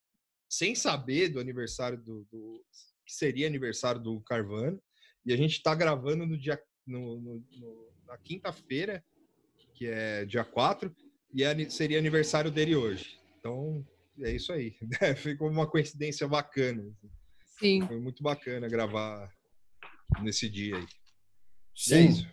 sem 0.49 0.75
saber 0.75 1.29
do 1.29 1.41
aniversário 1.41 1.99
do, 1.99 2.27
do 2.31 2.65
que 3.05 3.13
seria 3.13 3.47
aniversário 3.47 4.01
do 4.01 4.21
Carvana. 4.23 4.79
E 5.25 5.33
a 5.33 5.37
gente 5.37 5.53
está 5.53 5.75
gravando 5.75 6.27
no 6.27 6.39
dia 6.39 6.59
no, 6.87 7.21
no, 7.21 7.45
no 7.53 7.89
na 8.07 8.17
quinta-feira, 8.17 9.05
que 9.75 9.87
é 9.87 10.25
dia 10.25 10.43
4, 10.43 10.95
e 11.35 11.45
é, 11.45 11.69
seria 11.69 11.99
aniversário 11.99 12.51
dele 12.51 12.75
hoje. 12.75 13.21
Então, 13.39 13.87
é 14.21 14.33
isso 14.33 14.53
aí. 14.53 14.75
Ficou 15.17 15.51
uma 15.51 15.67
coincidência 15.67 16.27
bacana. 16.27 16.83
Sim. 17.59 17.87
Foi 17.87 18.01
muito 18.01 18.23
bacana 18.23 18.67
gravar 18.67 19.31
nesse 20.23 20.49
dia 20.49 20.77
aí. 20.77 20.87
Sim. 21.77 21.95
é 21.95 22.05
isso. 22.07 22.29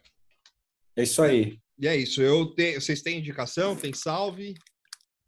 É 0.97 1.03
isso 1.03 1.21
aí. 1.21 1.59
E 1.79 1.87
é 1.87 1.95
isso. 1.95 2.21
Eu 2.21 2.53
te... 2.53 2.75
Vocês 2.79 3.01
têm 3.01 3.19
indicação? 3.19 3.75
Tem 3.75 3.93
salve? 3.93 4.53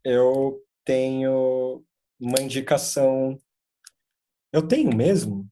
Eu 0.04 0.62
tenho 0.86 1.84
uma 2.20 2.42
indicação. 2.42 3.38
Eu 4.52 4.62
tenho 4.62 4.96
mesmo? 4.96 5.48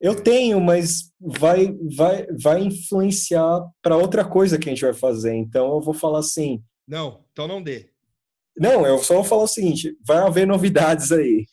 Eu 0.00 0.22
tenho, 0.22 0.60
mas 0.60 1.10
vai, 1.18 1.74
vai, 1.96 2.26
vai 2.40 2.60
influenciar 2.60 3.60
para 3.80 3.96
outra 3.96 4.24
coisa 4.24 4.58
que 4.58 4.68
a 4.68 4.72
gente 4.72 4.84
vai 4.84 4.92
fazer. 4.92 5.34
Então 5.34 5.74
eu 5.74 5.80
vou 5.80 5.94
falar 5.94 6.18
assim. 6.18 6.62
Não, 6.86 7.24
então 7.32 7.48
não 7.48 7.62
dê. 7.62 7.90
Não, 8.56 8.86
eu 8.86 8.98
só 8.98 9.14
vou 9.14 9.24
falar 9.24 9.44
o 9.44 9.48
seguinte: 9.48 9.96
vai 10.06 10.18
haver 10.18 10.46
novidades 10.46 11.10
aí. 11.10 11.46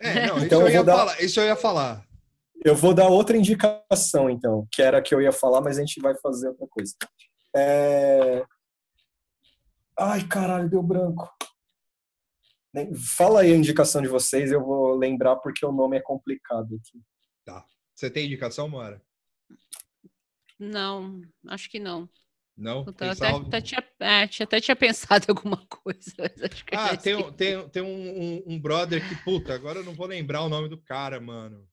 É, 0.00 0.26
não, 0.26 0.38
então 0.38 0.60
isso, 0.60 0.68
eu, 0.68 0.68
eu 0.68 0.72
ia 0.72 0.84
dar... 0.84 0.96
falar, 0.96 1.22
isso 1.22 1.40
eu 1.40 1.44
ia 1.44 1.56
falar. 1.56 2.04
Eu 2.64 2.74
vou 2.74 2.92
dar 2.92 3.08
outra 3.08 3.36
indicação, 3.36 4.28
então, 4.28 4.66
que 4.72 4.82
era 4.82 4.98
a 4.98 5.02
que 5.02 5.14
eu 5.14 5.20
ia 5.20 5.32
falar, 5.32 5.60
mas 5.60 5.76
a 5.76 5.80
gente 5.80 6.00
vai 6.00 6.14
fazer 6.22 6.48
outra 6.48 6.66
coisa. 6.68 6.94
É... 7.54 8.44
Ai, 9.98 10.26
caralho, 10.26 10.68
deu 10.68 10.82
branco. 10.82 11.28
Fala 13.16 13.40
aí 13.40 13.52
a 13.52 13.56
indicação 13.56 14.00
de 14.00 14.08
vocês, 14.08 14.52
eu 14.52 14.64
vou 14.64 14.94
lembrar 14.94 15.36
porque 15.36 15.66
o 15.66 15.72
nome 15.72 15.96
é 15.96 16.00
complicado 16.00 16.76
aqui. 16.76 17.02
Tá. 17.44 17.64
Você 17.94 18.08
tem 18.08 18.26
indicação, 18.26 18.68
Mara? 18.68 19.02
Não, 20.58 21.20
acho 21.48 21.68
que 21.68 21.80
não. 21.80 22.08
Não? 22.56 22.84
Eu 22.84 23.10
até, 23.10 23.28
até, 23.28 23.60
tinha, 23.60 23.84
é, 24.00 24.22
até 24.22 24.60
tinha 24.60 24.76
pensado 24.76 25.24
em 25.24 25.30
alguma 25.34 25.66
coisa. 25.66 26.12
ah, 26.72 26.96
tem, 26.96 27.32
tem, 27.32 27.68
tem 27.70 27.82
um, 27.82 27.86
um, 27.86 28.42
um, 28.46 28.60
brother 28.60 29.06
que, 29.08 29.14
puta, 29.24 29.54
agora 29.54 29.78
eu 29.78 29.84
não 29.84 29.94
vou 29.94 30.06
lembrar 30.06 30.42
o 30.42 30.48
nome 30.48 30.68
do 30.68 30.80
cara, 30.80 31.18
mano. 31.18 31.66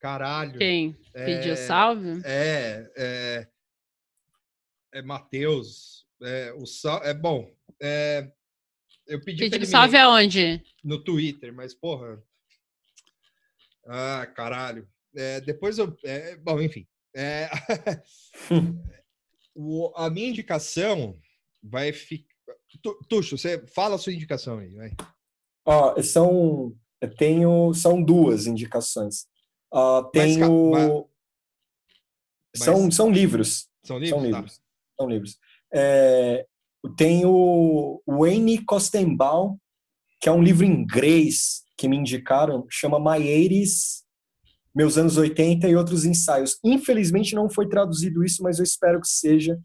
Caralho. 0.00 0.58
Quem? 0.58 0.98
É, 1.14 1.24
Pediu 1.24 1.56
salve? 1.56 2.20
É, 2.24 2.90
é 2.96 3.48
é 4.92 5.02
Matheus, 5.02 6.06
é, 6.22 6.52
o 6.54 6.66
sal, 6.66 7.02
é 7.02 7.14
bom. 7.14 7.50
É, 7.80 8.30
eu 9.06 9.20
pedi 9.20 9.50
Pediu 9.50 9.66
salve 9.66 9.96
aonde? 9.96 10.62
No 10.84 11.02
Twitter, 11.02 11.52
mas 11.52 11.74
porra. 11.74 12.22
Ah, 13.86 14.26
caralho. 14.36 14.88
É, 15.14 15.40
depois 15.40 15.78
eu. 15.78 15.96
É, 16.04 16.36
bom, 16.36 16.60
enfim. 16.60 16.86
É, 17.14 17.50
o, 19.54 19.92
a 19.96 20.08
minha 20.08 20.28
indicação 20.28 21.18
vai 21.62 21.92
ficar. 21.92 22.30
Tuxo, 23.08 23.36
você 23.36 23.66
fala 23.66 23.96
a 23.96 23.98
sua 23.98 24.12
indicação 24.12 24.58
aí, 24.58 24.72
vai. 24.74 24.92
Ó, 25.64 26.00
são. 26.02 26.76
Eu 27.00 27.14
tenho. 27.16 27.74
São 27.74 28.00
duas 28.00 28.46
indicações. 28.46 29.26
Uh, 29.72 30.08
tenho. 30.12 30.70
Mas, 30.70 30.90
mas... 32.54 32.64
São, 32.64 32.90
são 32.90 33.10
livros. 33.10 33.68
São 33.82 33.98
livros? 33.98 34.20
São 34.20 34.24
livros. 34.24 34.58
Tá 34.58 34.59
são 35.00 35.08
livros. 35.08 35.38
É, 35.72 36.44
tem 36.96 37.24
o 37.24 38.02
Wayne 38.06 38.62
Kostenbaum, 38.64 39.56
que 40.20 40.28
é 40.28 40.32
um 40.32 40.42
livro 40.42 40.66
em 40.66 40.70
inglês 40.70 41.62
que 41.76 41.88
me 41.88 41.96
indicaram, 41.96 42.66
chama 42.68 42.98
80 42.98 43.64
Meus 44.74 44.98
Anos 44.98 45.16
80 45.16 45.68
e 45.68 45.74
Outros 45.74 46.04
Ensaios. 46.04 46.58
Infelizmente 46.62 47.34
não 47.34 47.48
foi 47.48 47.68
traduzido 47.68 48.22
isso, 48.22 48.42
mas 48.42 48.58
eu 48.58 48.64
espero 48.64 49.00
que 49.00 49.08
seja, 49.08 49.58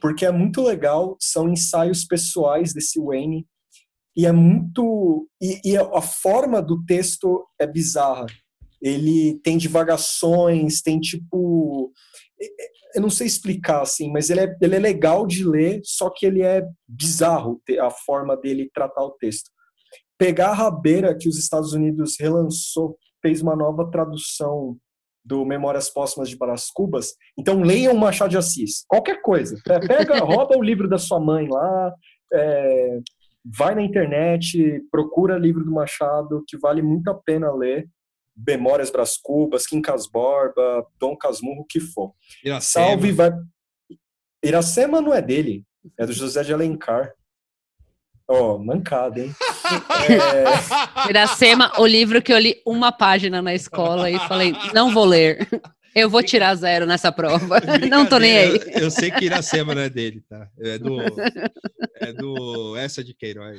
porque 0.00 0.24
é 0.24 0.30
muito 0.30 0.62
legal, 0.62 1.16
são 1.20 1.48
ensaios 1.48 2.04
pessoais 2.04 2.72
desse 2.72 3.00
Wayne, 3.00 3.46
e 4.16 4.26
é 4.26 4.32
muito... 4.32 5.28
E, 5.40 5.60
e 5.64 5.76
a 5.76 6.00
forma 6.00 6.62
do 6.62 6.84
texto 6.84 7.46
é 7.58 7.66
bizarra. 7.66 8.26
Ele 8.80 9.38
tem 9.42 9.58
divagações, 9.58 10.80
tem 10.80 10.98
tipo 10.98 11.92
eu 12.94 13.02
não 13.02 13.10
sei 13.10 13.26
explicar 13.26 13.82
assim, 13.82 14.10
mas 14.10 14.30
ele 14.30 14.40
é, 14.40 14.56
ele 14.60 14.76
é 14.76 14.78
legal 14.78 15.26
de 15.26 15.46
ler, 15.46 15.80
só 15.84 16.10
que 16.10 16.26
ele 16.26 16.42
é 16.42 16.62
bizarro 16.86 17.60
a 17.80 17.90
forma 17.90 18.36
dele 18.36 18.70
tratar 18.72 19.02
o 19.02 19.12
texto. 19.12 19.50
Pegar 20.18 20.50
a 20.50 20.54
rabeira 20.54 21.16
que 21.16 21.28
os 21.28 21.38
Estados 21.38 21.72
Unidos 21.72 22.16
relançou, 22.18 22.96
fez 23.22 23.40
uma 23.40 23.54
nova 23.54 23.90
tradução 23.90 24.76
do 25.24 25.44
Memórias 25.44 25.90
Póstumas 25.90 26.28
de 26.30 26.36
Brás 26.36 26.70
Cubas. 26.72 27.12
Então 27.38 27.60
leiam 27.60 27.94
Machado 27.94 28.30
de 28.30 28.38
Assis, 28.38 28.84
qualquer 28.88 29.20
coisa. 29.20 29.56
Pega, 29.86 30.18
rouba 30.24 30.56
o 30.56 30.62
livro 30.62 30.88
da 30.88 30.98
sua 30.98 31.20
mãe 31.20 31.46
lá, 31.48 31.92
é, 32.32 32.98
vai 33.44 33.74
na 33.74 33.82
internet, 33.82 34.82
procura 34.90 35.38
livro 35.38 35.64
do 35.64 35.70
Machado, 35.70 36.42
que 36.46 36.56
vale 36.58 36.82
muito 36.82 37.08
a 37.10 37.14
pena 37.14 37.52
ler. 37.52 37.86
Memórias 38.46 38.90
Bras 38.90 39.16
Cubas, 39.16 39.66
Quincas 39.66 40.06
Borba, 40.06 40.86
Dom 40.98 41.16
Casmurro, 41.16 41.62
o 41.62 41.64
que 41.64 41.80
for. 41.80 42.12
Iracema. 42.44 42.86
Salve 42.86 43.12
vai. 43.12 43.32
Iracema 44.42 45.00
não 45.00 45.12
é 45.12 45.20
dele, 45.20 45.64
é 45.98 46.06
do 46.06 46.12
José 46.12 46.42
de 46.42 46.52
Alencar. 46.52 47.12
Ó, 48.30 48.54
oh, 48.54 48.58
mancada, 48.58 49.20
hein? 49.20 49.34
é... 50.06 51.08
Iracema, 51.08 51.72
o 51.78 51.86
livro 51.86 52.20
que 52.20 52.32
eu 52.32 52.38
li 52.38 52.60
uma 52.66 52.92
página 52.92 53.40
na 53.40 53.54
escola 53.54 54.10
e 54.10 54.18
falei, 54.20 54.54
não 54.74 54.92
vou 54.92 55.06
ler. 55.06 55.48
Eu 55.94 56.10
vou 56.10 56.22
tirar 56.22 56.54
zero 56.54 56.86
nessa 56.86 57.10
prova. 57.10 57.60
Não 57.90 58.06
tô 58.06 58.18
nem 58.18 58.36
aí. 58.36 58.60
Eu, 58.66 58.82
eu, 58.82 58.90
sei 58.90 59.10
que 59.10 59.24
Iracema 59.24 59.74
não 59.74 59.82
é 59.82 59.90
dele, 59.90 60.22
tá? 60.28 60.46
É 60.60 60.78
do. 60.78 61.00
É 61.96 62.12
do. 62.12 62.76
Essa 62.76 63.02
de 63.02 63.14
Queiroz. 63.14 63.58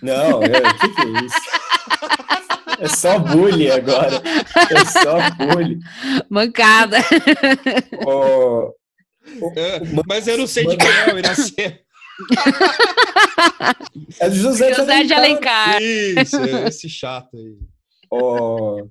Não, 0.00 0.42
é, 0.44 0.58
o 0.58 0.78
que, 0.78 0.88
que 0.94 1.00
é 1.00 1.24
isso? 1.24 2.52
É 2.78 2.88
só 2.88 3.18
bullying 3.18 3.68
agora. 3.68 4.22
É 4.70 4.84
só 4.84 5.18
bullying. 5.36 5.78
Mancada. 6.28 6.98
Oh, 8.06 8.72
oh, 9.40 10.02
mas 10.06 10.26
eu 10.26 10.38
não 10.38 10.46
sei 10.46 10.66
de 10.66 10.76
quem 10.76 10.88
é 10.88 11.14
o 11.14 11.18
Iracema. 11.18 11.78
É 14.20 14.28
do 14.28 14.34
José, 14.36 14.74
José 14.74 15.04
de 15.04 15.14
Alencar. 15.14 15.80
Isso, 15.80 16.36
é 16.36 16.68
esse 16.68 16.88
chato 16.88 17.36
aí. 17.36 17.56
Oh, 18.10 18.86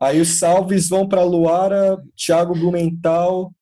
aí 0.00 0.20
os 0.20 0.38
salves 0.38 0.88
vão 0.88 1.08
para 1.08 1.24
Luara, 1.24 1.98
Thiago 2.16 2.54
Blumenthal, 2.54 3.52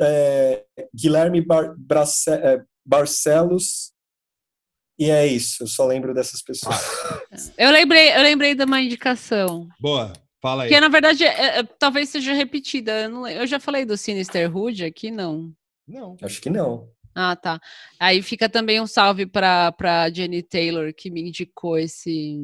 é, 0.00 0.64
Guilherme 0.94 1.40
Bar, 1.40 1.74
Brace, 1.78 2.30
é, 2.30 2.60
Barcelos, 2.84 3.91
e 5.02 5.10
é 5.10 5.26
isso, 5.26 5.64
eu 5.64 5.66
só 5.66 5.84
lembro 5.84 6.14
dessas 6.14 6.40
pessoas. 6.40 6.76
eu 7.58 7.72
lembrei, 7.72 8.14
eu 8.14 8.22
lembrei 8.22 8.54
de 8.54 8.62
uma 8.62 8.80
indicação. 8.80 9.68
Boa, 9.80 10.12
fala 10.40 10.62
aí. 10.62 10.68
Que 10.68 10.78
na 10.78 10.88
verdade 10.88 11.24
é, 11.24 11.58
é, 11.58 11.62
talvez 11.64 12.08
seja 12.08 12.32
repetida. 12.32 12.92
Eu, 13.02 13.08
não, 13.08 13.26
eu, 13.26 13.44
já 13.44 13.58
falei 13.58 13.84
do 13.84 13.96
Sinister 13.96 14.56
Hood 14.56 14.84
aqui, 14.84 15.10
não. 15.10 15.52
Não. 15.88 16.16
Acho 16.22 16.40
que 16.40 16.48
não. 16.48 16.88
Ah, 17.12 17.34
tá. 17.34 17.60
Aí 17.98 18.22
fica 18.22 18.48
também 18.48 18.80
um 18.80 18.86
salve 18.86 19.26
para 19.26 20.08
Jenny 20.14 20.40
Taylor, 20.40 20.94
que 20.94 21.10
me 21.10 21.22
indicou 21.22 21.76
esse, 21.76 22.40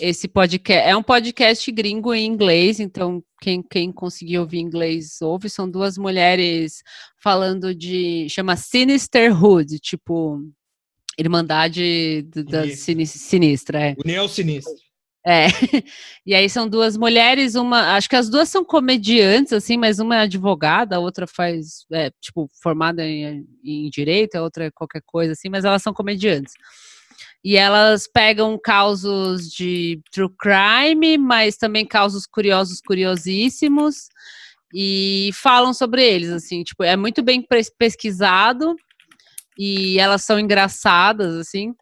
esse 0.00 0.26
podcast. 0.26 0.88
É 0.88 0.96
um 0.96 1.02
podcast 1.02 1.70
gringo 1.70 2.14
em 2.14 2.24
inglês, 2.24 2.80
então 2.80 3.22
quem, 3.42 3.62
quem 3.62 3.92
conseguir 3.92 4.38
ouvir 4.38 4.60
inglês 4.60 5.20
ouve. 5.20 5.50
São 5.50 5.70
duas 5.70 5.98
mulheres 5.98 6.82
falando 7.22 7.74
de. 7.74 8.28
chama 8.30 8.56
Sinisterhood, 8.56 9.78
tipo. 9.78 10.40
Irmandade 11.18 12.22
da 12.22 12.68
sinistra. 12.68 13.80
É. 13.80 13.94
União 14.04 14.28
Sinistra. 14.28 14.86
É. 15.26 15.46
E 16.28 16.34
aí 16.34 16.50
são 16.50 16.68
duas 16.68 16.96
mulheres, 16.96 17.54
uma, 17.54 17.94
acho 17.94 18.08
que 18.08 18.16
as 18.16 18.28
duas 18.28 18.48
são 18.48 18.64
comediantes, 18.64 19.52
assim, 19.52 19.76
mas 19.76 20.00
uma 20.00 20.16
é 20.16 20.20
advogada, 20.22 20.96
a 20.96 20.98
outra 20.98 21.24
faz, 21.24 21.86
é, 21.92 22.10
tipo, 22.20 22.50
formada 22.60 23.06
em, 23.06 23.46
em 23.64 23.88
direito, 23.88 24.34
a 24.34 24.42
outra 24.42 24.64
é 24.64 24.70
qualquer 24.72 25.02
coisa, 25.06 25.34
assim, 25.34 25.48
mas 25.48 25.64
elas 25.64 25.82
são 25.82 25.94
comediantes. 25.94 26.52
E 27.44 27.56
elas 27.56 28.08
pegam 28.12 28.58
causos 28.60 29.48
de 29.48 30.00
true 30.10 30.28
crime, 30.36 31.16
mas 31.16 31.56
também 31.56 31.86
causos 31.86 32.26
curiosos, 32.26 32.80
curiosíssimos, 32.84 34.08
e 34.74 35.30
falam 35.32 35.72
sobre 35.72 36.02
eles, 36.04 36.30
assim, 36.30 36.64
tipo, 36.64 36.82
é 36.82 36.96
muito 36.96 37.22
bem 37.22 37.40
pesquisado, 37.78 38.74
e 39.58 39.98
elas 39.98 40.22
são 40.22 40.38
engraçadas, 40.38 41.34
assim. 41.36 41.74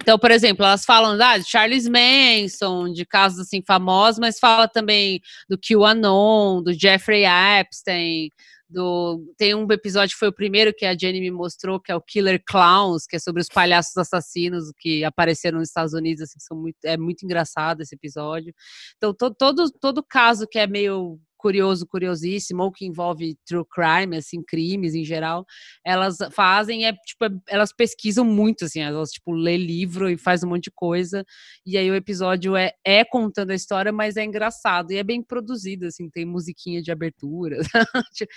Então, 0.00 0.18
por 0.18 0.30
exemplo, 0.30 0.64
elas 0.64 0.84
falam 0.84 1.20
ah, 1.20 1.38
de 1.38 1.44
Charles 1.44 1.88
Manson, 1.88 2.92
de 2.92 3.04
casos 3.04 3.40
assim 3.40 3.62
famosos, 3.66 4.18
mas 4.18 4.38
fala 4.38 4.68
também 4.68 5.20
do 5.48 5.58
QAnon, 5.58 6.62
do 6.62 6.72
Jeffrey 6.72 7.24
Epstein, 7.24 8.30
do 8.68 9.24
tem 9.36 9.54
um 9.54 9.66
episódio 9.72 10.14
que 10.14 10.18
foi 10.18 10.28
o 10.28 10.32
primeiro 10.32 10.74
que 10.74 10.84
a 10.84 10.96
Jenny 10.96 11.20
me 11.20 11.30
mostrou, 11.30 11.80
que 11.80 11.90
é 11.90 11.96
o 11.96 12.00
Killer 12.00 12.42
Clowns, 12.46 13.06
que 13.06 13.16
é 13.16 13.18
sobre 13.18 13.42
os 13.42 13.48
palhaços 13.48 13.96
assassinos 13.96 14.72
que 14.78 15.02
apareceram 15.04 15.58
nos 15.58 15.68
Estados 15.68 15.94
Unidos, 15.94 16.22
assim, 16.22 16.38
são 16.38 16.56
muito, 16.56 16.76
é 16.84 16.96
muito 16.96 17.24
engraçado 17.24 17.80
esse 17.80 17.94
episódio. 17.94 18.54
Então, 18.96 19.12
to, 19.14 19.34
todo 19.34 19.70
todo 19.80 20.02
caso 20.02 20.46
que 20.46 20.58
é 20.58 20.66
meio 20.66 21.18
curioso, 21.38 21.86
curiosíssimo, 21.86 22.62
ou 22.64 22.72
que 22.72 22.84
envolve 22.84 23.36
true 23.46 23.64
crime, 23.70 24.16
assim, 24.16 24.42
crimes 24.42 24.94
em 24.94 25.04
geral, 25.04 25.46
elas 25.84 26.18
fazem, 26.32 26.86
é, 26.86 26.92
tipo, 26.92 27.24
é, 27.24 27.30
elas 27.48 27.72
pesquisam 27.72 28.24
muito, 28.24 28.64
assim, 28.64 28.80
elas, 28.80 29.10
tipo, 29.12 29.32
lê 29.32 29.56
livro 29.56 30.10
e 30.10 30.18
faz 30.18 30.42
um 30.42 30.48
monte 30.48 30.64
de 30.64 30.72
coisa, 30.72 31.24
e 31.64 31.78
aí 31.78 31.90
o 31.90 31.94
episódio 31.94 32.56
é, 32.56 32.72
é 32.84 33.04
contando 33.04 33.50
a 33.50 33.54
história, 33.54 33.92
mas 33.92 34.16
é 34.16 34.24
engraçado, 34.24 34.92
e 34.92 34.96
é 34.96 35.04
bem 35.04 35.22
produzido, 35.22 35.86
assim, 35.86 36.10
tem 36.10 36.24
musiquinha 36.26 36.82
de 36.82 36.90
abertura, 36.90 37.58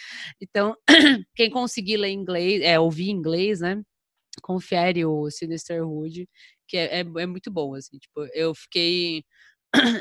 então, 0.42 0.76
quem 1.36 1.50
conseguir 1.50 1.98
ler 1.98 2.12
inglês, 2.12 2.62
é, 2.64 2.80
ouvir 2.80 3.10
inglês, 3.10 3.60
né, 3.62 3.82
confere 4.42 5.06
o 5.06 5.30
Sinisterhood, 5.30 6.28
que 6.68 6.78
é, 6.78 7.02
é, 7.02 7.02
é 7.02 7.26
muito 7.26 7.52
bom, 7.52 7.76
assim, 7.76 7.98
tipo, 7.98 8.26
eu 8.34 8.56
fiquei 8.56 9.24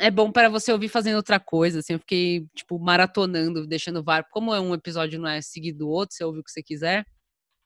é 0.01 0.11
bom 0.11 0.33
para 0.33 0.49
você 0.49 0.73
ouvir 0.73 0.89
fazendo 0.89 1.17
outra 1.17 1.39
coisa, 1.39 1.79
assim, 1.79 1.93
eu 1.93 1.99
fiquei, 2.01 2.47
tipo, 2.55 2.79
maratonando, 2.79 3.67
deixando 3.67 4.03
vários, 4.03 4.31
como 4.31 4.53
é 4.53 4.61
um 4.61 4.75
episódio 4.75 5.19
não 5.21 5.29
é 5.29 5.41
seguido 5.41 5.79
do 5.79 5.89
outro, 5.89 6.17
você 6.17 6.25
ouve 6.25 6.41
o 6.41 6.45
que 6.45 6.51
você 6.51 6.63
quiser, 6.63 7.07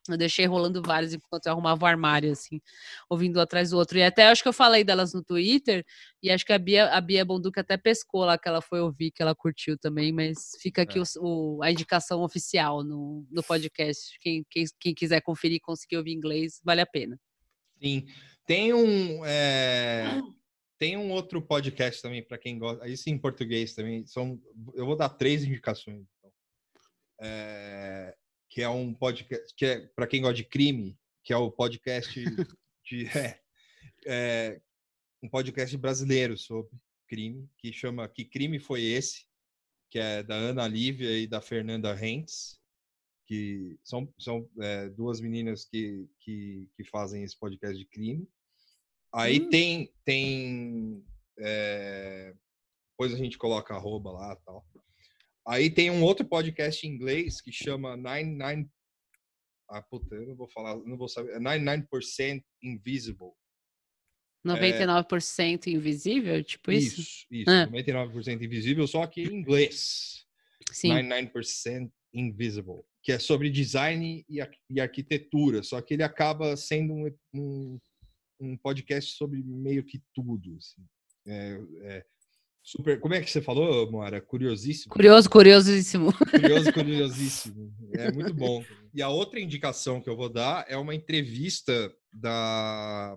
eu 0.07 0.19
deixei 0.19 0.45
rolando 0.45 0.83
vários 0.83 1.15
enquanto 1.15 1.47
eu 1.47 1.53
arrumava 1.53 1.83
o 1.83 1.87
armário, 1.87 2.31
assim, 2.31 2.61
ouvindo 3.09 3.39
um 3.39 3.43
atrás 3.43 3.71
do 3.71 3.79
outro. 3.79 3.97
E 3.97 4.03
até 4.03 4.27
acho 4.27 4.43
que 4.43 4.49
eu 4.49 4.53
falei 4.53 4.85
delas 4.85 5.15
no 5.15 5.25
Twitter, 5.25 5.83
e 6.23 6.31
acho 6.31 6.45
que 6.45 6.53
a 6.53 6.59
Bia, 6.59 6.91
a 6.91 7.01
Bia 7.01 7.25
Bonduca 7.25 7.63
até 7.63 7.79
pescou 7.79 8.23
lá, 8.27 8.37
que 8.37 8.47
ela 8.47 8.61
foi 8.61 8.81
ouvir, 8.81 9.11
que 9.11 9.23
ela 9.23 9.35
curtiu 9.35 9.79
também, 9.79 10.13
mas 10.13 10.59
fica 10.61 10.83
aqui 10.83 10.99
é. 10.99 11.03
o, 11.03 11.05
o, 11.23 11.63
a 11.63 11.71
indicação 11.71 12.23
oficial 12.23 12.85
no, 12.85 13.27
no 13.31 13.43
podcast. 13.43 14.19
Quem, 14.21 14.45
quem, 14.51 14.65
quem 14.79 14.95
quiser 14.95 15.23
conferir 15.23 15.57
e 15.57 15.61
conseguir 15.61 15.97
ouvir 15.97 16.13
inglês, 16.13 16.61
vale 16.63 16.83
a 16.83 16.87
pena. 16.87 17.19
Sim. 17.81 18.05
Tem 18.47 18.75
um. 18.75 19.25
É 19.25 20.21
tem 20.85 20.99
um 20.99 21.11
outro 21.13 21.41
podcast 21.41 22.03
também 22.03 22.23
para 22.23 22.37
quem 22.37 22.59
gosta, 22.59 22.87
isso 22.87 23.09
em 23.09 23.17
português 23.17 23.75
também. 23.75 24.07
São, 24.07 24.39
eu 24.75 24.85
vou 24.85 24.95
dar 24.95 25.09
três 25.09 25.43
indicações. 25.43 26.07
Então. 26.19 26.33
É, 27.23 28.15
que 28.51 28.61
é 28.61 28.69
um 28.69 28.93
podcast 28.93 29.55
que 29.57 29.65
é 29.65 29.87
para 29.87 30.07
quem 30.07 30.21
gosta 30.21 30.35
de 30.35 30.45
crime, 30.45 30.99
que 31.25 31.33
é 31.33 31.37
o 31.39 31.51
podcast 31.51 32.13
de 32.85 33.07
é, 33.17 33.41
é, 34.05 34.61
um 35.23 35.29
podcast 35.31 35.75
brasileiro 35.79 36.37
sobre 36.37 36.77
crime 37.09 37.49
que 37.57 37.73
chama 37.73 38.07
Que 38.07 38.27
Crime 38.27 38.59
Foi 38.59 38.83
Esse, 38.83 39.25
que 39.89 39.99
é 39.99 40.23
da 40.23 40.35
Ana 40.35 40.69
Lívia 40.69 41.19
e 41.19 41.27
da 41.27 41.41
Fernanda 41.41 41.95
Rentes, 41.95 42.61
que 43.27 43.79
são, 43.83 44.13
são 44.19 44.47
é, 44.61 44.91
duas 44.91 45.19
meninas 45.19 45.65
que, 45.65 46.07
que, 46.21 46.69
que 46.77 46.85
fazem 46.85 47.23
esse 47.23 47.39
podcast 47.39 47.79
de 47.79 47.87
crime. 47.87 48.29
Aí 49.15 49.41
hum. 49.41 49.49
tem. 49.49 49.93
tem 50.05 51.05
é... 51.39 52.35
Depois 52.93 53.13
a 53.13 53.17
gente 53.17 53.37
coloca 53.39 53.75
arroba 53.75 54.13
lá 54.13 54.37
tal. 54.45 54.65
Aí 55.47 55.69
tem 55.69 55.91
um 55.91 56.03
outro 56.03 56.25
podcast 56.25 56.87
em 56.87 56.91
inglês 56.91 57.41
que 57.41 57.53
chama 57.53 57.97
99. 57.97 58.69
Ah, 59.69 59.83
puta, 59.83 60.15
eu 60.15 60.27
não 60.27 60.37
vou 60.37 60.49
falar, 60.49 60.77
não 60.77 60.97
vou 60.97 61.09
saber. 61.09 61.39
99% 61.41 62.43
Invisible. 62.63 63.33
99% 64.47 65.67
é... 65.67 65.71
invisível? 65.71 66.45
Tipo 66.45 66.71
isso? 66.71 67.01
Isso, 67.01 67.27
isso. 67.31 67.51
Ah. 67.51 67.67
99% 67.67 68.43
invisível, 68.43 68.87
só 68.87 69.07
que 69.07 69.23
em 69.23 69.35
inglês. 69.35 70.25
Sim. 70.71 70.91
99% 70.91 71.91
Invisible. 72.13 72.83
Que 73.03 73.13
é 73.13 73.19
sobre 73.19 73.51
design 73.51 74.25
e, 74.29 74.39
e 74.71 74.81
arquitetura. 74.81 75.63
Só 75.63 75.81
que 75.81 75.95
ele 75.95 76.03
acaba 76.03 76.57
sendo 76.57 76.93
um, 76.93 77.11
um 77.35 77.81
um 78.45 78.57
podcast 78.57 79.17
sobre 79.17 79.43
meio 79.43 79.85
que 79.85 80.03
tudo. 80.15 80.57
Assim. 80.57 80.83
É, 81.27 81.61
é, 81.83 82.05
super. 82.63 83.01
Como 83.01 83.15
é 83.15 83.21
que 83.21 83.31
você 83.31 83.41
falou, 83.41 83.91
Moara? 83.91 84.21
Curiosíssimo. 84.21 84.93
Curioso, 84.93 85.29
curiosíssimo. 85.31 86.13
Curioso, 86.13 86.73
curiosíssimo. 86.73 87.75
É 87.97 88.11
muito 88.11 88.35
bom. 88.35 88.65
E 88.93 89.01
a 89.01 89.09
outra 89.09 89.39
indicação 89.39 90.01
que 90.01 90.11
eu 90.11 90.17
vou 90.17 90.29
dar 90.29 90.65
é 90.69 90.77
uma 90.77 90.97
entrevista 90.97 91.95
da 92.13 93.17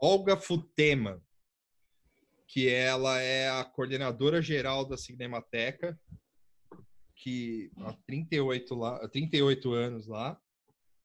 Olga 0.00 0.36
Futema, 0.36 1.22
que 2.48 2.68
ela 2.68 3.20
é 3.20 3.48
a 3.48 3.64
coordenadora 3.64 4.42
geral 4.42 4.84
da 4.84 4.96
Cinemateca, 4.96 5.98
que 7.14 7.70
há 7.78 7.92
38, 8.06 8.74
lá, 8.74 9.08
38 9.08 9.72
anos 9.72 10.06
lá. 10.06 10.38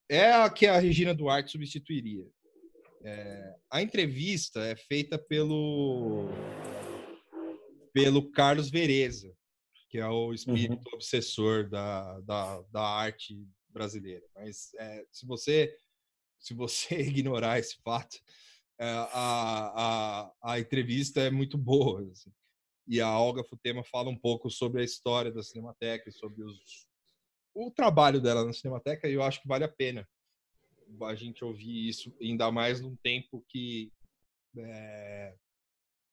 É 0.10 0.34
a 0.34 0.49
que 0.49 0.66
a 0.66 0.80
Regina 0.80 1.14
Duarte 1.14 1.52
substituiria. 1.52 2.26
É, 3.01 3.55
a 3.71 3.81
entrevista 3.81 4.59
é 4.61 4.76
feita 4.76 5.17
pelo 5.17 6.27
pelo 7.93 8.30
Carlos 8.31 8.69
Vereza, 8.69 9.34
que 9.89 9.97
é 9.97 10.07
o 10.07 10.34
espírito 10.34 10.88
uhum. 10.88 10.95
obsessor 10.95 11.67
da, 11.69 12.19
da, 12.21 12.61
da, 12.71 12.81
arte 12.81 13.35
brasileira. 13.69 14.26
Mas 14.35 14.73
é, 14.76 15.05
se 15.11 15.26
você 15.26 15.76
se 16.39 16.53
você 16.53 16.95
ignorar 17.01 17.59
esse 17.59 17.77
fato, 17.81 18.17
é, 18.80 18.85
a, 18.85 20.31
a, 20.43 20.53
a 20.53 20.59
entrevista 20.59 21.21
é 21.21 21.30
muito 21.30 21.57
boa. 21.57 22.01
Assim. 22.11 22.31
E 22.88 23.01
a 23.01 23.17
Olga 23.19 23.43
Futema 23.43 23.84
fala 23.84 24.09
um 24.09 24.17
pouco 24.17 24.49
sobre 24.49 24.81
a 24.81 24.85
história 24.85 25.31
da 25.31 25.43
Cinemateca, 25.43 26.11
sobre 26.11 26.43
os, 26.43 26.88
o 27.53 27.71
trabalho 27.71 28.21
dela 28.21 28.45
na 28.45 28.53
Cinemateca, 28.53 29.07
e 29.07 29.13
eu 29.13 29.23
acho 29.23 29.41
que 29.41 29.47
vale 29.47 29.63
a 29.63 29.69
pena 29.69 30.07
a 31.03 31.16
gente 31.16 31.44
ouvir 31.44 31.90
isso, 31.90 32.14
ainda 32.22 32.52
mais 32.52 32.82
num 32.82 32.95
tempo 32.98 33.44
que 33.48 33.91
é, 34.57 35.34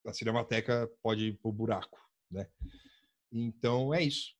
a 0.06 0.12
Cinemateca 0.12 0.88
pode 1.02 1.26
ir 1.26 1.32
pro 1.34 1.52
buraco, 1.52 1.98
né? 2.30 2.46
Então 3.32 3.92
é 3.92 4.02
isso. 4.02 4.34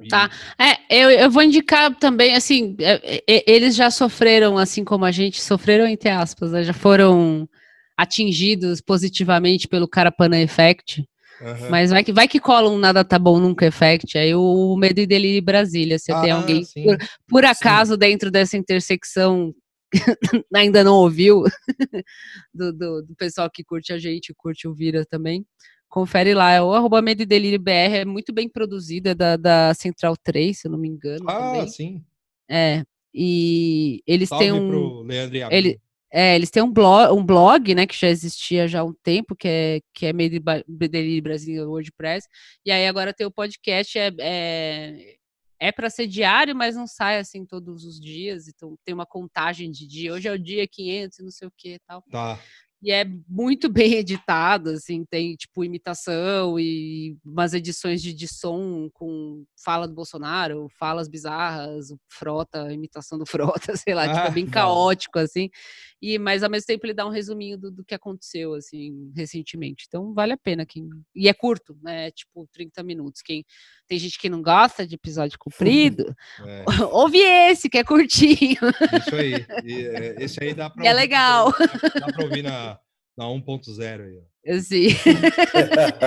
E... 0.00 0.08
Tá. 0.08 0.30
É, 0.58 1.02
eu, 1.04 1.10
eu 1.10 1.30
vou 1.30 1.42
indicar 1.42 1.94
também, 1.98 2.34
assim, 2.34 2.76
é, 2.80 3.22
é, 3.26 3.44
eles 3.50 3.74
já 3.76 3.90
sofreram, 3.90 4.56
assim 4.56 4.84
como 4.84 5.04
a 5.04 5.10
gente, 5.10 5.40
sofreram 5.40 5.86
entre 5.86 6.08
aspas, 6.08 6.52
né? 6.52 6.64
já 6.64 6.72
foram 6.72 7.48
atingidos 7.96 8.80
positivamente 8.80 9.68
pelo 9.68 9.88
Carapana 9.88 10.40
Effect. 10.40 11.06
Uhum. 11.40 11.70
Mas 11.70 11.90
vai 11.90 12.04
que, 12.04 12.12
vai 12.12 12.28
que 12.28 12.38
cola 12.38 12.68
um 12.70 12.78
nada 12.78 13.04
tá 13.04 13.18
bom 13.18 13.38
nunca 13.38 13.66
effect. 13.66 14.18
Aí 14.18 14.34
o 14.34 14.76
Medo 14.76 15.00
e 15.00 15.06
Delírio 15.06 15.42
Brasília. 15.42 15.98
Você 15.98 16.12
ah, 16.12 16.20
tem 16.20 16.30
alguém, 16.30 16.62
por, 16.84 16.98
por, 17.26 17.44
acaso, 17.44 17.94
sim. 17.94 17.98
dentro 17.98 18.30
dessa 18.30 18.56
intersecção, 18.56 19.54
ainda 20.54 20.84
não 20.84 20.96
ouviu, 20.96 21.44
do, 22.52 22.72
do, 22.72 23.02
do, 23.02 23.14
pessoal 23.16 23.50
que 23.50 23.64
curte 23.64 23.92
a 23.92 23.98
gente, 23.98 24.34
curte 24.34 24.68
o 24.68 24.74
Vira 24.74 25.04
também. 25.06 25.44
Confere 25.88 26.34
lá, 26.34 26.52
é 26.52 26.62
o 26.62 26.72
arroba 26.72 27.02
Medo 27.02 27.22
e 27.22 27.26
Delírio 27.26 27.58
BR, 27.58 27.96
é 27.96 28.04
muito 28.04 28.32
bem 28.32 28.48
produzido, 28.48 29.08
é 29.08 29.14
da, 29.14 29.36
da 29.36 29.74
Central 29.74 30.16
3, 30.22 30.56
se 30.56 30.68
eu 30.68 30.70
não 30.70 30.78
me 30.78 30.88
engano. 30.88 31.28
Ah, 31.28 31.52
também. 31.52 31.68
sim. 31.68 32.04
É, 32.48 32.84
e 33.12 34.02
eles 34.06 34.28
Salve 34.28 34.44
têm 34.44 34.52
um. 34.52 34.68
Pro 34.68 35.02
Leandro 35.02 35.36
e 35.36 35.42
ele, 35.50 35.80
é, 36.12 36.34
eles 36.34 36.50
têm 36.50 36.62
um 36.62 36.72
blog, 36.72 37.12
um 37.12 37.24
blog, 37.24 37.74
né, 37.74 37.86
que 37.86 37.98
já 37.98 38.08
existia 38.08 38.66
já 38.66 38.80
há 38.80 38.84
um 38.84 38.94
tempo, 39.02 39.36
que 39.36 39.48
é, 39.48 39.80
que 39.94 40.06
é 40.06 40.12
Made 40.12 40.36
in 40.36 41.22
Brasil 41.22 41.68
WordPress, 41.68 42.26
e 42.64 42.70
aí 42.70 42.86
agora 42.86 43.14
tem 43.14 43.26
o 43.26 43.30
podcast, 43.30 43.98
é, 43.98 44.12
é, 44.18 45.16
é 45.60 45.72
para 45.72 45.90
ser 45.90 46.06
diário, 46.06 46.54
mas 46.56 46.74
não 46.74 46.86
sai 46.86 47.18
assim 47.18 47.44
todos 47.44 47.84
os 47.84 48.00
dias, 48.00 48.48
então 48.48 48.76
tem 48.84 48.94
uma 48.94 49.06
contagem 49.06 49.70
de 49.70 49.86
dia. 49.86 50.14
Hoje 50.14 50.26
é 50.26 50.32
o 50.32 50.38
dia 50.38 50.66
500 50.66 51.18
e 51.18 51.22
não 51.22 51.30
sei 51.30 51.48
o 51.48 51.52
que 51.56 51.78
tal. 51.86 52.02
Tá 52.10 52.38
e 52.82 52.90
é 52.90 53.04
muito 53.28 53.68
bem 53.68 53.94
editado, 54.00 54.70
assim, 54.70 55.04
tem 55.04 55.34
tipo 55.34 55.64
imitação 55.64 56.58
e 56.58 57.16
umas 57.24 57.52
edições 57.52 58.00
de, 58.00 58.12
de 58.14 58.26
som 58.26 58.88
com 58.92 59.44
fala 59.62 59.86
do 59.86 59.94
Bolsonaro, 59.94 60.68
falas 60.78 61.08
bizarras, 61.08 61.88
Frota, 62.08 62.72
imitação 62.72 63.18
do 63.18 63.26
Frota, 63.28 63.76
sei 63.76 63.94
lá, 63.94 64.04
ah, 64.04 64.14
tipo, 64.14 64.26
é 64.28 64.30
bem 64.30 64.46
caótico, 64.46 65.18
assim, 65.18 65.50
e 66.00 66.18
mas 66.18 66.42
ao 66.42 66.50
mesmo 66.50 66.66
tempo 66.66 66.86
ele 66.86 66.94
dá 66.94 67.06
um 67.06 67.10
resuminho 67.10 67.58
do, 67.58 67.70
do 67.70 67.84
que 67.84 67.94
aconteceu, 67.94 68.54
assim, 68.54 69.12
recentemente, 69.14 69.84
então 69.86 70.14
vale 70.14 70.32
a 70.32 70.38
pena, 70.38 70.64
quem... 70.64 70.88
e 71.14 71.28
é 71.28 71.34
curto, 71.34 71.76
né, 71.82 72.08
é, 72.08 72.10
tipo 72.10 72.48
30 72.52 72.82
minutos, 72.82 73.20
quem 73.20 73.44
tem 73.86 73.98
gente 73.98 74.18
que 74.18 74.30
não 74.30 74.40
gosta 74.40 74.86
de 74.86 74.94
episódio 74.94 75.38
comprido, 75.38 76.14
é. 76.46 76.64
ouve 76.92 77.18
esse, 77.18 77.68
que 77.68 77.76
é 77.76 77.84
curtinho. 77.84 78.60
Isso 79.00 79.14
aí, 79.16 79.46
e, 79.64 79.86
é, 79.86 80.22
esse 80.22 80.42
aí 80.42 80.54
dá 80.54 80.70
pra... 80.70 80.84
E 80.84 80.86
é 80.86 80.92
legal. 80.92 81.52
Dá 81.98 82.06
pra 82.12 82.24
ouvir 82.24 82.42
na 82.42 82.69
na 83.20 83.26
1.0 83.26 84.00
aí. 84.06 84.22
Eu 84.42 84.62
sim. 84.62 84.88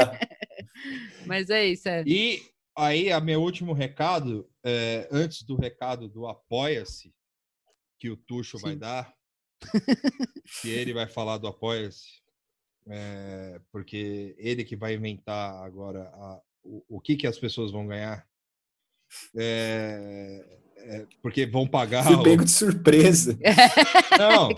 Mas 1.28 1.52
é 1.52 1.68
isso. 1.68 1.88
É. 1.88 2.04
E 2.08 2.42
aí, 2.76 3.12
a 3.12 3.22
meu 3.22 3.40
último 3.40 3.72
recado, 3.72 4.50
é, 4.66 5.08
antes 5.12 5.44
do 5.44 5.56
recado 5.56 6.10
do 6.10 6.26
Apoia-se, 6.26 7.14
que 8.00 8.10
o 8.10 8.18
Tuxo 8.18 8.58
sim. 8.58 8.64
vai 8.64 8.76
dar, 8.76 9.14
que 10.62 10.72
ele 10.72 10.92
vai 10.92 11.08
falar 11.08 11.38
do 11.38 11.46
Apoia-se, 11.46 12.24
é, 12.88 13.62
porque 13.72 14.34
ele 14.40 14.64
que 14.64 14.76
vai 14.76 14.96
inventar 14.96 15.64
agora 15.64 16.10
a, 16.16 16.42
o, 16.64 16.98
o 16.98 17.00
que, 17.00 17.16
que 17.16 17.28
as 17.28 17.38
pessoas 17.38 17.72
vão 17.72 17.86
ganhar. 17.86 18.28
É, 19.38 20.60
é, 20.78 21.06
porque 21.22 21.46
vão 21.46 21.68
pagar. 21.68 22.04
Fui 22.04 22.24
pego 22.24 22.42
o... 22.42 22.46
de 22.46 22.52
surpresa. 22.52 23.38
Não. 24.18 24.50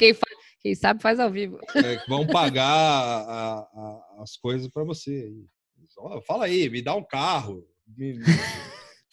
Quem 0.66 0.74
sabe 0.74 1.00
faz 1.00 1.20
ao 1.20 1.30
vivo. 1.30 1.60
É, 1.76 2.04
vão 2.08 2.26
pagar 2.26 2.66
a, 2.66 3.60
a, 3.60 4.24
as 4.24 4.36
coisas 4.36 4.68
para 4.68 4.84
você. 4.84 5.32
Fala 6.26 6.46
aí, 6.46 6.68
me 6.72 6.82
dá 6.82 6.96
um 6.96 7.04
carro. 7.04 7.64
Me, 7.96 8.18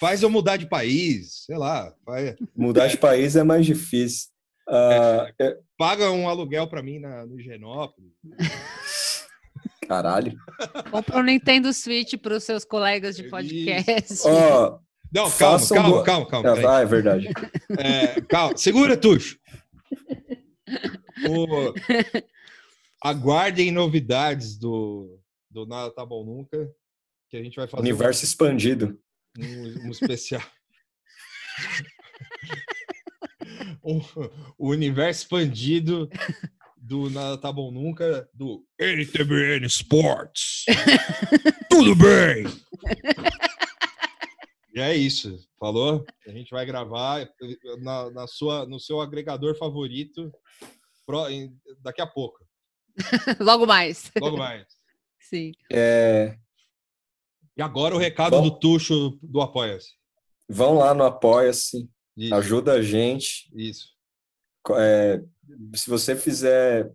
faz 0.01 0.23
eu 0.23 0.31
mudar 0.31 0.57
de 0.57 0.67
país, 0.67 1.45
sei 1.45 1.59
lá. 1.59 1.95
Faz... 2.07 2.37
Mudar 2.57 2.87
de 2.87 2.97
país 2.97 3.37
é 3.37 3.43
mais 3.43 3.67
difícil. 3.67 4.31
Uh, 4.67 5.31
é, 5.39 5.59
paga 5.77 6.11
um 6.11 6.27
aluguel 6.27 6.67
para 6.69 6.83
mim 6.83 6.99
na, 6.99 7.27
no 7.27 7.39
Genópolis. 7.39 8.13
Caralho. 9.87 10.35
Compra 10.91 11.19
um 11.19 11.23
Nintendo 11.23 11.71
Switch 11.75 12.15
para 12.17 12.35
os 12.35 12.45
seus 12.45 12.65
colegas 12.65 13.15
de 13.15 13.25
podcast. 13.25 14.23
Oh, 14.27 14.79
Não, 15.13 15.31
calma, 15.31 15.69
calma, 15.69 16.03
calma, 16.03 16.27
calma, 16.27 16.55
calma. 16.55 16.77
Ah, 16.79 16.81
é 16.81 16.87
verdade. 16.87 17.29
É, 17.79 18.23
calma. 18.23 18.57
Segura, 18.57 18.97
Tuxo. 18.97 19.37
O... 21.29 21.75
Aguardem 23.03 23.73
novidades 23.73 24.57
do, 24.57 25.19
do 25.51 25.67
Nada 25.67 25.93
Tá 25.93 26.07
Bom 26.07 26.25
Nunca, 26.25 26.71
que 27.29 27.37
a 27.37 27.43
gente 27.43 27.57
vai 27.57 27.67
fazer. 27.67 27.83
Universo 27.83 28.23
um, 28.23 28.29
expandido. 28.29 28.99
Um, 29.37 29.87
um 29.87 29.91
especial. 29.91 30.43
o, 33.83 34.01
o 34.57 34.71
universo 34.71 35.23
expandido 35.23 36.09
do 36.77 37.11
Nada 37.11 37.39
Tá 37.39 37.53
Bom 37.53 37.71
Nunca, 37.71 38.29
do 38.33 38.65
NTBN 38.79 39.67
Sports. 39.67 40.65
Tudo 41.69 41.97
bem! 41.97 42.45
E 44.75 44.81
é 44.81 44.97
isso, 44.97 45.39
falou? 45.59 46.05
A 46.27 46.31
gente 46.31 46.51
vai 46.51 46.65
gravar 46.65 47.29
na, 47.81 48.11
na 48.11 48.27
sua, 48.27 48.65
no 48.67 48.81
seu 48.81 49.01
agregador 49.01 49.57
favorito 49.57 50.33
daqui 51.81 52.01
a 52.01 52.07
pouco. 52.07 52.39
Logo 53.39 53.67
mais. 53.67 54.11
Logo 54.19 54.37
mais. 54.39 54.67
Sim. 55.21 55.53
É... 55.71 56.39
E 57.57 57.61
agora 57.61 57.95
o 57.95 57.99
recado 57.99 58.37
Bom, 58.37 58.43
do 58.45 58.59
Tuxo 58.59 59.19
do 59.23 59.43
Apoia-se. 59.43 59.93
Vão 60.49 60.79
lá 60.79 60.95
no 60.95 61.05
Apoia-se, 61.05 61.89
ajuda 62.33 62.73
a 62.75 62.83
gente. 62.83 63.51
Isso. 63.55 63.89
É, 64.77 65.23
se 65.75 65.91
você 65.91 66.17
fizer 66.17 66.91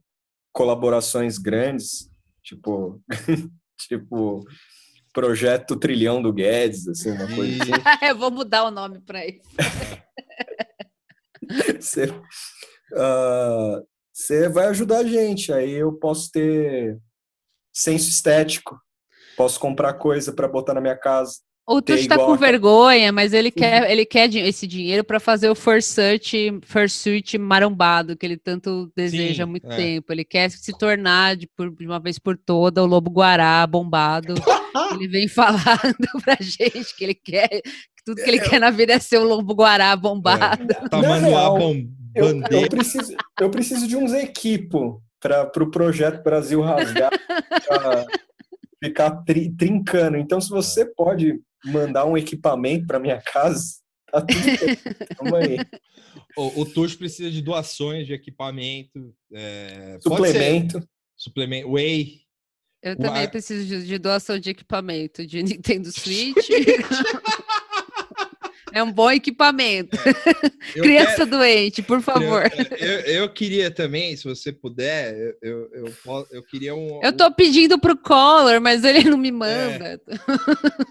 colaborações 0.51 1.37
grandes, 1.37 2.09
tipo, 2.41 2.99
tipo 3.87 4.43
projeto 5.17 5.75
Trilhão 5.75 6.21
do 6.21 6.31
Guedes, 6.31 6.87
assim, 6.87 7.09
uma 7.09 7.25
coisa 7.25 7.63
assim. 7.63 7.71
Eu 8.07 8.15
vou 8.15 8.29
mudar 8.29 8.65
o 8.65 8.69
nome 8.69 9.01
para 9.01 9.25
isso. 9.25 9.41
você, 11.81 12.05
uh, 12.05 13.83
você 14.13 14.47
vai 14.47 14.67
ajudar 14.67 14.99
a 14.99 15.03
gente. 15.03 15.51
Aí 15.51 15.71
eu 15.71 15.91
posso 15.91 16.29
ter 16.31 16.99
senso 17.73 18.09
estético, 18.09 18.79
posso 19.35 19.59
comprar 19.59 19.95
coisa 19.95 20.31
para 20.31 20.47
botar 20.47 20.75
na 20.75 20.81
minha 20.81 20.95
casa. 20.95 21.37
O 21.69 21.81
Tuxo 21.81 21.99
está 21.99 22.15
com 22.15 22.31
a... 22.31 22.37
vergonha, 22.37 23.11
mas 23.11 23.33
ele 23.33 23.51
quer, 23.51 23.91
ele 23.91 24.05
quer 24.05 24.33
esse 24.33 24.65
dinheiro 24.65 25.03
para 25.03 25.19
fazer 25.19 25.49
o 25.49 25.55
Fursuit, 25.55 26.59
Fursuit 26.63 27.37
marombado, 27.37 28.15
que 28.15 28.25
ele 28.25 28.37
tanto 28.37 28.89
deseja 28.95 29.35
Sim, 29.35 29.41
há 29.41 29.45
muito 29.45 29.69
é. 29.69 29.75
tempo. 29.75 30.13
Ele 30.13 30.23
quer 30.23 30.49
se 30.49 30.71
tornar, 30.77 31.35
de, 31.35 31.45
por, 31.45 31.69
de 31.75 31.85
uma 31.85 31.99
vez 31.99 32.17
por 32.17 32.37
toda, 32.37 32.81
o 32.81 32.85
Lobo 32.85 33.11
Guará 33.11 33.67
bombado. 33.67 34.35
ele 34.95 35.09
vem 35.09 35.27
falando 35.27 35.67
pra 36.23 36.37
gente 36.39 36.95
que 36.95 37.03
ele 37.03 37.15
quer, 37.15 37.49
que 37.49 38.03
tudo 38.05 38.23
que 38.23 38.29
ele 38.29 38.39
é, 38.39 38.49
quer 38.49 38.61
na 38.61 38.69
vida 38.69 38.93
é 38.93 38.99
ser 38.99 39.17
o 39.17 39.25
Lobo 39.25 39.53
Guará 39.53 39.93
bombado. 39.97 40.71
É. 40.71 40.87
Tamanduá 40.87 41.49
bom, 41.49 41.75
eu, 42.15 42.41
eu, 42.49 42.69
preciso, 42.69 43.13
eu 43.41 43.49
preciso 43.49 43.85
de 43.85 43.97
uns 43.97 44.13
equipos 44.13 45.01
para 45.19 45.43
o 45.43 45.51
pro 45.51 45.69
projeto 45.69 46.23
Brasil 46.23 46.61
rasgar, 46.61 47.11
ficar 48.83 49.23
tri, 49.23 49.53
trincando. 49.55 50.17
Então, 50.17 50.39
se 50.39 50.49
você 50.49 50.85
pode 50.85 51.39
mandar 51.65 52.05
um 52.05 52.17
equipamento 52.17 52.85
para 52.85 52.99
minha 52.99 53.21
casa, 53.21 53.63
tá 54.11 54.21
tudo 54.21 55.31
bem. 55.31 55.57
O, 56.35 56.61
o 56.61 56.65
TUS 56.65 56.95
precisa 56.95 57.31
de 57.31 57.41
doações 57.41 58.05
de 58.05 58.13
equipamento. 58.13 59.11
É, 59.33 59.97
suplemento. 59.99 60.87
Suplemento. 61.15 61.71
Whey. 61.71 62.21
Eu 62.81 62.95
também 62.95 63.27
preciso 63.27 63.65
de, 63.65 63.87
de, 63.87 63.97
doação 63.97 64.37
de 64.37 64.51
equipamento 64.51 65.25
de 65.25 65.41
Nintendo 65.41 65.89
Switch. 65.91 66.47
É 68.71 68.83
um 68.83 68.91
bom 68.91 69.09
equipamento. 69.09 69.97
É, 69.97 70.79
Criança 70.79 71.15
quero, 71.17 71.31
doente, 71.31 71.81
por 71.81 72.01
favor. 72.01 72.43
Eu, 72.77 72.87
eu, 72.87 72.99
eu, 72.99 73.29
queria 73.29 73.71
também, 73.71 74.15
se 74.15 74.23
você 74.23 74.51
puder, 74.51 75.35
eu, 75.41 75.69
eu, 75.71 76.27
eu, 76.31 76.43
queria 76.43 76.75
um. 76.75 76.99
Eu 77.03 77.13
tô 77.13 77.31
pedindo 77.31 77.79
pro 77.79 77.97
Collor, 77.97 78.59
mas 78.61 78.83
ele 78.83 79.09
não 79.09 79.17
me 79.17 79.31
manda. 79.31 79.85
É, 79.95 79.99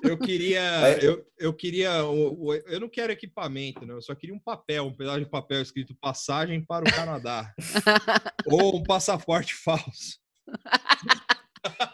eu 0.03 0.19
queria. 0.19 0.98
Eu, 1.01 1.24
eu 1.39 1.53
queria. 1.53 1.90
Eu 1.90 2.81
não 2.81 2.89
quero 2.89 3.12
equipamento, 3.12 3.85
né? 3.85 3.94
Eu 3.94 4.03
só 4.03 4.15
queria 4.15 4.35
um 4.35 4.40
papel, 4.40 4.86
um 4.86 4.93
pedaço 4.93 5.20
de 5.20 5.27
papel 5.27 5.61
escrito 5.62 5.94
passagem 5.94 6.65
para 6.65 6.89
o 6.89 6.93
Canadá. 6.93 7.53
Ou 8.47 8.77
um 8.77 8.82
passaporte 8.82 9.55
falso. 9.55 10.19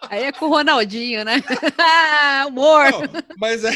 Aí 0.09 0.25
é 0.25 0.33
com 0.33 0.47
o 0.47 0.51
Ronaldinho, 0.51 1.25
né? 1.25 1.43
Humor! 2.47 2.91
Não, 2.91 3.23
mas 3.39 3.65
é. 3.65 3.73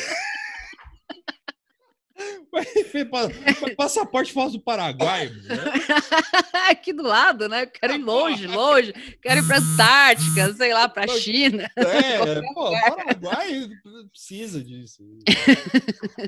Passaporte 3.77 4.33
falso 4.33 4.57
do 4.57 4.63
Paraguai. 4.63 5.31
Aqui 6.71 6.93
do 6.93 7.03
lado, 7.03 7.49
né? 7.49 7.67
Quero 7.67 7.95
ir 7.95 8.03
longe, 8.03 8.47
longe. 8.47 8.95
Quero 9.23 9.41
ir 9.41 9.47
para 9.47 9.59
Antártica, 9.59 10.53
sei 10.57 10.73
lá, 10.73 10.89
para 10.89 11.05
a 11.05 11.17
China. 11.17 11.71
É, 11.77 12.41
pô, 12.55 12.71
Paraguai 12.71 13.69
precisa 14.11 14.63
disso. 14.63 15.03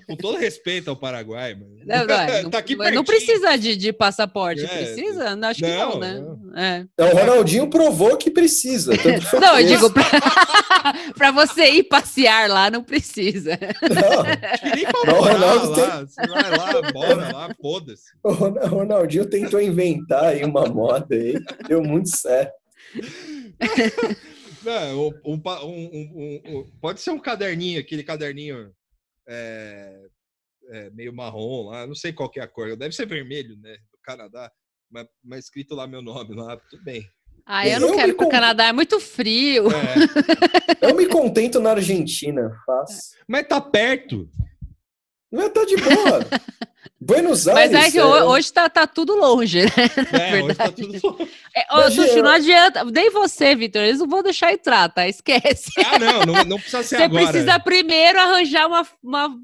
Com 0.06 0.16
todo 0.16 0.39
respeito 0.39 0.90
ao 0.90 0.97
Paraguai, 0.97 1.55
mas... 1.55 1.86
não, 1.86 2.06
não, 2.06 2.15
é, 2.15 2.43
não, 2.43 2.51
tá 2.51 2.59
aqui 2.59 2.77
não 2.77 3.05
precisa 3.05 3.56
de, 3.56 3.77
de 3.77 3.93
passaporte, 3.93 4.65
é, 4.65 4.66
precisa? 4.69 5.39
Acho 5.48 5.60
que 5.60 5.77
não, 5.77 5.98
né? 5.98 6.23
É. 6.56 7.02
o 7.02 7.16
Ronaldinho 7.16 7.70
provou 7.70 8.16
que 8.16 8.31
precisa. 8.31 8.93
Não, 9.40 9.59
eu 9.59 9.66
digo, 9.66 9.90
para 11.16 11.31
você 11.31 11.70
ir 11.70 11.85
passear 11.85 12.48
lá, 12.48 12.70
não 12.70 12.82
precisa. 12.82 13.59
Não, 15.06 15.12
não 15.12 15.20
Ronaldo 15.20 15.77
lá, 15.78 16.00
você 16.05 16.26
vai 16.26 16.56
lá, 16.56 16.92
bora 16.92 17.32
lá, 17.32 17.55
foda-se. 17.60 18.12
O 18.22 18.32
Ronaldinho 18.32 19.28
tentou 19.28 19.60
inventar 19.60 20.24
aí 20.26 20.44
uma 20.44 20.66
moda 20.66 21.14
aí, 21.14 21.34
deu 21.66 21.82
muito 21.82 22.09
certo. 22.09 22.55
Não, 24.64 25.09
um, 25.24 25.40
um, 25.64 26.42
um, 26.44 26.70
pode 26.80 27.00
ser 27.00 27.10
um 27.10 27.18
caderninho, 27.18 27.80
aquele 27.80 28.02
caderninho 28.02 28.72
é, 29.26 30.09
é, 30.70 30.90
meio 30.90 31.12
marrom 31.12 31.68
lá, 31.68 31.86
não 31.86 31.94
sei 31.94 32.12
qual 32.12 32.30
é 32.36 32.40
a 32.40 32.48
cor, 32.48 32.76
deve 32.76 32.94
ser 32.94 33.06
vermelho, 33.06 33.56
né, 33.59 33.76
do 33.92 33.98
Canadá, 34.02 34.50
mas, 34.90 35.06
mas 35.22 35.44
escrito 35.44 35.74
lá 35.74 35.86
meu 35.86 36.02
nome 36.02 36.34
lá, 36.34 36.56
tudo 36.56 36.82
bem. 36.82 37.09
Ah, 37.46 37.66
eu 37.66 37.80
não 37.80 37.88
eu 37.88 37.94
quero 37.94 38.10
ir 38.10 38.14
para 38.14 38.28
Canadá, 38.28 38.66
é 38.66 38.72
muito 38.72 39.00
frio. 39.00 39.68
É. 39.72 40.90
eu 40.90 40.94
me 40.94 41.06
contento 41.06 41.59
na 41.60 41.70
Argentina, 41.70 42.50
faz. 42.66 43.14
Mas 43.26 43.48
tá 43.48 43.59
perto. 43.59 44.28
Não 45.30 45.42
é, 45.42 45.48
tá 45.48 45.64
de 45.64 45.76
boa. 45.76 46.26
Buenos 47.00 47.46
Aires. 47.46 47.72
Mas 47.72 47.88
é 47.88 47.90
que 47.92 47.98
é... 47.98 48.05
hoje 48.05 48.52
tá, 48.52 48.68
tá 48.68 48.86
tudo 48.86 49.14
longe, 49.14 49.62
né? 49.62 49.70
É, 50.12 50.42
hoje 50.42 50.55
tá 50.55 50.68
tudo 50.68 50.98
longe. 51.05 51.30
É, 51.55 51.90
Sushi, 51.90 52.22
não 52.22 52.30
adianta. 52.30 52.84
Nem 52.84 53.10
você, 53.10 53.55
Vitor, 53.55 53.82
eles 53.82 54.00
não 54.00 54.09
vão 54.09 54.22
deixar 54.22 54.52
entrar, 54.52 54.88
tá? 54.88 55.06
Esquece. 55.06 55.70
Ah, 55.78 55.98
não, 55.98 56.26
não, 56.26 56.44
não 56.44 56.56
precisa 56.59 56.82
ser 56.82 56.96
você 56.96 57.02
agora. 57.05 57.26
Você 57.26 57.32
precisa 57.32 57.60
primeiro 57.60 58.18
arranjar 58.18 58.66
uma, 58.66 58.86
uma, 59.02 59.36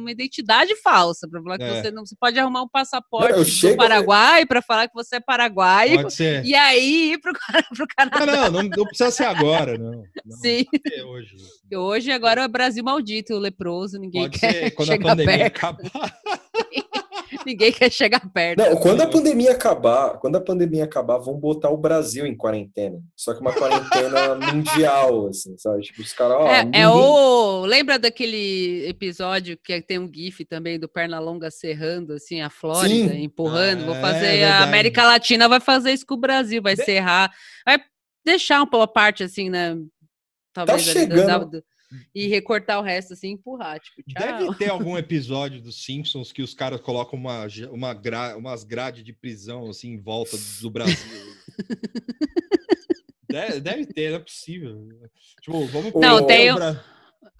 uma 0.00 0.10
identidade 0.10 0.74
falsa 0.76 1.28
para 1.28 1.42
falar 1.42 1.58
que 1.58 1.64
é. 1.64 1.82
você 1.82 1.90
não. 1.90 2.04
Você 2.04 2.16
pode 2.18 2.38
arrumar 2.38 2.62
um 2.62 2.68
passaporte 2.68 3.32
não, 3.32 3.70
do 3.70 3.76
Paraguai 3.76 4.46
para 4.46 4.62
falar 4.62 4.88
que 4.88 4.94
você 4.94 5.16
é 5.16 5.20
paraguaio. 5.20 6.06
E 6.44 6.54
aí 6.54 7.12
ir 7.12 7.18
pro, 7.20 7.32
pro 7.76 7.86
Canadá. 7.96 8.50
Não, 8.50 8.62
não, 8.62 8.68
não, 8.68 8.84
precisa 8.86 9.10
ser 9.10 9.24
agora, 9.24 9.78
não. 9.78 10.04
não 10.24 10.36
Sim. 10.38 10.64
Hoje. 11.06 11.36
Hoje, 11.72 12.12
agora 12.12 12.42
é 12.42 12.46
o 12.46 12.48
Brasil 12.48 12.82
maldito, 12.82 13.34
o 13.34 13.38
leproso, 13.38 13.98
ninguém 13.98 14.22
pode 14.22 14.40
quer. 14.40 14.52
Ser, 14.52 14.70
quando 14.72 14.92
a 14.92 14.98
pandemia 14.98 15.38
perto. 15.38 15.56
acabar. 15.56 16.20
Ninguém 17.46 17.72
quer 17.72 17.90
chegar 17.90 18.20
perto. 18.32 18.58
Não, 18.58 18.76
quando 18.76 19.00
a 19.00 19.06
pandemia 19.06 19.52
acabar, 19.52 20.18
quando 20.18 20.36
a 20.36 20.40
pandemia 20.40 20.84
acabar, 20.84 21.18
vão 21.18 21.34
botar 21.34 21.70
o 21.70 21.76
Brasil 21.76 22.26
em 22.26 22.36
quarentena. 22.36 23.00
Só 23.16 23.34
que 23.34 23.40
uma 23.40 23.52
quarentena 23.52 24.34
mundial, 24.52 25.28
assim, 25.28 25.56
sabe? 25.56 25.82
Tipo, 25.82 26.02
os 26.02 26.12
caras. 26.12 26.46
É, 26.46 26.64
ninguém... 26.64 26.82
é, 26.82 26.88
o. 26.88 27.64
Lembra 27.64 27.98
daquele 27.98 28.86
episódio 28.88 29.56
que 29.56 29.80
tem 29.82 29.98
um 29.98 30.10
GIF 30.12 30.44
também 30.44 30.78
do 30.78 30.88
Pernalonga 30.88 31.50
serrando, 31.50 32.14
assim, 32.14 32.40
a 32.40 32.50
Flórida, 32.50 33.12
Sim. 33.12 33.22
empurrando? 33.22 33.86
Vou 33.86 33.96
é, 33.96 34.00
fazer. 34.00 34.36
É 34.38 34.50
a 34.50 34.62
América 34.62 35.04
Latina 35.04 35.48
vai 35.48 35.60
fazer 35.60 35.92
isso 35.92 36.06
com 36.06 36.14
o 36.14 36.20
Brasil, 36.20 36.62
vai 36.62 36.74
De... 36.74 36.84
serrar. 36.84 37.32
Vai 37.64 37.78
deixar 38.24 38.62
uma 38.62 38.86
parte, 38.86 39.22
assim, 39.22 39.48
né? 39.48 39.76
Talvez 40.52 40.86
tá 40.86 40.92
chegando 40.92 41.62
e 42.14 42.28
recortar 42.28 42.78
o 42.78 42.82
resto 42.82 43.12
assim, 43.12 43.30
empurrar, 43.30 43.80
tipo, 43.80 44.02
tchau. 44.02 44.38
Deve 44.38 44.54
ter 44.56 44.70
algum 44.70 44.96
episódio 44.96 45.60
dos 45.60 45.84
Simpsons 45.84 46.32
que 46.32 46.42
os 46.42 46.54
caras 46.54 46.80
colocam 46.80 47.18
uma, 47.18 47.46
uma 47.70 47.94
gra, 47.94 48.36
umas 48.36 48.64
grades 48.64 49.04
de 49.04 49.12
prisão 49.12 49.68
assim 49.68 49.92
em 49.92 50.00
volta 50.00 50.36
do 50.60 50.70
Brasil. 50.70 50.96
deve, 53.28 53.60
deve, 53.60 53.86
ter, 53.86 54.10
não 54.10 54.16
é 54.16 54.20
possível. 54.20 54.88
Tipo, 55.40 55.66
vamos 55.66 55.92
Não, 55.94 56.26
tem 56.26 56.50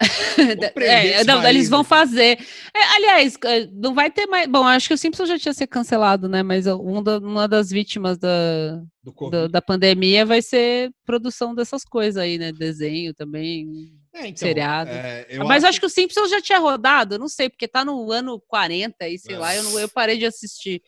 é, 0.77 1.23
não, 1.23 1.47
eles 1.47 1.69
vão 1.69 1.83
fazer. 1.83 2.39
É, 2.73 2.83
aliás, 2.95 3.37
é, 3.45 3.67
não 3.71 3.93
vai 3.93 4.09
ter 4.09 4.25
mais. 4.25 4.47
Bom, 4.47 4.63
acho 4.63 4.87
que 4.87 4.93
o 4.93 4.97
Simpsons 4.97 5.29
já 5.29 5.37
tinha 5.37 5.53
sido 5.53 5.69
cancelado, 5.69 6.27
né? 6.27 6.41
Mas 6.41 6.65
um 6.67 7.03
da, 7.03 7.19
uma 7.19 7.47
das 7.47 7.69
vítimas 7.69 8.17
da, 8.17 8.81
da, 9.29 9.47
da, 9.47 9.61
pandemia 9.61 10.25
vai 10.25 10.41
ser 10.41 10.91
produção 11.05 11.53
dessas 11.53 11.83
coisas 11.83 12.17
aí, 12.17 12.37
né? 12.37 12.51
Desenho 12.51 13.13
também. 13.13 13.93
É, 14.13 14.27
então, 14.27 14.47
seriado. 14.47 14.89
É, 14.91 15.37
Mas 15.39 15.63
acho... 15.63 15.69
acho 15.69 15.79
que 15.79 15.85
o 15.85 15.89
Simpsons 15.89 16.29
já 16.29 16.41
tinha 16.41 16.59
rodado, 16.59 17.15
eu 17.15 17.19
não 17.19 17.29
sei, 17.29 17.49
porque 17.49 17.67
tá 17.67 17.85
no 17.85 18.11
ano 18.11 18.41
40 18.47 19.07
e 19.07 19.17
sei 19.17 19.37
lá, 19.37 19.55
eu, 19.55 19.63
não, 19.63 19.79
eu 19.79 19.89
parei 19.89 20.17
de 20.17 20.25
assistir. 20.25 20.81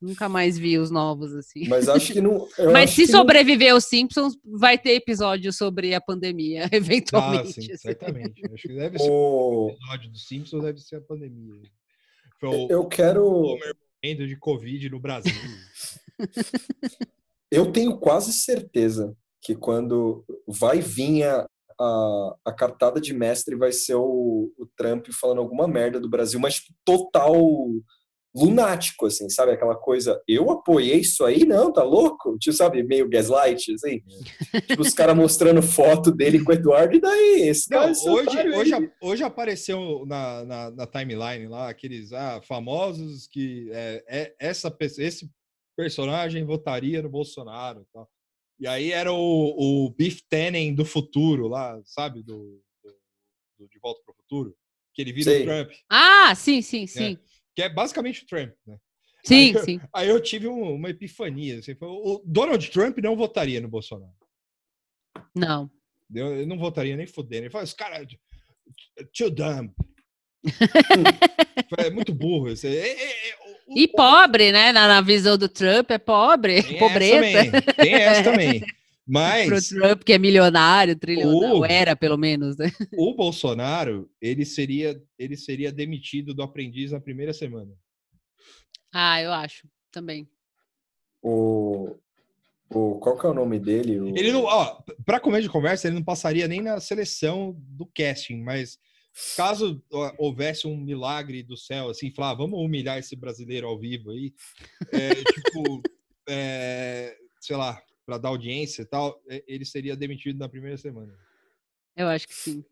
Nunca 0.00 0.30
mais 0.30 0.56
vi 0.56 0.78
os 0.78 0.90
novos, 0.90 1.34
assim. 1.34 1.68
Mas 1.68 1.86
acho 1.86 2.14
que 2.14 2.22
não. 2.22 2.48
Mas 2.72 2.90
se 2.90 3.06
sobreviver 3.06 3.68
não... 3.68 3.74
aos 3.74 3.84
Simpsons, 3.84 4.34
vai 4.42 4.78
ter 4.78 4.92
episódio 4.92 5.52
sobre 5.52 5.94
a 5.94 6.00
pandemia, 6.00 6.68
eventualmente. 6.72 7.48
Ah, 7.50 7.52
sim, 7.52 7.72
assim. 7.72 7.76
certamente. 7.76 8.40
Acho 8.50 8.68
que 8.68 8.74
deve 8.74 8.96
ser 8.98 9.10
o 9.10 9.70
episódio 9.70 10.10
dos 10.10 10.26
Simpsons, 10.26 10.62
deve 10.62 10.78
ser 10.78 10.96
a 10.96 11.00
pandemia. 11.02 11.60
Foi 12.38 12.66
eu 12.70 12.86
quero. 12.86 13.26
O 13.26 13.58
de 14.02 14.36
Covid 14.36 14.88
no 14.88 14.98
Brasil. 14.98 15.34
eu 17.50 17.70
tenho 17.70 17.98
quase 17.98 18.32
certeza 18.32 19.14
que 19.42 19.54
quando 19.54 20.24
vai 20.46 20.80
vir 20.80 21.24
a, 21.24 21.46
a, 21.80 22.36
a 22.46 22.52
cartada 22.52 23.00
de 23.00 23.14
mestre 23.14 23.56
vai 23.56 23.72
ser 23.72 23.94
o, 23.94 24.52
o 24.58 24.66
Trump 24.76 25.06
falando 25.18 25.40
alguma 25.40 25.66
merda 25.66 25.98
do 25.98 26.10
Brasil, 26.10 26.38
mas 26.38 26.56
tipo, 26.56 26.74
total 26.84 27.34
lunático, 28.34 29.06
assim, 29.06 29.28
sabe? 29.28 29.52
Aquela 29.52 29.74
coisa, 29.74 30.22
eu 30.28 30.50
apoiei 30.50 31.00
isso 31.00 31.24
aí, 31.24 31.44
não, 31.44 31.72
tá 31.72 31.82
louco? 31.82 32.38
Tipo, 32.38 32.56
sabe, 32.56 32.82
meio 32.82 33.08
gaslight, 33.08 33.74
assim. 33.74 34.02
tipo, 34.68 34.82
os 34.82 34.94
caras 34.94 35.16
mostrando 35.16 35.62
foto 35.62 36.12
dele 36.12 36.42
com 36.44 36.52
o 36.52 36.54
Eduardo, 36.54 36.94
e 36.94 37.00
daí? 37.00 37.48
Esse 37.48 37.70
não, 37.70 37.80
cara, 37.80 37.90
hoje, 37.90 38.48
hoje, 38.50 38.92
hoje 39.02 39.24
apareceu 39.24 40.04
na, 40.06 40.44
na, 40.44 40.70
na, 40.70 40.86
timeline 40.86 41.48
lá, 41.48 41.68
aqueles 41.68 42.12
ah, 42.12 42.40
famosos 42.46 43.26
que 43.26 43.68
é, 43.72 44.04
é, 44.08 44.34
essa, 44.38 44.74
esse 44.80 45.28
personagem 45.76 46.44
votaria 46.44 47.02
no 47.02 47.08
Bolsonaro 47.08 47.84
tal. 47.92 48.08
E 48.60 48.66
aí 48.66 48.92
era 48.92 49.10
o, 49.10 49.86
o 49.86 49.90
Beef 49.90 50.20
Tannen 50.28 50.74
do 50.74 50.84
futuro 50.84 51.48
lá, 51.48 51.80
sabe? 51.84 52.22
Do, 52.22 52.62
do, 52.84 52.94
do 53.58 53.68
De 53.68 53.78
Volta 53.78 54.02
para 54.04 54.12
o 54.12 54.16
Futuro. 54.16 54.54
Que 54.92 55.00
ele 55.00 55.12
vira 55.12 55.30
o 55.30 55.44
Trump. 55.44 55.72
Ah, 55.88 56.34
sim, 56.34 56.60
sim, 56.60 56.86
sim. 56.86 57.14
É 57.14 57.30
que 57.54 57.62
é 57.62 57.68
basicamente 57.68 58.22
o 58.22 58.26
Trump, 58.26 58.54
né? 58.66 58.78
Sim, 59.24 59.54
aí, 59.54 59.64
sim. 59.64 59.80
Aí 59.94 60.08
eu 60.08 60.20
tive 60.20 60.48
um, 60.48 60.74
uma 60.74 60.90
epifania. 60.90 61.58
Assim, 61.58 61.76
o 61.80 62.22
Donald 62.24 62.70
Trump 62.70 62.98
não 62.98 63.16
votaria 63.16 63.60
no 63.60 63.68
Bolsonaro. 63.68 64.14
Não. 65.34 65.70
Eu, 66.14 66.38
eu 66.38 66.46
não 66.46 66.58
votaria 66.58 66.96
nem 66.96 67.06
fudendo. 67.06 67.44
Ele 67.44 67.50
fala, 67.50 67.64
os 67.64 67.74
caras. 67.74 68.06
Too 69.16 69.30
dumb. 69.30 69.72
é 71.78 71.90
muito 71.90 72.14
burro. 72.14 72.48
É, 72.48 72.54
é, 72.64 73.28
é, 73.30 73.36
o, 73.46 73.49
e 73.74 73.88
pobre, 73.88 74.52
né? 74.52 74.72
Na, 74.72 74.88
na, 74.88 75.00
visão 75.00 75.38
do 75.38 75.48
Trump, 75.48 75.90
é 75.90 75.98
pobre, 75.98 76.62
tem 76.62 76.78
pobreza. 76.78 77.26
Essa 77.26 77.62
também, 77.62 77.74
tem 77.76 77.94
essa 77.94 78.22
também. 78.30 78.64
Mas. 79.06 79.48
Pro 79.48 79.80
Trump, 79.80 80.02
que 80.04 80.12
é 80.12 80.18
milionário, 80.18 80.96
trilionário, 80.96 81.64
era 81.64 81.96
pelo 81.96 82.16
menos, 82.16 82.56
né? 82.56 82.70
O 82.96 83.14
Bolsonaro, 83.14 84.08
ele 84.20 84.44
seria, 84.44 85.00
ele 85.18 85.36
seria 85.36 85.72
demitido 85.72 86.32
do 86.32 86.42
aprendiz 86.42 86.92
na 86.92 87.00
primeira 87.00 87.32
semana. 87.32 87.72
Ah, 88.92 89.20
eu 89.22 89.32
acho, 89.32 89.68
também. 89.90 90.28
O, 91.22 91.96
o, 92.72 92.98
qual 93.00 93.18
que 93.18 93.26
é 93.26 93.28
o 93.28 93.34
nome 93.34 93.58
dele? 93.58 94.00
O... 94.00 94.08
Ele 94.16 94.32
não, 94.32 94.44
ó, 94.44 94.80
para 95.04 95.20
comer 95.20 95.42
de 95.42 95.48
conversa, 95.48 95.88
ele 95.88 95.96
não 95.96 96.04
passaria 96.04 96.46
nem 96.46 96.60
na 96.60 96.80
seleção 96.80 97.56
do 97.58 97.86
casting, 97.86 98.42
mas 98.42 98.78
caso 99.36 99.82
houvesse 100.18 100.66
um 100.66 100.76
milagre 100.76 101.42
do 101.42 101.56
céu, 101.56 101.88
assim, 101.88 102.10
falar, 102.10 102.30
ah, 102.30 102.34
vamos 102.34 102.58
humilhar 102.58 102.98
esse 102.98 103.16
brasileiro 103.16 103.66
ao 103.66 103.78
vivo 103.78 104.10
aí, 104.10 104.32
é, 104.92 105.14
tipo, 105.14 105.82
é, 106.28 107.16
sei 107.40 107.56
lá, 107.56 107.82
para 108.06 108.18
dar 108.18 108.28
audiência 108.30 108.82
e 108.82 108.86
tal, 108.86 109.20
ele 109.46 109.64
seria 109.64 109.96
demitido 109.96 110.38
na 110.38 110.48
primeira 110.48 110.76
semana. 110.76 111.14
Eu 111.96 112.08
acho 112.08 112.26
que 112.26 112.34
sim. 112.34 112.64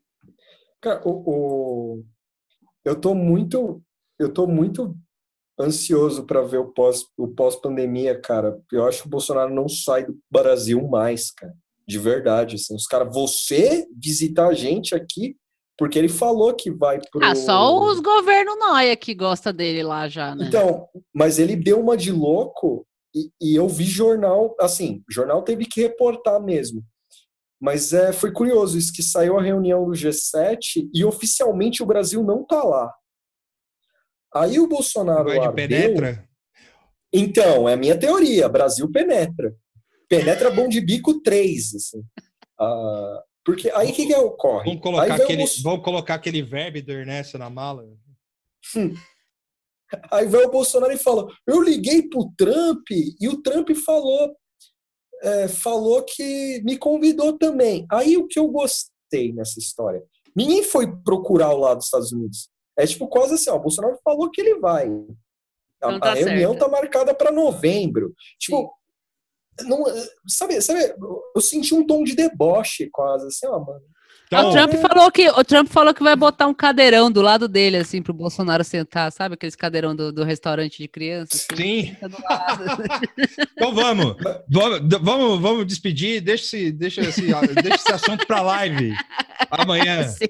Cara, 0.80 1.06
o, 1.06 1.10
o... 2.00 2.04
eu 2.84 2.98
tô 3.00 3.14
muito, 3.14 3.82
eu 4.18 4.32
tô 4.32 4.46
muito 4.46 4.96
ansioso 5.60 6.24
para 6.24 6.42
ver 6.42 6.58
o 6.58 6.72
pós, 6.72 7.04
o 7.16 7.28
pós 7.28 7.56
pandemia, 7.56 8.18
cara. 8.20 8.60
Eu 8.72 8.86
acho 8.86 9.02
que 9.02 9.08
o 9.08 9.10
Bolsonaro 9.10 9.52
não 9.52 9.68
sai 9.68 10.06
do 10.06 10.18
Brasil 10.30 10.86
mais, 10.88 11.30
cara. 11.30 11.54
De 11.86 11.98
verdade, 11.98 12.56
assim. 12.56 12.74
Os 12.74 12.86
caras, 12.86 13.12
você 13.12 13.86
visitar 13.92 14.48
a 14.48 14.54
gente 14.54 14.94
aqui, 14.94 15.36
porque 15.78 15.96
ele 15.96 16.08
falou 16.08 16.52
que 16.52 16.70
vai 16.72 17.00
pro. 17.00 17.24
Ah, 17.24 17.36
só 17.36 17.80
os 17.84 18.00
governos 18.00 18.58
noia 18.58 18.96
que 18.96 19.14
gosta 19.14 19.52
dele 19.52 19.84
lá 19.84 20.08
já, 20.08 20.34
né? 20.34 20.46
Então, 20.48 20.88
mas 21.14 21.38
ele 21.38 21.54
deu 21.54 21.80
uma 21.80 21.96
de 21.96 22.10
louco 22.10 22.84
e, 23.14 23.30
e, 23.40 23.54
eu 23.54 23.68
vi 23.68 23.84
jornal, 23.84 24.54
assim, 24.60 25.02
jornal 25.08 25.42
teve 25.42 25.64
que 25.64 25.80
reportar 25.80 26.42
mesmo. 26.42 26.84
Mas 27.60 27.92
é, 27.92 28.12
foi 28.12 28.32
curioso 28.32 28.76
isso 28.76 28.92
que 28.92 29.02
saiu 29.02 29.38
a 29.38 29.42
reunião 29.42 29.86
do 29.86 29.92
G7 29.92 30.88
e 30.92 31.04
oficialmente 31.04 31.82
o 31.82 31.86
Brasil 31.86 32.22
não 32.22 32.44
tá 32.44 32.62
lá. 32.62 32.92
Aí 34.34 34.60
o 34.60 34.68
Bolsonaro 34.68 35.24
Vai 35.24 35.40
de 35.40 35.46
ardeu, 35.46 35.68
penetra? 35.68 36.28
Então, 37.12 37.68
é 37.68 37.72
a 37.72 37.76
minha 37.76 37.98
teoria, 37.98 38.48
Brasil 38.48 38.90
penetra. 38.90 39.54
Penetra 40.08 40.50
bom 40.50 40.68
de 40.68 40.80
bico 40.80 41.20
3, 41.20 41.74
assim. 41.74 42.02
Ah, 42.60 43.22
porque 43.44 43.70
aí 43.70 43.90
o 43.90 43.94
que, 43.94 44.06
que 44.06 44.14
ocorre? 44.14 44.66
Vamos 44.66 44.82
colocar, 44.82 45.14
aquele, 45.14 45.44
vamos 45.62 45.84
colocar 45.84 46.14
aquele 46.14 46.42
verbo 46.42 46.82
do 46.82 46.92
Ernesto 46.92 47.38
na 47.38 47.48
mala? 47.48 47.84
Hum. 48.76 48.94
Aí 50.10 50.26
vai 50.26 50.44
o 50.44 50.50
Bolsonaro 50.50 50.92
e 50.92 50.98
fala: 50.98 51.26
Eu 51.46 51.62
liguei 51.62 52.02
pro 52.02 52.30
Trump 52.36 52.86
e 52.90 53.28
o 53.28 53.40
Trump 53.40 53.70
falou, 53.84 54.36
é, 55.22 55.48
falou 55.48 56.02
que 56.02 56.60
me 56.62 56.76
convidou 56.76 57.38
também. 57.38 57.86
Aí 57.90 58.16
o 58.16 58.26
que 58.26 58.38
eu 58.38 58.48
gostei 58.48 59.32
nessa 59.32 59.58
história? 59.58 60.02
Ninguém 60.36 60.62
foi 60.62 60.86
procurar 61.02 61.50
o 61.50 61.58
lado 61.58 61.78
dos 61.78 61.86
Estados 61.86 62.12
Unidos. 62.12 62.50
É 62.78 62.86
tipo 62.86 63.08
quase 63.08 63.34
assim: 63.34 63.50
ó, 63.50 63.56
o 63.56 63.60
Bolsonaro 63.60 63.98
falou 64.04 64.30
que 64.30 64.40
ele 64.40 64.58
vai. 64.58 64.88
A, 65.82 65.98
tá 65.98 66.10
a 66.10 66.14
reunião 66.14 66.52
certo. 66.52 66.64
tá 66.64 66.68
marcada 66.68 67.14
para 67.14 67.32
novembro. 67.32 68.12
Tipo, 68.38 68.72
não, 69.64 69.84
sabe, 70.26 70.60
sabe, 70.60 70.94
eu 71.34 71.40
senti 71.40 71.74
um 71.74 71.86
tom 71.86 72.04
de 72.04 72.14
deboche 72.14 72.90
quase, 72.90 73.26
assim, 73.26 73.46
ó, 73.46 73.58
mano. 73.58 73.80
Então, 74.28 74.50
o, 74.50 74.52
Trump 74.52 74.74
falou 74.74 75.10
que, 75.10 75.28
o 75.30 75.44
Trump 75.44 75.68
falou 75.68 75.94
que 75.94 76.02
vai 76.02 76.14
botar 76.14 76.46
um 76.46 76.52
cadeirão 76.52 77.10
do 77.10 77.22
lado 77.22 77.48
dele, 77.48 77.78
assim, 77.78 78.02
pro 78.02 78.12
Bolsonaro 78.12 78.62
sentar, 78.62 79.10
sabe? 79.10 79.32
Aqueles 79.34 79.56
cadeirão 79.56 79.96
do, 79.96 80.12
do 80.12 80.22
restaurante 80.22 80.82
de 80.82 80.86
criança. 80.86 81.30
Assim, 81.34 81.56
Sim. 81.56 81.96
então 83.56 83.74
vamos. 83.74 84.16
vamos. 84.50 84.80
Vamos, 85.00 85.40
vamos 85.40 85.66
despedir. 85.66 86.20
Deixa 86.20 86.44
esse, 86.44 86.70
deixa 86.70 87.00
esse, 87.00 87.22
deixa 87.22 87.74
esse 87.74 87.92
assunto 87.92 88.26
pra 88.26 88.42
live 88.42 88.92
amanhã. 89.50 90.06
Sim. 90.12 90.26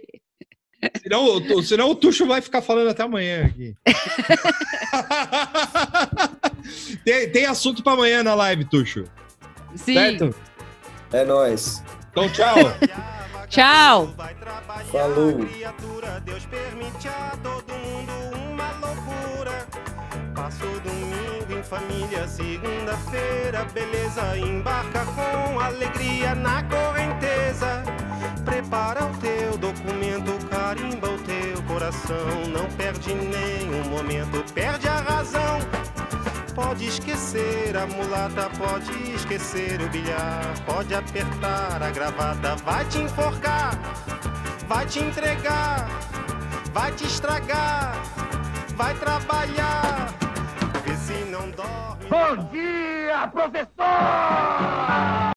senão, 1.02 1.62
senão 1.64 1.90
o 1.90 1.96
Tuxo 1.96 2.24
vai 2.24 2.40
ficar 2.40 2.62
falando 2.62 2.90
até 2.90 3.02
amanhã 3.02 3.46
aqui. 3.46 3.74
tem, 7.04 7.30
tem 7.30 7.46
assunto 7.46 7.82
para 7.82 7.92
amanhã 7.92 8.22
na 8.22 8.34
live, 8.34 8.64
Tuxo. 8.64 9.04
Sim. 9.74 9.94
Certo? 9.94 10.34
É 11.12 11.24
nóis. 11.24 11.82
Então, 12.10 12.28
tchau. 12.30 12.56
tchau. 13.48 14.14
Falou. 14.90 15.38
Deus 16.24 16.44
permite 16.46 17.08
a 17.08 17.36
todo 17.42 17.72
mundo 17.72 18.12
uma 18.52 18.70
loucura. 18.72 19.66
Passo 20.34 20.66
domingo 20.80 21.58
em 21.58 21.62
família, 21.62 22.28
segunda-feira, 22.28 23.64
beleza. 23.72 24.36
Embarca 24.36 25.04
com 25.06 25.60
alegria 25.60 26.34
na 26.34 26.62
correnteza. 26.64 27.82
Prepara 28.44 29.04
o 29.06 29.16
teu 29.18 29.56
documento, 29.58 30.46
carimba 30.48 31.08
o 31.08 31.18
teu 31.18 31.62
coração. 31.62 32.48
Não 32.52 32.66
perde 32.76 33.14
nenhum 33.14 33.88
momento, 33.88 34.44
perde 34.52 34.86
a 34.86 35.00
razão. 35.00 35.58
Pode 36.58 36.88
esquecer 36.88 37.76
a 37.76 37.86
mulata, 37.86 38.50
pode 38.58 38.90
esquecer 39.12 39.80
o 39.80 39.88
bilhar. 39.90 40.42
Pode 40.66 40.92
apertar 40.92 41.80
a 41.80 41.88
gravata, 41.88 42.56
vai 42.56 42.84
te 42.86 42.98
enforcar, 42.98 43.78
vai 44.66 44.84
te 44.84 44.98
entregar, 44.98 45.88
vai 46.72 46.90
te 46.90 47.04
estragar, 47.04 47.94
vai 48.74 48.92
trabalhar. 48.94 50.12
Vê 50.84 50.96
se 50.96 51.24
não 51.30 51.48
dorme. 51.52 52.08
Bom 52.10 52.50
dia, 52.50 53.28
professor! 53.28 55.18